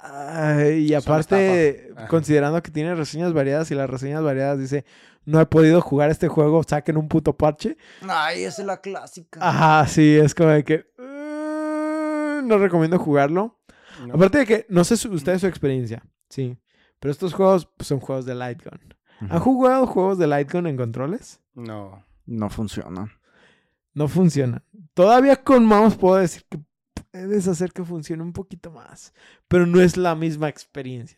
Ay, 0.04 0.88
y 0.90 0.94
aparte, 0.94 1.94
considerando 2.10 2.62
que 2.62 2.72
tiene 2.72 2.96
reseñas 2.96 3.34
variadas 3.34 3.70
y 3.72 3.76
las 3.76 3.90
reseñas 3.90 4.24
variadas 4.24 4.60
dice, 4.60 4.84
no 5.26 5.40
he 5.40 5.46
podido 5.46 5.80
jugar 5.82 6.10
este 6.10 6.28
juego, 6.28 6.64
saquen 6.64 6.98
un 6.98 7.08
puto 7.08 7.38
parche. 7.38 7.78
Ay, 8.08 8.44
esa 8.44 8.62
es 8.62 8.66
la 8.68 8.82
clásica. 8.82 9.40
Ajá, 9.42 9.88
sí, 9.88 10.18
es 10.18 10.34
como 10.36 10.50
de 10.50 10.64
que 10.64 10.86
"Uh, 10.98 12.42
no 12.46 12.58
recomiendo 12.58 12.98
jugarlo. 13.00 13.60
No. 14.06 14.16
Aparte 14.16 14.40
de 14.40 14.46
que, 14.46 14.66
no 14.70 14.84
sé 14.84 14.98
su- 14.98 15.12
ustedes 15.12 15.42
su 15.42 15.48
experiencia, 15.48 16.04
sí, 16.30 16.58
pero 17.00 17.12
estos 17.12 17.34
juegos 17.34 17.68
pues, 17.78 17.88
son 17.88 18.00
juegos 18.00 18.26
de 18.26 18.34
Light 18.36 18.64
Gun. 18.64 18.80
Ujú. 19.22 19.34
¿Han 19.34 19.40
jugado 19.40 19.86
juegos 19.88 20.18
de 20.18 20.28
Light 20.28 20.52
Gun 20.52 20.66
en 20.68 20.78
controles? 20.78 21.40
No. 21.54 22.04
No 22.26 22.50
funciona. 22.50 23.12
No 23.94 24.08
funciona. 24.08 24.64
Todavía 24.94 25.44
con 25.44 25.66
mouse 25.66 25.96
puedo 25.96 26.16
decir 26.16 26.44
que 26.50 26.60
puedes 27.12 27.48
hacer 27.48 27.72
que 27.74 27.84
funcione 27.84 28.24
un 28.24 28.34
poquito 28.34 28.72
más, 28.72 29.14
pero 29.48 29.66
no 29.66 29.82
es 29.82 29.98
la 29.98 30.16
misma 30.16 30.50
experiencia. 30.50 31.18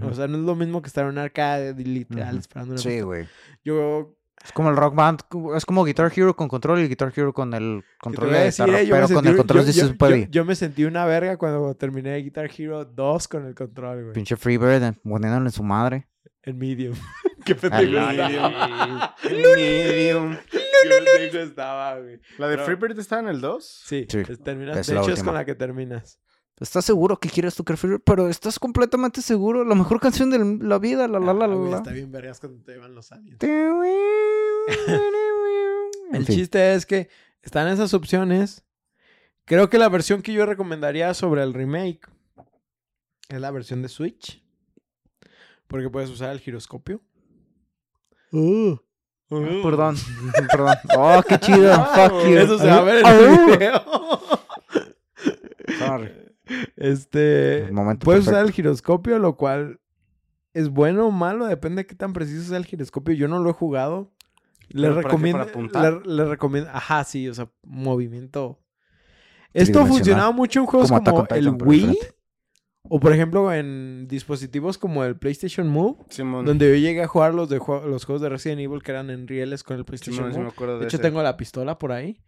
O 0.00 0.14
sea, 0.14 0.26
no 0.28 0.36
es 0.38 0.44
lo 0.44 0.54
mismo 0.54 0.82
que 0.82 0.88
estar 0.88 1.04
en 1.04 1.10
un 1.12 1.18
arcade 1.18 1.74
literal 1.84 2.30
Ujú. 2.34 2.38
esperando 2.38 2.72
una 2.74 2.82
Sí, 2.82 3.00
güey. 3.00 3.26
Yo 3.64 4.14
Es 4.44 4.52
como 4.52 4.70
el 4.70 4.76
Rock 4.76 4.94
Band. 4.94 5.20
Es 5.56 5.64
como 5.66 5.82
Guitar 5.84 6.12
Hero 6.14 6.36
con 6.36 6.46
control 6.48 6.80
y 6.80 6.88
Guitar 6.88 7.12
Hero 7.16 7.32
con 7.32 7.52
el 7.54 7.82
¿qué 7.82 7.86
te 7.90 7.98
control 8.04 8.32
de 8.32 8.38
decir, 8.40 8.64
guitarra. 8.66 8.82
eh? 8.82 8.88
Pero 8.90 9.08
con 9.08 9.16
sentí- 9.24 9.28
el 9.30 9.36
control 9.36 9.64
yo- 9.66 9.96
puede. 9.96 10.20
yo- 10.26 10.30
yo 10.30 10.44
me 10.44 10.54
sentí 10.54 10.84
una 10.84 11.04
verga 11.06 11.36
cuando 11.36 11.74
terminé 11.74 12.16
Guitar 12.18 12.48
Hero 12.56 12.84
2 12.84 13.28
con 13.28 13.46
el 13.46 13.54
control, 13.54 14.02
güey. 14.02 14.12
Pinche 14.14 14.36
Freebird 14.36 14.82
eh, 14.84 14.92
poniéndole 15.02 15.46
en 15.46 15.52
su 15.52 15.62
madre. 15.64 16.06
En 16.42 16.58
medium. 16.58 16.94
Qué 17.46 17.54
pendejo 17.54 18.10
estaba. 18.10 19.16
Medium. 19.24 20.36
Qué 20.50 20.60
pendejo 20.90 21.38
estaba, 21.38 22.00
güey. 22.00 22.20
¿La 22.38 22.48
de 22.48 22.56
No. 22.58 22.64
Freebird 22.64 22.98
está 22.98 23.20
en 23.20 23.28
el 23.28 23.40
2? 23.40 23.64
Sí, 23.86 24.06
Sí, 24.08 24.18
es- 24.18 24.42
terminas. 24.42 24.76
es 24.76 24.86
de 24.88 24.94
la 24.94 25.00
hecho, 25.00 25.10
es 25.10 25.18
última. 25.20 25.26
con 25.32 25.34
la 25.38 25.44
que 25.44 25.54
terminas. 25.54 26.20
¿Estás 26.58 26.84
seguro 26.86 27.18
que 27.20 27.28
quieres 27.28 27.54
tocar 27.54 27.76
Freebird? 27.76 28.00
Pero 28.04 28.28
estás 28.28 28.58
completamente 28.58 29.20
seguro. 29.22 29.62
La 29.64 29.74
mejor 29.74 30.00
canción 30.00 30.30
de 30.30 30.38
la 30.66 30.78
vida. 30.78 31.06
La 31.06 31.18
la 31.20 31.32
la 31.34 31.44
Ah, 31.44 31.48
la 31.48 31.54
güey, 31.54 31.70
la. 31.70 31.76
Está 31.78 31.92
bien 31.92 32.10
vergas 32.10 32.40
cuando 32.40 32.62
te 32.64 32.72
llevan 32.72 32.94
los 32.94 33.12
aliens. 33.12 33.38
En 36.08 36.16
El 36.16 36.24
fin. 36.26 36.36
chiste 36.36 36.74
es 36.74 36.86
que 36.86 37.08
están 37.42 37.68
esas 37.68 37.92
opciones. 37.94 38.64
Creo 39.44 39.68
que 39.68 39.78
la 39.78 39.88
versión 39.88 40.22
que 40.22 40.32
yo 40.32 40.46
recomendaría 40.46 41.12
sobre 41.14 41.42
el 41.42 41.52
remake 41.52 42.08
es 43.28 43.40
la 43.40 43.50
versión 43.50 43.82
de 43.82 43.88
Switch. 43.88 44.42
Porque 45.66 45.90
puedes 45.90 46.08
usar 46.10 46.30
el 46.30 46.40
giroscopio. 46.40 47.02
Uh. 48.32 48.76
Uh. 49.28 49.62
Perdón, 49.62 49.96
perdón. 50.50 50.76
Oh, 50.96 51.22
qué 51.28 51.38
chido. 51.38 51.74
Fuck 51.86 52.12
you. 52.24 52.36
Eso 52.38 52.58
se 52.58 52.66
va 52.66 52.76
a 52.78 52.82
ver 52.82 53.04
en 53.04 53.06
el 53.06 53.46
video. 53.46 53.82
Sorry. 55.78 56.10
Este. 56.76 57.68
Momento 57.72 58.04
Puedes 58.04 58.26
usar 58.26 58.44
el 58.44 58.52
giroscopio, 58.52 59.18
lo 59.18 59.36
cual 59.36 59.80
es 60.54 60.68
bueno 60.68 61.06
o 61.06 61.10
malo, 61.10 61.46
depende 61.46 61.82
de 61.82 61.86
qué 61.86 61.94
tan 61.94 62.12
preciso 62.12 62.48
sea 62.48 62.58
el 62.58 62.64
giroscopio. 62.66 63.14
Yo 63.14 63.28
no 63.28 63.40
lo 63.40 63.50
he 63.50 63.52
jugado. 63.52 64.12
Le 64.68 64.90
recomiendo. 64.90 65.38
¿Para 65.38 65.50
apuntar? 65.50 66.06
Le, 66.06 66.14
le 66.14 66.24
recomiendo. 66.24 66.70
Ajá, 66.72 67.04
sí, 67.04 67.28
o 67.28 67.34
sea, 67.34 67.50
movimiento. 67.62 68.60
Esto 69.52 69.86
funcionaba 69.86 70.30
mucho 70.32 70.60
en 70.60 70.66
juegos 70.66 70.90
Como 70.90 71.26
el 71.30 71.48
Wii. 71.50 71.80
diferente. 71.80 72.15
O 72.88 73.00
por 73.00 73.12
ejemplo 73.12 73.52
en 73.52 74.06
dispositivos 74.08 74.78
como 74.78 75.04
el 75.04 75.16
PlayStation 75.16 75.68
Move. 75.68 75.96
Simón. 76.10 76.44
Donde 76.44 76.68
yo 76.68 76.74
llegué 76.76 77.02
a 77.02 77.06
jugar 77.08 77.34
los, 77.34 77.48
de 77.48 77.56
los 77.58 78.04
juegos 78.04 78.22
de 78.22 78.28
Resident 78.28 78.60
Evil 78.60 78.82
que 78.82 78.90
eran 78.92 79.10
en 79.10 79.26
rieles 79.26 79.62
con 79.62 79.76
el 79.76 79.84
PlayStation 79.84 80.16
Simón, 80.16 80.32
sí 80.32 80.38
me 80.38 80.44
Move. 80.44 80.52
acuerdo 80.54 80.74
de, 80.74 80.80
De 80.80 80.84
hecho, 80.86 80.96
ese. 80.96 81.02
tengo 81.02 81.22
la 81.22 81.36
pistola 81.36 81.78
por 81.78 81.92
ahí. 81.92 82.22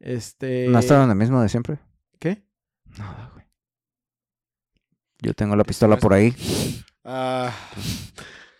Este. 0.00 0.66
¿No 0.68 0.78
está 0.78 1.02
el 1.04 1.14
mismo 1.14 1.40
de 1.42 1.48
siempre? 1.48 1.78
¿Qué? 2.18 2.42
Nada, 2.98 3.30
güey. 3.34 3.46
Yo 5.20 5.34
tengo 5.34 5.54
la 5.56 5.64
pistola 5.64 5.96
por 5.98 6.14
ahí. 6.14 6.34
Ah. 7.04 7.52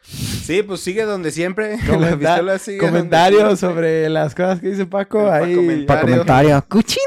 Sí, 0.05 0.63
pues 0.63 0.81
sigue 0.81 1.05
donde 1.05 1.31
siempre. 1.31 1.79
Comenta- 1.89 2.11
La 2.11 2.17
pistola 2.19 2.59
sigue 2.59 2.77
donde 2.79 2.93
Comentarios 2.99 3.59
siempre. 3.59 3.81
sobre 3.83 4.09
las 4.11 4.35
cosas 4.35 4.61
que 4.61 4.69
dice 4.69 4.87
Paco. 4.87 5.25
Pa' 5.25 5.37
ahí. 5.37 5.57
Mario. 5.57 5.87
comentario. 6.01 6.65
¡Cuchín! 6.69 7.03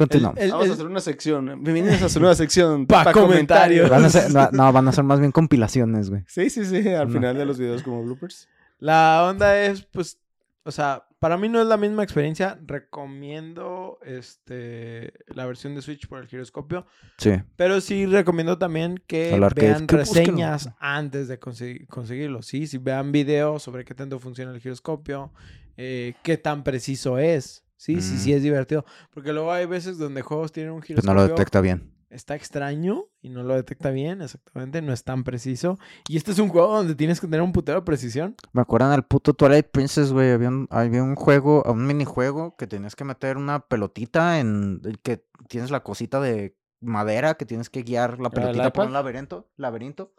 Continuamos. 0.00 0.40
El- 0.40 0.50
Vamos 0.52 0.70
a 0.70 0.72
hacer 0.72 0.86
una 0.86 1.00
sección. 1.00 1.44
Bienvenidos 1.62 2.00
a 2.00 2.08
su 2.08 2.20
nueva 2.20 2.34
sección. 2.44 2.86
Pa' 2.86 3.04
pa' 3.04 3.12
comentarios. 3.12 3.90
Van 3.90 4.02
a 4.02 4.08
ser, 4.08 4.32
no, 4.32 4.48
no, 4.50 4.72
van 4.72 4.88
a 4.88 4.92
ser 4.92 5.04
más 5.04 5.20
bien 5.20 5.30
compilaciones, 5.30 6.08
güey. 6.08 6.22
Sí, 6.26 6.48
sí, 6.48 6.64
sí. 6.64 6.88
Al 6.88 7.08
No. 7.08 7.12
final 7.14 7.36
de 7.36 7.44
los 7.44 7.58
videos 7.58 7.82
como 7.82 8.02
bloopers. 8.02 8.48
La 8.78 9.26
onda 9.28 9.60
es, 9.62 9.82
pues, 9.82 10.18
o 10.62 10.70
sea, 10.70 11.04
para 11.18 11.36
mí 11.36 11.50
no 11.50 11.60
es 11.60 11.66
la 11.66 11.76
misma 11.76 12.02
experiencia. 12.02 12.58
Recomiendo 12.66 13.98
este 14.02 15.12
la 15.34 15.44
versión 15.44 15.74
de 15.74 15.82
Switch 15.82 16.08
por 16.08 16.20
el 16.20 16.28
giroscopio. 16.28 16.86
Sí. 17.18 17.32
Pero 17.56 17.82
sí 17.82 18.06
recomiendo 18.06 18.56
también 18.56 19.02
que 19.06 19.38
vean 19.54 19.86
que 19.86 19.96
reseñas 19.98 20.70
antes 20.78 21.28
de 21.28 21.38
consegui- 21.38 21.86
conseguirlo. 21.88 22.40
Sí, 22.40 22.66
si 22.66 22.78
vean 22.78 23.12
videos 23.12 23.62
sobre 23.62 23.84
qué 23.84 23.94
tanto 23.94 24.18
funciona 24.18 24.50
el 24.52 24.60
giroscopio, 24.62 25.30
eh, 25.76 26.14
qué 26.22 26.38
tan 26.38 26.64
preciso 26.64 27.18
es. 27.18 27.64
Sí, 27.80 27.98
sí, 28.02 28.12
Mm. 28.14 28.18
sí 28.18 28.32
es 28.34 28.42
divertido. 28.42 28.84
Porque 29.10 29.32
luego 29.32 29.50
hay 29.52 29.64
veces 29.64 29.96
donde 29.96 30.20
juegos 30.20 30.52
tienen 30.52 30.72
un 30.72 30.80
Pues 30.80 30.88
giroscopio. 30.88 31.14
no 31.14 31.18
lo 31.18 31.26
detecta 31.26 31.62
bien. 31.62 31.94
Está 32.10 32.34
extraño 32.34 33.04
y 33.22 33.30
no 33.30 33.42
lo 33.42 33.54
detecta 33.54 33.90
bien, 33.90 34.20
exactamente. 34.20 34.82
No 34.82 34.92
es 34.92 35.02
tan 35.02 35.24
preciso. 35.24 35.78
Y 36.08 36.18
este 36.18 36.32
es 36.32 36.38
un 36.40 36.50
juego 36.50 36.76
donde 36.76 36.94
tienes 36.94 37.20
que 37.22 37.26
tener 37.26 37.40
un 37.40 37.52
putero 37.52 37.78
de 37.80 37.84
precisión. 37.86 38.34
Me 38.52 38.60
acuerdan 38.60 38.90
al 38.92 39.06
puto 39.06 39.32
Twilight 39.32 39.68
Princess, 39.70 40.12
güey. 40.12 40.30
Había 40.30 40.48
un, 40.48 40.66
había 40.70 41.02
un 41.02 41.14
juego, 41.14 41.62
un 41.62 41.86
minijuego 41.86 42.54
que 42.56 42.66
tenías 42.66 42.94
que 42.96 43.04
meter 43.04 43.38
una 43.38 43.60
pelotita 43.60 44.40
en. 44.40 44.82
que 45.02 45.24
tienes 45.48 45.70
la 45.70 45.82
cosita 45.82 46.20
de 46.20 46.54
madera 46.80 47.34
que 47.36 47.46
tienes 47.46 47.70
que 47.70 47.82
guiar 47.82 48.20
la 48.20 48.28
pelotita 48.28 48.72
por 48.74 48.86
un 48.88 48.92
laberinto. 48.92 49.48
laberinto. 49.56 50.12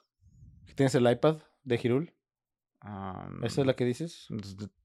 ¿Tienes 0.75 0.95
el 0.95 1.07
iPad 1.11 1.37
de 1.63 1.79
Hirul? 1.83 2.13
Ah, 2.79 3.29
¿Esa 3.43 3.61
es 3.61 3.67
la 3.67 3.75
que 3.75 3.85
dices? 3.85 4.27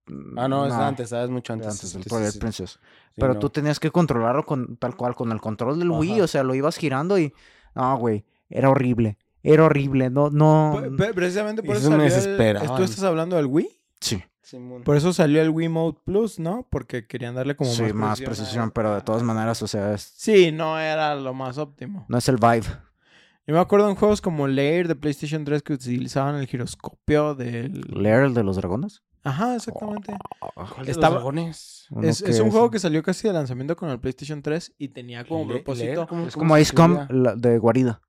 Mm, 0.07 0.39
Ah, 0.39 0.49
no, 0.49 0.67
es 0.67 0.73
antes, 0.73 1.11
¿sabes? 1.11 1.31
Mucho 1.31 1.53
de 1.53 1.59
antes. 1.59 1.71
antes 1.73 1.93
del 1.93 2.03
Sí, 2.03 2.09
sí, 2.09 2.15
Twilight 2.15 2.33
sí. 2.33 2.39
Princess. 2.39 2.71
Sí, 2.71 2.79
Pero 3.21 3.35
no. 3.35 3.41
tú 3.41 3.51
tenías 3.51 3.81
que 3.81 3.91
controlarlo 3.91 4.45
con 4.45 4.77
tal 4.77 4.97
cual, 4.97 5.15
con 5.15 5.33
el 5.33 5.41
control 5.41 5.79
del 5.79 5.91
Wii, 5.91 6.21
o 6.21 6.27
sea, 6.27 6.43
lo 6.43 6.55
ibas 6.55 6.77
girando 6.77 7.19
y. 7.19 7.33
No, 7.75 7.97
güey. 7.99 8.25
Era 8.49 8.71
horrible. 8.71 9.19
Era 9.43 9.65
horrible. 9.65 10.11
No, 10.11 10.31
no. 10.31 10.81
Pe- 10.97 11.13
precisamente 11.15 11.63
por 11.63 11.77
eso 11.77 11.89
eso 11.89 11.97
me 11.97 12.07
el-. 12.07 12.67
¿Tú 12.77 12.83
estás 12.83 13.03
hablando 13.05 13.37
del 13.37 13.47
Wii? 13.47 13.69
Sí. 14.01 14.23
Simón. 14.43 14.85
Por 14.85 14.97
eso 14.97 15.13
salió 15.13 15.43
el 15.43 15.51
Wii 15.51 15.69
Mode 15.69 15.99
Plus, 16.05 16.39
¿no? 16.39 16.69
Porque 16.71 17.05
querían 17.07 17.35
darle 17.35 17.57
como 17.57 17.69
sí, 17.71 17.83
más, 17.83 17.95
más 17.95 18.21
precisión 18.21 18.71
pero 18.71 18.95
de 18.95 19.01
todas 19.01 19.25
maneras, 19.25 19.61
o 19.63 19.67
sea, 19.67 19.93
es- 19.95 20.13
Sí, 20.17 20.53
no 20.53 20.79
era 20.79 21.17
lo 21.17 21.35
más 21.35 21.59
óptimo. 21.59 22.07
no 22.09 22.17
es 22.19 22.29
el 22.29 22.37
vibe. 22.37 22.63
Yo 23.49 23.55
me 23.55 23.59
acuerdo 23.59 23.89
en 23.89 23.97
juegos 23.97 24.21
como 24.21 24.47
Lair 24.47 24.87
de 24.87 24.95
PlayStation 24.95 25.45
3 25.45 25.63
que 25.65 25.73
utilizaban 25.73 26.37
el 26.37 26.47
giroscopio 26.47 27.35
del... 27.35 27.81
¿Leer 27.89 28.23
el 28.25 28.35
de 28.35 28.45
los 28.45 28.55
dragones? 28.57 29.03
Ajá, 29.27 29.57
exactamente. 29.57 30.15
¿Cuál 30.41 30.69
de 30.69 30.79
los 30.79 30.89
Estaba- 30.89 31.15
dragones? 31.17 31.87
Uno 31.91 32.09
Es, 32.09 32.23
que 32.23 32.31
es 32.31 32.41
un 32.41 32.51
juego 32.51 32.71
que 32.71 32.79
salió 32.79 33.03
casi 33.03 33.27
de 33.29 33.35
lanzamiento 33.35 33.77
con 33.77 33.91
el 33.91 33.99
PlayStation 34.01 34.41
3 34.43 34.75
y 34.79 34.89
tenía 34.89 35.25
como 35.25 35.45
Le- 35.45 35.55
propósito 35.61 35.85
leer, 35.87 36.07
¿cómo- 36.07 36.27
Es 36.27 36.35
cómo 36.35 36.43
como 36.45 36.55
se 36.57 36.63
Icecom 36.63 36.93
escribía? 37.01 37.23
la- 37.23 37.35
de 37.37 37.59
guarida. 37.59 38.01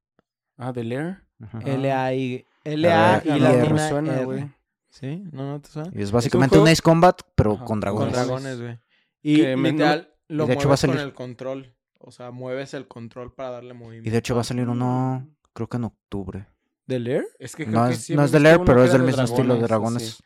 Ah, 0.57 0.71
de 0.71 0.83
Lair. 0.83 1.17
Ajá. 1.41 1.59
L-A-I... 1.65 2.45
L-A 2.63 3.21
y 3.25 3.29
Ah, 3.29 3.37
la 3.37 3.51
no, 3.51 3.57
me 3.57 3.63
mina 3.69 3.89
suena, 3.89 4.13
R. 4.15 4.25
güey. 4.25 4.51
¿Sí? 4.89 5.23
¿No, 5.31 5.47
no 5.51 5.61
te 5.61 5.69
suena? 5.69 5.91
Y 5.93 6.01
es 6.01 6.11
básicamente 6.11 6.55
un, 6.55 6.61
juego- 6.61 6.71
Ace 6.73 6.81
Combat, 6.81 7.21
pero 7.35 7.51
Ajá, 7.53 7.59
con 7.59 7.67
Con 7.67 7.79
dragones. 7.79 8.13
dragones, 8.13 8.59
güey. 8.61 8.79
Y 9.21 9.37
Que 9.37 9.55
me- 9.57 9.71
literal, 9.71 10.13
lo 10.27 10.45
de 10.47 10.53
hecho 10.53 10.67
va 10.69 10.75
a 10.75 10.77
con 10.77 10.89
salir- 10.89 10.99
el 11.01 11.13
control. 11.13 11.75
O 11.99 12.11
sea, 12.11 12.31
mueves 12.31 12.73
el 12.73 12.87
control 12.87 13.33
para 13.33 13.49
darle 13.51 13.73
movimiento. 13.73 14.07
Y 14.07 14.11
de 14.11 14.17
hecho 14.17 14.35
va 14.35 14.41
a 14.41 14.43
salir 14.43 14.67
uno, 14.69 15.27
creo 15.53 15.67
que 15.67 15.77
en 15.77 15.83
octubre. 15.85 16.47
¿De 16.85 16.99
Lair? 16.99 17.25
Es 17.39 17.55
que 17.55 17.65
creo 17.65 17.81
No 17.81 17.87
que 17.87 17.93
es, 17.95 18.03
sí 18.03 18.13
no 18.13 18.21
hemos 18.21 18.25
es 18.27 18.31
de 18.31 18.37
visto 18.39 18.43
Lair, 18.49 18.57
uno 18.57 18.65
pero 18.65 18.77
que 18.79 18.83
es 18.85 18.89
era 18.89 18.97
del 18.97 19.01
de 19.01 19.11
mismo 19.11 19.23
estilo 19.35 19.55
de 19.55 19.61
dragones, 19.61 20.21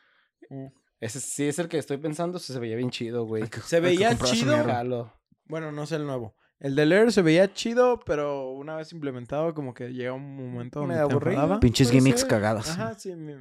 dragones. 0.50 0.72
Sí. 1.02 1.18
Ese 1.18 1.20
sí 1.20 1.48
es 1.48 1.60
el 1.60 1.68
que 1.68 1.78
estoy 1.78 1.98
pensando, 1.98 2.40
se 2.40 2.58
veía 2.60 2.76
bien 2.76 2.90
chido, 2.92 3.26
güey. 3.26 3.44
Se 3.66 3.80
veía 3.80 4.18
chido. 4.18 5.12
Bueno, 5.46 5.72
no 5.72 5.86
sé 5.86 5.96
el 5.98 6.06
nuevo. 6.06 6.36
El 6.60 6.76
de 6.76 6.86
Lair 6.86 7.12
se 7.12 7.24
veía 7.24 7.52
chido, 7.54 8.00
pero 8.06 8.52
una 8.52 8.76
vez 8.76 8.94
implementado, 8.94 9.54
como 9.56 9.74
que 9.74 9.92
llega 9.94 10.14
un 10.14 10.36
momento 10.36 10.80
donde 10.82 10.96
Me 10.96 11.02
aburrí. 11.02 11.36
Pinches 11.60 11.90
gimmicks 11.92 12.24
cagadas. 12.24 12.70
Ajá, 12.70 12.94
sí. 12.94 13.16
mi- 13.16 13.34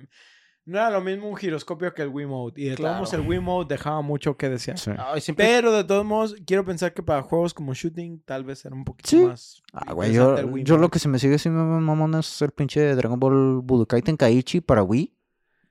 No 0.67 0.79
era 0.79 0.91
lo 0.91 1.01
mismo 1.01 1.29
un 1.29 1.37
giroscopio 1.37 1.93
que 1.95 2.03
el 2.03 2.09
Wii 2.09 2.27
Mode. 2.27 2.61
Y 2.61 2.65
de 2.65 2.71
todos 2.77 2.79
Claro. 2.81 2.95
modos, 2.99 3.13
el 3.15 3.21
Wii 3.23 3.41
Mode 3.41 3.75
dejaba 3.75 4.03
mucho 4.03 4.37
que 4.37 4.49
desear. 4.49 4.79
Sí. 4.79 4.91
Ay, 4.97 5.21
siempre... 5.21 5.45
Pero 5.47 5.73
de 5.73 5.85
todos 5.85 6.05
modos, 6.05 6.35
quiero 6.47 6.65
pensar 6.65 6.95
que 6.95 7.03
para 7.03 7.23
juegos 7.23 7.53
como 7.55 7.75
Shooting, 7.75 8.23
tal 8.25 8.45
vez 8.45 8.65
era 8.65 8.75
un 8.75 8.85
poquito 8.85 9.09
Sí. 9.09 9.17
más. 9.25 9.63
Ah, 9.73 9.93
güey, 9.95 10.13
yo, 10.13 10.37
yo 10.59 10.77
lo 10.79 10.89
que 10.91 10.99
se 10.99 11.09
me 11.09 11.19
sigue 11.19 11.39
siendo 11.39 11.63
mamón 11.65 12.15
es 12.15 12.41
el 12.43 12.51
pinche 12.53 12.95
Dragon 12.95 13.19
Ball 13.19 13.61
Budokai 13.63 14.01
Tenkaichi 14.03 14.61
para 14.61 14.83
Wii. 14.83 15.15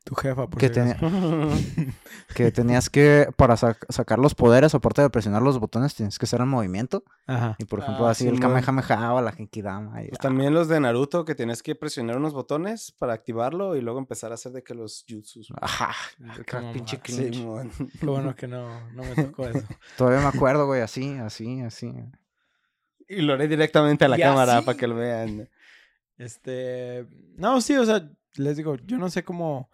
Tu 0.10 0.16
jefa, 0.16 0.48
por 0.48 0.60
Que, 0.60 0.70
si 0.70 0.74
tenía- 0.74 0.98
que 2.36 2.52
tenías 2.52 2.90
que, 2.90 3.28
para 3.38 3.54
sac- 3.56 3.86
sacar 3.90 4.18
los 4.18 4.34
poderes, 4.34 4.74
aparte 4.74 5.04
de 5.04 5.10
presionar 5.12 5.44
los 5.44 5.60
botones, 5.60 5.94
tienes 5.94 6.18
que 6.18 6.26
hacer 6.26 6.40
el 6.42 6.48
movimiento. 6.48 7.04
Ajá. 7.28 7.56
Y 7.60 7.66
por 7.66 7.80
ejemplo, 7.82 8.08
Ah, 8.08 8.12
así 8.12 8.28
el 8.28 8.38
Simón. 8.38 8.54
Kamehameha 8.62 9.14
o 9.14 9.22
la 9.22 9.32
Genkidama. 9.32 10.02
y- 10.04 10.08
Pues 10.08 10.20
también 10.20 10.52
los 10.56 10.68
de 10.68 10.80
Naruto 10.80 11.26
que 11.26 11.36
tienes 11.36 11.62
que 11.62 11.76
presionar 11.76 12.18
unos 12.18 12.34
botones 12.34 12.92
para 12.98 13.14
activarlo 13.14 13.76
y 13.76 13.82
luego 13.82 14.00
empezar 14.00 14.32
a 14.32 14.34
hacer 14.34 14.52
de 14.52 14.64
que 14.64 14.74
los 14.74 15.06
jutsus. 15.08 15.54
Ajá. 15.62 15.92
Qué 16.36 16.42
acá, 16.42 16.72
pinche. 16.74 17.00
Simón. 17.06 17.70
Qué 18.00 18.06
bueno 18.08 18.36
que 18.36 18.48
no, 18.48 18.90
no 18.90 19.04
me 19.04 19.14
tocó 19.14 19.48
eso. 19.48 19.62
Todavía 19.96 20.22
me 20.22 20.36
acuerdo, 20.36 20.66
güey, 20.66 20.82
así, 20.82 21.14
así, 21.20 21.62
así. 21.62 21.94
Y 23.08 23.22
lo 23.22 23.34
haré 23.34 23.48
directamente 23.48 24.06
a 24.06 24.08
la 24.08 24.18
Y 24.18 24.22
cámara 24.22 24.58
así. 24.58 24.66
para 24.66 24.76
que 24.76 24.88
lo 24.88 24.96
vean. 24.96 25.48
Este. 26.18 27.06
No, 27.38 27.62
sí, 27.62 27.76
o 27.78 27.86
sea, 27.86 28.10
les 28.36 28.58
digo, 28.58 28.76
yo 28.86 28.98
no 28.98 29.10
sé 29.10 29.24
cómo. 29.24 29.70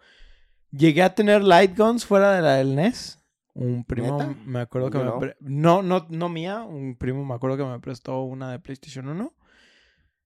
Llegué 0.76 1.02
a 1.02 1.14
tener 1.14 1.42
light 1.42 1.76
guns 1.76 2.04
fuera 2.04 2.32
de 2.32 2.42
la 2.42 2.54
del 2.54 2.74
NES. 2.74 3.18
Un 3.54 3.84
primo 3.84 4.18
¿Neta? 4.18 4.34
me 4.44 4.60
acuerdo 4.60 4.90
que 4.90 4.98
Yo 4.98 5.04
me. 5.04 5.10
no. 5.10 5.18
pre- 5.18 5.36
No, 5.40 5.82
no, 5.82 6.06
no 6.10 6.28
mía. 6.28 6.62
Un 6.62 6.96
primo 6.96 7.24
me 7.24 7.34
acuerdo 7.34 7.56
que 7.56 7.64
me 7.64 7.80
prestó 7.80 8.22
una 8.22 8.50
de 8.50 8.58
PlayStation 8.58 9.08
1. 9.08 9.32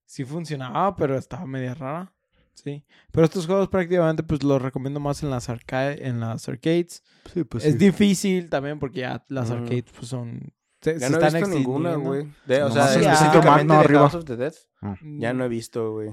Sí 0.05 0.25
funcionaba, 0.25 0.95
pero 0.95 1.17
estaba 1.17 1.45
media 1.45 1.73
rara. 1.73 2.13
Sí. 2.53 2.85
Pero 3.11 3.25
estos 3.25 3.45
juegos 3.45 3.69
prácticamente 3.69 4.23
pues 4.23 4.43
los 4.43 4.61
recomiendo 4.61 4.99
más 4.99 5.23
en 5.23 5.29
las 5.29 5.47
arca- 5.49 5.93
en 5.93 6.19
las 6.19 6.49
arcades. 6.49 7.03
Sí, 7.33 7.45
pues 7.45 7.63
es 7.63 7.77
difícil 7.77 8.49
también 8.49 8.77
porque 8.79 8.99
ya 8.99 9.23
las 9.29 9.49
arcades 9.49 9.85
pues 9.95 10.07
son. 10.09 10.51
Se, 10.81 10.99
Ya 10.99 11.07
se 11.07 11.13
no 11.13 11.19
he 11.21 11.31
visto 11.31 11.47
ninguna, 11.47 11.95
güey. 11.95 12.23
O 12.63 12.69
sea, 12.71 12.87
Sitio 12.87 13.09
específicamente 13.11 13.73
de 13.73 13.79
arriba. 13.79 13.99
House 14.01 14.15
of 14.15 14.25
the 14.25 14.35
Dead. 14.35 14.53
Mm, 14.81 15.19
Ya 15.21 15.31
no 15.33 15.45
he 15.45 15.47
visto, 15.47 15.91
güey. 15.93 16.09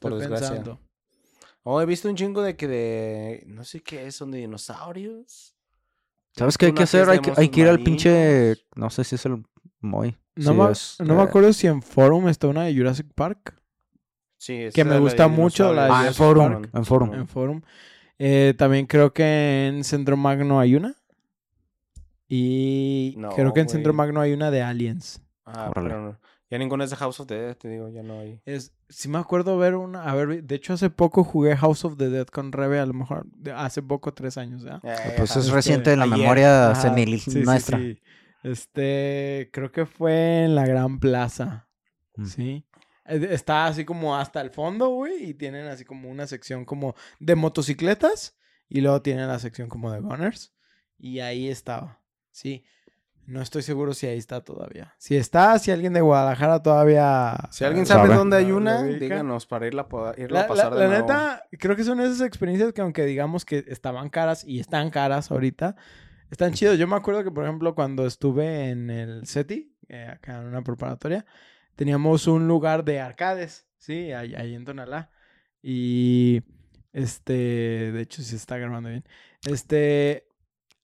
Por 0.00 0.12
estoy 0.12 0.20
desgracia. 0.28 0.48
pensando. 0.56 0.80
Oh, 1.68 1.80
he 1.80 1.86
visto 1.86 2.08
un 2.08 2.14
chingo 2.14 2.42
de 2.42 2.54
que 2.56 2.68
de... 2.68 3.42
No 3.48 3.64
sé 3.64 3.80
qué 3.80 4.06
es, 4.06 4.14
son 4.14 4.30
de 4.30 4.38
dinosaurios. 4.38 5.56
¿Sabes 6.36 6.56
qué 6.56 6.66
hay 6.66 6.72
que 6.72 6.84
es 6.84 6.94
hacer? 6.94 7.08
Hay 7.10 7.18
que, 7.18 7.32
hay 7.36 7.48
que 7.48 7.60
ir 7.62 7.66
al 7.68 7.82
pinche. 7.82 8.54
No 8.76 8.88
sé 8.88 9.02
si 9.02 9.16
es 9.16 9.26
el 9.26 9.44
Moy. 9.80 10.16
No, 10.36 10.52
Sí, 10.52 10.56
me, 10.56 10.70
es, 10.70 10.96
no 11.00 11.16
me 11.16 11.22
acuerdo 11.22 11.52
si 11.52 11.66
en 11.66 11.82
Forum 11.82 12.28
está 12.28 12.46
una 12.46 12.64
de 12.64 12.76
Jurassic 12.76 13.08
Park. 13.14 13.60
Sí, 14.38 14.52
esa 14.54 14.74
Que 14.76 14.82
es 14.82 14.86
me 14.86 14.90
la 14.90 14.96
de 14.96 15.02
gusta 15.02 15.26
mucho 15.26 15.72
la 15.72 15.86
de. 15.86 15.90
Ah, 15.92 16.06
en 16.06 16.14
Forum, 16.14 16.52
Park. 16.52 16.70
en 16.72 16.84
Forum. 16.84 17.14
En 17.14 17.26
Forum. 17.28 17.62
Eh, 18.18 18.54
también 18.56 18.86
creo 18.86 19.12
que 19.12 19.66
en 19.66 19.82
Centro 19.82 20.16
Magno 20.16 20.60
hay 20.60 20.76
una. 20.76 20.94
Y 22.28 23.14
No, 23.16 23.30
creo 23.30 23.52
que 23.52 23.60
en 23.60 23.68
Centro. 23.68 23.92
Magno 23.92 24.20
hay 24.20 24.32
una 24.32 24.50
de 24.52 24.62
Aliens. 24.62 25.20
Ah, 25.44 25.70
Órale. 25.70 25.88
pero 25.88 26.02
no. 26.02 26.18
Ya 26.48 26.58
ninguna 26.58 26.84
es 26.84 26.90
de 26.90 26.96
House 26.96 27.18
of 27.18 27.26
the 27.26 27.34
Dead, 27.34 27.56
te 27.56 27.68
digo, 27.68 27.88
ya 27.88 28.02
no 28.04 28.20
hay. 28.20 28.40
Es, 28.44 28.72
sí 28.88 29.08
me 29.08 29.18
acuerdo 29.18 29.58
ver 29.58 29.74
una. 29.74 30.04
A 30.04 30.14
ver, 30.14 30.44
de 30.44 30.54
hecho 30.54 30.74
hace 30.74 30.90
poco 30.90 31.24
jugué 31.24 31.56
House 31.56 31.84
of 31.84 31.96
the 31.96 32.08
Dead 32.08 32.26
con 32.28 32.52
Rebe, 32.52 32.78
a 32.78 32.86
lo 32.86 32.92
mejor 32.94 33.26
de- 33.36 33.50
hace 33.52 33.82
poco, 33.82 34.14
tres 34.14 34.38
años, 34.38 34.62
¿ya? 34.62 34.80
Pues 35.16 35.34
es 35.36 35.50
reciente 35.50 35.92
en 35.92 35.98
la 35.98 36.04
ayer. 36.04 36.18
memoria 36.18 36.70
Ajá, 36.70 36.82
senil 36.82 37.18
sí, 37.20 37.32
sí, 37.32 37.40
nuestra. 37.40 37.78
sí. 37.78 37.98
Este, 38.56 39.50
creo 39.52 39.72
que 39.72 39.86
fue 39.86 40.44
en 40.44 40.54
la 40.54 40.64
Gran 40.66 41.00
Plaza. 41.00 41.68
Mm. 42.16 42.26
Sí. 42.26 42.64
Eh, 43.06 43.28
Está 43.32 43.66
así 43.66 43.84
como 43.84 44.16
hasta 44.16 44.40
el 44.40 44.50
fondo, 44.50 44.88
güey, 44.90 45.30
y 45.30 45.34
tienen 45.34 45.66
así 45.66 45.84
como 45.84 46.08
una 46.08 46.26
sección 46.28 46.64
como 46.64 46.94
de 47.18 47.34
motocicletas 47.34 48.36
y 48.68 48.80
luego 48.82 49.02
tienen 49.02 49.26
la 49.28 49.38
sección 49.40 49.68
como 49.68 49.90
de 49.90 50.00
gunners 50.00 50.54
y 50.98 51.18
ahí 51.20 51.48
estaba. 51.48 52.00
Sí. 52.30 52.64
No 53.26 53.42
estoy 53.42 53.62
seguro 53.62 53.92
si 53.92 54.06
ahí 54.06 54.18
está 54.18 54.42
todavía. 54.42 54.94
Si 54.98 55.16
está, 55.16 55.58
si 55.58 55.70
alguien 55.72 55.92
de 55.92 56.00
Guadalajara 56.00 56.62
todavía... 56.62 57.36
Si 57.50 57.64
alguien 57.64 57.84
sabe 57.84 58.04
¿Sabe? 58.06 58.16
dónde 58.16 58.36
hay 58.36 58.52
una, 58.52 58.82
díganos 58.84 59.46
para 59.46 59.66
irla, 59.66 59.88
a- 59.90 60.14
irla 60.16 60.40
a 60.40 60.42
La, 60.42 60.48
pasar 60.48 60.70
la- 60.72 60.76
de 60.76 60.82
la 60.82 60.88
nuevo. 60.88 61.08
neta, 61.08 61.44
creo 61.50 61.74
que 61.74 61.82
son 61.84 62.00
esas 62.00 62.20
experiencias 62.20 62.72
que 62.72 62.82
aunque 62.82 63.04
digamos 63.04 63.44
que 63.44 63.64
estaban 63.68 64.10
caras 64.10 64.44
y 64.44 64.60
están 64.60 64.90
caras 64.90 65.30
ahorita, 65.32 65.74
están 66.30 66.52
chidos. 66.52 66.78
Yo 66.78 66.86
me 66.86 66.94
acuerdo 66.96 67.24
que, 67.24 67.30
por 67.32 67.44
ejemplo, 67.44 67.74
cuando 67.74 68.06
estuve 68.06 68.70
en 68.70 68.90
el 68.90 69.26
SETI, 69.26 69.74
eh, 69.88 70.08
acá 70.12 70.38
en 70.40 70.46
una 70.46 70.62
preparatoria, 70.62 71.26
teníamos 71.74 72.28
un 72.28 72.46
lugar 72.46 72.84
de 72.84 73.00
arcades, 73.00 73.66
¿sí? 73.78 74.12
Ahí, 74.12 74.34
ahí 74.36 74.54
en 74.54 74.64
Tonalá. 74.64 75.10
Y, 75.62 76.42
este, 76.92 77.32
de 77.92 78.00
hecho, 78.02 78.22
sí 78.22 78.30
se 78.30 78.36
está 78.36 78.56
grabando 78.56 78.88
bien. 78.88 79.04
Este, 79.46 80.25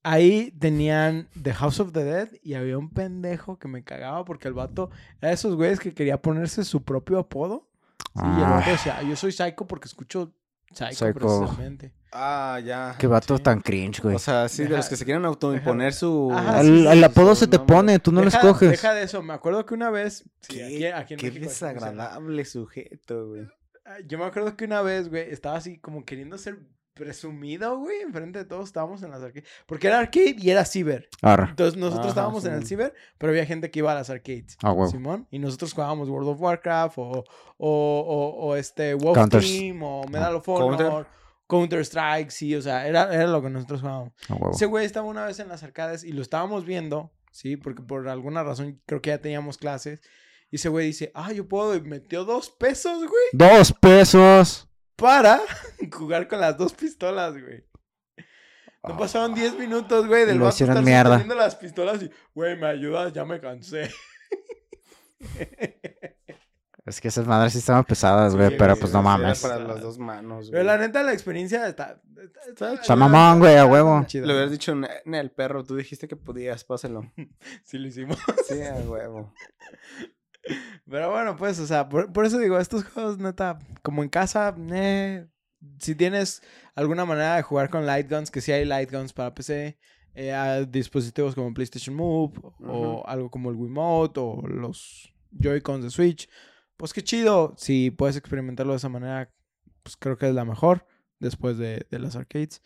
ahí 0.02 0.50
tenían 0.58 1.28
The 1.40 1.52
House 1.54 1.80
of 1.80 1.92
the 1.92 2.04
Dead 2.04 2.28
y 2.42 2.54
había 2.54 2.78
un 2.78 2.90
pendejo 2.90 3.58
que 3.58 3.68
me 3.68 3.84
cagaba 3.84 4.24
porque 4.24 4.48
el 4.48 4.54
vato 4.54 4.90
era 5.20 5.28
de 5.28 5.34
esos 5.34 5.54
güeyes 5.56 5.78
que 5.80 5.94
quería 5.94 6.20
ponerse 6.20 6.64
su 6.64 6.82
propio 6.82 7.18
apodo. 7.18 7.68
Sí, 8.14 8.22
y 8.24 8.38
el 8.38 8.44
Ah. 8.44 8.50
vato 8.50 8.70
decía, 8.70 8.96
"Ah, 8.98 9.02
yo 9.02 9.16
soy 9.16 9.32
psycho 9.32 9.66
porque 9.66 9.86
escucho 9.88 10.32
psycho, 10.72 11.06
Psycho. 11.06 11.14
precisamente. 11.14 11.92
Ah, 12.14 12.60
ya. 12.64 12.94
Qué 12.98 13.06
vato 13.06 13.36
Sí. 13.38 13.42
tan 13.42 13.60
cringe, 13.60 14.00
güey. 14.02 14.16
O 14.16 14.18
sea, 14.18 14.48
sí, 14.48 14.64
de 14.64 14.70
los 14.76 14.88
que 14.88 14.96
se 14.96 15.04
quieren 15.06 15.24
autoimponer 15.24 15.94
su... 15.94 16.30
Ajá, 16.32 16.60
el, 16.60 16.66
sí, 16.66 16.86
el 16.86 16.98
sí, 16.98 17.04
apodo 17.04 17.34
su 17.34 17.40
se 17.44 17.46
te 17.46 17.56
nombre. 17.56 17.74
pone, 17.76 17.98
tú 18.00 18.12
no 18.12 18.20
lo 18.22 18.28
escoges. 18.28 18.70
Deja 18.70 18.92
de 18.92 19.02
eso, 19.04 19.22
me 19.22 19.32
acuerdo 19.32 19.64
que 19.64 19.72
una 19.74 19.88
vez... 19.90 20.24
sí, 20.40 20.56
Qué, 20.56 20.64
aquí, 20.64 20.84
aquí 20.86 21.14
en 21.14 21.20
qué 21.20 21.26
México 21.28 21.46
desagradable 21.48 22.44
sujeto, 22.44 23.28
güey. 23.28 23.46
Ah, 23.86 23.96
Yo 24.06 24.18
me 24.18 24.24
acuerdo 24.26 24.56
que 24.56 24.64
una 24.66 24.82
vez, 24.82 25.08
güey, 25.08 25.30
estaba 25.30 25.56
así 25.56 25.78
como 25.78 26.04
queriendo 26.04 26.36
ser 26.36 26.58
presumido, 26.94 27.78
güey, 27.78 28.00
enfrente 28.00 28.40
de 28.40 28.44
todos 28.44 28.66
estábamos 28.66 29.02
en 29.02 29.10
las 29.10 29.22
arcades. 29.22 29.48
Porque 29.66 29.86
era 29.86 29.98
arcade 29.98 30.36
y 30.38 30.50
era 30.50 30.64
ciber. 30.64 31.08
Entonces 31.22 31.76
nosotros 31.76 32.06
Ajá, 32.06 32.08
estábamos 32.10 32.44
en 32.44 32.54
el 32.54 32.66
ciber, 32.66 32.94
pero 33.18 33.30
había 33.30 33.46
gente 33.46 33.70
que 33.70 33.80
iba 33.80 33.92
a 33.92 33.94
las 33.94 34.10
arcades. 34.10 34.56
Ah, 34.62 34.72
huevo. 34.72 34.90
Simón. 34.90 35.26
Y 35.30 35.38
nosotros 35.38 35.72
jugábamos 35.72 36.08
World 36.08 36.30
of 36.30 36.40
Warcraft 36.40 36.98
o, 36.98 37.02
o, 37.02 37.24
o, 37.58 38.46
o 38.46 38.56
este 38.56 38.94
Wolf 38.94 39.16
Counters. 39.16 39.46
Team 39.46 39.82
o 39.82 40.04
Medal 40.08 40.36
of 40.36 40.48
Honor. 40.48 40.76
Counter. 40.76 41.06
Counter 41.48 41.80
Strike, 41.84 42.30
sí, 42.30 42.54
o 42.54 42.62
sea, 42.62 42.86
era, 42.86 43.12
era 43.12 43.26
lo 43.26 43.42
que 43.42 43.50
nosotros 43.50 43.82
jugábamos. 43.82 44.12
Ah. 44.30 44.36
Ese 44.52 44.64
güey 44.64 44.86
estaba 44.86 45.06
una 45.06 45.26
vez 45.26 45.38
en 45.38 45.48
las 45.48 45.62
arcades 45.62 46.02
y 46.02 46.12
lo 46.12 46.22
estábamos 46.22 46.64
viendo, 46.64 47.12
sí, 47.30 47.58
porque 47.58 47.82
por 47.82 48.08
alguna 48.08 48.42
razón 48.42 48.80
creo 48.86 49.02
que 49.02 49.10
ya 49.10 49.18
teníamos 49.18 49.58
clases. 49.58 50.00
Y 50.50 50.56
ese 50.56 50.70
güey 50.70 50.86
dice, 50.86 51.10
ah, 51.14 51.30
yo 51.32 51.46
puedo, 51.48 51.74
y 51.74 51.82
metió 51.82 52.24
dos 52.24 52.50
pesos, 52.50 53.00
güey, 53.00 53.24
Dos 53.32 53.72
pesos. 53.72 54.68
Para 55.02 55.40
jugar 55.92 56.28
con 56.28 56.40
las 56.40 56.56
dos 56.56 56.72
pistolas, 56.72 57.32
güey. 57.32 57.64
No 58.84 58.94
Ah. 58.94 58.98
pasaron 58.98 59.34
10 59.34 59.58
minutos, 59.58 60.06
güey, 60.08 60.24
del 60.24 60.38
Lo 60.38 60.44
vato 60.44 60.54
hicieron 60.54 60.76
estar 60.78 60.84
mierda. 60.84 61.10
sosteniendo 61.10 61.34
las 61.36 61.54
pistolas 61.56 62.02
y, 62.02 62.10
güey, 62.34 62.56
me 62.58 62.66
ayudas, 62.68 63.12
ya 63.12 63.24
me 63.24 63.40
cansé. 63.40 63.90
Es 66.84 67.00
que 67.00 67.06
esas 67.08 67.28
madres 67.28 67.52
sí 67.52 67.60
estaban 67.60 67.84
pesadas, 67.84 68.34
güey, 68.34 68.48
Sí, 68.50 68.56
pero 68.58 68.72
güey, 68.72 68.80
pues 68.80 68.92
no 68.92 68.98
sí, 69.02 69.06
era 69.06 69.16
mames. 69.18 69.44
Era 69.44 69.54
para 69.54 69.68
las 69.68 69.80
dos 69.82 69.98
manos, 70.00 70.48
Pero 70.50 70.64
güey. 70.64 70.66
la 70.76 70.78
neta, 70.84 71.04
la 71.04 71.12
experiencia 71.12 71.68
está... 71.68 72.02
Está, 72.48 72.72
Está 72.74 72.96
mamón, 72.96 73.38
güey, 73.38 73.56
a 73.56 73.64
huevo. 73.66 74.02
chida. 74.04 74.26
Le 74.26 74.32
hubieras 74.32 74.50
dicho, 74.50 74.74
"Ne- 74.74 74.88
Nel, 75.04 75.30
perro, 75.30 75.62
tú 75.62 75.76
dijiste 75.76 76.08
que 76.08 76.16
podías, 76.16 76.64
pásalo. 76.64 77.12
Sí, 77.64 77.78
lo 77.78 77.86
hicimos. 77.86 78.18
Sí, 78.48 78.60
a 78.62 78.74
huevo. 78.80 79.32
Pero 80.88 81.10
bueno, 81.10 81.36
pues, 81.36 81.58
o 81.58 81.66
sea, 81.66 81.88
por, 81.88 82.12
por 82.12 82.24
eso 82.24 82.38
digo, 82.38 82.58
estos 82.58 82.84
juegos, 82.84 83.18
neta, 83.18 83.58
como 83.82 84.02
en 84.02 84.08
casa, 84.08 84.54
eh, 84.72 85.26
si 85.78 85.94
tienes 85.94 86.42
alguna 86.74 87.04
manera 87.04 87.36
de 87.36 87.42
jugar 87.42 87.70
con 87.70 87.86
light 87.86 88.10
guns, 88.10 88.30
que 88.30 88.40
sí 88.40 88.52
hay 88.52 88.64
light 88.64 88.90
guns 88.90 89.12
para 89.12 89.34
PC, 89.34 89.78
eh, 90.14 90.32
a 90.32 90.64
dispositivos 90.64 91.34
como 91.34 91.54
PlayStation 91.54 91.94
Move, 91.94 92.38
o 92.66 93.06
algo 93.06 93.30
como 93.30 93.50
el 93.50 93.56
Wiimote, 93.56 94.20
o 94.20 94.46
los 94.46 95.12
Joy-Cons 95.30 95.84
de 95.84 95.90
Switch, 95.90 96.28
pues 96.76 96.92
qué 96.92 97.02
chido. 97.02 97.54
Si 97.56 97.90
puedes 97.90 98.16
experimentarlo 98.16 98.72
de 98.72 98.78
esa 98.78 98.88
manera, 98.88 99.30
pues 99.82 99.96
creo 99.96 100.16
que 100.18 100.28
es 100.28 100.34
la 100.34 100.44
mejor 100.44 100.86
después 101.20 101.56
de, 101.56 101.86
de 101.90 101.98
las 101.98 102.16
arcades. 102.16 102.62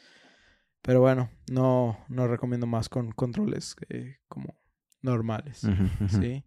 Pero 0.83 1.01
bueno, 1.01 1.31
no, 1.51 1.99
no 2.09 2.29
recomiendo 2.29 2.67
más 2.67 2.89
con 2.89 3.13
controles 3.13 3.77
eh, 3.89 4.19
como 4.29 4.59
normales. 5.03 5.63
Sí. 6.09 6.45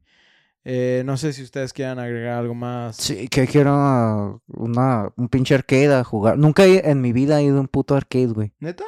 Eh, 0.65 1.03
no 1.05 1.15
sé 1.17 1.33
si 1.33 1.41
ustedes 1.43 1.71
quieran 1.73 1.99
agregar 1.99 2.37
algo 2.39 2.53
más. 2.53 2.95
Sí, 2.97 3.27
que 3.29 3.47
quiero 3.47 4.41
una, 4.47 5.09
un 5.15 5.29
pinche 5.29 5.55
arcade 5.55 5.93
a 5.93 6.03
jugar. 6.03 6.37
Nunca 6.37 6.65
he- 6.65 6.89
en 6.89 7.01
mi 7.01 7.13
vida 7.13 7.39
he 7.39 7.43
ido 7.45 7.57
a 7.57 7.61
un 7.61 7.67
puto 7.67 7.95
arcade, 7.95 8.27
güey. 8.27 8.53
¿Neta? 8.59 8.83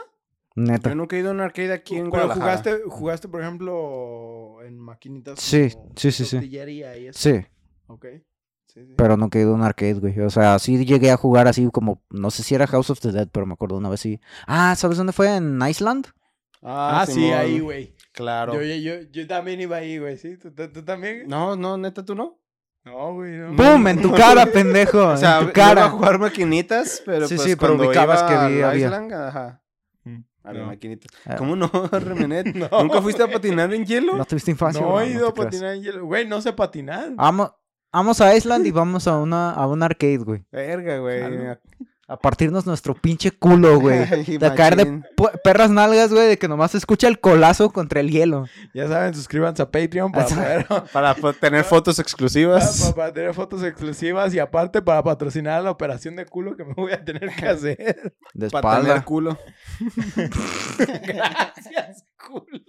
Neta. 0.56 0.90
Yo 0.90 0.96
nunca 0.96 1.16
he 1.16 1.20
ido 1.20 1.30
a 1.30 1.34
un 1.34 1.40
arcade 1.40 1.72
aquí 1.72 1.96
en 1.96 2.12
Pero 2.12 2.26
Guadalajara. 2.28 2.42
jugaste, 2.58 2.82
jugaste, 2.90 3.28
por 3.30 3.42
ejemplo, 3.42 4.58
en 4.64 4.78
maquinitas. 4.78 5.40
Sí, 5.40 5.70
sí, 5.96 6.12
sí, 6.12 6.26
sí. 6.26 6.38
y 6.44 6.58
eso. 7.08 7.20
Sí, 7.20 7.46
Ok. 7.88 8.06
Sí, 8.68 8.86
sí. 8.86 8.94
pero 8.96 9.18
nunca 9.18 9.38
he 9.38 9.42
ido 9.42 9.52
a 9.52 9.56
un 9.56 9.64
arcade, 9.64 9.96
güey. 9.96 10.18
O 10.22 10.30
sea, 10.30 10.58
sí 10.60 10.86
llegué 10.86 11.12
a 11.12 11.18
jugar 11.18 11.48
así 11.48 11.68
como, 11.74 12.02
no 12.10 12.32
sé 12.32 12.42
si 12.44 12.56
era 12.56 12.68
House 12.68 12.90
of 12.90 13.00
the 13.02 13.12
Dead, 13.12 13.28
pero 13.30 13.46
me 13.46 13.54
acuerdo 13.54 13.78
una 13.78 13.90
vez 13.90 14.00
sí. 14.00 14.22
Ah, 14.48 14.76
¿sabes 14.78 14.98
dónde 14.98 15.12
fue? 15.14 15.36
En 15.36 15.60
Iceland. 15.68 16.08
Ah, 16.64 17.04
sí, 17.08 17.14
Simón. 17.14 17.34
ahí, 17.34 17.60
güey. 17.60 17.96
Claro. 18.14 18.54
Yo, 18.54 18.62
yo, 18.62 18.76
yo, 18.76 19.02
yo 19.12 19.28
también 19.28 19.62
iba 19.62 19.78
ahí, 19.78 19.98
güey. 19.98 20.18
¿Sí? 20.18 20.38
¿Tú, 20.38 20.52
tú- 20.52 20.70
tú 20.72 20.84
también? 20.84 21.28
No, 21.28 21.56
no, 21.56 21.78
neta, 21.78 22.04
¿tú 22.06 22.14
no? 22.16 22.38
No, 22.84 23.14
güey. 23.14 23.32
No. 23.38 23.56
¡Pum! 23.56 23.88
En 23.88 24.02
tu 24.02 24.12
cara, 24.12 24.46
pendejo. 24.48 25.08
O 25.10 25.18
sea, 25.18 25.40
en 25.40 25.46
tu 25.46 25.52
iba 25.60 25.66
a 25.72 25.76
cara. 25.76 25.90
jugar 25.90 26.20
maquinitas, 26.20 27.02
pero 27.06 27.28
Sí, 27.28 27.36
pues 27.36 27.48
sí, 27.50 27.56
pero 27.56 27.76
ubicabas 27.76 28.24
que 28.24 28.34
vi- 28.34 28.62
había. 28.62 28.76
Island, 28.88 29.14
ajá, 29.14 29.62
Mm, 30.04 30.22
había 30.44 30.62
no. 30.62 30.68
maquinitas. 30.68 31.12
Ah. 31.26 31.36
¿Cómo 31.36 31.56
no, 31.56 31.70
Remenet? 31.92 32.46
No. 32.56 32.70
¿Nunca 32.84 33.02
fuiste 33.02 33.22
a 33.24 33.28
patinar 33.32 33.74
en 33.74 33.86
hielo? 33.86 34.18
No 34.18 34.26
tuviste 34.26 34.52
infancia. 34.52 34.82
No 34.82 35.00
he 35.00 35.10
ido 35.12 35.28
a 35.28 35.34
creas. 35.34 35.46
patinar 35.48 35.76
en 35.76 35.84
hielo. 35.84 36.06
Güey, 36.06 36.28
no 36.28 36.42
sé 36.42 36.54
patinar. 36.54 37.12
Vamos, 37.16 37.52
vamos 37.94 38.20
a 38.22 38.36
Iceland 38.36 38.66
y 38.66 38.72
vamos 38.72 39.08
a 39.08 39.18
una 39.18 39.52
a 39.52 39.68
un 39.68 39.82
arcade, 39.84 40.18
güey. 40.18 40.44
Verga, 40.52 40.98
güey. 41.00 41.22
A 42.12 42.18
partirnos 42.18 42.66
nuestro 42.66 42.94
pinche 42.94 43.32
culo, 43.32 43.80
güey. 43.80 44.00
De 44.38 44.54
caer 44.54 44.76
de 44.76 45.02
perras 45.46 45.70
nalgas, 45.70 46.12
güey, 46.12 46.28
de 46.28 46.38
que 46.38 46.50
nomás 46.50 46.72
se 46.72 46.78
escucha 46.78 47.08
el 47.08 47.22
colazo 47.22 47.72
contra 47.72 48.02
el 48.02 48.10
hielo. 48.12 48.48
Ya 48.74 48.86
saben, 48.90 49.14
suscríbanse 49.14 49.62
a 49.62 49.72
Patreon 49.72 50.12
para 50.12 50.26
poder... 50.28 50.66
Para 50.92 51.16
tener 51.40 51.64
fotos 51.64 52.00
exclusivas. 52.00 52.82
para- 52.82 52.96
para 52.96 53.14
tener 53.14 53.34
fotos 53.34 53.64
exclusivas 53.64 54.34
y 54.34 54.40
aparte 54.40 54.82
para 54.82 55.02
patrocinar 55.04 55.64
la 55.64 55.72
operación 55.72 56.18
de 56.18 56.26
culo 56.26 56.58
que 56.58 56.66
me 56.66 56.74
voy 56.74 56.92
a 56.92 57.04
tener 57.04 57.34
que 57.34 57.48
hacer. 57.48 58.14
De 58.34 58.50
Para 58.50 58.78
tener 58.82 58.88
espalda. 58.98 59.06
culo. 59.06 59.38
Gracias, 60.78 62.04
culo. 62.32 62.60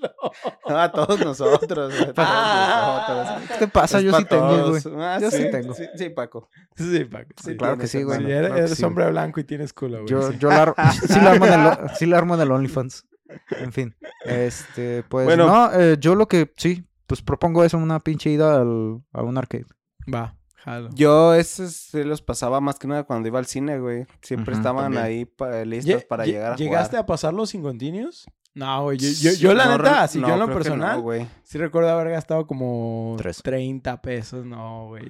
No, 0.68 0.78
a 0.78 0.90
todos 0.92 1.18
nosotros. 1.24 1.92
A 2.00 2.12
todos 2.12 2.14
Ah. 2.18 3.06
nosotros. 3.38 3.48
¿Qué 3.48 3.66
te 3.66 3.68
pasa? 3.68 3.98
Es 3.98 4.04
Yo 4.04 4.12
sí 4.18 4.24
tengo, 4.24 4.68
güey. 4.70 4.82
Ah, 4.98 5.18
Yo 5.20 5.30
sí 5.30 5.50
tengo. 5.50 5.74
Sí, 5.74 5.84
sí, 5.96 6.08
Paco. 6.10 6.48
Sí, 6.76 7.04
Paco. 7.04 7.28
Sí, 7.42 7.56
claro 7.56 7.78
que 7.78 7.86
sí, 7.86 8.02
güey. 8.02 8.16
Hermano, 8.18 8.28
eres, 8.34 8.40
claro 8.48 8.54
que 8.54 8.60
eres 8.66 8.78
sí. 8.78 8.84
hombre 8.84 9.10
blanco 9.10 9.40
y 9.40 9.44
tienes 9.44 9.72
culo, 9.72 9.98
güey. 10.02 10.08
Yo, 10.08 10.30
sí. 10.32 10.38
yo 10.38 10.48
la 10.50 10.74
sí 11.08 11.20
le 11.20 11.28
armo 11.28 11.46
en 11.46 11.52
el, 11.52 11.66
o- 11.66 11.78
sí 11.94 12.06
le 12.06 12.16
armo 12.16 12.34
en 12.34 12.40
el 12.40 12.50
OnlyFans. 12.50 13.06
En 13.58 13.72
fin. 13.72 13.94
Este, 14.24 15.02
pues, 15.04 15.24
Bueno. 15.24 15.46
no, 15.46 15.72
eh, 15.72 15.96
yo 15.98 16.14
lo 16.14 16.28
que, 16.28 16.52
sí, 16.56 16.84
pues 17.06 17.22
propongo 17.22 17.64
eso, 17.64 17.78
una 17.78 18.00
pinche 18.00 18.30
ida 18.30 18.60
al, 18.60 19.00
a 19.12 19.22
un 19.22 19.38
arcade. 19.38 19.64
Va, 20.12 20.36
jalo. 20.56 20.90
Yo 20.92 21.32
esos 21.34 21.72
se 21.72 22.04
los 22.04 22.20
pasaba 22.22 22.60
más 22.60 22.78
que 22.78 22.88
nada 22.88 23.04
cuando 23.04 23.28
iba 23.28 23.38
al 23.38 23.46
cine, 23.46 23.78
güey. 23.78 24.06
Siempre 24.20 24.54
estaban 24.54 24.84
también. 24.84 25.04
ahí 25.04 25.24
pa- 25.24 25.64
listos 25.64 26.04
para 26.04 26.24
lle- 26.24 26.32
llegar 26.32 26.52
a 26.52 26.56
¿Llegaste 26.56 26.90
jugar. 26.96 27.02
a 27.02 27.06
pasarlos 27.06 27.50
sin 27.50 27.62
continuos? 27.62 28.26
No, 28.54 28.82
güey. 28.82 28.98
Yo, 28.98 29.08
yo, 29.08 29.32
yo 29.38 29.54
la 29.54 29.64
No, 29.64 29.78
neta, 29.78 30.06
si 30.08 30.18
no, 30.18 30.28
yo 30.28 30.34
en 30.34 30.40
lo 30.40 30.46
no, 30.46 30.52
personal, 30.52 31.00
güey. 31.00 31.26
sí 31.42 31.56
recuerdo 31.56 31.88
haber 31.88 32.10
gastado 32.10 32.46
como 32.46 33.14
Tres. 33.16 33.40
30 33.42 34.02
pesos. 34.02 34.44
No, 34.44 34.88
güey. 34.88 35.04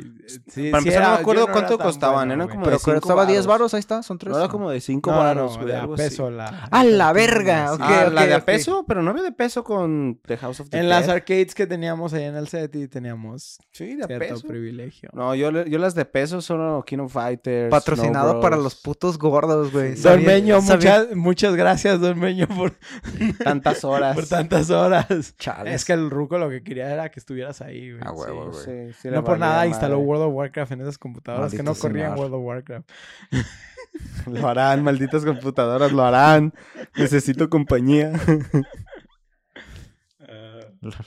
Sí, 0.49 0.71
Para 0.71 0.83
sí 0.83 0.89
empezar, 0.89 1.03
no 1.09 1.15
me 1.17 1.21
acuerdo 1.23 1.49
cuánto 1.51 1.77
costaban, 1.79 2.29
bueno, 2.29 2.35
eran 2.35 2.47
güey. 2.47 2.55
como 2.55 2.65
Pero 2.67 2.77
de 2.77 2.85
cinco 2.85 3.01
costaba 3.01 3.27
10 3.27 3.47
varos. 3.49 3.75
ahí 3.75 3.81
está, 3.81 4.03
son 4.05 4.19
tres. 4.19 4.33
No 4.33 4.39
era 4.39 4.49
como 4.49 4.71
de 4.71 4.81
5 4.81 5.11
No, 5.11 5.17
varos, 5.19 5.53
no, 5.53 5.57
güey. 5.59 5.73
de 5.73 5.77
algo 5.77 5.97
peso 5.97 6.27
así. 6.29 6.37
la... 6.37 6.69
¡A 6.71 6.85
la 6.85 7.13
verga! 7.13 7.77
Ah, 7.81 8.09
la 8.13 8.23
ok, 8.23 8.29
de 8.29 8.41
peso, 8.43 8.85
pero 8.87 9.03
no 9.03 9.11
había 9.11 9.25
de 9.25 9.33
peso 9.33 9.65
con 9.65 10.21
The 10.25 10.37
House 10.37 10.61
of 10.61 10.69
the 10.71 10.79
En 10.79 10.89
las 10.89 11.09
arcades 11.09 11.55
que 11.57 11.67
teníamos 11.67 12.13
ahí 12.15 12.23
en 12.23 12.37
el 12.37 12.47
set 12.47 12.73
y 12.77 12.87
teníamos 12.87 13.59
Sí, 13.73 13.97
de 13.97 14.07
cierto 14.07 14.19
peso. 14.35 14.47
privilegio. 14.47 15.11
No, 15.15 15.35
yo, 15.35 15.51
le- 15.51 15.69
yo 15.69 15.79
las 15.81 15.97
de 15.97 16.05
peso 16.05 16.41
son 16.43 16.81
King 16.85 16.99
of 16.99 17.13
Fighters. 17.13 17.71
Patrocinado 17.73 18.41
para 18.41 18.57
los 18.57 18.77
putos 18.77 19.19
gordos, 19.19 19.73
güey. 19.73 19.97
Don 19.97 20.25
Meño, 20.25 20.61
muchas 21.17 21.57
gracias, 21.57 22.01
Don 22.01 22.19
Meño, 22.21 22.47
por, 22.47 22.73
Tantas 23.43 23.85
horas. 23.85 24.15
por 24.15 24.27
tantas 24.27 24.71
horas. 24.71 25.35
Chales. 25.39 25.75
Es 25.75 25.85
que 25.85 25.93
el 25.93 26.11
ruco 26.11 26.39
lo 26.39 26.49
que 26.51 26.63
quería 26.63 26.93
era 26.93 27.11
que 27.11 27.21
estuvieras 27.21 27.61
ahí, 27.63 27.93
güey. 27.93 28.03
A 28.05 28.13
huevo, 28.13 28.53
Sí. 28.53 28.71
güey. 28.71 28.93
Sí, 28.93 28.99
sí 29.03 29.09
le 29.11 29.17
No 29.17 29.25
por 29.25 29.39
nada 29.39 29.55
madre. 29.57 29.69
instaló 29.69 29.99
World 29.99 30.25
of 30.25 30.35
Warcraft 30.35 30.73
en 30.73 30.81
esas 30.83 30.99
computadoras 30.99 31.53
que 31.53 31.63
no 31.63 31.75
corrían 31.75 32.11
señor. 32.13 32.19
World 32.31 32.35
of 32.35 32.43
Warcraft. 32.45 32.91
Lo 34.27 34.49
harán, 34.49 34.83
malditas 34.83 35.25
computadoras, 35.25 35.93
lo 35.93 36.03
harán. 36.03 36.55
Necesito 36.97 37.51
compañía. 37.51 38.13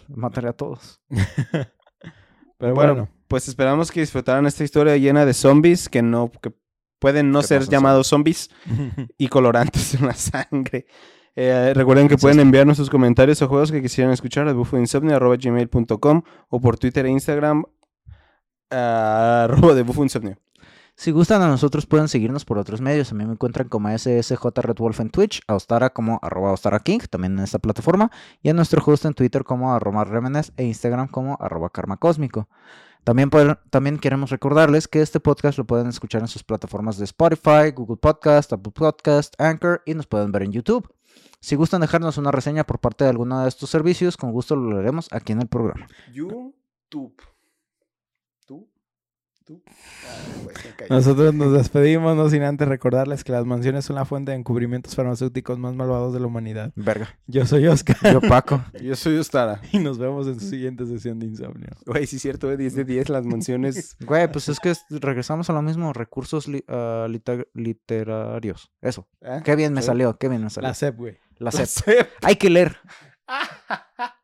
Mataré 0.07 0.49
a 0.49 0.53
todos. 0.53 1.01
Pero 2.57 2.73
bueno, 2.73 2.93
bueno, 2.93 3.09
pues 3.27 3.47
esperamos 3.47 3.91
que 3.91 3.99
disfrutaran 4.01 4.45
esta 4.45 4.63
historia 4.63 4.95
llena 4.97 5.25
de 5.25 5.33
zombies 5.33 5.89
que 5.89 6.01
no, 6.01 6.31
que 6.41 6.53
pueden 6.99 7.31
no 7.31 7.41
¿Qué 7.41 7.47
ser 7.47 7.67
llamados 7.67 8.07
zombies 8.07 8.49
y 9.17 9.27
colorantes 9.27 9.95
en 9.95 10.07
la 10.07 10.13
sangre. 10.13 10.85
Eh, 11.35 11.73
recuerden 11.75 12.07
que 12.07 12.17
pueden 12.17 12.39
enviarnos 12.39 12.77
sus 12.77 12.89
comentarios 12.89 13.41
o 13.41 13.47
juegos 13.47 13.71
que 13.71 13.81
quisieran 13.81 14.13
escuchar 14.13 14.47
a 14.47 14.53
bufoinsomnio.gmail.com 14.53 16.21
o 16.49 16.61
por 16.61 16.77
Twitter 16.77 17.05
e 17.05 17.09
Instagram 17.09 17.65
arroba 18.69 19.73
de 19.73 19.83
bufoinsomnio. 19.83 20.37
Si 20.97 21.11
gustan 21.11 21.41
a 21.41 21.47
nosotros 21.47 21.85
pueden 21.85 22.07
seguirnos 22.07 22.45
por 22.45 22.57
otros 22.57 22.79
medios. 22.79 23.11
A 23.11 23.15
mí 23.15 23.25
me 23.25 23.33
encuentran 23.33 23.67
como 23.67 23.89
SSJ 23.89 24.45
Red 24.55 24.77
Wolf 24.77 25.01
en 25.01 25.09
Twitch, 25.09 25.41
a 25.45 25.55
Ostara 25.55 25.89
como 25.89 26.19
arroba 26.21 26.53
Ostara 26.53 26.79
King, 26.79 26.99
también 27.09 27.37
en 27.37 27.43
esta 27.43 27.59
plataforma, 27.59 28.11
y 28.41 28.49
a 28.49 28.53
nuestro 28.53 28.81
host 28.83 29.03
en 29.03 29.13
Twitter 29.13 29.43
como 29.43 29.73
arroba 29.73 30.05
Remenes 30.05 30.53
e 30.55 30.63
Instagram 30.63 31.09
como 31.09 31.37
arroba 31.41 31.69
Karma 31.69 31.97
Cósmico. 31.97 32.47
También, 33.03 33.29
también 33.69 33.99
queremos 33.99 34.29
recordarles 34.29 34.87
que 34.87 35.01
este 35.01 35.19
podcast 35.19 35.57
lo 35.57 35.65
pueden 35.65 35.87
escuchar 35.87 36.21
en 36.21 36.27
sus 36.27 36.43
plataformas 36.43 36.97
de 36.97 37.03
Spotify, 37.03 37.71
Google 37.75 37.97
Podcast, 37.97 38.53
Apple 38.53 38.71
Podcast, 38.73 39.39
Anchor 39.39 39.81
y 39.85 39.95
nos 39.95 40.07
pueden 40.07 40.31
ver 40.31 40.43
en 40.43 40.53
YouTube. 40.53 40.94
Si 41.45 41.55
gustan 41.55 41.81
dejarnos 41.81 42.17
una 42.17 42.31
reseña 42.31 42.63
por 42.63 42.79
parte 42.79 43.03
de 43.03 43.11
alguno 43.11 43.43
de 43.43 43.49
estos 43.49 43.69
servicios, 43.69 44.17
con 44.17 44.31
gusto 44.31 44.55
lo 44.55 44.79
haremos 44.79 45.07
aquí 45.11 45.33
en 45.33 45.41
el 45.41 45.47
programa. 45.47 45.87
YouTube. 46.11 47.21
Nosotros 50.89 51.33
nos 51.33 51.53
despedimos, 51.53 52.15
no 52.15 52.29
sin 52.29 52.43
antes 52.43 52.67
recordarles 52.67 53.23
que 53.23 53.31
las 53.31 53.45
mansiones 53.45 53.85
son 53.85 53.95
la 53.95 54.05
fuente 54.05 54.31
de 54.31 54.37
encubrimientos 54.37 54.95
farmacéuticos 54.95 55.57
más 55.59 55.75
malvados 55.75 56.13
de 56.13 56.19
la 56.19 56.27
humanidad. 56.27 56.71
Verga. 56.75 57.17
Yo 57.27 57.45
soy 57.45 57.67
Oscar 57.67 57.97
Yo, 58.13 58.21
Paco. 58.21 58.63
Yo 58.81 58.95
soy 58.95 59.17
Ostara. 59.17 59.61
y 59.71 59.79
nos 59.79 59.97
vemos 59.97 60.27
en 60.27 60.39
su 60.39 60.47
siguiente 60.49 60.85
sesión 60.85 61.19
de 61.19 61.27
insomnio. 61.27 61.69
Güey, 61.85 62.07
sí 62.07 62.15
es 62.17 62.21
cierto, 62.21 62.47
güey, 62.47 62.57
10 62.57 62.75
de 62.75 62.83
10 62.85 63.09
las 63.09 63.25
mansiones. 63.25 63.97
Güey, 64.05 64.31
pues 64.31 64.49
es 64.49 64.59
que 64.59 64.71
es- 64.71 64.85
regresamos 64.89 65.49
a 65.49 65.53
lo 65.53 65.61
mismo, 65.61 65.93
recursos 65.93 66.47
li- 66.47 66.63
ah, 66.67 67.07
liter- 67.09 67.47
literarios. 67.53 68.71
Eso. 68.81 69.07
¿eh? 69.21 69.41
Qué 69.43 69.55
bien 69.55 69.73
me 69.73 69.81
Sí. 69.81 69.87
salió, 69.87 70.17
qué 70.17 70.29
bien 70.29 70.43
me 70.43 70.49
salió. 70.49 70.67
La 70.69 70.73
CEP, 70.73 70.95
güey. 70.97 71.17
La 71.37 71.51
SEP. 71.51 71.65
CEP. 71.67 72.09
Hay 72.23 72.35
que 72.37 72.49
leer. 72.49 72.77